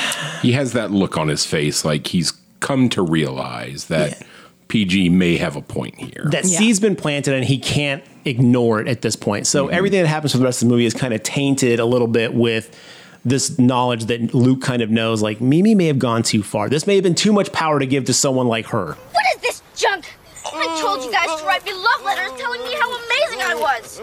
He 0.42 0.52
has 0.52 0.74
that 0.74 0.92
look 0.92 1.18
on 1.18 1.30
his 1.30 1.46
face 1.46 1.86
like 1.86 2.08
he's 2.08 2.34
come 2.60 2.90
to 2.90 3.02
realize 3.02 3.86
that 3.86 4.22
PG 4.68 5.10
may 5.10 5.38
have 5.38 5.56
a 5.56 5.62
point 5.62 5.96
here. 5.96 6.28
that 6.32 6.46
seed's 6.46 6.80
been 6.80 6.96
planted 6.96 7.34
and 7.34 7.46
he 7.46 7.58
can't 7.58 8.04
ignore 8.26 8.82
it 8.82 8.88
at 8.88 9.02
this 9.02 9.16
point. 9.16 9.48
So 9.48 9.66
mm-hmm. 9.66 9.74
everything 9.74 10.02
that 10.02 10.08
happens 10.08 10.34
for 10.34 10.38
the 10.38 10.44
rest 10.44 10.62
of 10.62 10.68
the 10.68 10.74
movie 10.74 10.86
is 10.86 10.94
kind 10.94 11.14
of 11.14 11.24
tainted 11.24 11.80
a 11.80 11.86
little 11.86 12.08
bit 12.08 12.34
with 12.34 12.78
this 13.24 13.58
knowledge 13.60 14.06
that 14.06 14.34
Luke 14.34 14.62
kind 14.62 14.82
of 14.82 14.90
knows 14.90 15.22
like 15.22 15.42
Mimi 15.42 15.76
may 15.76 15.88
have 15.88 16.00
gone 16.00 16.24
too 16.24 16.44
far. 16.44 16.70
This 16.70 16.88
may 16.88 16.96
have 16.96 17.04
been 17.04 17.16
too 17.16 17.34
much 17.34 17.52
power 17.52 17.80
to 17.80 17.86
give 17.86 18.06
to 18.06 18.14
someone 18.14 18.48
like 18.48 18.68
her. 18.68 18.94
What 18.94 19.26
is 19.36 19.42
this 19.42 19.62
junk? 19.76 20.14
I 20.46 20.80
told 20.82 21.04
you 21.04 21.12
guys 21.12 21.40
to 21.40 21.46
write 21.46 21.66
me 21.66 21.74
love 21.74 22.04
letters 22.04 22.32
telling 22.40 22.62
me 22.62 22.74
how 22.76 22.90
amazing 22.96 23.42
I 23.42 23.56
was. 23.56 24.00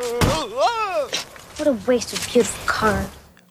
What 1.57 1.69
a 1.69 1.73
waste 1.87 2.13
of 2.13 2.33
beautiful 2.33 2.67
card. 2.67 3.07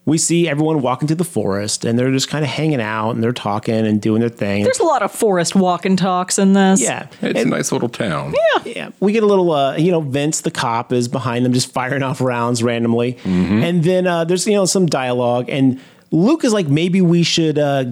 We 0.05 0.17
see 0.17 0.49
everyone 0.49 0.81
walking 0.81 1.07
to 1.07 1.15
the 1.15 1.23
forest 1.23 1.85
and 1.85 1.97
they're 1.97 2.11
just 2.11 2.27
kind 2.27 2.43
of 2.43 2.49
hanging 2.51 2.81
out 2.81 3.11
and 3.11 3.23
they're 3.23 3.31
talking 3.31 3.73
and 3.87 4.01
doing 4.01 4.19
their 4.19 4.27
thing. 4.29 4.63
There's 4.65 4.79
a 4.79 4.83
lot 4.83 5.01
of 5.01 5.11
forest 5.13 5.55
walk 5.55 5.85
and 5.85 5.97
talks 5.97 6.37
in 6.37 6.51
this. 6.53 6.81
yeah. 6.81 7.07
It's 7.21 7.39
And- 7.39 7.53
a 7.53 7.55
nice 7.55 7.71
little 7.71 7.87
town. 7.87 8.33
Yeah, 8.33 8.73
Yeah. 8.75 8.89
we 8.99 9.13
get 9.13 9.23
a 9.23 9.25
little, 9.27 9.51
uh, 9.53 9.77
you 9.77 9.91
know, 9.91 10.01
Vince, 10.01 10.41
the 10.41 10.51
cop, 10.51 10.91
is 10.91 11.07
behind 11.07 11.45
them 11.45 11.53
just 11.53 11.71
firing 11.71 12.03
off 12.03 12.19
rounds 12.19 12.61
randomly. 12.61 13.17
And 13.23 13.81
then 13.83 14.05
uh, 14.05 14.25
there's, 14.25 14.45
you 14.45 14.55
know, 14.55 14.65
some 14.65 14.87
dialogue. 14.87 15.45
And 15.49 15.79
Luke 16.11 16.43
is 16.43 16.51
like, 16.51 16.67
maybe 16.67 16.99
we 16.99 17.23
should 17.23 17.57
uh, 17.57 17.85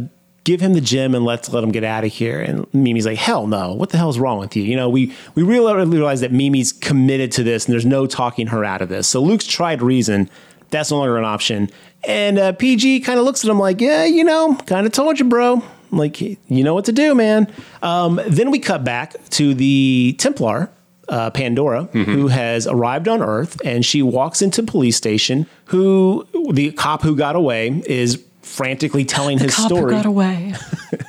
give 0.43 0.59
him 0.59 0.74
the 0.74 0.82
gym 0.82 1.16
and 1.16 1.24
let's 1.24 1.47
let 1.53 1.64
him 1.64 1.72
get 1.72 1.86
out 1.86 2.03
of 2.03 2.12
here. 2.12 2.41
And 2.41 2.66
Mimi's 2.74 3.05
like, 3.05 3.20
hell 3.20 3.47
no. 3.47 3.74
What 3.74 3.91
the 3.91 3.97
hell's 3.97 4.20
wrong 4.20 4.38
with 4.38 4.53
you? 4.57 4.64
You 4.64 4.76
know, 4.76 4.89
we, 4.89 5.14
we 5.36 5.43
really 5.43 5.86
realize 5.86 6.20
that 6.20 6.34
Mimi's 6.34 6.74
committed 6.74 7.32
to 7.34 7.43
this 7.43 7.66
and 7.68 7.72
there's 7.74 7.86
no 7.86 8.05
talking 8.05 8.47
her 8.47 8.66
out 8.66 8.82
of 8.82 8.89
this. 8.89 9.07
So 9.07 9.22
Luke's 9.22 9.47
tried 9.47 9.82
reason. 9.82 10.30
That's 10.72 10.89
no 10.89 10.97
longer 10.99 11.18
an 11.18 11.26
option. 11.26 11.70
And 12.04 12.39
uh, 12.39 12.52
PG 12.54 13.02
kind 13.02 13.20
of 13.20 13.26
looks 13.26 13.43
at 13.43 13.49
him 13.49 13.60
like, 13.60 13.80
yeah, 13.82 14.06
you 14.06 14.24
know, 14.24 14.56
kind 14.66 14.86
of 14.86 14.91
told 14.91 15.20
you, 15.20 15.26
bro. 15.26 15.62
Like, 15.91 16.22
you 16.22 16.38
know 16.64 16.74
what 16.74 16.86
to 16.86 16.91
do, 16.93 17.14
man. 17.14 17.52
Um, 17.84 18.20
then 18.26 18.49
we 18.49 18.60
cut 18.60 18.84
back 18.84 19.14
to 19.32 19.54
the 19.54 20.16
Templar, 20.18 20.72
uh, 21.10 21.30
Pandora, 21.32 21.84
who 21.91 22.28
has 22.30 22.66
arrived 22.66 23.08
on 23.10 23.22
Earth, 23.22 23.60
and 23.66 23.86
she 23.86 24.02
walks 24.02 24.41
into 24.41 24.64
police 24.64 24.95
station. 24.95 25.45
Who 25.66 26.26
the 26.54 26.72
cop 26.72 27.02
who 27.02 27.16
got 27.16 27.36
away 27.36 27.82
is 27.86 28.24
frantically 28.41 29.04
telling 29.06 29.38
The 29.38 29.45
his 29.45 29.56
cop 29.56 29.70
who 29.70 29.78
story, 29.78 29.91
got 29.95 30.06
away. 30.06 30.54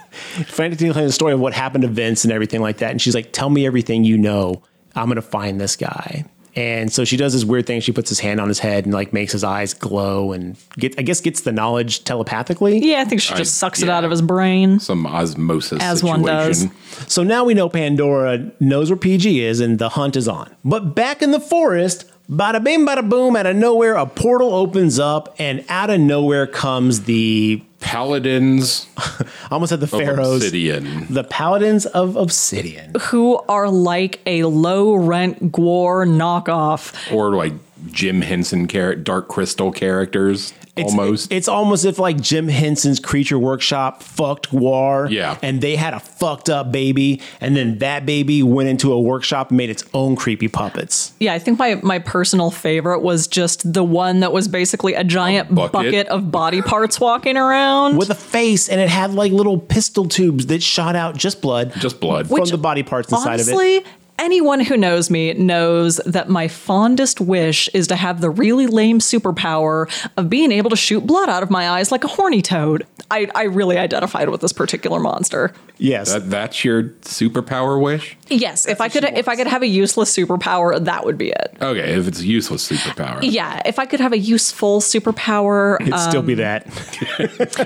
frantically 0.47 0.89
telling 0.89 1.07
the 1.07 1.13
story 1.13 1.33
of 1.33 1.41
what 1.41 1.53
happened 1.53 1.83
to 1.83 1.89
Vince 1.89 2.25
and 2.25 2.33
everything 2.33 2.61
like 2.61 2.79
that. 2.79 2.91
And 2.91 3.01
she's 3.01 3.15
like, 3.15 3.33
"Tell 3.33 3.51
me 3.51 3.65
everything 3.67 4.03
you 4.05 4.19
know. 4.19 4.63
I'm 4.97 5.09
gonna 5.09 5.23
find 5.23 5.61
this 5.61 5.77
guy." 5.77 6.25
And 6.55 6.93
so 6.93 7.05
she 7.05 7.17
does 7.17 7.33
this 7.33 7.45
weird 7.45 7.67
thing. 7.67 7.81
She 7.81 7.93
puts 7.93 8.09
his 8.11 8.21
hand 8.21 8.41
on 8.41 8.49
his 8.49 8.59
head 8.59 8.85
and 8.85 8.93
like 8.93 9.13
makes 9.13 9.33
his 9.33 9.43
eyes 9.43 9.73
glow 9.73 10.33
and 10.33 10.57
get, 10.77 10.99
I 10.99 11.03
guess, 11.03 11.21
gets 11.21 11.41
the 11.43 11.53
knowledge 11.53 12.05
telepathically. 12.05 12.79
Yeah, 12.79 13.01
I 13.01 13.05
think 13.05 13.21
she 13.23 13.35
just 13.35 13.41
I- 13.63 13.67
sucks 13.67 13.83
it 13.83 13.89
out 13.89 14.05
of 14.05 14.11
his 14.11 14.21
brain. 14.23 14.79
Some 14.79 15.07
osmosis 15.07 15.83
As 15.83 16.03
one 16.05 16.23
does. 16.23 16.67
So 17.09 17.23
now 17.23 17.45
we 17.45 17.55
know 17.55 17.69
Pandora 17.69 18.51
knows 18.61 18.91
where 18.91 18.97
PG 18.99 19.43
is 19.45 19.61
and 19.61 19.79
the 19.79 19.89
hunt 19.91 20.15
is 20.17 20.29
on. 20.29 20.55
But 20.65 20.95
back 20.95 21.23
in 21.23 21.31
the 21.31 21.41
forest, 21.41 22.05
bada 22.31 22.63
bing, 22.63 22.87
bada 22.87 23.09
boom, 23.09 23.35
out 23.35 23.47
of 23.47 23.57
nowhere, 23.57 23.95
a 23.95 24.05
portal 24.07 24.53
opens 24.55 24.99
up 24.99 25.35
and 25.39 25.65
out 25.71 25.89
of 25.91 26.01
nowhere 26.01 26.47
comes 26.47 27.05
the 27.05 27.63
Paladins 27.83 28.87
I 28.97 29.27
almost 29.51 29.71
said 29.71 29.81
the 29.81 29.87
pharaohs. 29.87 30.37
Obsidian. 30.43 31.07
The 31.11 31.25
paladins 31.25 31.85
of 31.87 32.17
Obsidian. 32.17 32.93
Who 33.03 33.37
are 33.49 33.69
like 33.69 34.21
a 34.25 34.45
low 34.45 34.95
rent 34.95 35.53
Gwar 35.53 36.07
knockoff. 36.09 37.13
Or 37.13 37.35
like 37.35 37.53
Jim 37.91 38.23
Henson 38.23 38.69
char- 38.69 38.95
Dark 38.95 39.29
Crystal 39.29 39.73
characters. 39.73 40.55
It's, 40.75 40.91
almost. 40.91 41.31
It's 41.31 41.49
almost 41.49 41.85
if 41.85 41.99
like 41.99 42.19
Jim 42.19 42.49
Henson's 42.49 42.99
Creature 42.99 43.39
Workshop 43.39 44.03
fucked 44.03 44.51
Gwar. 44.51 45.11
Yeah. 45.11 45.37
And 45.43 45.61
they 45.61 45.77
had 45.77 45.93
a 45.93 46.01
fucked 46.01 46.49
up 46.49 46.73
baby. 46.73 47.21
And 47.43 47.55
then 47.55 47.79
that 47.79 48.07
baby 48.07 48.43
went 48.43 48.71
into 48.71 48.91
a 48.91 49.01
workshop 49.01 49.51
and 49.51 49.59
made 49.59 49.69
its 49.69 49.85
own 49.93 50.17
creepy 50.17 50.49
puppets. 50.49 51.13
Yeah, 51.21 51.35
I 51.35 51.39
think 51.39 51.59
my, 51.59 51.75
my 51.83 51.99
personal 51.99 52.51
favorite 52.51 53.01
was 53.01 53.27
just 53.27 53.71
the 53.71 53.85
one 53.85 54.21
that 54.21 54.33
was 54.33 54.49
basically 54.49 54.95
a 54.95 55.05
giant 55.05 55.55
bucket? 55.55 55.73
bucket. 55.73 56.07
of 56.07 56.31
body 56.31 56.63
parts 56.63 56.99
walking 56.99 57.37
around. 57.37 57.99
With 57.99 58.09
a 58.09 58.15
face, 58.15 58.71
and 58.71 58.81
it 58.81 58.89
had 58.89 59.13
like 59.13 59.31
little 59.31 59.59
pistol 59.59 60.09
tubes 60.09 60.47
that 60.47 60.63
shot 60.63 60.97
out 60.97 61.19
just 61.19 61.43
blood. 61.43 61.75
Just 61.81 62.01
blood. 62.01 62.29
From 62.29 62.41
Which, 62.41 62.51
the 62.51 62.57
body 62.57 62.83
parts 62.83 63.13
inside 63.13 63.41
of 63.41 63.49
it. 63.49 63.53
Honestly, 63.53 63.85
anyone 64.23 64.61
who 64.61 64.77
knows 64.77 65.11
me 65.11 65.35
knows 65.35 65.97
that 66.07 66.29
my 66.29 66.49
fondest 66.49 67.21
wish 67.21 67.69
is 67.75 67.89
to 67.89 67.97
have 67.97 68.21
the 68.21 68.31
really 68.31 68.67
lame 68.67 69.01
superpower 69.01 69.91
of 70.17 70.31
being 70.31 70.53
able 70.53 70.71
to 70.71 70.77
shoot 70.77 71.07
blood 71.07 71.29
out 71.29 71.43
of 71.43 71.51
my 71.51 71.69
eyes 71.69 71.91
like 71.91 72.05
a 72.05 72.09
horny 72.09 72.41
toad. 72.41 72.87
I, 73.11 73.29
I 73.35 73.45
really 73.45 73.77
identified 73.77 74.29
with 74.29 74.41
this 74.41 74.53
particular 74.53 75.01
monster. 75.01 75.53
Yes. 75.77 76.13
That, 76.13 76.31
that's 76.31 76.65
your 76.65 76.85
superpower 77.03 77.81
wish? 77.81 78.17
Yes, 78.29 78.67
if 78.67 78.81
I 78.81 78.89
could 78.89 79.05
if 79.05 79.29
I 79.29 79.37
could 79.37 79.49
have 79.49 79.63
a 79.63 79.67
useless 79.67 80.17
superpower, 80.17 80.83
that 80.83 81.05
would 81.05 81.19
be 81.19 81.31
it. 81.31 81.57
Okay, 81.61 81.93
if 81.93 82.09
it's 82.09 82.21
a 82.21 82.27
useless 82.27 82.67
superpower. 82.71 83.19
Yeah, 83.23 83.61
if 83.67 83.79
I 83.79 83.87
could 83.87 84.01
have 84.01 84.13
a 84.13 84.19
useful 84.19 84.81
superpower, 84.81 85.81
It'd 85.81 85.99
still 85.99 86.21
um, 86.21 86.27
be 86.27 86.35
that. 86.35 86.67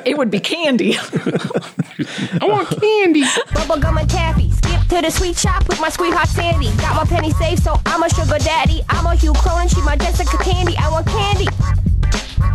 it 0.07 0.17
would 0.17 0.31
be 0.31 0.41
candy. 0.41 0.97
I 0.99 2.39
want 2.43 2.69
candy. 2.81 3.23
Bubblegum 3.23 4.01
and 4.01 4.11
taffy. 4.11 4.51
Skip 4.51 4.81
to 4.89 5.03
the 5.03 5.11
sweet 5.11 5.37
shop 5.37 5.69
with 5.69 5.81
my 5.81 5.89
sweetheart 5.89 6.29
Sandy. 6.47 6.71
Got 6.77 6.95
my 6.95 7.05
penny 7.05 7.33
safe, 7.33 7.59
so 7.59 7.75
I'm 7.87 8.03
a 8.05 8.09
sugar 8.09 8.39
daddy. 8.39 8.81
I'm 8.89 9.05
a 9.05 9.17
Hugh 9.17 9.33
Cronin, 9.33 9.67
she 9.69 9.81
my 9.83 9.97
Jessica 9.97 10.37
Candy. 10.39 10.77
I 10.79 10.89
want 10.91 11.07
candy. 11.09 11.47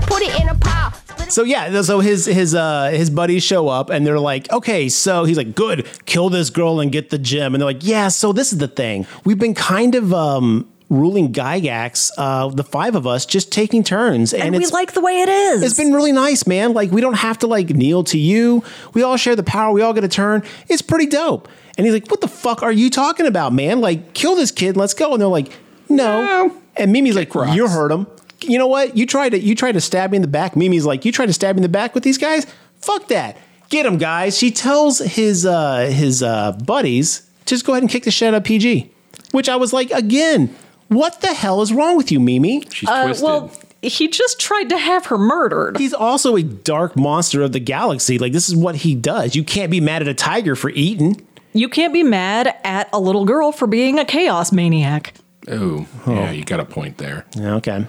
Put 0.08 0.22
it 0.22 0.40
in 0.40 0.48
a 0.48 0.56
pile. 0.56 0.94
So 1.30 1.44
yeah, 1.44 1.82
so 1.82 2.00
his 2.00 2.26
his 2.26 2.56
uh 2.56 2.92
his 2.92 3.10
buddies 3.10 3.44
show 3.44 3.68
up 3.68 3.90
and 3.90 4.08
they're 4.08 4.20
like, 4.20 4.50
okay, 4.52 4.88
so 4.88 5.26
he's 5.26 5.36
like, 5.36 5.56
good, 5.56 5.88
kill 6.06 6.30
this 6.30 6.50
girl 6.50 6.80
and 6.80 6.90
get 6.92 7.10
the 7.10 7.18
gem. 7.18 7.54
And 7.54 7.62
they're 7.62 7.68
like, 7.68 7.86
yeah, 7.86 8.08
so 8.08 8.32
this 8.32 8.54
is 8.54 8.60
the 8.60 8.68
thing. 8.70 9.08
We've 9.26 9.40
been 9.40 9.56
kind 9.56 9.96
of 9.96 10.14
um 10.14 10.70
ruling 10.90 11.34
Gygax, 11.34 12.12
uh, 12.18 12.50
the 12.50 12.66
five 12.66 12.96
of 12.96 13.08
us, 13.08 13.26
just 13.26 13.52
taking 13.52 13.84
turns. 13.84 14.34
And, 14.34 14.44
and 14.44 14.56
we 14.56 14.64
it's 14.64 14.74
like 14.74 14.94
the 14.94 15.02
way 15.02 15.22
it 15.22 15.30
is. 15.30 15.64
it's 15.64 15.78
been 15.78 15.94
really 15.94 16.12
nice, 16.14 16.48
man. 16.48 16.74
Like 16.74 16.92
we 16.92 17.02
don't 17.02 17.16
have 17.18 17.40
to 17.40 17.48
like 17.48 17.70
kneel 17.70 18.06
to 18.06 18.18
you. 18.18 18.64
We 18.94 19.04
all 19.04 19.18
share 19.18 19.36
the 19.36 19.44
power. 19.44 19.74
We 19.74 19.82
all 19.82 19.94
get 19.94 20.06
a 20.06 20.10
turn. 20.10 20.44
It's 20.70 20.82
pretty 20.82 21.08
dope. 21.08 21.50
And 21.82 21.88
he's 21.88 21.94
like, 21.96 22.12
"What 22.12 22.22
the 22.22 22.28
fuck 22.28 22.62
are 22.62 22.72
you 22.72 22.92
talking 22.92 23.26
about, 23.26 23.54
man? 23.54 23.82
Like, 23.82 24.14
kill 24.14 24.36
this 24.36 24.52
kid. 24.52 24.78
Let's 24.78 24.94
go." 24.94 25.14
And 25.14 25.20
they're 25.22 25.28
like, 25.28 25.52
"No." 25.90 26.56
And 26.78 26.92
Mimi's 26.92 27.16
like, 27.16 27.34
rocks. 27.34 27.56
"You 27.56 27.68
hurt 27.68 27.92
him. 27.92 28.06
You 28.42 28.60
know 28.60 28.68
what? 28.68 28.96
You 28.96 29.06
tried 29.08 29.30
to 29.30 29.40
you 29.40 29.56
tried 29.56 29.72
to 29.74 29.82
stab 29.82 30.12
me 30.12 30.18
in 30.18 30.22
the 30.22 30.28
back." 30.28 30.56
Mimi's 30.56 30.86
like, 30.86 31.06
"You 31.06 31.12
tried 31.12 31.26
to 31.28 31.34
stab 31.34 31.56
me 31.56 31.60
in 31.60 31.64
the 31.64 31.70
back 31.70 31.96
with 31.96 32.04
these 32.04 32.18
guys? 32.18 32.46
Fuck 32.82 33.08
that. 33.08 33.38
Get 33.70 33.86
him, 33.86 33.98
guys." 33.98 34.38
She 34.38 34.52
tells 34.52 35.00
his 35.00 35.46
uh 35.46 35.90
his 35.92 36.22
uh 36.22 36.52
buddies, 36.66 37.24
"Just 37.46 37.66
go 37.66 37.74
ahead 37.74 37.82
and 37.84 37.90
kick 37.90 38.04
the 38.04 38.12
shit 38.12 38.28
out 38.30 38.36
of 38.36 38.44
PG." 38.44 38.92
Which 39.32 39.50
I 39.50 39.56
was 39.56 39.72
like, 39.74 39.90
again, 39.92 40.54
what 40.90 41.22
the 41.22 41.34
hell 41.34 41.62
is 41.62 41.72
wrong 41.72 41.96
with 41.98 42.12
you, 42.12 42.20
Mimi? 42.20 42.64
She's 42.72 42.90
Uh, 42.90 43.06
twisted. 43.06 43.26
well, 43.26 43.52
he 43.82 44.10
just 44.10 44.40
tried 44.42 44.70
to 44.70 44.78
have 44.78 45.06
her 45.08 45.18
murdered. 45.18 45.78
He's 45.78 45.94
also 45.94 46.36
a 46.36 46.44
dark 46.44 46.98
monster 46.98 47.42
of 47.42 47.54
the 47.54 47.60
galaxy. 47.62 48.18
Like 48.20 48.34
this 48.34 48.50
is 48.50 48.56
what 48.56 48.76
he 48.78 48.94
does. 48.94 49.36
You 49.36 49.44
can't 49.44 49.72
be 49.72 49.80
mad 49.80 50.02
at 50.02 50.08
a 50.10 50.14
tiger 50.14 50.56
for 50.56 50.70
eating. 50.72 51.22
You 51.54 51.70
can't 51.70 51.94
be 51.94 52.04
mad 52.04 52.56
at 52.64 52.90
a 52.94 53.00
little 53.00 53.26
girl 53.26 53.52
for 53.52 53.68
being 53.68 54.00
a 54.00 54.06
chaos 54.06 54.52
maniac. 54.52 55.14
oh, 55.50 55.86
yeah, 56.08 56.32
you 56.32 56.44
got 56.46 56.60
a 56.60 56.66
point 56.66 56.98
there. 56.98 57.26
Yeah, 57.36 57.56
Okay. 57.56 57.86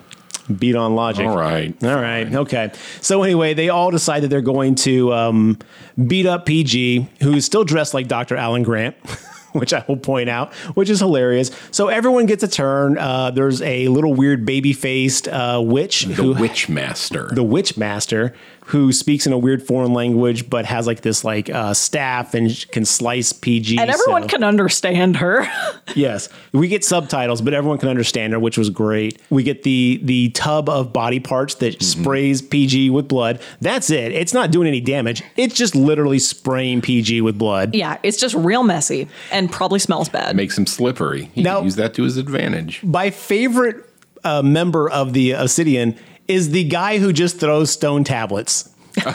Beat 0.58 0.74
on 0.74 0.96
logic. 0.96 1.24
All 1.24 1.36
right. 1.36 1.72
All 1.84 1.94
right. 1.94 2.34
Okay. 2.34 2.72
So 3.00 3.22
anyway, 3.22 3.54
they 3.54 3.68
all 3.68 3.92
decide 3.92 4.24
that 4.24 4.28
they're 4.28 4.40
going 4.40 4.74
to 4.76 5.12
um, 5.12 5.56
beat 6.08 6.26
up 6.26 6.46
PG, 6.46 7.08
who's 7.22 7.44
still 7.44 7.62
dressed 7.62 7.94
like 7.94 8.08
Dr. 8.08 8.36
Alan 8.36 8.64
Grant. 8.64 8.96
which 9.52 9.72
I 9.72 9.84
will 9.86 9.96
point 9.98 10.28
out, 10.28 10.52
which 10.74 10.88
is 10.90 10.98
hilarious. 10.98 11.50
So 11.70 11.88
everyone 11.88 12.26
gets 12.26 12.42
a 12.42 12.48
turn. 12.48 12.98
Uh, 12.98 13.30
there's 13.30 13.60
a 13.62 13.88
little 13.88 14.14
weird 14.14 14.44
baby 14.44 14.72
faced 14.72 15.28
uh, 15.28 15.60
witch, 15.62 16.04
The 16.06 16.14
who, 16.14 16.34
Witch 16.34 16.68
Master. 16.68 17.28
the 17.32 17.42
witch 17.42 17.76
master, 17.76 18.34
who 18.66 18.92
speaks 18.92 19.26
in 19.26 19.32
a 19.32 19.38
weird 19.38 19.62
foreign 19.62 19.92
language, 19.92 20.48
but 20.48 20.64
has 20.66 20.86
like 20.86 21.00
this 21.00 21.24
like 21.24 21.50
uh, 21.50 21.74
staff 21.74 22.32
and 22.34 22.64
can 22.70 22.84
slice 22.84 23.32
PG. 23.32 23.76
And 23.78 23.90
everyone 23.90 24.22
so- 24.22 24.28
can 24.28 24.44
understand 24.44 25.16
her. 25.16 25.46
Yes, 25.94 26.30
we 26.52 26.68
get 26.68 26.84
subtitles, 26.84 27.42
but 27.42 27.52
everyone 27.52 27.76
can 27.76 27.88
understand 27.90 28.32
her, 28.32 28.38
which 28.40 28.56
was 28.56 28.70
great. 28.70 29.20
We 29.28 29.42
get 29.42 29.62
the 29.64 30.00
the 30.02 30.30
tub 30.30 30.68
of 30.70 30.92
body 30.92 31.20
parts 31.20 31.56
that 31.56 31.74
Mm-hmm. 31.78 32.02
sprays 32.02 32.40
PG 32.40 32.88
with 32.90 33.08
blood. 33.08 33.40
That's 33.60 33.90
it. 33.90 34.12
It's 34.12 34.32
not 34.32 34.50
doing 34.52 34.68
any 34.68 34.80
damage. 34.80 35.22
It's 35.36 35.54
just 35.54 35.74
literally 35.74 36.18
spraying 36.18 36.80
PG 36.80 37.20
with 37.22 37.36
blood. 37.36 37.74
yeah, 37.74 37.98
it's 38.02 38.16
just 38.16 38.34
real 38.34 38.62
messy 38.62 39.08
and 39.32 39.50
probably 39.52 39.80
smells 39.80 40.08
bad. 40.08 40.34
Makes 40.36 40.56
him 40.56 40.66
slippery. 40.66 41.30
He 41.34 41.42
Now- 41.42 41.56
can 41.56 41.64
use 41.64 41.76
that 41.76 41.92
to 41.94 42.04
his 42.04 42.16
advantage. 42.16 42.82
My 42.84 43.10
favorite 43.10 43.84
uh, 44.24 44.40
member 44.42 44.88
of 44.88 45.12
the 45.12 45.32
Obsidian 45.32 45.98
is 46.32 46.50
the 46.50 46.64
guy 46.64 46.98
who 46.98 47.12
just 47.12 47.38
throws 47.38 47.70
stone 47.70 48.04
tablets. 48.04 48.71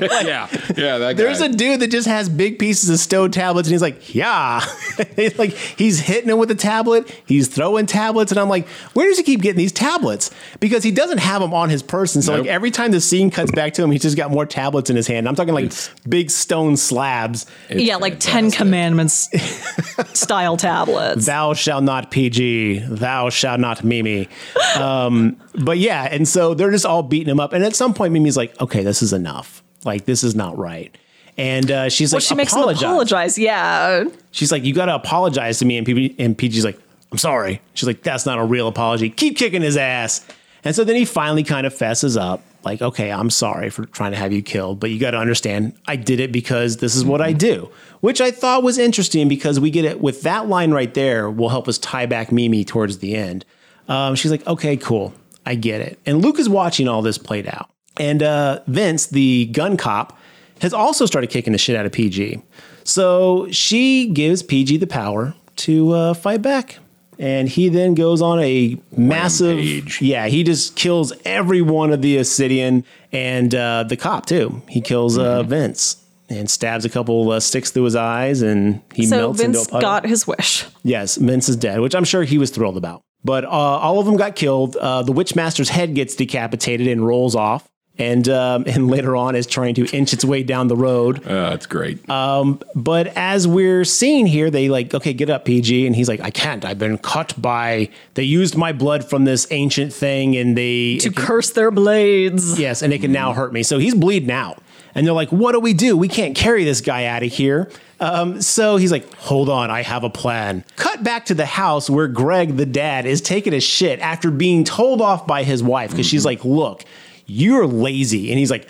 yeah, 0.00 0.48
yeah. 0.76 0.98
That 0.98 1.14
There's 1.16 1.40
guy. 1.40 1.46
a 1.46 1.48
dude 1.48 1.80
that 1.80 1.90
just 1.90 2.06
has 2.06 2.28
big 2.28 2.58
pieces 2.58 2.88
of 2.90 2.98
stone 2.98 3.30
tablets, 3.30 3.68
and 3.68 3.72
he's 3.72 3.82
like, 3.82 4.14
"Yeah," 4.14 4.64
It's 4.98 5.38
like 5.38 5.50
he's 5.52 5.98
hitting 6.00 6.30
him 6.30 6.38
with 6.38 6.50
a 6.50 6.54
tablet. 6.54 7.10
He's 7.26 7.48
throwing 7.48 7.86
tablets, 7.86 8.30
and 8.30 8.38
I'm 8.40 8.48
like, 8.48 8.68
"Where 8.94 9.08
does 9.08 9.16
he 9.18 9.24
keep 9.24 9.40
getting 9.42 9.58
these 9.58 9.72
tablets?" 9.72 10.30
Because 10.60 10.82
he 10.84 10.90
doesn't 10.90 11.18
have 11.18 11.40
them 11.40 11.52
on 11.52 11.68
his 11.70 11.82
person. 11.82 12.22
So 12.22 12.32
Nope. 12.36 12.42
like 12.46 12.50
every 12.50 12.70
time 12.70 12.92
the 12.92 13.00
scene 13.00 13.30
cuts 13.30 13.50
back 13.50 13.74
to 13.74 13.82
him, 13.82 13.90
he's 13.90 14.02
just 14.02 14.16
got 14.16 14.30
more 14.30 14.46
tablets 14.46 14.88
in 14.90 14.96
his 14.96 15.06
hand. 15.06 15.28
I'm 15.28 15.34
talking 15.34 15.54
like 15.54 15.72
big 16.08 16.30
stone 16.30 16.76
slabs. 16.76 17.46
yeah, 17.70 17.96
like 17.96 18.20
Ten 18.20 18.50
Commandments 18.50 19.28
style 20.18 20.56
tablets. 20.56 21.26
Thou 21.26 21.54
shalt 21.54 21.82
not 21.84 22.10
PG. 22.10 22.80
Thou 22.88 23.30
shalt 23.30 23.60
not 23.60 23.82
Mimi. 23.84 24.28
Um, 24.76 25.36
but 25.64 25.78
yeah, 25.78 26.08
and 26.10 26.26
so 26.28 26.54
they're 26.54 26.70
just 26.70 26.86
all 26.86 27.02
beating 27.02 27.28
him 27.30 27.40
up. 27.40 27.52
And 27.52 27.64
at 27.64 27.74
some 27.74 27.94
point, 27.94 28.12
Mimi's 28.12 28.36
like, 28.36 28.58
"Okay, 28.60 28.82
this 28.84 29.02
is 29.02 29.07
enough. 29.12 29.62
Like 29.84 30.04
this 30.04 30.24
is 30.24 30.34
not 30.34 30.58
right." 30.58 30.96
And 31.38 31.70
uh, 31.70 31.88
she's 31.88 32.12
well, 32.12 32.16
like, 32.16 32.24
she 32.24 32.34
makes 32.34 32.52
him 32.52 32.58
apologize. 32.58 32.82
apologize. 32.82 33.38
Yeah. 33.38 34.04
She's 34.32 34.50
like, 34.50 34.64
you 34.64 34.74
got 34.74 34.86
to 34.86 34.96
apologize 34.96 35.60
to 35.60 35.64
me. 35.64 35.78
And, 35.78 35.86
PG, 35.86 36.16
and 36.18 36.36
PG's 36.36 36.64
like, 36.64 36.78
I'm 37.12 37.18
sorry. 37.18 37.62
She's 37.74 37.86
like, 37.86 38.02
that's 38.02 38.26
not 38.26 38.38
a 38.38 38.44
real 38.44 38.66
apology. 38.66 39.08
Keep 39.08 39.36
kicking 39.36 39.62
his 39.62 39.76
ass. 39.76 40.26
And 40.64 40.74
so 40.74 40.82
then 40.82 40.96
he 40.96 41.04
finally 41.04 41.44
kind 41.44 41.64
of 41.64 41.72
fesses 41.72 42.16
up, 42.16 42.42
like, 42.64 42.82
okay, 42.82 43.12
I'm 43.12 43.30
sorry 43.30 43.70
for 43.70 43.86
trying 43.86 44.10
to 44.10 44.18
have 44.18 44.32
you 44.32 44.42
killed, 44.42 44.80
but 44.80 44.90
you 44.90 44.98
got 44.98 45.12
to 45.12 45.18
understand, 45.18 45.74
I 45.86 45.94
did 45.94 46.18
it 46.18 46.32
because 46.32 46.78
this 46.78 46.96
is 46.96 47.04
what 47.04 47.20
I 47.20 47.32
do, 47.32 47.70
which 48.00 48.20
I 48.20 48.32
thought 48.32 48.64
was 48.64 48.76
interesting 48.76 49.28
because 49.28 49.60
we 49.60 49.70
get 49.70 49.84
it 49.84 50.00
with 50.00 50.22
that 50.22 50.48
line 50.48 50.72
right 50.72 50.92
there 50.92 51.30
will 51.30 51.50
help 51.50 51.68
us 51.68 51.78
tie 51.78 52.06
back 52.06 52.32
Mimi 52.32 52.64
towards 52.64 52.98
the 52.98 53.14
end. 53.14 53.44
Um, 53.86 54.16
she's 54.16 54.32
like, 54.32 54.44
okay, 54.48 54.76
cool. 54.76 55.14
I 55.46 55.54
get 55.54 55.80
it. 55.80 56.00
And 56.04 56.20
Luke 56.20 56.40
is 56.40 56.48
watching 56.48 56.88
all 56.88 57.00
this 57.00 57.16
played 57.16 57.46
out. 57.46 57.70
And 57.98 58.22
uh, 58.22 58.60
Vince, 58.66 59.06
the 59.06 59.46
gun 59.46 59.76
cop, 59.76 60.18
has 60.60 60.72
also 60.72 61.06
started 61.06 61.30
kicking 61.30 61.52
the 61.52 61.58
shit 61.58 61.76
out 61.76 61.86
of 61.86 61.92
PG. 61.92 62.42
So 62.84 63.48
she 63.50 64.08
gives 64.08 64.42
PG 64.42 64.78
the 64.78 64.86
power 64.86 65.34
to 65.56 65.92
uh, 65.92 66.14
fight 66.14 66.42
back. 66.42 66.78
And 67.20 67.48
he 67.48 67.68
then 67.68 67.94
goes 67.94 68.22
on 68.22 68.38
a 68.40 68.78
massive. 68.96 69.56
Rampage. 69.56 70.00
Yeah, 70.00 70.28
he 70.28 70.44
just 70.44 70.76
kills 70.76 71.12
every 71.24 71.60
one 71.62 71.92
of 71.92 72.00
the 72.00 72.16
Obsidian 72.18 72.84
and 73.10 73.52
uh, 73.54 73.82
the 73.82 73.96
cop, 73.96 74.26
too. 74.26 74.62
He 74.68 74.80
kills 74.80 75.18
uh, 75.18 75.42
Vince 75.42 75.96
and 76.28 76.48
stabs 76.48 76.84
a 76.84 76.88
couple 76.88 77.30
uh, 77.30 77.40
sticks 77.40 77.70
through 77.70 77.84
his 77.84 77.96
eyes 77.96 78.42
and 78.42 78.82
he 78.94 79.06
so 79.06 79.16
melts 79.16 79.40
into 79.40 79.60
a 79.60 79.64
puddle. 79.64 79.80
got 79.80 80.06
his 80.06 80.26
wish. 80.26 80.64
Yes, 80.84 81.16
Vince 81.16 81.48
is 81.48 81.56
dead, 81.56 81.80
which 81.80 81.94
I'm 81.94 82.04
sure 82.04 82.22
he 82.22 82.38
was 82.38 82.50
thrilled 82.50 82.76
about. 82.76 83.02
But 83.24 83.44
uh, 83.44 83.48
all 83.48 83.98
of 83.98 84.06
them 84.06 84.16
got 84.16 84.36
killed. 84.36 84.76
Uh, 84.76 85.02
the 85.02 85.12
Witchmaster's 85.12 85.70
head 85.70 85.94
gets 85.94 86.14
decapitated 86.14 86.86
and 86.86 87.04
rolls 87.04 87.34
off, 87.34 87.68
and 87.98 88.28
um, 88.28 88.64
and 88.66 88.88
later 88.88 89.16
on 89.16 89.34
is 89.34 89.46
trying 89.46 89.74
to 89.74 89.86
inch 89.96 90.12
its 90.12 90.24
way 90.24 90.42
down 90.42 90.68
the 90.68 90.76
road. 90.76 91.24
Uh, 91.26 91.50
that's 91.50 91.66
great. 91.66 92.08
Um, 92.08 92.60
but 92.74 93.08
as 93.16 93.46
we're 93.48 93.84
seeing 93.84 94.26
here, 94.26 94.50
they 94.50 94.68
like, 94.68 94.94
okay, 94.94 95.12
get 95.12 95.30
up, 95.30 95.44
PG, 95.44 95.86
and 95.86 95.96
he's 95.96 96.08
like, 96.08 96.20
I 96.20 96.30
can't. 96.30 96.64
I've 96.64 96.78
been 96.78 96.98
cut 96.98 97.34
by. 97.40 97.90
They 98.14 98.22
used 98.22 98.56
my 98.56 98.72
blood 98.72 99.04
from 99.08 99.24
this 99.24 99.46
ancient 99.50 99.92
thing, 99.92 100.36
and 100.36 100.56
they 100.56 100.98
To 100.98 101.10
curse 101.10 101.50
their 101.50 101.70
blades. 101.70 102.58
Yes, 102.58 102.82
and 102.82 102.92
it 102.92 103.00
can 103.00 103.12
now 103.12 103.32
hurt 103.32 103.52
me. 103.52 103.62
So 103.62 103.78
he's 103.78 103.94
bleeding 103.94 104.30
out. 104.30 104.62
And 104.94 105.06
they're 105.06 105.14
like, 105.14 105.30
what 105.30 105.52
do 105.52 105.60
we 105.60 105.74
do? 105.74 105.96
We 105.96 106.08
can't 106.08 106.34
carry 106.34 106.64
this 106.64 106.80
guy 106.80 107.04
out 107.04 107.22
of 107.22 107.30
here. 107.30 107.70
Um, 108.00 108.40
so 108.40 108.76
he's 108.76 108.90
like, 108.90 109.12
hold 109.14 109.48
on, 109.48 109.70
I 109.70 109.82
have 109.82 110.02
a 110.02 110.10
plan. 110.10 110.64
Cut 110.76 111.04
back 111.04 111.26
to 111.26 111.34
the 111.34 111.46
house 111.46 111.90
where 111.90 112.08
Greg, 112.08 112.56
the 112.56 112.66
dad, 112.66 113.06
is 113.06 113.20
taking 113.20 113.52
a 113.52 113.60
shit 113.60 114.00
after 114.00 114.30
being 114.30 114.64
told 114.64 115.00
off 115.00 115.26
by 115.26 115.42
his 115.42 115.62
wife 115.62 115.90
because 115.90 116.06
she's 116.06 116.24
like, 116.24 116.44
look, 116.44 116.84
you're 117.28 117.66
lazy. 117.66 118.30
And 118.30 118.38
he's 118.38 118.50
like, 118.50 118.66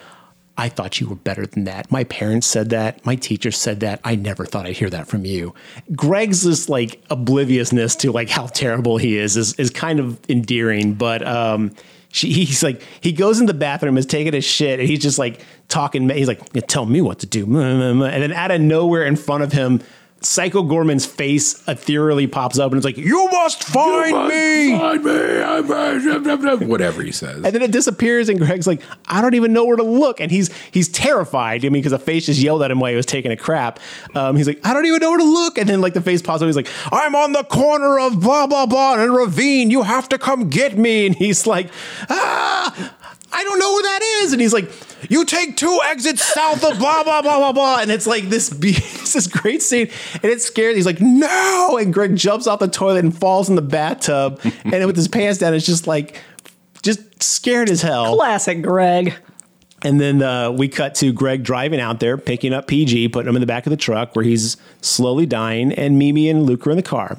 I 0.59 0.68
thought 0.68 1.00
you 1.00 1.09
were 1.09 1.14
better 1.14 1.46
than 1.46 1.64
that. 1.64 1.90
My 1.90 2.02
parents 2.04 2.46
said 2.46 2.70
that. 2.70 3.06
My 3.06 3.14
teacher 3.14 3.52
said 3.52 3.78
that. 3.80 4.00
I 4.02 4.16
never 4.16 4.44
thought 4.44 4.66
I'd 4.66 4.76
hear 4.76 4.90
that 4.90 5.06
from 5.06 5.24
you. 5.24 5.54
Greg's 5.94 6.42
just 6.42 6.68
like 6.68 7.00
obliviousness 7.11 7.94
to 7.96 8.11
like 8.11 8.28
how 8.28 8.46
terrible 8.48 8.98
he 8.98 9.16
is 9.16 9.36
is, 9.36 9.54
is 9.54 9.70
kind 9.70 10.00
of 10.00 10.18
endearing, 10.28 10.94
but 10.94 11.26
um 11.26 11.70
she, 12.11 12.32
he's 12.32 12.62
like 12.62 12.82
he 13.00 13.12
goes 13.12 13.38
in 13.38 13.46
the 13.46 13.54
bathroom 13.54 13.98
is 13.98 14.06
taking 14.06 14.34
a 14.34 14.40
shit 14.40 14.80
and 14.80 14.88
he's 14.88 14.98
just 14.98 15.18
like 15.18 15.44
talking 15.68 16.09
he's 16.09 16.26
like 16.26 16.40
"Yeah, 16.54 16.62
tell 16.62 16.86
me 16.86 17.02
what 17.02 17.18
to 17.20 17.26
do 17.26 17.44
and 17.61 18.02
then 18.02 18.32
out 18.32 18.50
of 18.50 18.61
nowhere 18.61 19.04
in 19.04 19.14
front 19.14 19.44
of 19.44 19.52
him 19.52 19.80
Psycho 20.20 20.62
Goreman's 20.64 21.06
face 21.06 21.62
ethereally 21.68 22.26
pops 22.26 22.58
up 22.58 22.72
and 22.72 22.76
it's 22.78 22.84
like 22.84 22.96
you 22.96 23.28
must 23.30 23.62
find 23.62 24.28
me 24.28 24.76
Find 24.76 25.04
me. 25.04 25.12
Whatever 26.66 27.02
he 27.02 27.12
says. 27.12 27.36
and 27.44 27.54
then 27.54 27.62
it 27.62 27.70
disappears, 27.70 28.28
and 28.28 28.38
Greg's 28.40 28.66
like, 28.66 28.82
I 29.06 29.20
don't 29.20 29.34
even 29.34 29.52
know 29.52 29.64
where 29.64 29.76
to 29.76 29.82
look. 29.84 30.20
And 30.20 30.30
he's 30.30 30.50
he's 30.72 30.88
terrified. 30.88 31.64
I 31.64 31.68
mean, 31.68 31.74
because 31.74 31.92
the 31.92 31.98
face 32.00 32.26
just 32.26 32.40
yelled 32.40 32.62
at 32.62 32.70
him 32.70 32.80
while 32.80 32.90
he 32.90 32.96
was 32.96 33.06
taking 33.06 33.30
a 33.30 33.36
crap. 33.36 33.78
Um, 34.14 34.36
he's 34.36 34.46
like, 34.48 34.60
I 34.66 34.74
don't 34.74 34.86
even 34.86 34.98
know 35.00 35.10
where 35.10 35.18
to 35.18 35.24
look. 35.24 35.56
And 35.56 35.68
then 35.68 35.80
like 35.80 35.94
the 35.94 36.00
face 36.00 36.20
pops 36.20 36.42
up. 36.42 36.46
He's 36.46 36.56
like, 36.56 36.68
I'm 36.90 37.14
on 37.14 37.32
the 37.32 37.44
corner 37.44 37.98
of 38.00 38.20
blah 38.20 38.46
blah 38.48 38.66
blah 38.66 38.94
in 38.94 39.00
a 39.00 39.12
ravine. 39.12 39.70
You 39.70 39.82
have 39.82 40.08
to 40.08 40.18
come 40.18 40.48
get 40.48 40.76
me. 40.76 41.06
And 41.06 41.14
he's 41.14 41.46
like, 41.46 41.70
Ah, 42.10 42.96
I 43.33 43.45
don't 43.45 43.59
know 43.59 43.72
where 43.72 43.83
that 43.83 44.01
is. 44.22 44.33
And 44.33 44.41
he's 44.41 44.53
like, 44.53 44.70
You 45.11 45.24
take 45.24 45.57
two 45.57 45.81
exits 45.87 46.24
south 46.24 46.64
of 46.64 46.79
blah 46.79 47.05
blah 47.05 47.22
blah 47.22 47.39
blah 47.39 47.53
blah. 47.53 47.79
And 47.81 47.91
it's 47.91 48.07
like 48.07 48.29
this 48.29 48.51
be- 48.55 48.70
it's 48.70 49.12
this 49.12 49.26
great 49.26 49.62
scene, 49.62 49.89
and 50.14 50.24
it's 50.24 50.45
scary. 50.45 50.74
He's 50.74 50.87
like, 50.87 51.01
No. 51.01 51.79
And 51.81 51.93
Greg 51.93 52.16
jumps 52.16 52.47
off 52.47 52.59
the 52.61 52.68
toilet 52.68 53.05
and 53.05 53.16
falls 53.16 53.49
in 53.49 53.55
the 53.57 53.62
bathtub, 53.62 54.41
and 54.64 54.87
with 54.87 54.97
his 54.97 55.09
pants 55.09 55.39
down, 55.39 55.55
it's 55.55 55.66
just 55.66 55.87
like 55.87 56.20
just 56.83 57.22
scared 57.22 57.68
as 57.70 57.83
hell. 57.83 58.14
Classic 58.16 58.62
Greg. 58.62 59.14
And 59.83 60.01
then 60.01 60.22
uh, 60.22 60.51
we 60.51 60.66
cut 60.66 60.97
to 60.97 61.12
Greg 61.12 61.45
driving 61.45 61.79
out 61.81 62.01
there, 62.01 62.18
picking 62.18 62.53
up 62.53 62.66
PG, 62.66 63.11
putting 63.11 63.29
him 63.29 63.37
in 63.37 63.41
the 63.41 63.47
back 63.47 63.64
of 63.64 63.70
the 63.70 63.76
truck 63.76 64.16
where 64.16 64.24
he's 64.24 64.57
slowly 64.81 65.24
dying, 65.24 65.72
and 65.72 65.99
Mimi 65.99 66.29
and 66.29 66.43
Luke 66.43 66.66
are 66.66 66.70
in 66.70 66.76
the 66.76 66.83
car. 66.83 67.18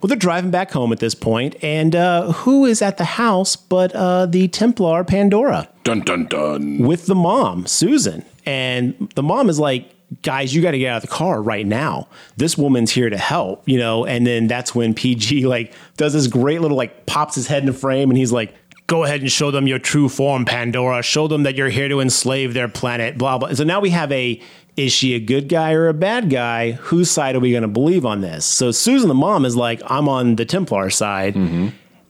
Well, 0.00 0.08
they're 0.08 0.16
driving 0.16 0.50
back 0.50 0.70
home 0.70 0.92
at 0.92 0.98
this 0.98 1.14
point, 1.14 1.56
and 1.62 1.94
uh, 1.94 2.32
who 2.32 2.64
is 2.64 2.80
at 2.80 2.96
the 2.96 3.04
house 3.04 3.56
but 3.56 3.94
uh, 3.94 4.26
the 4.26 4.48
Templar 4.48 5.04
Pandora 5.04 5.68
Dun 5.84 6.00
dun 6.00 6.26
dun. 6.26 6.78
with 6.78 7.06
the 7.06 7.14
mom, 7.14 7.66
Susan. 7.66 8.24
And 8.46 9.12
the 9.14 9.22
mom 9.22 9.50
is 9.50 9.58
like, 9.58 9.94
guys, 10.22 10.54
you 10.54 10.62
got 10.62 10.72
to 10.72 10.78
get 10.78 10.88
out 10.88 10.96
of 10.96 11.02
the 11.02 11.14
car 11.14 11.42
right 11.42 11.66
now. 11.66 12.08
This 12.36 12.56
woman's 12.56 12.90
here 12.90 13.10
to 13.10 13.18
help, 13.18 13.68
you 13.68 13.78
know? 13.78 14.04
And 14.06 14.26
then 14.26 14.46
that's 14.48 14.74
when 14.74 14.94
PG 14.94 15.46
like 15.46 15.72
does 15.96 16.14
this 16.14 16.26
great 16.26 16.60
little 16.60 16.76
like 16.76 17.06
pops 17.06 17.34
his 17.34 17.46
head 17.46 17.62
in 17.62 17.66
the 17.66 17.72
frame 17.72 18.10
and 18.10 18.18
he's 18.18 18.32
like, 18.32 18.54
go 18.86 19.04
ahead 19.04 19.20
and 19.20 19.30
show 19.30 19.52
them 19.52 19.68
your 19.68 19.78
true 19.78 20.08
form, 20.08 20.44
Pandora. 20.44 21.00
Show 21.02 21.28
them 21.28 21.44
that 21.44 21.54
you're 21.54 21.68
here 21.68 21.88
to 21.88 22.00
enslave 22.00 22.54
their 22.54 22.66
planet, 22.66 23.16
blah, 23.16 23.38
blah. 23.38 23.52
So 23.52 23.62
now 23.62 23.78
we 23.78 23.90
have 23.90 24.10
a, 24.10 24.40
is 24.84 24.92
she 24.92 25.14
a 25.14 25.20
good 25.20 25.48
guy 25.48 25.72
or 25.72 25.88
a 25.88 25.94
bad 25.94 26.30
guy? 26.30 26.72
Whose 26.72 27.10
side 27.10 27.34
are 27.36 27.40
we 27.40 27.50
going 27.50 27.62
to 27.62 27.68
believe 27.68 28.04
on 28.06 28.20
this? 28.20 28.44
So 28.44 28.70
Susan, 28.70 29.08
the 29.08 29.14
mom, 29.14 29.44
is 29.44 29.56
like, 29.56 29.80
I'm 29.86 30.08
on 30.08 30.36
the 30.36 30.44
Templar 30.44 30.90
side. 30.90 31.36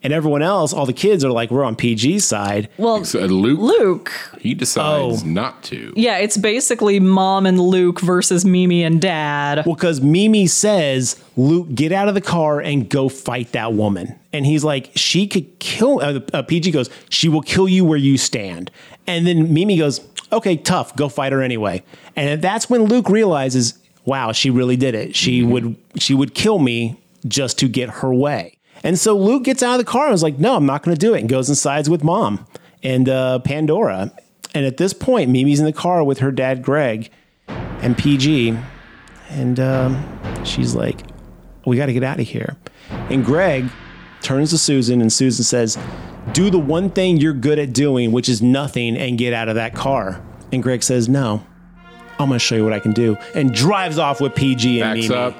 And 0.02 0.14
everyone 0.14 0.40
else, 0.40 0.72
all 0.72 0.86
the 0.86 0.94
kids 0.94 1.26
are 1.26 1.30
like, 1.30 1.50
we're 1.50 1.62
on 1.62 1.76
PG's 1.76 2.24
side. 2.24 2.70
Well, 2.78 3.04
So 3.04 3.20
Luke, 3.26 3.58
Luke. 3.60 4.10
he 4.40 4.54
decides 4.54 5.22
Oh. 5.22 5.26
not 5.26 5.62
to. 5.64 5.92
Yeah, 5.94 6.16
it's 6.16 6.38
basically 6.38 6.98
mom 7.00 7.44
and 7.44 7.60
Luke 7.60 8.00
versus 8.00 8.42
Mimi 8.46 8.82
and 8.82 8.98
dad. 8.98 9.66
Well, 9.66 9.74
because 9.74 10.00
Mimi 10.00 10.46
says, 10.46 11.22
Luke, 11.36 11.74
get 11.74 11.92
out 11.92 12.08
of 12.08 12.14
the 12.14 12.22
car 12.22 12.60
and 12.60 12.88
go 12.88 13.10
fight 13.10 13.52
that 13.52 13.74
woman. 13.74 14.18
And 14.32 14.46
he's 14.46 14.64
like, 14.64 14.90
she 14.94 15.26
could 15.26 15.58
kill. 15.58 16.00
Uh, 16.00 16.20
uh, 16.32 16.42
PG 16.44 16.70
goes, 16.70 16.88
she 17.10 17.28
will 17.28 17.42
kill 17.42 17.68
you 17.68 17.84
where 17.84 17.98
you 17.98 18.16
stand. 18.16 18.70
And 19.06 19.26
then 19.26 19.52
Mimi 19.52 19.76
goes, 19.76 19.98
okay, 20.32 20.56
tough, 20.56 20.94
go 20.96 21.08
fight 21.08 21.32
her 21.32 21.42
anyway. 21.42 21.82
And 22.16 22.40
that's 22.42 22.70
when 22.70 22.84
Luke 22.84 23.08
realizes, 23.08 23.78
wow, 24.04 24.32
she 24.32 24.50
really 24.50 24.76
did 24.76 24.94
it. 24.94 25.14
She 25.16 25.42
would, 25.42 25.76
she 25.96 26.14
would 26.14 26.34
kill 26.34 26.58
me 26.58 27.00
just 27.26 27.58
to 27.58 27.68
get 27.68 27.88
her 27.88 28.12
way. 28.12 28.58
And 28.82 28.98
so 28.98 29.16
Luke 29.16 29.44
gets 29.44 29.62
out 29.62 29.78
of 29.78 29.78
the 29.78 29.90
car 29.90 30.04
and 30.04 30.12
was 30.12 30.22
like, 30.22 30.38
no, 30.38 30.56
I'm 30.56 30.66
not 30.66 30.82
going 30.82 30.96
to 30.96 30.98
do 30.98 31.14
it. 31.14 31.20
And 31.20 31.28
goes 31.28 31.48
and 31.48 31.58
sides 31.58 31.90
with 31.90 32.02
mom 32.02 32.46
and 32.82 33.08
uh, 33.08 33.40
Pandora. 33.40 34.12
And 34.54 34.64
at 34.64 34.78
this 34.78 34.92
point, 34.92 35.30
Mimi's 35.30 35.60
in 35.60 35.66
the 35.66 35.72
car 35.72 36.02
with 36.02 36.18
her 36.18 36.32
dad, 36.32 36.62
Greg, 36.62 37.10
and 37.48 37.96
PG. 37.96 38.56
And 39.28 39.60
um, 39.60 40.44
she's 40.44 40.74
like, 40.74 41.02
we 41.66 41.76
got 41.76 41.86
to 41.86 41.92
get 41.92 42.02
out 42.02 42.18
of 42.18 42.26
here. 42.26 42.56
And 43.10 43.24
Greg 43.24 43.68
turns 44.22 44.50
to 44.50 44.58
Susan, 44.58 45.00
and 45.00 45.12
Susan 45.12 45.44
says, 45.44 45.78
Do 46.32 46.50
the 46.50 46.58
one 46.58 46.90
thing 46.90 47.16
you're 47.16 47.32
good 47.32 47.58
at 47.58 47.72
doing, 47.72 48.12
which 48.12 48.28
is 48.28 48.40
nothing, 48.42 48.96
and 48.96 49.18
get 49.18 49.32
out 49.32 49.48
of 49.48 49.56
that 49.56 49.74
car. 49.74 50.20
And 50.52 50.62
Greg 50.62 50.82
says, 50.82 51.08
No, 51.08 51.44
I'm 52.18 52.28
going 52.28 52.32
to 52.32 52.38
show 52.38 52.56
you 52.56 52.64
what 52.64 52.72
I 52.72 52.78
can 52.80 52.92
do. 52.92 53.16
And 53.34 53.52
drives 53.52 53.98
off 53.98 54.20
with 54.20 54.34
PG 54.34 54.80
and 54.80 55.00
Backs 55.00 55.08
Mimi. 55.08 55.20
up, 55.20 55.34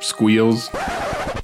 squeals 0.00 0.68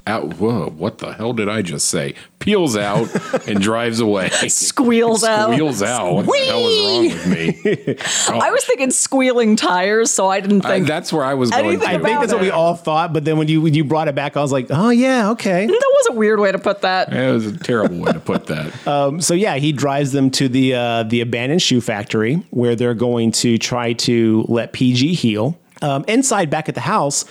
out. 0.09 0.33
Whoa, 0.39 0.69
what 0.71 0.97
the 0.97 1.13
hell 1.13 1.31
did 1.33 1.47
I 1.47 1.61
just 1.61 1.87
say? 1.87 2.15
Peels 2.39 2.75
out 2.75 3.07
and 3.47 3.61
drives 3.61 3.99
away. 3.99 4.29
Squeals 4.29 5.23
out. 5.23 5.51
Squeals 5.53 5.81
out. 5.83 6.25
What 6.25 6.25
the 6.25 6.45
hell 6.45 6.63
was 6.63 6.77
wrong 6.77 7.03
with 7.03 7.27
me? 7.27 7.95
Oh, 8.29 8.39
I 8.39 8.49
was 8.51 8.65
thinking 8.65 8.91
squealing 8.91 9.55
tires, 9.55 10.09
so 10.11 10.27
I 10.27 10.39
didn't 10.39 10.65
I- 10.65 10.69
think 10.69 10.87
that's 10.87 11.13
where 11.13 11.23
I 11.23 11.33
was 11.35 11.51
going. 11.51 11.65
anything 11.65 11.87
I 11.87 11.99
think 12.01 12.19
that's 12.19 12.33
what 12.33 12.41
we 12.41 12.49
all 12.49 12.75
thought, 12.75 13.13
but 13.13 13.23
then 13.25 13.37
when 13.37 13.47
you 13.47 13.61
when 13.61 13.73
you 13.73 13.83
brought 13.83 14.07
it 14.07 14.15
back, 14.15 14.35
I 14.35 14.41
was 14.41 14.51
like, 14.51 14.67
oh 14.69 14.89
yeah, 14.89 15.29
okay. 15.31 15.65
that 15.67 15.91
was 15.97 16.07
a 16.09 16.13
weird 16.13 16.39
way 16.39 16.51
to 16.51 16.59
put 16.59 16.81
that. 16.81 17.13
It 17.13 17.31
was 17.31 17.45
a 17.45 17.57
terrible 17.57 17.99
way 17.99 18.11
to 18.13 18.19
put 18.19 18.47
that. 18.47 18.73
Um, 18.89 19.21
so 19.21 19.33
yeah, 19.35 19.55
he 19.57 19.71
drives 19.71 20.13
them 20.13 20.31
to 20.31 20.49
the 20.49 20.73
uh, 20.73 21.03
the 21.03 21.21
abandoned 21.21 21.61
shoe 21.61 21.79
factory 21.81 22.35
where 22.49 22.75
they're 22.75 22.95
going 22.95 23.31
to 23.33 23.57
try 23.59 23.93
to 23.93 24.45
let 24.47 24.73
PG 24.73 25.13
heal. 25.13 25.59
Um, 25.81 26.03
inside, 26.07 26.49
back 26.49 26.69
at 26.69 26.75
the 26.75 26.81
house, 26.81 27.23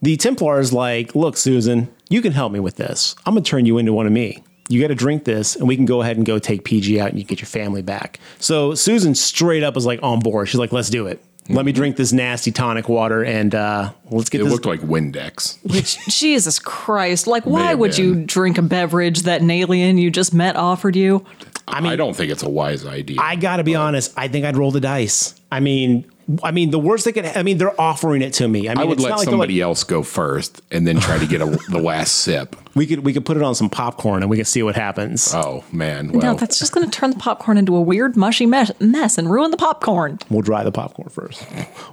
the 0.00 0.16
Templar 0.16 0.60
is 0.60 0.72
like, 0.72 1.14
"Look, 1.16 1.36
Susan, 1.36 1.88
you 2.10 2.20
can 2.20 2.32
help 2.32 2.52
me 2.52 2.60
with 2.60 2.76
this. 2.76 3.16
I'm 3.24 3.32
gonna 3.32 3.44
turn 3.44 3.64
you 3.64 3.78
into 3.78 3.94
one 3.94 4.06
of 4.06 4.12
me. 4.12 4.44
You 4.68 4.80
got 4.80 4.88
to 4.88 4.94
drink 4.94 5.24
this, 5.24 5.56
and 5.56 5.66
we 5.66 5.74
can 5.74 5.84
go 5.84 6.00
ahead 6.00 6.16
and 6.16 6.24
go 6.24 6.38
take 6.38 6.62
PG 6.62 7.00
out, 7.00 7.08
and 7.10 7.18
you 7.18 7.24
get 7.24 7.40
your 7.40 7.46
family 7.48 7.82
back." 7.82 8.20
So 8.38 8.74
Susan 8.74 9.14
straight 9.16 9.62
up 9.64 9.76
is 9.76 9.84
like 9.86 9.98
on 10.02 10.20
board. 10.20 10.48
She's 10.48 10.60
like, 10.60 10.70
"Let's 10.70 10.90
do 10.90 11.06
it. 11.06 11.24
Let 11.48 11.64
me 11.64 11.72
drink 11.72 11.96
this 11.96 12.12
nasty 12.12 12.52
tonic 12.52 12.88
water, 12.88 13.24
and 13.24 13.52
uh, 13.52 13.90
let's 14.10 14.30
get 14.30 14.40
It 14.40 14.44
this." 14.44 14.52
looked 14.52 14.66
like 14.66 14.80
Windex. 14.82 15.58
Which, 15.72 15.98
Jesus 16.08 16.60
Christ, 16.60 17.26
like, 17.26 17.46
why 17.46 17.70
have 17.70 17.78
would 17.80 17.98
you 17.98 18.14
drink 18.24 18.58
a 18.58 18.62
beverage 18.62 19.22
that 19.22 19.40
an 19.40 19.50
alien 19.50 19.98
you 19.98 20.10
just 20.10 20.32
met 20.32 20.54
offered 20.54 20.94
you? 20.94 21.24
I 21.66 21.80
mean, 21.80 21.90
I 21.92 21.96
don't 21.96 22.14
think 22.14 22.30
it's 22.30 22.44
a 22.44 22.48
wise 22.48 22.86
idea. 22.86 23.20
I 23.20 23.34
gotta 23.34 23.64
be 23.64 23.74
honest. 23.74 24.12
I 24.16 24.28
think 24.28 24.44
I'd 24.44 24.56
roll 24.56 24.70
the 24.70 24.80
dice. 24.80 25.34
I 25.50 25.60
mean, 25.60 26.10
I 26.44 26.50
mean, 26.52 26.70
the 26.70 26.78
worst 26.78 27.04
they 27.04 27.12
could. 27.12 27.24
I 27.24 27.42
mean, 27.42 27.58
they're 27.58 27.78
offering 27.80 28.22
it 28.22 28.34
to 28.34 28.46
me. 28.46 28.68
I 28.68 28.72
I, 28.72 28.74
mean, 28.76 28.88
would 28.88 28.98
it's 28.98 29.02
let 29.02 29.10
not 29.10 29.18
like 29.18 29.26
they're 29.26 29.32
somebody 29.32 29.54
like, 29.54 29.62
else 29.62 29.84
go 29.84 30.02
first 30.02 30.62
and 30.70 30.86
then 30.86 31.00
try 31.00 31.18
to 31.18 31.26
get 31.26 31.40
a, 31.40 31.46
the 31.68 31.80
last 31.80 32.16
sip. 32.16 32.56
we 32.74 32.86
could 32.86 33.00
we 33.00 33.12
could 33.12 33.24
put 33.24 33.36
it 33.36 33.42
on 33.42 33.54
some 33.54 33.68
popcorn 33.68 34.22
and 34.22 34.30
we 34.30 34.36
can 34.36 34.44
see 34.44 34.62
what 34.62 34.76
happens. 34.76 35.34
Oh 35.34 35.64
man, 35.72 36.08
no, 36.08 36.34
that's 36.34 36.58
just 36.58 36.72
going 36.72 36.88
to 36.88 36.90
turn 36.90 37.10
the 37.10 37.18
popcorn 37.18 37.58
into 37.58 37.74
a 37.74 37.80
weird, 37.80 38.16
mushy 38.16 38.46
mess, 38.46 38.70
mess 38.80 39.18
and 39.18 39.30
ruin 39.30 39.50
the 39.50 39.56
popcorn. 39.56 40.18
We'll 40.30 40.42
dry 40.42 40.62
the 40.62 40.72
popcorn 40.72 41.08
first. 41.08 41.44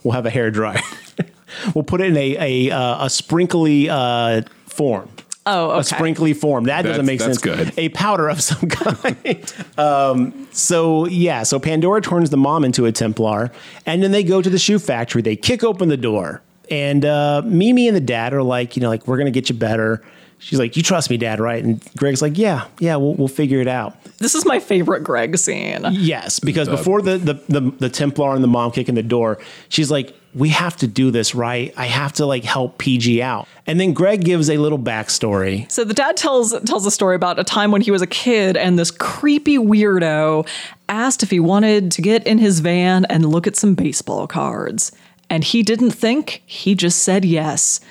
We'll 0.03 0.13
have 0.13 0.25
a 0.25 0.29
hair 0.29 0.51
dryer. 0.51 0.81
we'll 1.75 1.83
put 1.83 2.01
it 2.01 2.07
in 2.07 2.17
a 2.17 2.67
a 2.69 2.75
uh, 2.75 3.05
a 3.05 3.09
sprinkly 3.09 3.89
uh, 3.89 4.43
form. 4.65 5.09
Oh, 5.49 5.71
okay. 5.71 5.79
A 5.79 5.83
sprinkly 5.83 6.33
form. 6.33 6.65
That 6.65 6.81
doesn't 6.81 7.05
make 7.05 7.19
that's 7.19 7.39
sense. 7.41 7.57
good. 7.57 7.73
A 7.77 7.89
powder 7.89 8.27
of 8.29 8.41
some 8.41 8.67
kind. 8.69 9.53
um, 9.77 10.47
so 10.51 11.05
yeah, 11.07 11.43
so 11.43 11.59
Pandora 11.59 12.01
turns 12.01 12.29
the 12.29 12.37
mom 12.37 12.63
into 12.63 12.85
a 12.85 12.91
Templar, 12.91 13.51
and 13.85 14.03
then 14.03 14.11
they 14.11 14.23
go 14.23 14.41
to 14.41 14.49
the 14.49 14.59
shoe 14.59 14.79
factory. 14.79 15.21
They 15.21 15.35
kick 15.35 15.63
open 15.63 15.89
the 15.89 15.97
door, 15.97 16.41
and 16.69 17.05
uh, 17.05 17.41
Mimi 17.45 17.87
and 17.87 17.95
the 17.95 18.01
dad 18.01 18.33
are 18.33 18.43
like, 18.43 18.75
you 18.75 18.81
know, 18.81 18.89
like 18.89 19.07
we're 19.07 19.17
gonna 19.17 19.31
get 19.31 19.49
you 19.49 19.55
better. 19.55 20.03
She's 20.39 20.59
like, 20.59 20.77
you 20.77 20.83
trust 20.83 21.09
me, 21.09 21.17
Dad, 21.17 21.39
right? 21.39 21.63
And 21.63 21.83
Greg's 21.97 22.21
like, 22.21 22.37
yeah, 22.37 22.67
yeah, 22.77 22.95
we'll, 22.97 23.15
we'll 23.15 23.27
figure 23.27 23.59
it 23.59 23.67
out. 23.67 23.97
This 24.19 24.35
is 24.35 24.45
my 24.45 24.59
favorite 24.59 25.03
Greg 25.03 25.35
scene. 25.35 25.83
Yes, 25.89 26.39
because 26.39 26.67
The- 26.67 26.75
before 26.75 27.01
the, 27.01 27.17
the 27.17 27.33
the 27.49 27.71
the 27.79 27.89
Templar 27.89 28.35
and 28.35 28.43
the 28.43 28.47
mom 28.47 28.69
kick 28.71 28.87
in 28.87 28.93
the 28.93 29.01
door, 29.01 29.39
she's 29.69 29.89
like, 29.89 30.15
"We 30.37 30.49
have 30.49 30.77
to 30.77 30.87
do 30.87 31.11
this, 31.11 31.33
right? 31.33 31.73
I 31.75 31.85
have 31.85 32.13
to 32.13 32.25
like 32.25 32.43
help 32.43 32.77
PG 32.77 33.21
out." 33.21 33.47
And 33.65 33.79
then 33.79 33.93
Greg 33.93 34.23
gives 34.23 34.49
a 34.49 34.57
little 34.57 34.79
backstory. 34.79 35.69
So 35.71 35.83
the 35.83 35.93
dad 35.93 36.15
tells 36.15 36.57
tells 36.61 36.85
a 36.85 36.91
story 36.91 37.15
about 37.15 37.39
a 37.39 37.43
time 37.43 37.71
when 37.71 37.81
he 37.81 37.91
was 37.91 38.01
a 38.01 38.07
kid 38.07 38.55
and 38.55 38.77
this 38.77 38.91
creepy 38.91 39.57
weirdo 39.57 40.47
asked 40.89 41.23
if 41.23 41.31
he 41.31 41.39
wanted 41.39 41.91
to 41.91 42.01
get 42.01 42.25
in 42.25 42.37
his 42.37 42.59
van 42.59 43.05
and 43.05 43.25
look 43.25 43.47
at 43.47 43.55
some 43.55 43.75
baseball 43.75 44.27
cards. 44.27 44.91
And 45.29 45.43
he 45.43 45.63
didn't 45.63 45.91
think, 45.91 46.41
he 46.45 46.75
just 46.75 47.03
said 47.03 47.25
yes. 47.25 47.81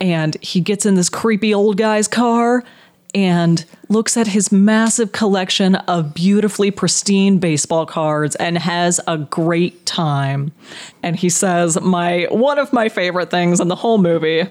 And 0.00 0.36
he 0.40 0.60
gets 0.60 0.84
in 0.84 0.96
this 0.96 1.08
creepy 1.08 1.54
old 1.54 1.76
guy's 1.76 2.08
car 2.08 2.64
and 3.14 3.64
looks 3.88 4.16
at 4.16 4.28
his 4.28 4.50
massive 4.50 5.12
collection 5.12 5.74
of 5.74 6.14
beautifully 6.14 6.70
pristine 6.70 7.38
baseball 7.38 7.84
cards 7.84 8.34
and 8.36 8.56
has 8.58 9.00
a 9.06 9.18
great 9.18 9.84
time. 9.84 10.52
And 11.02 11.16
he 11.16 11.28
says, 11.28 11.80
"My 11.80 12.26
one 12.30 12.58
of 12.58 12.72
my 12.72 12.88
favorite 12.88 13.30
things 13.30 13.60
in 13.60 13.68
the 13.68 13.76
whole 13.76 13.98
movie 13.98 14.48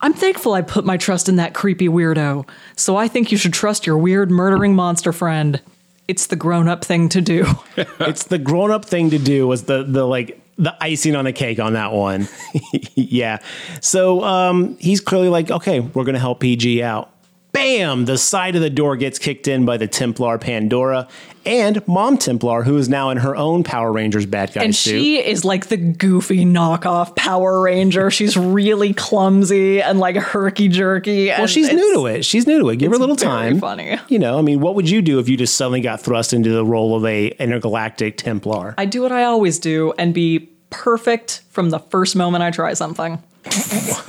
I'm 0.00 0.12
thankful 0.12 0.52
I 0.54 0.62
put 0.62 0.84
my 0.84 0.96
trust 0.96 1.28
in 1.28 1.36
that 1.36 1.54
creepy 1.54 1.88
weirdo. 1.88 2.48
So 2.76 2.96
I 2.96 3.08
think 3.08 3.32
you 3.32 3.38
should 3.38 3.52
trust 3.52 3.86
your 3.86 3.98
weird 3.98 4.30
murdering 4.30 4.74
monster 4.74 5.12
friend. 5.12 5.60
It's 6.06 6.28
the 6.28 6.36
grown 6.36 6.68
up 6.68 6.84
thing 6.84 7.08
to 7.10 7.20
do. 7.20 7.46
it's 7.76 8.24
the 8.24 8.38
grown 8.38 8.70
up 8.70 8.84
thing 8.84 9.10
to 9.10 9.18
do. 9.18 9.46
Was 9.46 9.64
the 9.64 9.82
the 9.82 10.06
like 10.06 10.40
the 10.56 10.76
icing 10.82 11.16
on 11.16 11.24
the 11.24 11.32
cake 11.32 11.58
on 11.58 11.72
that 11.72 11.92
one? 11.92 12.28
yeah. 12.94 13.38
So 13.80 14.22
um, 14.22 14.76
he's 14.78 15.00
clearly 15.00 15.28
like, 15.28 15.50
okay, 15.50 15.80
we're 15.80 16.04
gonna 16.04 16.18
help 16.18 16.40
PG 16.40 16.82
out. 16.82 17.12
Bam! 17.58 18.04
The 18.04 18.18
side 18.18 18.54
of 18.56 18.62
the 18.62 18.70
door 18.70 18.96
gets 18.96 19.18
kicked 19.18 19.48
in 19.48 19.64
by 19.64 19.76
the 19.76 19.86
Templar 19.86 20.38
Pandora 20.38 21.08
and 21.44 21.86
Mom 21.88 22.18
Templar, 22.18 22.62
who 22.62 22.76
is 22.76 22.88
now 22.88 23.10
in 23.10 23.16
her 23.18 23.34
own 23.34 23.64
Power 23.64 23.90
Rangers 23.90 24.26
bad 24.26 24.52
guy 24.52 24.64
and 24.64 24.76
suit. 24.76 24.90
she 24.90 25.18
is 25.18 25.44
like 25.44 25.66
the 25.68 25.76
goofy 25.76 26.44
knockoff 26.44 27.16
Power 27.16 27.60
Ranger. 27.60 28.10
She's 28.18 28.36
really 28.36 28.92
clumsy 28.94 29.80
and 29.80 29.98
like 29.98 30.16
herky 30.16 30.68
jerky. 30.68 31.28
Well, 31.28 31.46
she's 31.46 31.72
new 31.72 31.94
to 31.94 32.06
it. 32.06 32.24
She's 32.24 32.46
new 32.46 32.58
to 32.60 32.68
it. 32.68 32.76
Give 32.76 32.90
her 32.90 32.96
a 32.96 33.00
little 33.00 33.16
very 33.16 33.30
time. 33.52 33.60
funny. 33.60 33.98
You 34.08 34.18
know, 34.18 34.38
I 34.38 34.42
mean, 34.42 34.60
what 34.60 34.74
would 34.74 34.88
you 34.88 35.00
do 35.02 35.18
if 35.18 35.28
you 35.28 35.36
just 35.36 35.56
suddenly 35.56 35.80
got 35.80 36.00
thrust 36.00 36.32
into 36.32 36.50
the 36.50 36.64
role 36.64 36.94
of 36.96 37.04
a 37.04 37.28
intergalactic 37.38 38.18
Templar? 38.18 38.74
I 38.76 38.84
do 38.84 39.02
what 39.02 39.12
I 39.12 39.24
always 39.24 39.58
do 39.58 39.92
and 39.98 40.12
be 40.12 40.50
perfect 40.70 41.42
from 41.50 41.70
the 41.70 41.78
first 41.78 42.14
moment 42.14 42.42
I 42.44 42.50
try 42.50 42.74
something. 42.74 43.22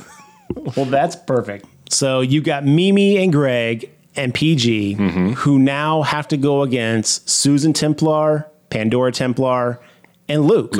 Well, 0.76 0.86
that's 0.86 1.16
perfect. 1.16 1.64
So 1.90 2.20
you 2.20 2.40
got 2.40 2.64
Mimi 2.64 3.18
and 3.18 3.32
Greg 3.32 3.90
and 4.16 4.32
PG, 4.32 4.94
who 5.34 5.58
now 5.58 6.02
have 6.02 6.26
to 6.28 6.36
go 6.36 6.62
against 6.62 7.28
Susan 7.28 7.72
Templar, 7.72 8.48
Pandora 8.70 9.12
Templar, 9.12 9.80
and 10.28 10.44
Luke. 10.46 10.76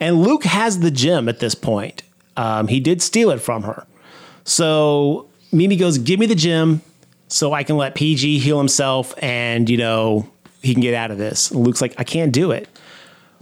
And 0.00 0.22
Luke 0.22 0.44
has 0.44 0.80
the 0.80 0.90
gem 0.90 1.28
at 1.28 1.40
this 1.40 1.54
point. 1.54 2.02
Um, 2.36 2.68
he 2.68 2.78
did 2.80 3.02
steal 3.02 3.30
it 3.30 3.40
from 3.40 3.62
her. 3.64 3.86
So 4.44 5.28
Mimi 5.52 5.76
goes, 5.76 5.98
"Give 5.98 6.18
me 6.20 6.26
the 6.26 6.34
gem, 6.34 6.82
so 7.28 7.52
I 7.52 7.62
can 7.62 7.76
let 7.76 7.94
PG 7.94 8.38
heal 8.38 8.58
himself, 8.58 9.14
and 9.18 9.68
you 9.68 9.76
know 9.76 10.28
he 10.62 10.72
can 10.72 10.82
get 10.82 10.94
out 10.94 11.10
of 11.10 11.18
this." 11.18 11.50
And 11.50 11.64
Luke's 11.64 11.80
like, 11.80 11.94
"I 11.98 12.04
can't 12.04 12.32
do 12.32 12.50
it." 12.52 12.68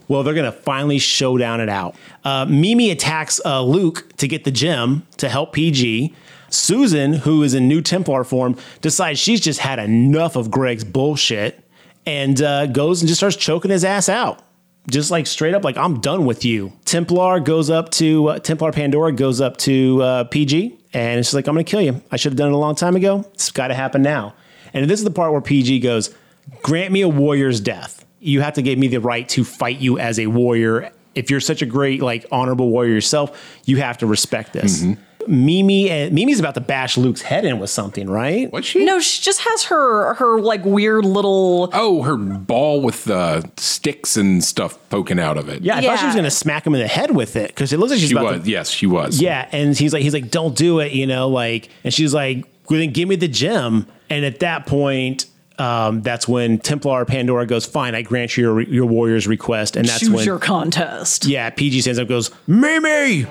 Well, 0.09 0.23
they're 0.23 0.35
gonna 0.35 0.53
finally 0.53 0.99
showdown 0.99 1.61
it 1.61 1.69
out. 1.69 1.95
Uh, 2.25 2.47
Mimi 2.47 2.91
attacks 2.91 3.41
uh, 3.45 3.63
Luke 3.63 4.07
to 4.19 4.29
get 4.29 4.45
the 4.45 4.51
gem 4.51 5.07
to 5.19 5.29
help 5.29 5.53
PG. 5.53 6.15
Susan, 6.49 7.13
who 7.13 7.43
is 7.43 7.55
in 7.55 7.69
new 7.69 7.81
Templar 7.81 8.25
form, 8.25 8.57
decides 8.81 9.19
she's 9.19 9.41
just 9.41 9.61
had 9.61 9.79
enough 9.79 10.37
of 10.37 10.51
Greg's 10.51 10.85
bullshit 10.85 11.63
and 12.07 12.41
uh, 12.41 12.67
goes 12.67 13.03
and 13.03 13.09
just 13.09 13.19
starts 13.19 13.37
choking 13.37 13.71
his 13.71 13.85
ass 13.85 14.09
out. 14.09 14.43
Just 14.89 15.11
like 15.11 15.27
straight 15.27 15.53
up, 15.53 15.65
like 15.65 15.77
I'm 15.77 16.01
done 16.01 16.25
with 16.27 16.45
you. 16.45 16.73
Templar 16.85 17.41
goes 17.41 17.71
up 17.71 17.91
to 17.93 18.29
uh, 18.29 18.39
Templar 18.39 18.71
Pandora 18.71 19.11
goes 19.11 19.41
up 19.41 19.57
to 19.59 20.01
uh, 20.01 20.25
PG, 20.25 20.79
and 20.93 21.19
it's 21.19 21.35
like 21.35 21.49
I'm 21.49 21.55
gonna 21.55 21.65
kill 21.65 21.81
you. 21.81 22.01
I 22.13 22.17
should 22.17 22.33
have 22.33 22.37
done 22.37 22.51
it 22.51 22.55
a 22.55 22.59
long 22.59 22.77
time 22.77 22.95
ago. 22.95 23.25
It's 23.35 23.51
got 23.51 23.69
to 23.69 23.75
happen 23.75 24.03
now. 24.03 24.35
And 24.73 24.89
this 24.89 25.01
is 25.01 25.05
the 25.05 25.11
part 25.11 25.33
where 25.33 25.41
PG 25.41 25.81
goes, 25.81 26.15
"Grant 26.63 26.93
me 26.93 27.01
a 27.01 27.09
warrior's 27.09 27.61
death. 27.61 28.07
You 28.21 28.43
have 28.43 28.55
to 28.55 28.63
give 28.63 28.79
me 28.79 28.87
the 28.87 29.01
right 29.01 29.29
to 29.31 29.43
fight 29.43 29.79
you 29.81 29.99
as 29.99 30.21
a 30.21 30.29
warrior. 30.29 30.93
If 31.17 31.31
you're 31.33 31.41
such 31.41 31.63
a 31.63 31.67
great, 31.67 32.01
like 32.01 32.25
honorable 32.31 32.71
warrior 32.71 32.95
yourself, 32.95 33.61
you 33.65 33.79
have 33.79 33.99
to 33.99 34.07
respect 34.07 34.53
this." 34.53 34.85
Mimi 35.29 35.91
and 35.91 36.15
Mimi's 36.15 36.41
about 36.41 36.55
to 36.55 36.61
bash 36.61 36.97
Luke's 36.97 37.23
head 37.23 37.45
in 37.45 37.59
with 37.59 37.71
something, 37.71 38.09
right? 38.09 38.51
What 38.53 38.65
she? 38.65 38.85
No, 38.85 39.01
she 39.01 39.23
just 39.23 39.41
has 39.41 39.65
her 39.65 40.15
her 40.15 40.41
like 40.41 40.65
weird 40.65 41.05
little 41.05 41.71
Oh, 41.73 42.03
her 42.03 42.17
ball 42.17 42.81
with 42.81 43.09
uh, 43.11 43.43
sticks 43.57 44.17
and 44.17 44.43
stuff 44.43 44.79
poking 44.91 45.19
out 45.19 45.37
of 45.37 45.49
it. 45.49 45.63
Yeah, 45.63 45.77
I 45.77 45.83
thought 45.83 45.99
she 45.99 46.07
was 46.07 46.15
going 46.15 46.25
to 46.25 46.31
smack 46.31 46.67
him 46.67 46.75
in 46.75 46.81
the 46.81 46.89
head 46.89 47.11
with 47.11 47.37
it 47.37 47.49
because 47.49 47.73
it 47.73 47.79
looks 47.79 47.91
like 47.91 48.01
she's 48.01 48.09
she 48.11 48.15
about 48.15 48.35
was. 48.37 48.43
to. 48.45 48.51
yes, 48.51 48.71
she 48.71 48.87
was. 48.87 49.21
Yeah, 49.21 49.49
and 49.53 49.77
he's 49.77 49.93
like, 49.93 50.03
he's 50.03 50.15
like, 50.15 50.31
don't 50.31 50.57
do 50.57 50.81
it, 50.81 50.93
you 50.93 51.07
know, 51.07 51.29
like, 51.29 51.69
and 51.85 51.93
she's 51.93 52.15
like, 52.15 52.45
well, 52.69 52.79
then 52.81 52.93
give 52.93 53.09
me 53.09 53.17
the 53.17 53.29
gem. 53.29 53.87
And 54.11 54.25
at 54.25 54.41
that 54.41 54.67
point, 54.67 55.27
um, 55.59 56.03
that's 56.03 56.29
when 56.29 56.59
Templar 56.59 57.05
Pandora 57.07 57.47
goes, 57.47 57.65
fine, 57.67 57.95
I 57.95 58.03
grant 58.03 58.37
you 58.37 58.45
your 58.45 58.61
your 58.63 58.87
warrior's 58.87 59.27
request, 59.27 59.77
and 59.77 59.89
that's 59.89 60.01
choose 60.01 60.11
when 60.11 60.25
your 60.25 60.39
contest. 60.39 61.25
yeah, 61.27 61.51
PG 61.51 61.81
stands 61.81 61.99
up, 61.99 62.03
and 62.03 62.09
goes, 62.09 62.31
Mimi, 62.47 63.25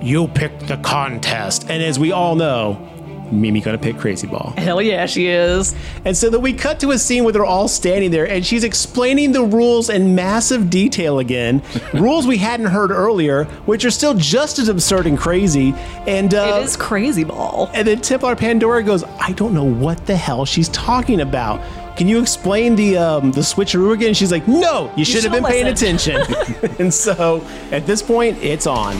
you 0.00 0.28
pick 0.28 0.58
the 0.60 0.76
contest, 0.78 1.68
and 1.68 1.82
as 1.82 1.98
we 1.98 2.12
all 2.12 2.34
know, 2.34 2.88
Mimi 3.32 3.60
gonna 3.60 3.78
pick 3.78 3.98
Crazy 3.98 4.26
Ball. 4.26 4.54
Hell 4.56 4.80
yeah, 4.80 5.06
she 5.06 5.26
is. 5.26 5.74
And 6.04 6.16
so 6.16 6.30
then 6.30 6.40
we 6.40 6.52
cut 6.52 6.80
to 6.80 6.90
a 6.90 6.98
scene 6.98 7.24
where 7.24 7.32
they're 7.32 7.44
all 7.44 7.68
standing 7.68 8.10
there 8.10 8.28
and 8.28 8.44
she's 8.44 8.64
explaining 8.64 9.32
the 9.32 9.42
rules 9.42 9.90
in 9.90 10.14
massive 10.14 10.70
detail 10.70 11.18
again. 11.18 11.62
rules 11.94 12.26
we 12.26 12.38
hadn't 12.38 12.66
heard 12.66 12.90
earlier, 12.90 13.44
which 13.66 13.84
are 13.84 13.90
still 13.90 14.14
just 14.14 14.58
as 14.58 14.68
absurd 14.68 15.06
and 15.06 15.18
crazy. 15.18 15.74
And 16.06 16.34
uh, 16.34 16.58
it 16.60 16.64
is 16.64 16.76
Crazy 16.76 17.24
Ball. 17.24 17.70
And 17.74 17.86
then 17.86 18.00
Templar 18.00 18.36
Pandora 18.36 18.82
goes, 18.82 19.04
I 19.20 19.32
don't 19.32 19.54
know 19.54 19.64
what 19.64 20.06
the 20.06 20.16
hell 20.16 20.44
she's 20.44 20.68
talking 20.70 21.20
about. 21.20 21.60
Can 21.96 22.06
you 22.06 22.20
explain 22.20 22.76
the 22.76 22.96
um, 22.96 23.32
the 23.32 23.40
switcheroo 23.40 23.92
again? 23.92 24.14
She's 24.14 24.30
like, 24.30 24.46
No, 24.46 24.92
you 24.96 25.04
should 25.04 25.24
have 25.24 25.32
been 25.32 25.44
paying 25.44 25.66
attention. 25.66 26.22
and 26.78 26.94
so 26.94 27.44
at 27.72 27.86
this 27.86 28.02
point, 28.02 28.38
it's 28.40 28.68
on. 28.68 28.96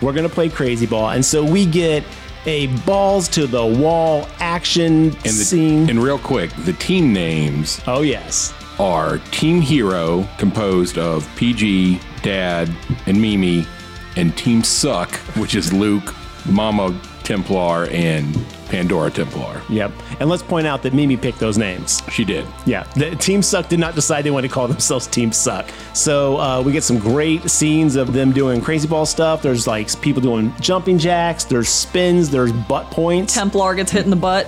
We're 0.00 0.12
gonna 0.12 0.28
play 0.28 0.48
Crazy 0.48 0.86
Ball, 0.86 1.10
and 1.10 1.24
so 1.24 1.44
we 1.44 1.66
get 1.66 2.04
a 2.46 2.68
balls 2.84 3.28
to 3.28 3.46
the 3.46 3.64
wall 3.64 4.26
action 4.38 5.04
And 5.04 5.12
the, 5.12 5.30
scene. 5.30 5.90
And 5.90 6.02
real 6.02 6.18
quick, 6.18 6.50
the 6.64 6.72
team 6.74 7.12
names. 7.12 7.80
Oh 7.86 8.02
yes. 8.02 8.54
Are 8.78 9.18
Team 9.30 9.60
Hero, 9.60 10.26
composed 10.38 10.96
of 10.96 11.28
PG, 11.36 12.00
Dad, 12.22 12.70
and 13.06 13.20
Mimi, 13.20 13.66
and 14.16 14.34
Team 14.38 14.62
Suck, 14.62 15.14
which 15.36 15.54
is 15.54 15.70
Luke, 15.70 16.14
Mama 16.46 16.98
Templar, 17.22 17.88
and 17.90 18.34
Pandora 18.70 19.10
Templar. 19.10 19.60
Yep. 19.68 19.92
And 20.20 20.30
let's 20.30 20.42
point 20.42 20.66
out 20.66 20.82
that 20.84 20.94
Mimi 20.94 21.16
picked 21.16 21.38
those 21.40 21.58
names. 21.58 22.02
She 22.10 22.24
did. 22.24 22.46
Yeah. 22.66 22.84
The 22.94 23.14
Team 23.16 23.42
Suck 23.42 23.68
did 23.68 23.80
not 23.80 23.94
decide 23.94 24.22
they 24.24 24.30
wanted 24.30 24.48
to 24.48 24.54
call 24.54 24.68
themselves 24.68 25.06
Team 25.06 25.32
Suck. 25.32 25.68
So 25.92 26.38
uh, 26.38 26.62
we 26.62 26.72
get 26.72 26.84
some 26.84 26.98
great 26.98 27.50
scenes 27.50 27.96
of 27.96 28.12
them 28.12 28.32
doing 28.32 28.60
crazy 28.60 28.86
ball 28.88 29.04
stuff. 29.06 29.42
There's 29.42 29.66
like 29.66 30.00
people 30.00 30.22
doing 30.22 30.54
jumping 30.60 30.98
jacks. 30.98 31.44
There's 31.44 31.68
spins. 31.68 32.30
There's 32.30 32.52
butt 32.52 32.90
points. 32.90 33.34
Templar 33.34 33.74
gets 33.74 33.90
hit 33.90 34.04
in 34.04 34.10
the 34.10 34.16
butt. 34.16 34.46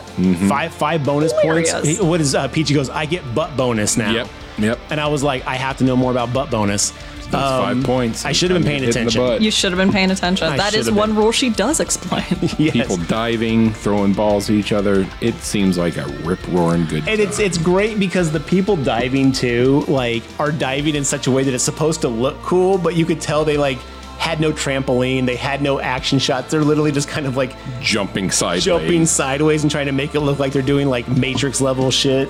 Five 0.48 0.72
five 0.72 1.04
bonus 1.04 1.32
Hilarious. 1.40 1.72
points. 1.72 1.88
He- 1.98 2.04
What 2.04 2.20
is 2.20 2.34
uh, 2.34 2.48
PG 2.48 2.74
goes? 2.74 2.88
I 2.90 3.06
get 3.06 3.34
butt 3.34 3.56
bonus 3.56 3.96
now. 3.96 4.12
Yep. 4.12 4.28
Yep. 4.58 4.78
And 4.90 5.00
I 5.00 5.08
was 5.08 5.22
like, 5.22 5.46
I 5.46 5.54
have 5.56 5.78
to 5.78 5.84
know 5.84 5.96
more 5.96 6.10
about 6.10 6.32
butt 6.32 6.50
bonus. 6.50 6.92
That's 7.32 7.50
Um, 7.50 7.76
five 7.78 7.84
points. 7.84 8.24
I 8.24 8.32
should 8.32 8.50
have 8.50 8.60
been 8.60 8.66
paying 8.68 8.80
you 8.82 8.86
hit 8.86 8.96
in 8.96 9.04
the 9.06 9.10
attention. 9.10 9.42
You 9.42 9.50
should 9.50 9.72
have 9.72 9.78
been 9.78 9.90
paying 9.92 10.10
attention. 10.10 10.46
I 10.48 10.56
that 10.58 10.70
should 10.72 10.80
is 10.80 10.86
have 10.86 10.96
one 10.96 11.10
been. 11.10 11.18
rule 11.18 11.32
she 11.32 11.50
does 11.50 11.80
explain. 11.80 12.24
Yes. 12.58 12.72
People 12.74 12.96
diving, 12.98 13.72
throwing 13.72 14.12
balls 14.12 14.48
at 14.50 14.54
each 14.56 14.72
other. 14.72 15.06
It 15.20 15.34
seems 15.36 15.76
like 15.78 15.96
a 15.96 16.06
rip 16.22 16.38
roaring 16.48 16.84
good. 16.86 17.08
And 17.08 17.18
it's 17.20 17.38
it's 17.40 17.58
great 17.58 17.98
because 17.98 18.30
the 18.30 18.40
people 18.40 18.76
diving 18.76 19.32
too, 19.32 19.84
like, 19.88 20.22
are 20.38 20.52
diving 20.52 20.94
in 20.94 21.04
such 21.04 21.26
a 21.26 21.30
way 21.30 21.42
that 21.42 21.52
it's 21.54 21.64
supposed 21.64 22.00
to 22.02 22.08
look 22.08 22.40
cool, 22.42 22.78
but 22.78 22.94
you 22.94 23.04
could 23.06 23.20
tell 23.20 23.44
they 23.44 23.56
like 23.56 23.78
had 24.18 24.38
no 24.38 24.52
trampoline, 24.52 25.26
they 25.26 25.34
had 25.34 25.60
no 25.62 25.80
action 25.80 26.18
shots. 26.18 26.50
They're 26.52 26.62
literally 26.62 26.92
just 26.92 27.08
kind 27.08 27.26
of 27.26 27.36
like 27.36 27.56
jumping 27.80 28.30
sideways. 28.30 28.64
jumping 28.64 29.06
sideways 29.06 29.62
and 29.64 29.70
trying 29.70 29.86
to 29.86 29.92
make 29.92 30.14
it 30.14 30.20
look 30.20 30.38
like 30.38 30.52
they're 30.52 30.62
doing 30.62 30.88
like 30.88 31.08
Matrix 31.08 31.60
level 31.60 31.90
shit. 31.90 32.28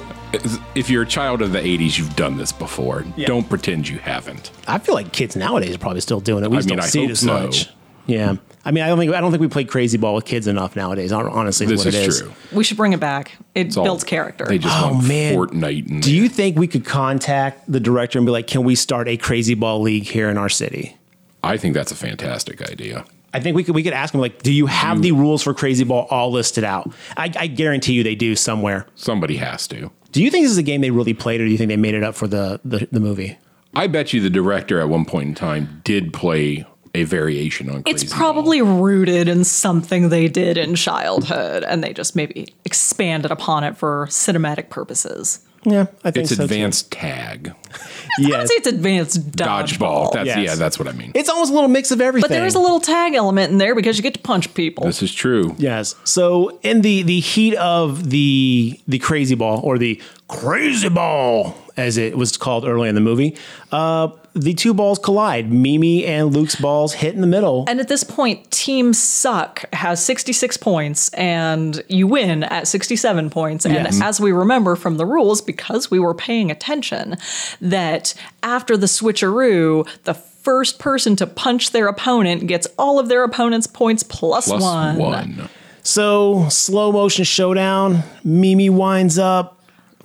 If 0.75 0.89
you're 0.89 1.03
a 1.03 1.07
child 1.07 1.43
of 1.43 1.53
the 1.53 1.59
80s, 1.61 1.99
you've 1.99 2.17
done 2.17 2.37
this 2.39 2.53
before. 2.53 3.05
Yeah. 3.17 3.27
Don't 3.27 3.49
pretend 3.49 3.89
you 3.89 3.99
haven't. 3.99 4.51
I 4.67 4.79
feel 4.79 4.95
like 4.95 5.13
kids 5.13 5.37
nowadays 5.37 5.75
are 5.75 5.79
probably 5.79 6.01
still 6.01 6.21
doing 6.21 6.43
it. 6.45 6.51
We 6.51 6.57
I 6.57 6.61
just 6.61 6.69
mean, 6.69 6.79
don't 6.79 6.85
I 6.87 6.89
see 6.89 7.05
it 7.05 7.11
as 7.11 7.21
so. 7.21 7.27
much. 7.43 7.69
Yeah. 8.07 8.37
I 8.65 8.71
mean, 8.71 8.83
I 8.85 8.89
don't 8.89 8.99
think 8.99 9.13
I 9.15 9.21
don't 9.21 9.31
think 9.31 9.41
we 9.41 9.49
play 9.49 9.65
crazy 9.65 9.99
ball 9.99 10.15
with 10.15 10.25
kids 10.25 10.47
enough 10.47 10.75
nowadays. 10.77 11.13
Honestly, 11.13 11.67
This 11.67 11.79
what 11.85 11.89
it 11.89 11.95
is 11.95 12.15
is. 12.17 12.21
true. 12.23 12.33
we 12.53 12.65
should 12.65 12.77
bring 12.77 12.93
it 12.93 13.01
back. 13.01 13.33
It 13.55 13.67
It's 13.69 13.77
all- 13.77 13.85
builds 13.85 14.05
character. 14.05 14.45
They 14.47 14.59
just 14.59 14.77
Oh, 14.83 14.93
want 14.93 15.07
man. 15.07 15.35
Fortnite. 15.37 15.89
And 15.91 16.03
Do 16.03 16.13
you 16.15 16.29
think 16.29 16.57
we 16.59 16.67
could 16.67 16.85
contact 16.85 17.71
the 17.71 17.81
director 17.81 18.19
and 18.19 18.27
be 18.27 18.33
like, 18.33 18.47
"Can 18.47 18.65
we 18.65 18.75
start 18.75 19.09
a 19.09 19.17
crazy 19.17 19.55
ball 19.55 19.81
league 19.83 20.05
here 20.05 20.29
in 20.31 20.39
our 20.39 20.49
city?" 20.49 20.97
I 21.45 21.57
think 21.57 21.75
that's 21.75 21.93
a 21.93 21.97
fantastic 21.97 22.63
idea. 22.63 23.05
I 23.35 23.41
think 23.41 23.57
we 23.57 23.65
could 23.65 23.75
we 23.75 23.83
could 23.83 23.95
ask 23.95 24.13
them 24.13 24.21
like, 24.21 24.43
"Do 24.43 24.53
you 24.53 24.67
have 24.67 25.03
the 25.03 25.13
rules 25.13 25.43
for 25.43 25.55
crazy 25.55 25.85
ball 25.85 26.07
all 26.11 26.31
listed 26.33 26.65
out?" 26.65 26.91
I, 27.17 27.31
I 27.37 27.47
guarantee 27.49 27.93
you 27.95 28.03
they 28.05 28.15
do 28.15 28.35
somewhere. 28.37 28.87
Somebody 28.95 29.37
has 29.37 29.67
to. 29.69 29.91
Do 30.13 30.23
you 30.23 30.31
think 30.31 30.45
this 30.45 30.53
is 30.53 30.59
a 30.59 30.63
game 30.63 30.81
they 30.83 30.91
really 30.91 31.15
played, 31.15 31.41
or 31.41 31.45
do 31.45 31.51
you 31.51 31.59
think 31.59 31.69
they 31.69 31.77
made 31.77 31.95
it 31.95 32.05
up 32.05 32.15
for 32.15 32.27
the 32.27 32.61
the, 32.65 32.87
the 32.93 33.01
movie? 33.01 33.39
I 33.75 33.87
bet 33.87 34.13
you 34.13 34.21
the 34.21 34.31
director 34.31 34.81
at 34.81 34.89
one 34.89 35.07
point 35.07 35.29
in 35.29 35.35
time 35.35 35.81
did 35.85 36.13
play 36.13 36.67
a 36.95 37.05
variation 37.05 37.71
on 37.71 37.83
it's 37.87 38.03
Crazy 38.03 38.15
probably 38.15 38.61
rooted 38.61 39.27
in 39.27 39.45
something 39.45 40.11
they 40.11 40.29
did 40.29 40.59
in 40.59 40.75
childhood, 40.75 41.65
and 41.65 41.83
they 41.83 41.95
just 41.95 42.15
maybe 42.15 42.53
expanded 42.65 43.31
upon 43.31 43.65
it 43.65 43.77
for 43.77 44.07
cinematic 44.11 44.69
purposes. 44.69 45.41
Yeah, 45.65 45.87
I 46.03 46.11
think 46.11 46.23
It's 46.25 46.31
so, 46.31 46.37
too. 46.37 46.43
advanced 46.43 46.91
tag. 46.91 47.53
I'd 48.19 48.29
Yes, 48.29 48.49
say 48.49 48.55
it's 48.57 48.67
advanced 48.67 49.31
Dodgeball. 49.31 49.69
dodgeball. 49.79 50.13
That's 50.13 50.27
Yes. 50.27 50.39
yeah, 50.39 50.55
that's 50.57 50.79
what 50.79 50.89
I 50.89 50.93
mean. 50.93 51.13
it's 51.15 51.29
almost 51.29 51.51
a 51.51 51.55
little 51.55 51.69
mix 51.69 51.91
of 51.93 52.01
everything. 52.01 52.29
But 52.29 52.35
there 52.35 52.45
is 52.47 52.55
a 52.55 52.59
little 52.59 52.81
tag 52.81 53.15
element 53.15 53.53
in 53.53 53.59
there 53.59 53.75
because 53.75 53.97
you 53.97 54.03
get 54.03 54.15
to 54.15 54.21
punch 54.21 54.53
people. 54.55 54.85
This 54.85 55.03
is 55.03 55.13
true. 55.15 55.55
Yes. 55.59 55.95
So 56.05 56.59
in 56.63 56.81
the 56.83 57.03
the 57.03 57.21
heat 57.21 57.55
of 57.57 58.11
the 58.11 58.79
the 58.89 58.99
crazy 58.99 59.35
ball 59.37 59.61
or 59.63 59.79
the 59.79 60.01
crazy 60.29 60.89
ball 60.89 61.55
as 61.77 61.97
it 61.97 62.17
was 62.17 62.37
called 62.37 62.67
early 62.67 62.89
in 62.89 62.95
the 62.95 63.01
movie, 63.01 63.37
uh, 63.71 64.09
the 64.35 64.55
two 64.55 64.73
balls 64.73 64.99
collide. 64.99 65.53
Mimi 65.53 66.05
and 66.07 66.35
Luke's 66.35 66.57
balls 66.57 66.95
hit 66.95 67.15
in 67.15 67.21
the 67.21 67.27
middle. 67.27 67.65
And 67.69 67.81
at 67.81 67.89
this 67.89 68.03
point, 68.05 68.51
Team 68.51 68.93
Suck 68.95 69.65
has 69.75 70.03
66 70.05 70.57
points, 70.57 71.09
and 71.11 71.83
you 71.89 72.07
win 72.07 72.43
at 72.45 72.67
67 72.67 73.29
points. 73.31 73.65
And 73.67 73.75
Yes. 73.75 74.01
as 74.03 74.21
we 74.21 74.33
remember 74.33 74.75
from 74.77 74.97
the 74.97 75.05
rules, 75.07 75.41
because 75.43 75.91
we 75.91 75.99
were 75.99 76.15
paying 76.15 76.51
attention, 76.51 77.17
that 77.61 78.15
after 78.43 78.77
the 78.77 78.87
switcheroo, 78.87 79.87
the 80.05 80.15
first 80.15 80.79
person 80.79 81.15
to 81.17 81.27
punch 81.27 81.71
their 81.71 81.87
opponent 81.87 82.47
gets 82.47 82.67
all 82.79 82.99
of 82.99 83.09
their 83.09 83.25
opponent's 83.25 83.67
points 83.67 84.03
plus, 84.03 84.49
Plus 84.49 84.63
one. 84.63 84.97
one. 84.97 85.49
So 85.83 86.47
slow 86.49 86.91
motion 86.93 87.25
showdown. 87.25 88.03
Mimi 88.25 88.71
winds 88.71 89.19
up. 89.19 89.59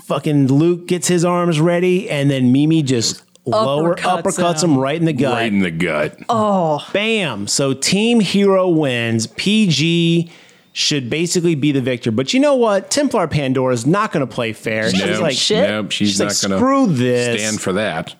Fucking 0.08 0.48
Luke 0.48 0.88
gets 0.88 1.08
his 1.08 1.26
arms 1.26 1.60
ready, 1.60 2.10
and 2.10 2.32
then 2.32 2.52
Mimi 2.54 2.82
just 2.82 3.24
lower 3.46 3.96
Uppercuts 3.96 4.22
uppercuts 4.24 4.64
him. 4.64 4.72
him 4.72 4.78
right 4.80 4.96
in 4.98 5.06
the 5.06 5.14
gut. 5.14 5.34
Right 5.34 5.52
in 5.52 5.60
the 5.60 5.72
gut. 5.72 6.18
Oh, 6.30 6.86
Bam. 6.94 7.48
So 7.48 7.74
Team 7.74 8.20
Hero 8.22 8.70
wins. 8.70 9.28
PG 9.28 10.32
should 10.72 11.10
basically 11.10 11.56
be 11.56 11.72
the 11.74 11.82
victor. 11.82 12.12
But 12.12 12.34
you 12.34 12.40
know 12.40 12.56
what? 12.56 12.90
Templar 12.90 13.28
Pandora 13.28 13.74
is 13.74 13.86
not 13.86 14.12
going 14.14 14.26
to 14.26 14.34
play 14.34 14.54
fair. 14.54 14.90
She's 14.92 15.02
Nope, 15.02 15.22
like, 15.22 15.36
shit. 15.36 15.68
nope, 15.70 15.92
she's, 15.92 16.10
She's 16.12 16.20
not 16.20 16.26
like, 16.30 16.42
going 16.42 16.52
to 16.52 16.58
"Screw 16.58 16.88
this." 16.88 17.42
stand 17.42 17.60
for 17.62 17.74
that. 17.74 18.16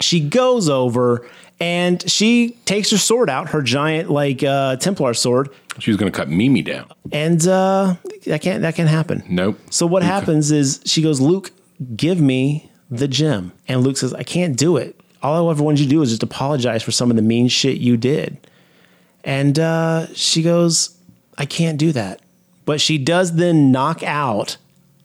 she 0.00 0.20
goes 0.20 0.68
over 0.68 1.26
and 1.62 2.10
she 2.10 2.50
takes 2.64 2.90
her 2.90 2.98
sword 2.98 3.30
out, 3.30 3.50
her 3.50 3.62
giant 3.62 4.10
like 4.10 4.42
uh, 4.42 4.76
Templar 4.76 5.14
sword, 5.14 5.48
She 5.78 5.90
was 5.90 5.96
going 5.98 6.10
to 6.10 6.16
cut 6.16 6.28
Mimi 6.28 6.62
down. 6.62 6.90
and 7.12 7.46
uh, 7.46 7.94
that 8.26 8.42
can't 8.42 8.62
that 8.62 8.74
can 8.74 8.86
happen. 8.86 9.22
Nope. 9.28 9.58
So 9.70 9.86
what 9.86 10.02
happens 10.02 10.50
is 10.50 10.80
she 10.84 11.00
goes, 11.02 11.20
Luke, 11.20 11.50
give 11.96 12.20
me 12.20 12.70
the 12.90 13.08
gem, 13.08 13.52
and 13.68 13.82
Luke 13.82 13.96
says, 13.96 14.12
I 14.12 14.22
can't 14.22 14.56
do 14.56 14.76
it. 14.76 14.98
All 15.22 15.48
I 15.48 15.50
ever 15.52 15.62
wanted 15.62 15.80
you 15.80 15.86
to 15.86 15.90
do 15.90 16.02
is 16.02 16.10
just 16.10 16.22
apologize 16.24 16.82
for 16.82 16.90
some 16.90 17.08
of 17.10 17.16
the 17.16 17.22
mean 17.22 17.46
shit 17.48 17.78
you 17.78 17.96
did. 17.96 18.36
And 19.24 19.56
uh, 19.58 20.06
she 20.14 20.42
goes, 20.42 20.96
I 21.38 21.46
can't 21.46 21.78
do 21.78 21.92
that. 21.92 22.20
But 22.64 22.80
she 22.80 22.98
does 22.98 23.36
then 23.36 23.70
knock 23.70 24.02
out, 24.02 24.56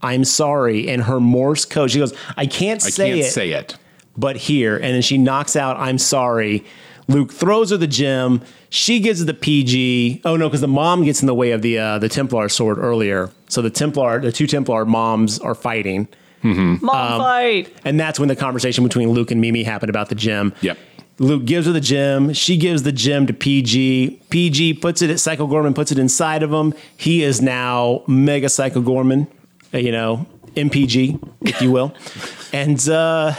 I'm 0.01 0.23
sorry, 0.25 0.87
in 0.87 1.01
her 1.01 1.19
Morse 1.19 1.65
code. 1.65 1.91
She 1.91 1.99
goes, 1.99 2.13
I 2.35 2.47
can't 2.47 2.83
I 2.83 2.89
can't 2.89 3.19
it 3.19 3.25
say 3.25 3.51
it. 3.51 3.77
But 4.17 4.35
here. 4.37 4.75
And 4.75 4.95
then 4.95 5.01
she 5.01 5.17
knocks 5.17 5.55
out, 5.55 5.77
I'm 5.77 5.97
sorry. 5.97 6.65
Luke 7.07 7.31
throws 7.31 7.69
her 7.69 7.77
the 7.77 7.87
gem. 7.87 8.41
She 8.69 8.99
gives 8.99 9.19
her 9.19 9.25
the 9.25 9.33
PG. 9.33 10.21
Oh 10.25 10.35
no, 10.35 10.49
because 10.49 10.61
the 10.61 10.67
mom 10.67 11.03
gets 11.05 11.21
in 11.21 11.27
the 11.27 11.33
way 11.35 11.51
of 11.51 11.61
the 11.61 11.77
uh, 11.79 11.99
the 11.99 12.09
Templar 12.09 12.49
sword 12.49 12.77
earlier. 12.79 13.29
So 13.47 13.61
the 13.61 13.69
Templar, 13.69 14.19
the 14.19 14.31
two 14.31 14.45
Templar 14.47 14.83
moms 14.85 15.39
are 15.39 15.55
fighting, 15.55 16.09
mom 16.43 16.79
Um, 16.89 17.19
fight. 17.21 17.73
and 17.85 17.97
that's 17.97 18.19
when 18.19 18.27
the 18.27 18.35
conversation 18.35 18.83
between 18.83 19.11
Luke 19.11 19.31
and 19.31 19.39
Mimi 19.39 19.63
happened 19.63 19.89
about 19.89 20.09
the 20.09 20.15
gem. 20.15 20.53
Yep. 20.61 20.77
Luke 21.19 21.45
gives 21.45 21.65
her 21.65 21.71
the 21.71 21.79
gem. 21.79 22.33
She 22.33 22.57
gives 22.57 22.83
the 22.83 22.91
gem 22.91 23.25
to 23.27 23.33
PG. 23.33 24.19
PG 24.29 24.73
puts 24.75 25.01
it 25.01 25.09
at 25.09 25.19
Psycho 25.21 25.47
Goreman, 25.47 25.73
puts 25.73 25.91
it 25.93 25.97
inside 25.97 26.43
of 26.43 26.51
him. 26.51 26.73
He 26.97 27.23
is 27.23 27.41
now 27.41 28.03
Mega 28.05 28.49
Psycho 28.49 28.81
Goreman, 28.81 29.27
uh, 29.73 29.77
you 29.77 29.91
know, 29.93 30.25
MPG, 30.57 31.17
if 31.41 31.61
you 31.61 31.71
will. 31.71 31.95
and 32.53 32.87
uh, 32.89 33.33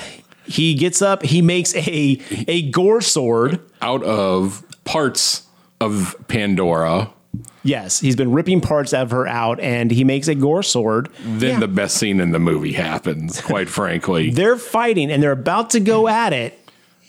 he 0.49 0.75
gets 0.75 1.01
up. 1.03 1.23
He 1.23 1.43
makes 1.43 1.75
a 1.77 2.21
a 2.49 2.63
gore 2.71 3.01
sword. 3.01 3.61
Out 3.83 4.03
of 4.03 4.65
parts 4.85 5.47
of 5.81 6.17
Pandora. 6.29 7.11
Yes, 7.63 8.01
he's 8.01 8.17
been 8.17 8.33
ripping 8.33 8.61
parts 8.63 8.93
of 8.95 9.11
her 9.11 9.27
out, 9.27 9.61
and 9.61 9.91
he 9.91 10.03
makes 10.03 10.27
a 10.29 10.35
gore 10.35 10.63
sword. 10.63 11.09
Then 11.25 11.61
the 11.61 11.69
best 11.69 11.97
scene 11.99 12.21
in 12.21 12.33
the 12.33 12.39
movie 12.39 12.73
happens, 12.73 13.41
quite 13.41 13.69
frankly. 13.69 14.31
They're 14.33 14.57
fighting, 14.57 15.11
and 15.11 15.23
they're 15.23 15.33
about 15.33 15.71
to 15.71 15.81
go 15.81 16.09
at 16.09 16.33
it. 16.33 16.59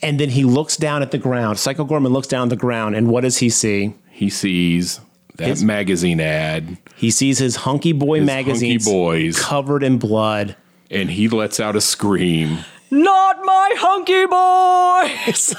And 0.01 0.19
then 0.19 0.29
he 0.29 0.43
looks 0.43 0.75
down 0.77 1.01
at 1.01 1.11
the 1.11 1.17
ground. 1.17 1.59
Psycho 1.59 1.85
Goreman 1.85 2.11
looks 2.11 2.27
down 2.27 2.43
at 2.43 2.49
the 2.49 2.55
ground, 2.57 2.95
and 2.95 3.09
what 3.09 3.21
does 3.21 3.37
he 3.37 3.49
see? 3.49 3.93
He 4.09 4.29
sees 4.29 4.99
that 5.35 5.47
His- 5.47 5.63
magazine 5.63 6.19
ad 6.19 6.77
He 6.95 7.11
sees 7.11 7.37
his 7.37 7.55
hunky 7.57 7.93
boy 7.93 8.17
His 8.19 8.25
magazines 8.25 8.85
hunky 8.85 8.97
boys. 8.97 9.39
covered 9.39 9.83
in 9.83 9.97
blood. 9.97 10.55
and 10.91 11.09
he 11.11 11.27
lets 11.29 11.59
out 11.59 11.75
a 11.77 11.81
scream 11.81 12.59
Not 12.91 13.37
my 13.43 13.73
hunky 13.77 14.25
boys. 14.25 15.55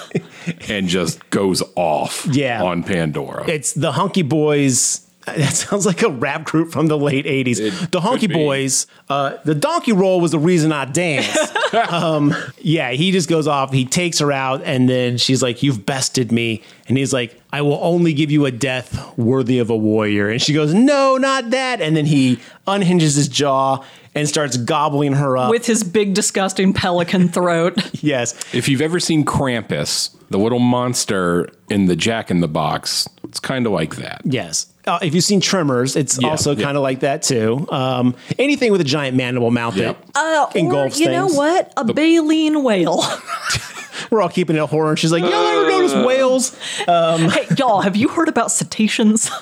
and 0.68 0.88
just 0.88 1.28
goes 1.30 1.62
off 1.76 2.26
Yeah. 2.30 2.62
on 2.62 2.82
Pandora. 2.82 3.48
It's 3.48 3.72
the 3.72 3.92
Hunky 3.92 4.22
Boys. 4.22 5.06
That 5.36 5.54
sounds 5.54 5.86
like 5.86 6.02
a 6.02 6.08
rap 6.08 6.44
group 6.44 6.72
from 6.72 6.86
the 6.86 6.98
late 6.98 7.26
80s. 7.26 7.90
the 7.90 8.00
Honky. 8.00 8.32
Boys. 8.32 8.86
Uh, 9.08 9.36
the 9.44 9.54
donkey 9.54 9.92
roll 9.92 10.20
was 10.20 10.30
the 10.30 10.38
reason 10.38 10.72
I 10.72 10.84
danced. 10.84 11.74
um, 11.92 12.34
yeah, 12.58 12.92
he 12.92 13.10
just 13.10 13.28
goes 13.28 13.46
off. 13.46 13.72
He 13.72 13.84
takes 13.84 14.18
her 14.20 14.30
out, 14.32 14.62
and 14.64 14.88
then 14.88 15.18
she's 15.18 15.42
like, 15.42 15.62
You've 15.62 15.84
bested 15.84 16.32
me. 16.32 16.62
And 16.88 16.98
he's 16.98 17.12
like, 17.12 17.40
I 17.52 17.62
will 17.62 17.78
only 17.82 18.12
give 18.12 18.30
you 18.30 18.46
a 18.46 18.50
death 18.50 19.16
worthy 19.16 19.58
of 19.58 19.70
a 19.70 19.76
warrior. 19.76 20.28
And 20.28 20.40
she 20.40 20.52
goes, 20.52 20.74
No, 20.74 21.16
not 21.16 21.50
that. 21.50 21.80
And 21.80 21.96
then 21.96 22.06
he 22.06 22.38
unhinges 22.66 23.16
his 23.16 23.28
jaw 23.28 23.84
and 24.14 24.28
starts 24.28 24.56
gobbling 24.56 25.14
her 25.14 25.36
up. 25.36 25.50
With 25.50 25.66
his 25.66 25.84
big, 25.84 26.14
disgusting 26.14 26.72
pelican 26.72 27.28
throat. 27.28 27.78
yes. 28.02 28.34
If 28.54 28.68
you've 28.68 28.80
ever 28.80 29.00
seen 29.00 29.24
Krampus, 29.24 30.14
the 30.30 30.38
little 30.38 30.58
monster 30.58 31.48
in 31.68 31.86
the 31.86 31.96
Jack 31.96 32.30
in 32.30 32.40
the 32.40 32.48
Box, 32.48 33.08
it's 33.30 33.38
kind 33.40 33.64
of 33.64 33.70
like 33.72 33.94
that. 33.96 34.22
Yes. 34.24 34.66
Uh, 34.86 34.98
if 35.02 35.14
you've 35.14 35.22
seen 35.22 35.40
Tremors, 35.40 35.94
it's 35.94 36.20
Yeah, 36.20 36.30
also 36.30 36.54
yeah. 36.56 36.64
kind 36.64 36.76
of 36.76 36.82
like 36.82 37.00
that 37.00 37.22
too. 37.22 37.64
Um, 37.70 38.16
anything 38.40 38.72
with 38.72 38.80
a 38.80 38.84
giant 38.84 39.16
mandible 39.16 39.52
mouth 39.52 39.76
Yep. 39.76 40.04
that 40.12 40.18
Uh, 40.18 40.46
or, 40.52 40.58
engulfs 40.58 40.98
you 40.98 41.08
know 41.08 41.28
what? 41.28 41.72
A 41.76 41.84
baleen 41.84 42.64
whale. 42.64 43.04
We're 44.10 44.20
all 44.20 44.28
keeping 44.28 44.56
it 44.56 44.58
a 44.58 44.66
horror. 44.66 44.90
And 44.90 44.98
she's 44.98 45.12
like, 45.12 45.22
Y'all 45.22 45.32
ever 45.32 45.68
notice 45.68 45.94
whales? 46.04 46.56
Um, 46.88 47.28
hey, 47.30 47.46
y'all, 47.56 47.80
have 47.82 47.94
you 47.94 48.08
heard 48.08 48.28
about 48.28 48.50
cetaceans? 48.50 49.30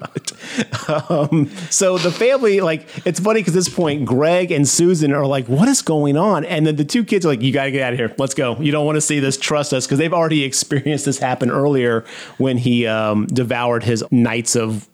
um, 1.08 1.48
so 1.70 1.98
the 1.98 2.10
family, 2.10 2.60
like, 2.60 2.86
it's 3.06 3.20
funny 3.20 3.40
because 3.40 3.54
at 3.54 3.58
this 3.58 3.68
point, 3.68 4.04
Greg 4.04 4.50
and 4.50 4.66
Susan 4.68 5.12
are 5.12 5.26
like, 5.26 5.46
What 5.46 5.68
is 5.68 5.82
going 5.82 6.16
on? 6.16 6.44
And 6.44 6.66
then 6.66 6.76
the 6.76 6.84
two 6.84 7.04
kids 7.04 7.24
are 7.26 7.30
like, 7.30 7.42
You 7.42 7.52
got 7.52 7.64
to 7.64 7.70
get 7.70 7.82
out 7.82 7.92
of 7.92 7.98
here. 7.98 8.14
Let's 8.18 8.34
go. 8.34 8.56
You 8.60 8.72
don't 8.72 8.86
want 8.86 8.96
to 8.96 9.00
see 9.00 9.20
this. 9.20 9.36
Trust 9.36 9.72
us. 9.72 9.86
Because 9.86 9.98
they've 9.98 10.12
already 10.14 10.44
experienced 10.44 11.04
this 11.04 11.18
happen 11.18 11.50
earlier 11.50 12.04
when 12.38 12.58
he 12.58 12.86
um, 12.86 13.26
devoured 13.26 13.82
his 13.84 14.04
Knights 14.10 14.56
of, 14.56 14.88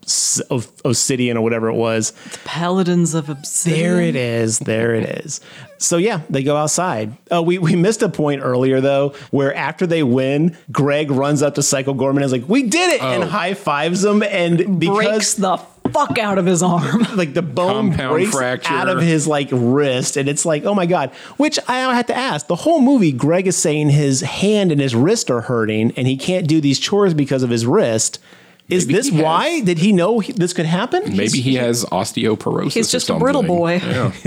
of 0.51 0.71
Obsidian 0.85 1.37
or 1.37 1.43
whatever 1.43 1.69
it 1.69 1.75
was. 1.75 2.13
Paladins 2.45 3.15
of 3.15 3.29
Obsidian. 3.29 3.81
There 3.83 4.01
it 4.01 4.17
is. 4.17 4.59
There 4.59 4.95
it 4.95 5.25
is. 5.25 5.41
So 5.79 5.97
yeah, 5.97 6.21
they 6.31 6.45
go 6.45 6.57
outside. 6.57 7.13
Uh, 7.33 7.43
we 7.43 7.59
we 7.59 7.75
missed 7.75 8.03
a 8.03 8.09
point 8.09 8.41
earlier 8.45 8.81
though, 8.81 9.15
where 9.33 9.53
after 9.53 9.85
they 9.85 10.05
win, 10.05 10.57
Greg 10.71 11.11
runs 11.11 11.43
up 11.43 11.57
to 11.57 11.63
Psycho 11.63 11.93
Goreman 11.93 12.17
and 12.19 12.25
is 12.25 12.31
like, 12.31 12.49
"We 12.49 12.63
did 12.63 12.93
it!" 12.93 13.03
and 13.03 13.25
Oh. 13.25 13.27
high 13.27 13.55
fives 13.55 14.05
him, 14.05 14.23
and 14.23 14.79
because 14.79 14.82
Breaks 14.89 15.35
the 15.35 15.59
fuck 15.93 16.19
out 16.19 16.39
of 16.39 16.47
his 16.47 16.63
arm. 16.63 17.07
like 17.15 17.35
the 17.35 17.43
bone 17.43 17.91
Compound 17.91 18.13
breaks 18.13 18.31
fracture. 18.33 18.73
out 18.73 18.89
of 18.89 19.01
his 19.01 19.27
like 19.27 19.49
wrist, 19.53 20.17
and 20.17 20.29
it's 20.29 20.45
like, 20.45 20.65
oh 20.65 20.75
my 20.75 20.87
god. 20.87 21.11
Which 21.37 21.59
I 21.69 21.95
have 21.95 22.07
to 22.07 22.17
ask: 22.17 22.47
the 22.47 22.57
whole 22.57 22.81
movie, 22.81 23.13
Greg 23.13 23.47
is 23.47 23.57
saying 23.57 23.91
his 23.91 24.21
hand 24.21 24.73
and 24.73 24.81
his 24.81 24.95
wrist 24.95 25.31
are 25.31 25.43
hurting, 25.43 25.93
and 25.97 26.07
he 26.07 26.17
can't 26.17 26.47
do 26.47 26.61
these 26.61 26.79
chores 26.79 27.15
because 27.15 27.43
of 27.43 27.51
his 27.51 27.67
wrist. 27.67 28.19
Is 28.69 28.87
Maybe 28.87 28.97
this 28.97 29.09
he 29.09 29.17
has- 29.17 29.23
why? 29.25 29.61
Did 29.61 29.79
he 29.79 29.93
know 29.93 30.21
he- 30.21 30.33
this 30.33 30.53
could 30.53 30.65
happen? 30.67 31.03
Maybe 31.17 31.41
he 31.41 31.57
has 31.57 31.85
osteoporosis. 31.87 32.73
He's 32.73 32.89
or 32.89 32.93
just 32.93 33.11
a 33.11 33.19
brittle 33.19 33.43
boy. 33.43 33.81
Yeah. 33.85 34.13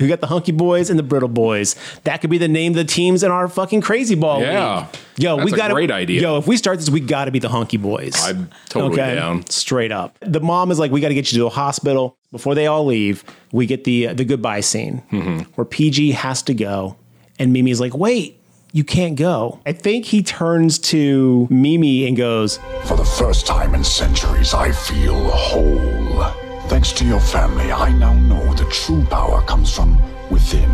We 0.00 0.08
got 0.08 0.20
the 0.22 0.26
Hunky 0.26 0.52
Boys 0.52 0.88
and 0.88 0.98
the 0.98 1.02
Brittle 1.02 1.28
Boys. 1.28 1.76
That 2.04 2.22
could 2.22 2.30
be 2.30 2.38
the 2.38 2.48
name 2.48 2.72
of 2.72 2.76
the 2.76 2.84
teams 2.84 3.22
in 3.22 3.30
our 3.30 3.48
fucking 3.48 3.82
Crazy 3.82 4.14
Ball 4.14 4.40
Yeah. 4.40 4.78
League. 4.78 4.86
Yo, 5.18 5.36
That's 5.36 5.44
we 5.44 5.52
a 5.52 5.56
got 5.56 5.70
great 5.72 5.90
idea. 5.90 6.22
Yo, 6.22 6.38
if 6.38 6.46
we 6.46 6.56
start 6.56 6.78
this, 6.78 6.88
we 6.88 7.00
got 7.00 7.26
to 7.26 7.30
be 7.30 7.38
the 7.38 7.50
Hunky 7.50 7.76
Boys. 7.76 8.14
I'm 8.16 8.48
totally 8.70 8.96
down. 8.96 9.46
Straight 9.50 9.92
up. 9.92 10.16
The 10.20 10.40
mom 10.40 10.70
is 10.70 10.78
like, 10.78 10.90
we 10.90 11.02
got 11.02 11.08
to 11.08 11.14
get 11.14 11.30
you 11.32 11.38
to 11.40 11.46
a 11.46 11.50
hospital 11.50 12.16
before 12.32 12.54
they 12.54 12.66
all 12.66 12.86
leave. 12.86 13.24
We 13.52 13.66
get 13.66 13.84
the 13.84 14.08
uh, 14.08 14.14
the 14.14 14.24
goodbye 14.24 14.60
scene 14.60 15.02
Mm-hmm. 15.12 15.50
where 15.54 15.66
PG 15.66 16.12
has 16.12 16.42
to 16.44 16.54
go, 16.54 16.96
and 17.38 17.52
Mimi's 17.52 17.80
like, 17.80 17.94
wait. 17.94 18.39
You 18.72 18.84
can't 18.84 19.16
go. 19.16 19.58
I 19.66 19.72
think 19.72 20.04
he 20.04 20.22
turns 20.22 20.78
to 20.90 21.48
Mimi 21.50 22.06
and 22.06 22.16
goes, 22.16 22.60
For 22.84 22.96
the 22.96 23.04
first 23.04 23.44
time 23.44 23.74
in 23.74 23.82
centuries, 23.82 24.54
I 24.54 24.70
feel 24.70 25.28
whole. 25.30 26.22
Thanks 26.68 26.92
to 26.92 27.04
your 27.04 27.18
family, 27.18 27.72
I 27.72 27.90
now 27.90 28.14
know 28.14 28.54
the 28.54 28.64
true 28.66 29.04
power 29.06 29.42
comes 29.42 29.74
from 29.74 30.00
within. 30.30 30.68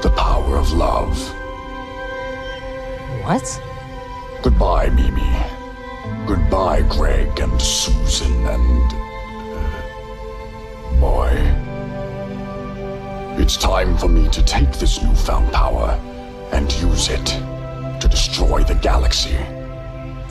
The 0.00 0.10
power 0.16 0.56
of 0.56 0.72
love. 0.72 1.18
What? 3.22 3.60
Goodbye, 4.42 4.88
Mimi. 4.88 5.30
Goodbye, 6.26 6.80
Greg 6.88 7.38
and 7.38 7.60
Susan 7.60 8.32
and. 8.46 8.92
uh, 8.94 8.96
boy. 11.00 11.32
It's 13.38 13.58
time 13.58 13.98
for 13.98 14.08
me 14.08 14.26
to 14.30 14.42
take 14.42 14.72
this 14.72 15.02
newfound 15.02 15.52
power 15.52 16.00
and 16.52 16.72
use 16.80 17.08
it 17.08 17.26
to 18.00 18.08
destroy 18.08 18.62
the 18.64 18.74
galaxy. 18.74 19.34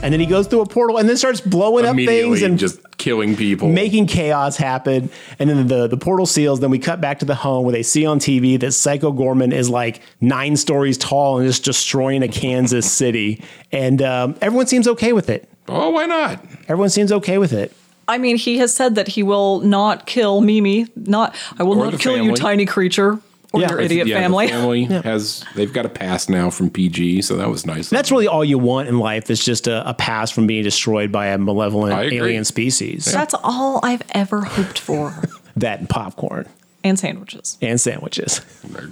and 0.02 0.12
then 0.12 0.20
he 0.20 0.26
goes 0.26 0.46
through 0.46 0.60
a 0.60 0.66
portal 0.66 0.98
and 0.98 1.08
then 1.08 1.16
starts 1.16 1.40
blowing 1.40 1.84
up 1.84 1.96
things 1.96 2.42
and 2.42 2.58
just 2.58 2.80
killing 2.98 3.34
people. 3.36 3.68
making 3.68 4.06
chaos 4.06 4.56
happen. 4.56 5.10
And 5.38 5.48
then 5.50 5.66
the, 5.68 5.86
the 5.86 5.96
portal 5.96 6.26
seals. 6.26 6.60
Then 6.60 6.70
we 6.70 6.78
cut 6.78 7.00
back 7.00 7.18
to 7.20 7.24
the 7.24 7.34
home 7.34 7.64
where 7.64 7.72
they 7.72 7.82
see 7.82 8.06
on 8.06 8.18
TV 8.18 8.58
that 8.60 8.72
Psycho 8.72 9.12
Goreman 9.12 9.52
is 9.52 9.68
like 9.70 10.00
nine 10.20 10.56
stories 10.56 10.96
tall 10.98 11.38
and 11.38 11.46
just 11.46 11.64
destroying 11.64 12.22
a 12.22 12.28
Kansas 12.28 12.90
city. 12.90 13.42
And 13.72 14.00
um, 14.02 14.36
everyone 14.40 14.66
seems 14.66 14.86
okay 14.88 15.12
with 15.12 15.28
it. 15.30 15.48
oh, 15.68 15.90
why 15.90 16.06
not? 16.06 16.44
Everyone 16.68 16.90
seems 16.90 17.10
okay 17.12 17.38
with 17.38 17.52
it. 17.52 17.72
I 18.08 18.18
mean, 18.18 18.36
he 18.36 18.58
has 18.58 18.72
said 18.74 18.94
that 18.94 19.08
he 19.08 19.22
will 19.24 19.60
not 19.60 20.06
kill 20.06 20.40
Mimi. 20.40 20.86
Not, 20.94 21.34
I 21.58 21.64
will 21.64 21.78
Or 21.80 21.84
not 21.86 21.92
the 21.92 21.98
kill 21.98 22.16
you, 22.16 22.36
tiny 22.36 22.64
creature, 22.64 23.18
or 23.52 23.60
Yeah. 23.60 23.70
your 23.70 23.80
idiot 23.80 24.06
yeah, 24.06 24.20
family. 24.20 24.46
The 24.46 24.52
family 24.52 24.84
has 25.04 25.44
they've 25.54 25.72
got 25.72 25.86
a 25.86 25.88
pass 25.88 26.28
now 26.28 26.50
from 26.50 26.70
PG, 26.70 27.22
so 27.22 27.36
that 27.36 27.48
was 27.48 27.64
nice. 27.66 27.88
That's 27.90 28.10
really 28.10 28.26
all 28.28 28.44
you 28.44 28.58
want 28.58 28.88
in 28.88 28.98
life 28.98 29.30
is 29.30 29.44
just 29.44 29.66
a, 29.66 29.88
a 29.88 29.94
pass 29.94 30.30
from 30.30 30.46
being 30.46 30.62
destroyed 30.64 31.10
by 31.12 31.26
a 31.28 31.38
malevolent 31.38 32.12
alien 32.12 32.44
species. 32.44 33.04
That's 33.06 33.34
all 33.42 33.80
I've 33.82 34.02
ever 34.10 34.42
hoped 34.42 34.78
for. 34.78 35.14
That 35.58 35.78
and 35.80 35.88
popcorn 35.88 36.46
and 36.84 36.98
sandwiches. 36.98 37.56
and 37.62 37.80
sandwiches 37.80 38.42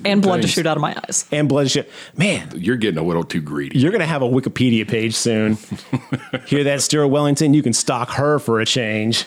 And 0.02 0.22
blood 0.22 0.36
to 0.36 0.42
Thanks. 0.44 0.54
shoot 0.54 0.66
out 0.66 0.78
of 0.78 0.80
my 0.80 0.96
eyes. 1.06 1.26
and 1.30 1.46
blood 1.46 1.64
to 1.64 1.68
shit. 1.68 1.90
Man, 2.16 2.50
You're 2.56 2.76
getting 2.78 2.96
a 2.98 3.02
little 3.02 3.22
too 3.22 3.42
greedy. 3.42 3.78
You're 3.78 3.92
gonna 3.92 4.06
have 4.06 4.22
a 4.22 4.26
Wikipedia 4.26 4.88
page 4.88 5.14
soon. 5.14 5.58
Hear 6.46 6.64
that, 6.64 6.80
Stuart 6.80 7.08
Wellington? 7.08 7.52
You 7.52 7.62
can 7.62 7.74
stalk 7.74 8.08
her 8.12 8.38
for 8.38 8.60
a 8.60 8.64
change. 8.66 9.26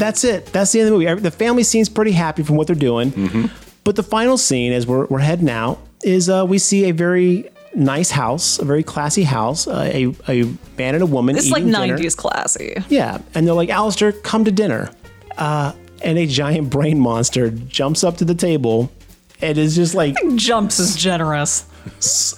That's 0.00 0.24
it. 0.24 0.46
That's 0.46 0.72
the 0.72 0.80
end 0.80 0.88
of 0.88 0.98
the 0.98 1.04
movie. 1.06 1.20
The 1.20 1.30
family 1.30 1.62
seems 1.62 1.88
pretty 1.88 2.12
happy 2.12 2.42
from 2.42 2.56
what 2.56 2.66
they're 2.66 2.74
doing. 2.76 3.50
But 3.84 3.96
the 3.96 4.02
final 4.02 4.36
scene, 4.36 4.72
as 4.72 4.86
we're, 4.86 5.06
we're 5.06 5.20
heading 5.20 5.48
out, 5.50 5.78
is 6.02 6.28
uh, 6.28 6.44
we 6.48 6.58
see 6.58 6.88
a 6.88 6.92
very 6.92 7.48
nice 7.74 8.10
house, 8.10 8.58
a 8.58 8.64
very 8.64 8.82
classy 8.82 9.22
house, 9.22 9.66
uh, 9.66 9.90
a, 9.92 10.06
a 10.28 10.44
man 10.76 10.94
and 10.94 11.02
a 11.02 11.06
woman. 11.06 11.34
This 11.36 11.50
like 11.50 11.62
eating 11.62 11.72
dinner. 11.72 11.96
90s 11.98 12.16
classy. 12.16 12.74
Yeah, 12.88 13.18
and 13.34 13.46
they're 13.46 13.54
like, 13.54 13.68
Alistair, 13.70 14.12
come 14.12 14.44
to 14.44 14.50
dinner. 14.50 14.90
Uh, 15.38 15.72
and 16.02 16.18
a 16.18 16.26
giant 16.26 16.70
brain 16.70 16.98
monster 16.98 17.50
jumps 17.50 18.02
up 18.04 18.16
to 18.18 18.24
the 18.24 18.34
table 18.34 18.90
and 19.42 19.56
is 19.58 19.76
just 19.76 19.94
like 19.94 20.16
Jumps 20.36 20.78
is 20.78 20.96
generous. 20.96 21.64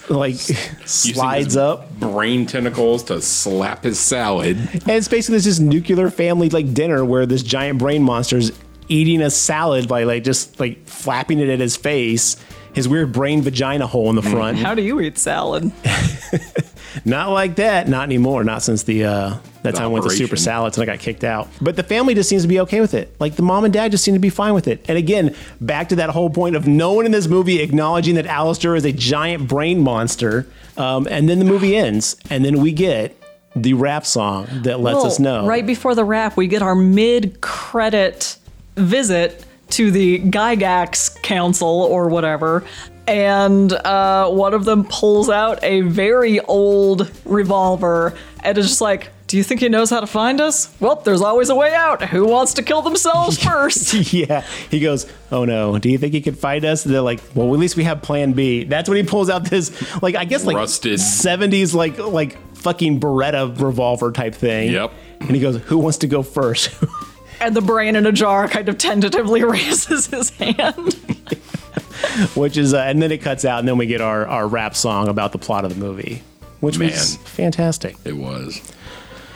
Like 0.08 0.48
Using 0.48 0.56
slides 0.86 1.56
up. 1.56 1.90
brain 1.98 2.46
tentacles 2.46 3.04
to 3.04 3.20
slap 3.20 3.84
his 3.84 3.98
salad. 3.98 4.56
And 4.56 4.90
it's 4.90 5.08
basically 5.08 5.38
this 5.38 5.58
nuclear 5.58 6.10
family 6.10 6.48
like 6.50 6.72
dinner 6.74 7.04
where 7.04 7.26
this 7.26 7.42
giant 7.42 7.78
brain 7.78 8.02
monster's 8.02 8.52
eating 8.88 9.22
a 9.22 9.30
salad 9.30 9.88
by 9.88 10.04
like 10.04 10.24
just 10.24 10.58
like 10.60 10.86
flapping 10.86 11.38
it 11.38 11.48
at 11.48 11.60
his 11.60 11.76
face. 11.76 12.36
His 12.74 12.88
weird 12.88 13.12
brain 13.12 13.42
vagina 13.42 13.86
hole 13.86 14.08
in 14.10 14.16
the 14.16 14.22
front. 14.22 14.58
How 14.58 14.74
do 14.74 14.82
you 14.82 15.00
eat 15.00 15.18
salad? 15.18 15.70
Not 17.04 17.30
like 17.30 17.56
that. 17.56 17.88
Not 17.88 18.04
anymore. 18.04 18.44
Not 18.44 18.62
since 18.62 18.82
the 18.82 19.04
uh, 19.04 19.30
that 19.62 19.72
The 19.72 19.72
time 19.72 19.84
I 19.84 19.86
went 19.88 20.04
to 20.04 20.10
Super. 20.10 20.36
Salads 20.36 20.76
and 20.78 20.82
I 20.88 20.92
got 20.92 21.00
kicked 21.00 21.24
out. 21.24 21.48
But 21.60 21.76
the 21.76 21.82
family 21.82 22.14
just 22.14 22.28
seems 22.28 22.42
to 22.42 22.48
be 22.48 22.60
okay 22.60 22.80
with 22.80 22.94
it. 22.94 23.14
Like 23.20 23.36
the 23.36 23.42
mom 23.42 23.64
and 23.64 23.72
dad 23.72 23.90
just 23.90 24.04
seem 24.04 24.14
to 24.14 24.20
be 24.20 24.30
fine 24.30 24.54
with 24.54 24.68
it. 24.68 24.84
And 24.88 24.98
again, 24.98 25.34
back 25.60 25.88
to 25.90 25.96
that 25.96 26.10
whole 26.10 26.30
point 26.30 26.56
of 26.56 26.66
no 26.66 26.92
one 26.92 27.06
in 27.06 27.12
this 27.12 27.28
movie 27.28 27.60
acknowledging 27.60 28.14
that 28.16 28.26
Alistair 28.26 28.74
is 28.76 28.84
a 28.84 28.92
giant 28.92 29.48
brain 29.48 29.80
monster. 29.80 30.46
Um, 30.76 31.06
and 31.10 31.28
then 31.28 31.38
the 31.38 31.44
movie 31.44 31.76
ends, 31.76 32.16
and 32.30 32.42
then 32.44 32.60
we 32.62 32.72
get 32.72 33.14
the 33.54 33.74
rap 33.74 34.06
song 34.06 34.46
that 34.62 34.80
lets 34.80 34.96
Well, 34.96 35.06
us 35.06 35.18
know. 35.18 35.46
Right 35.46 35.66
before 35.66 35.94
the 35.94 36.04
rap, 36.04 36.36
we 36.38 36.46
get 36.46 36.62
our 36.62 36.74
mid 36.74 37.42
credit 37.42 38.38
visit 38.76 39.44
to 39.70 39.90
the 39.90 40.20
Gygax 40.20 41.11
Council 41.32 41.68
or 41.68 42.08
whatever. 42.08 42.64
And 43.06 43.72
uh, 43.72 44.28
one 44.30 44.54
of 44.54 44.64
them 44.64 44.84
pulls 44.84 45.30
out 45.30 45.58
a 45.62 45.80
very 45.80 46.40
old 46.40 47.10
revolver 47.24 48.14
and 48.44 48.58
is 48.58 48.68
just 48.68 48.80
like, 48.80 49.10
Do 49.26 49.36
you 49.38 49.42
think 49.42 49.60
he 49.60 49.68
knows 49.68 49.88
how 49.90 50.00
to 50.00 50.06
find 50.06 50.40
us? 50.40 50.72
Well, 50.78 50.96
there's 50.96 51.22
always 51.22 51.48
a 51.48 51.54
way 51.54 51.74
out. 51.74 52.02
Who 52.02 52.26
wants 52.26 52.54
to 52.54 52.62
kill 52.62 52.82
themselves 52.82 53.38
first? 53.42 53.94
yeah. 54.12 54.42
He 54.70 54.78
goes, 54.80 55.10
Oh 55.30 55.44
no, 55.44 55.78
do 55.78 55.88
you 55.90 55.98
think 55.98 56.12
he 56.12 56.20
could 56.20 56.38
fight 56.38 56.64
us? 56.64 56.84
And 56.84 56.94
they're 56.94 57.00
like, 57.00 57.20
Well, 57.34 57.52
at 57.52 57.58
least 57.58 57.76
we 57.76 57.84
have 57.84 58.02
plan 58.02 58.32
B. 58.32 58.64
That's 58.64 58.88
when 58.88 58.98
he 58.98 59.04
pulls 59.04 59.30
out 59.30 59.44
this, 59.44 59.72
like, 60.02 60.14
I 60.14 60.24
guess 60.24 60.44
like 60.44 60.56
Rusted. 60.56 61.00
70s, 61.00 61.74
like, 61.74 61.98
like 61.98 62.36
fucking 62.56 63.00
Beretta 63.00 63.58
revolver 63.60 64.12
type 64.12 64.34
thing. 64.34 64.70
Yep. 64.70 64.92
And 65.20 65.30
he 65.30 65.40
goes, 65.40 65.56
"Who 65.56 65.78
wants 65.78 65.98
to 65.98 66.06
go 66.06 66.22
first? 66.22 66.70
And 67.42 67.56
the 67.56 67.60
brain 67.60 67.96
in 67.96 68.06
a 68.06 68.12
jar 68.12 68.46
kind 68.46 68.68
of 68.68 68.78
tentatively 68.78 69.42
raises 69.44 70.06
his 70.06 70.30
hand. 70.30 70.94
which 72.34 72.56
is, 72.56 72.72
uh, 72.72 72.78
and 72.78 73.02
then 73.02 73.10
it 73.10 73.18
cuts 73.18 73.44
out, 73.44 73.58
and 73.58 73.68
then 73.68 73.78
we 73.78 73.86
get 73.86 74.00
our 74.00 74.26
our 74.26 74.46
rap 74.46 74.76
song 74.76 75.08
about 75.08 75.32
the 75.32 75.38
plot 75.38 75.64
of 75.64 75.74
the 75.74 75.80
movie, 75.80 76.22
which 76.60 76.78
was 76.78 77.16
fantastic. 77.16 77.96
It 78.04 78.16
was. 78.16 78.60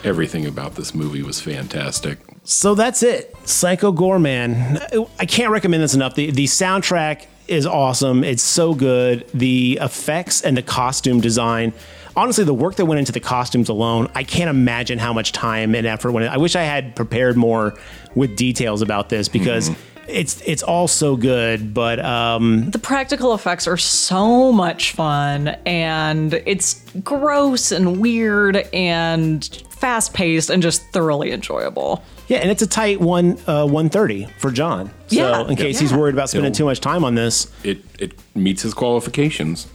Everything 0.05 0.47
about 0.47 0.77
this 0.77 0.95
movie 0.95 1.23
was 1.23 1.41
fantastic. 1.41 2.19
So 2.45 2.77
that's 2.77 3.03
it. 3.03 3.35
Psycho 3.45 3.93
Goreman. 3.93 5.09
I 5.19 5.27
can't 5.27 5.51
recommend 5.51 5.83
this 5.83 5.95
enough. 5.95 6.15
The 6.15 6.31
the 6.31 6.45
soundtrack 6.45 7.27
is 7.49 7.66
awesome. 7.66 8.23
It's 8.23 8.43
so 8.43 8.74
good. 8.74 9.27
The 9.35 9.78
effects 9.81 10.43
and 10.43 10.57
the 10.57 10.62
costume 10.62 11.20
design. 11.20 11.73
Honestly, 12.16 12.44
the 12.44 12.55
work 12.55 12.76
that 12.76 12.86
went 12.86 12.98
into 12.98 13.12
the 13.12 13.20
costumes 13.20 13.68
alone, 13.68 14.10
I 14.14 14.24
can't 14.24 14.48
imagine 14.48 14.98
how 14.98 15.12
much 15.12 15.32
time 15.32 15.74
and 15.74 15.86
effort 15.86 16.12
went. 16.12 16.26
in. 16.26 16.32
I 16.32 16.38
wish 16.38 16.56
I 16.56 16.62
had 16.62 16.97
prepared 16.97 17.36
more 17.36 17.74
with 18.14 18.36
details 18.36 18.80
about 18.80 19.10
this 19.10 19.28
because 19.28 19.70
it's 20.09 20.40
it's 20.47 20.62
all 20.62 20.88
so 20.88 21.16
good. 21.16 21.74
But 21.74 22.02
um, 22.02 22.70
The 22.70 22.78
practical 22.78 23.34
effects 23.34 23.66
are 23.66 23.76
so 23.76 24.51
much 24.51 24.93
fun 24.93 25.48
and 25.66 26.32
it's 26.47 26.82
gross 27.05 27.70
and 27.70 28.01
weird 28.01 28.56
and 28.72 29.44
fast 29.68 30.14
paced 30.14 30.48
and 30.48 30.62
just 30.62 30.82
thoroughly 30.93 31.32
enjoyable. 31.32 32.02
yeah, 32.28 32.38
and 32.38 32.51
it's 32.51 32.62
a 32.62 32.66
tight 32.66 32.98
one 32.98 33.36
uh, 33.47 33.66
one 33.66 33.90
thirty 33.90 34.24
for 34.38 34.51
John. 34.51 34.88
So 35.09 35.16
Yeah. 35.16 35.47
in 35.47 35.55
case 35.56 35.78
he's 35.78 35.93
worried 35.93 36.14
about 36.14 36.30
spending 36.30 36.51
It'll- 36.52 36.56
too 36.60 36.64
much 36.64 36.80
time 36.80 37.05
on 37.05 37.14
this, 37.14 37.48
It 37.62 37.84
it 37.98 38.12
meets 38.34 38.62
his 38.62 38.72
qualifications. 38.72 39.66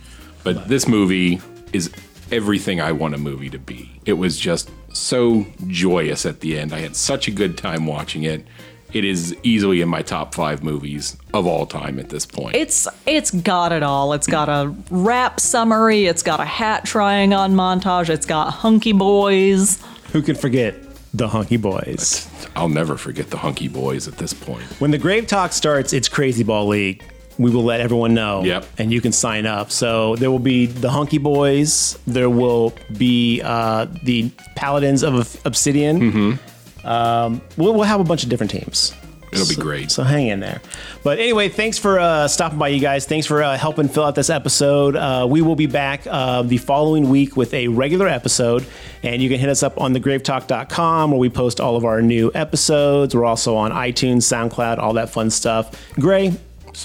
But 0.44 0.68
this 0.68 0.88
movie 0.88 1.40
is 1.72 1.92
everything 2.32 2.82
I 2.82 2.92
want 2.92 3.16
a 3.16 3.18
movie 3.18 3.50
to 3.50 3.60
be. 3.60 3.92
It 4.06 4.14
was 4.14 4.40
just 4.40 4.70
so 4.94 5.46
joyous 5.68 6.26
at 6.26 6.40
the 6.42 6.58
end. 6.58 6.74
I 6.74 6.80
had 6.80 6.96
such 6.96 7.28
a 7.28 7.32
good 7.32 7.58
time 7.58 7.86
watching 7.86 8.24
it. 8.24 8.46
It 8.94 9.06
is 9.06 9.36
easily 9.44 9.80
in 9.80 9.88
my 9.88 10.02
top 10.02 10.36
five 10.36 10.64
movies 10.64 11.16
of 11.34 11.48
all 11.48 11.66
time 11.66 11.98
at 11.98 12.10
this 12.10 12.26
point. 12.26 12.56
It's 12.58 12.88
it's 13.06 13.32
got 13.32 13.72
it 13.72 13.84
all. 13.84 14.12
It's 14.12 14.28
got 14.28 14.50
a 14.50 14.76
rap 14.90 15.40
summary, 15.40 16.08
it's 16.08 16.24
got 16.24 16.42
a 16.42 16.46
hat 16.46 16.84
trying 16.84 17.32
on 17.32 17.54
montage, 17.54 18.10
it's 18.10 18.26
got 18.26 18.52
hunky 18.52 18.92
boys. 18.92 19.82
who 20.12 20.22
can 20.22 20.36
forget 20.36 20.76
the 21.14 21.28
Hunky 21.28 21.58
Boys? 21.58 22.30
I'll 22.56 22.70
never 22.70 22.98
forget 22.98 23.30
the 23.30 23.38
Hunky 23.38 23.68
Boys 23.68 24.08
at 24.08 24.18
this 24.18 24.34
point. 24.34 24.64
When 24.80 24.92
the 24.92 24.98
Grave 24.98 25.28
Talk 25.28 25.52
starts, 25.52 25.94
it's 25.94 26.08
Crazy 26.08 26.44
Ball 26.44 26.68
League. 26.68 27.04
We 27.38 27.50
will 27.52 27.64
let 27.64 27.82
everyone 27.82 28.14
know. 28.14 28.44
Yep. 28.44 28.66
And 28.78 28.92
you 28.94 29.02
can 29.02 29.12
sign 29.12 29.46
up. 29.46 29.72
So 29.72 30.16
there 30.18 30.30
will 30.30 30.40
be 30.40 30.66
the 30.68 30.90
Hunky 30.90 31.18
Boys. 31.18 31.98
There 32.06 32.30
will 32.30 32.74
be 32.98 33.42
uh, 33.44 33.88
the 34.04 34.30
Paladins 34.56 35.04
of 35.04 35.40
Obsidian. 35.46 36.00
Mm-hmm. 36.00 36.88
Um, 36.88 37.42
we'll, 37.58 37.74
we'll 37.74 37.84
have 37.84 38.00
a 38.00 38.04
bunch 38.04 38.24
of 38.24 38.30
different 38.30 38.52
teams. 38.52 38.94
It'll 39.32 39.48
be 39.48 39.54
So- 39.56 39.62
great. 39.62 39.90
So 39.92 40.04
hang 40.04 40.28
in 40.28 40.40
there. 40.42 40.62
But 41.04 41.20
anyway, 41.20 41.48
thanks 41.48 41.78
for 41.78 42.00
uh, 42.00 42.28
stopping 42.28 42.60
by, 42.60 42.68
you 42.68 42.82
guys. 42.82 43.06
Thanks 43.06 43.26
for 43.26 43.42
uh, 43.42 43.58
helping 43.58 43.88
fill 43.88 44.04
out 44.04 44.14
this 44.14 44.30
episode. 44.30 44.98
Uh, 44.98 45.26
we 45.30 45.42
will 45.42 45.56
be 45.56 45.68
back 45.68 46.02
uh, 46.06 46.42
the 46.42 46.58
following 46.58 47.10
week 47.10 47.38
with 47.38 47.54
a 47.54 47.70
regular 47.70 48.10
episode. 48.10 48.66
And 49.04 49.22
you 49.22 49.30
can 49.30 49.40
hit 49.40 49.48
us 49.48 49.64
up 49.64 49.80
on 49.80 49.94
thegravetalk.com 49.94 51.12
where 51.12 51.20
we 51.20 51.30
post 51.30 51.62
all 51.62 51.78
of 51.78 51.86
our 51.86 52.02
new 52.02 52.30
episodes. 52.36 53.16
We're 53.16 53.24
also 53.26 53.56
on 53.56 53.72
iTunes, 53.72 54.24
SoundCloud, 54.24 54.80
all 54.80 54.94
that 54.94 55.10
fun 55.10 55.30
stuff. 55.30 55.72
Gray, 55.94 56.34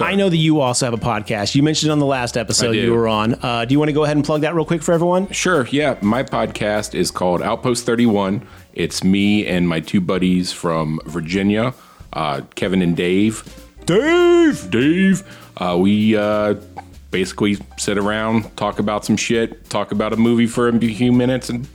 I 0.00 0.14
know 0.14 0.28
that 0.28 0.36
you 0.36 0.60
also 0.60 0.86
have 0.86 0.94
a 0.94 0.98
podcast. 0.98 1.54
You 1.54 1.62
mentioned 1.62 1.92
on 1.92 1.98
the 1.98 2.06
last 2.06 2.36
episode 2.36 2.72
you 2.72 2.92
were 2.92 3.08
on. 3.08 3.34
Uh, 3.42 3.64
do 3.64 3.72
you 3.72 3.78
want 3.78 3.88
to 3.88 3.92
go 3.92 4.04
ahead 4.04 4.16
and 4.16 4.24
plug 4.24 4.42
that 4.42 4.54
real 4.54 4.64
quick 4.64 4.82
for 4.82 4.92
everyone? 4.92 5.30
Sure, 5.30 5.66
yeah. 5.70 5.96
My 6.02 6.22
podcast 6.22 6.94
is 6.94 7.10
called 7.10 7.42
Outpost 7.42 7.86
31. 7.86 8.46
It's 8.74 9.02
me 9.02 9.46
and 9.46 9.68
my 9.68 9.80
two 9.80 10.00
buddies 10.00 10.52
from 10.52 11.00
Virginia, 11.06 11.72
uh, 12.12 12.42
Kevin 12.54 12.82
and 12.82 12.96
Dave. 12.96 13.42
Dave! 13.86 14.70
Dave! 14.70 15.22
Uh, 15.56 15.76
we 15.80 16.16
uh, 16.16 16.54
basically 17.10 17.56
sit 17.78 17.96
around, 17.96 18.54
talk 18.56 18.78
about 18.78 19.04
some 19.04 19.16
shit, 19.16 19.70
talk 19.70 19.92
about 19.92 20.12
a 20.12 20.16
movie 20.16 20.46
for 20.46 20.68
a 20.68 20.78
few 20.78 21.12
minutes, 21.12 21.48
and 21.48 21.66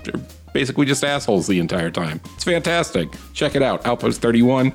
basically 0.53 0.85
just 0.85 1.03
assholes 1.03 1.47
the 1.47 1.59
entire 1.59 1.89
time. 1.89 2.19
It's 2.35 2.43
fantastic. 2.43 3.09
Check 3.33 3.55
it 3.55 3.63
out. 3.63 3.85
Outpost 3.85 4.21
31, 4.21 4.73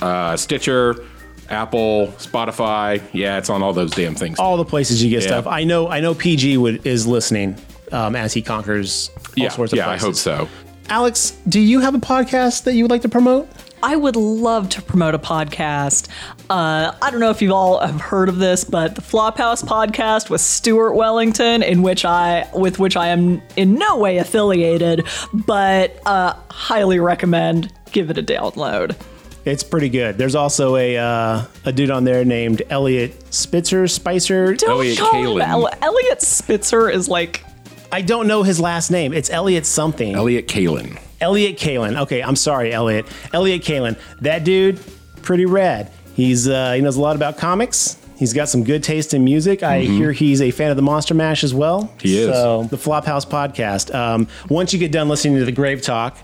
uh, 0.00 0.36
Stitcher, 0.36 1.04
Apple, 1.50 2.08
Spotify. 2.18 3.02
Yeah, 3.12 3.38
it's 3.38 3.50
on 3.50 3.62
all 3.62 3.72
those 3.72 3.90
damn 3.90 4.14
things. 4.14 4.38
All 4.38 4.56
the 4.56 4.64
places 4.64 5.02
you 5.02 5.10
get 5.10 5.22
Yeah. 5.22 5.28
stuff. 5.28 5.46
I 5.46 5.64
know. 5.64 5.88
I 5.88 6.00
know. 6.00 6.14
PG 6.14 6.56
would, 6.58 6.86
is 6.86 7.06
listening 7.06 7.56
um, 7.92 8.16
as 8.16 8.32
he 8.32 8.42
conquers 8.42 9.10
all 9.16 9.22
yeah, 9.36 9.48
sorts 9.50 9.72
of 9.72 9.78
yeah, 9.78 9.88
I 9.88 9.96
hope 9.96 10.14
so. 10.14 10.48
Alix, 10.88 11.30
do 11.48 11.60
you 11.60 11.80
have 11.80 11.94
a 11.94 11.98
podcast 11.98 12.64
that 12.64 12.74
you 12.74 12.84
would 12.84 12.90
like 12.90 13.02
to 13.02 13.08
promote? 13.08 13.48
I 13.82 13.96
would 13.96 14.16
love 14.16 14.70
to 14.70 14.82
promote 14.82 15.14
a 15.14 15.18
podcast. 15.18 16.08
Uh, 16.48 16.92
I 17.02 17.10
don't 17.10 17.20
know 17.20 17.28
if 17.28 17.42
you 17.42 17.52
all 17.52 17.80
have 17.80 18.00
heard 18.00 18.30
of 18.30 18.38
this, 18.38 18.64
but 18.64 18.94
the 18.94 19.02
Flophouse 19.02 19.62
podcast 19.62 20.30
with 20.30 20.40
Stuart 20.40 20.94
Wellington, 20.94 21.62
in 21.62 21.82
which 21.82 22.04
I, 22.06 22.48
with 22.54 22.78
which 22.78 22.96
I 22.96 23.08
am 23.08 23.42
in 23.56 23.74
no 23.74 23.98
way 23.98 24.16
affiliated, 24.16 25.06
but 25.34 26.00
uh, 26.06 26.34
highly 26.50 26.98
recommend. 26.98 27.72
Give 27.92 28.08
it 28.10 28.16
a 28.16 28.22
download. 28.22 28.96
It's 29.44 29.62
pretty 29.62 29.90
good. 29.90 30.16
There's 30.16 30.34
also 30.34 30.76
a 30.76 30.96
uh, 30.96 31.42
a 31.66 31.72
dude 31.72 31.90
on 31.90 32.04
there 32.04 32.24
named 32.24 32.62
Elliot 32.70 33.32
Spitzer 33.34 33.86
Spicer. 33.88 34.54
Don't 34.54 34.96
call 34.96 35.36
him 35.36 35.40
El- 35.42 35.70
Elliot 35.82 36.22
Spitzer 36.22 36.88
is 36.88 37.08
like 37.08 37.44
I 37.92 38.00
don't 38.02 38.26
know 38.26 38.42
his 38.42 38.58
last 38.58 38.90
name. 38.90 39.12
It's 39.12 39.30
Elliot 39.30 39.66
something. 39.66 40.14
Elliott 40.14 40.48
Kalan. 40.48 40.98
Elliott 41.20 41.58
Kalan. 41.58 42.00
Okay, 42.02 42.22
I'm 42.22 42.36
sorry, 42.36 42.72
Elliot. 42.72 43.06
Elliott 43.32 43.62
Kalan. 43.62 43.98
That 44.22 44.44
dude, 44.44 44.80
pretty 45.22 45.46
rad. 45.46 45.90
He's 46.14 46.48
uh, 46.48 46.72
he 46.72 46.80
knows 46.80 46.96
a 46.96 47.00
lot 47.02 47.14
about 47.16 47.36
comics. 47.36 47.98
He's 48.16 48.32
got 48.32 48.48
some 48.48 48.62
good 48.64 48.82
taste 48.84 49.12
in 49.12 49.24
music. 49.24 49.62
I 49.62 49.84
Mhm. 49.84 49.96
hear 49.98 50.12
he's 50.12 50.40
a 50.40 50.52
fan 50.52 50.70
of 50.70 50.76
the 50.76 50.82
Monster 50.82 51.14
Mash 51.14 51.42
as 51.44 51.52
well. 51.52 51.92
He 52.00 52.16
is. 52.16 52.28
So 52.32 52.62
the 52.70 52.76
Flophouse 52.76 53.26
podcast. 53.26 53.92
Um, 53.94 54.28
once 54.48 54.72
you 54.72 54.78
get 54.78 54.92
done 54.92 55.08
listening 55.08 55.36
to 55.38 55.44
the 55.44 55.52
Grave 55.52 55.82
Talk 55.82 56.16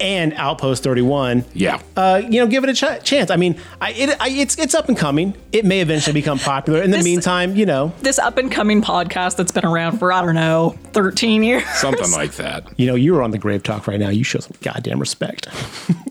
and 0.00 0.32
Outpost 0.34 0.82
31, 0.82 1.44
Yeah. 1.54 1.80
uh, 1.96 2.20
you 2.28 2.40
know, 2.40 2.46
give 2.46 2.64
it 2.64 2.70
a 2.70 2.74
ch- 2.74 3.04
chance. 3.04 3.30
I 3.30 3.36
mean, 3.36 3.56
I, 3.80 3.92
it, 3.92 4.16
I, 4.20 4.28
it's 4.30 4.58
it's 4.58 4.74
up 4.74 4.88
and 4.88 4.98
coming. 4.98 5.36
It 5.52 5.64
may 5.64 5.80
eventually 5.80 6.14
become 6.14 6.38
popular. 6.38 6.82
In 6.82 6.90
the 6.90 6.96
This- 6.96 7.04
meantime, 7.04 7.54
you 7.56 7.66
know, 7.66 7.92
this 8.00 8.18
up 8.18 8.36
and 8.38 8.50
coming 8.50 8.82
podcast 8.82 9.36
that's 9.36 9.52
been 9.52 9.64
around 9.66 9.98
for 9.98 10.12
I 10.12 10.22
don't 10.22 10.34
know 10.34 10.76
13 10.92 11.42
years. 11.44 11.64
Something 11.74 12.10
like 12.12 12.32
that. 12.32 12.64
you 12.78 12.86
know, 12.86 12.94
you're 12.96 13.22
on 13.22 13.30
the 13.30 13.38
Grave 13.38 13.62
Talk 13.62 13.86
right 13.86 14.00
now. 14.00 14.08
You 14.08 14.24
show 14.24 14.40
some 14.40 14.56
goddamn 14.62 14.98
respect. 14.98 15.46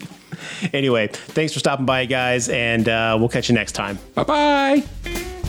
anyway, 0.73 1.07
thanks 1.07 1.53
for 1.53 1.59
stopping 1.59 1.85
by, 1.85 2.05
guys, 2.05 2.47
and 2.49 2.87
uh, 2.87 3.15
we'll 3.19 3.29
catch 3.29 3.49
you 3.49 3.55
next 3.55 3.73
time. 3.73 3.97
Bye 4.15 4.23
bye. 4.23 5.40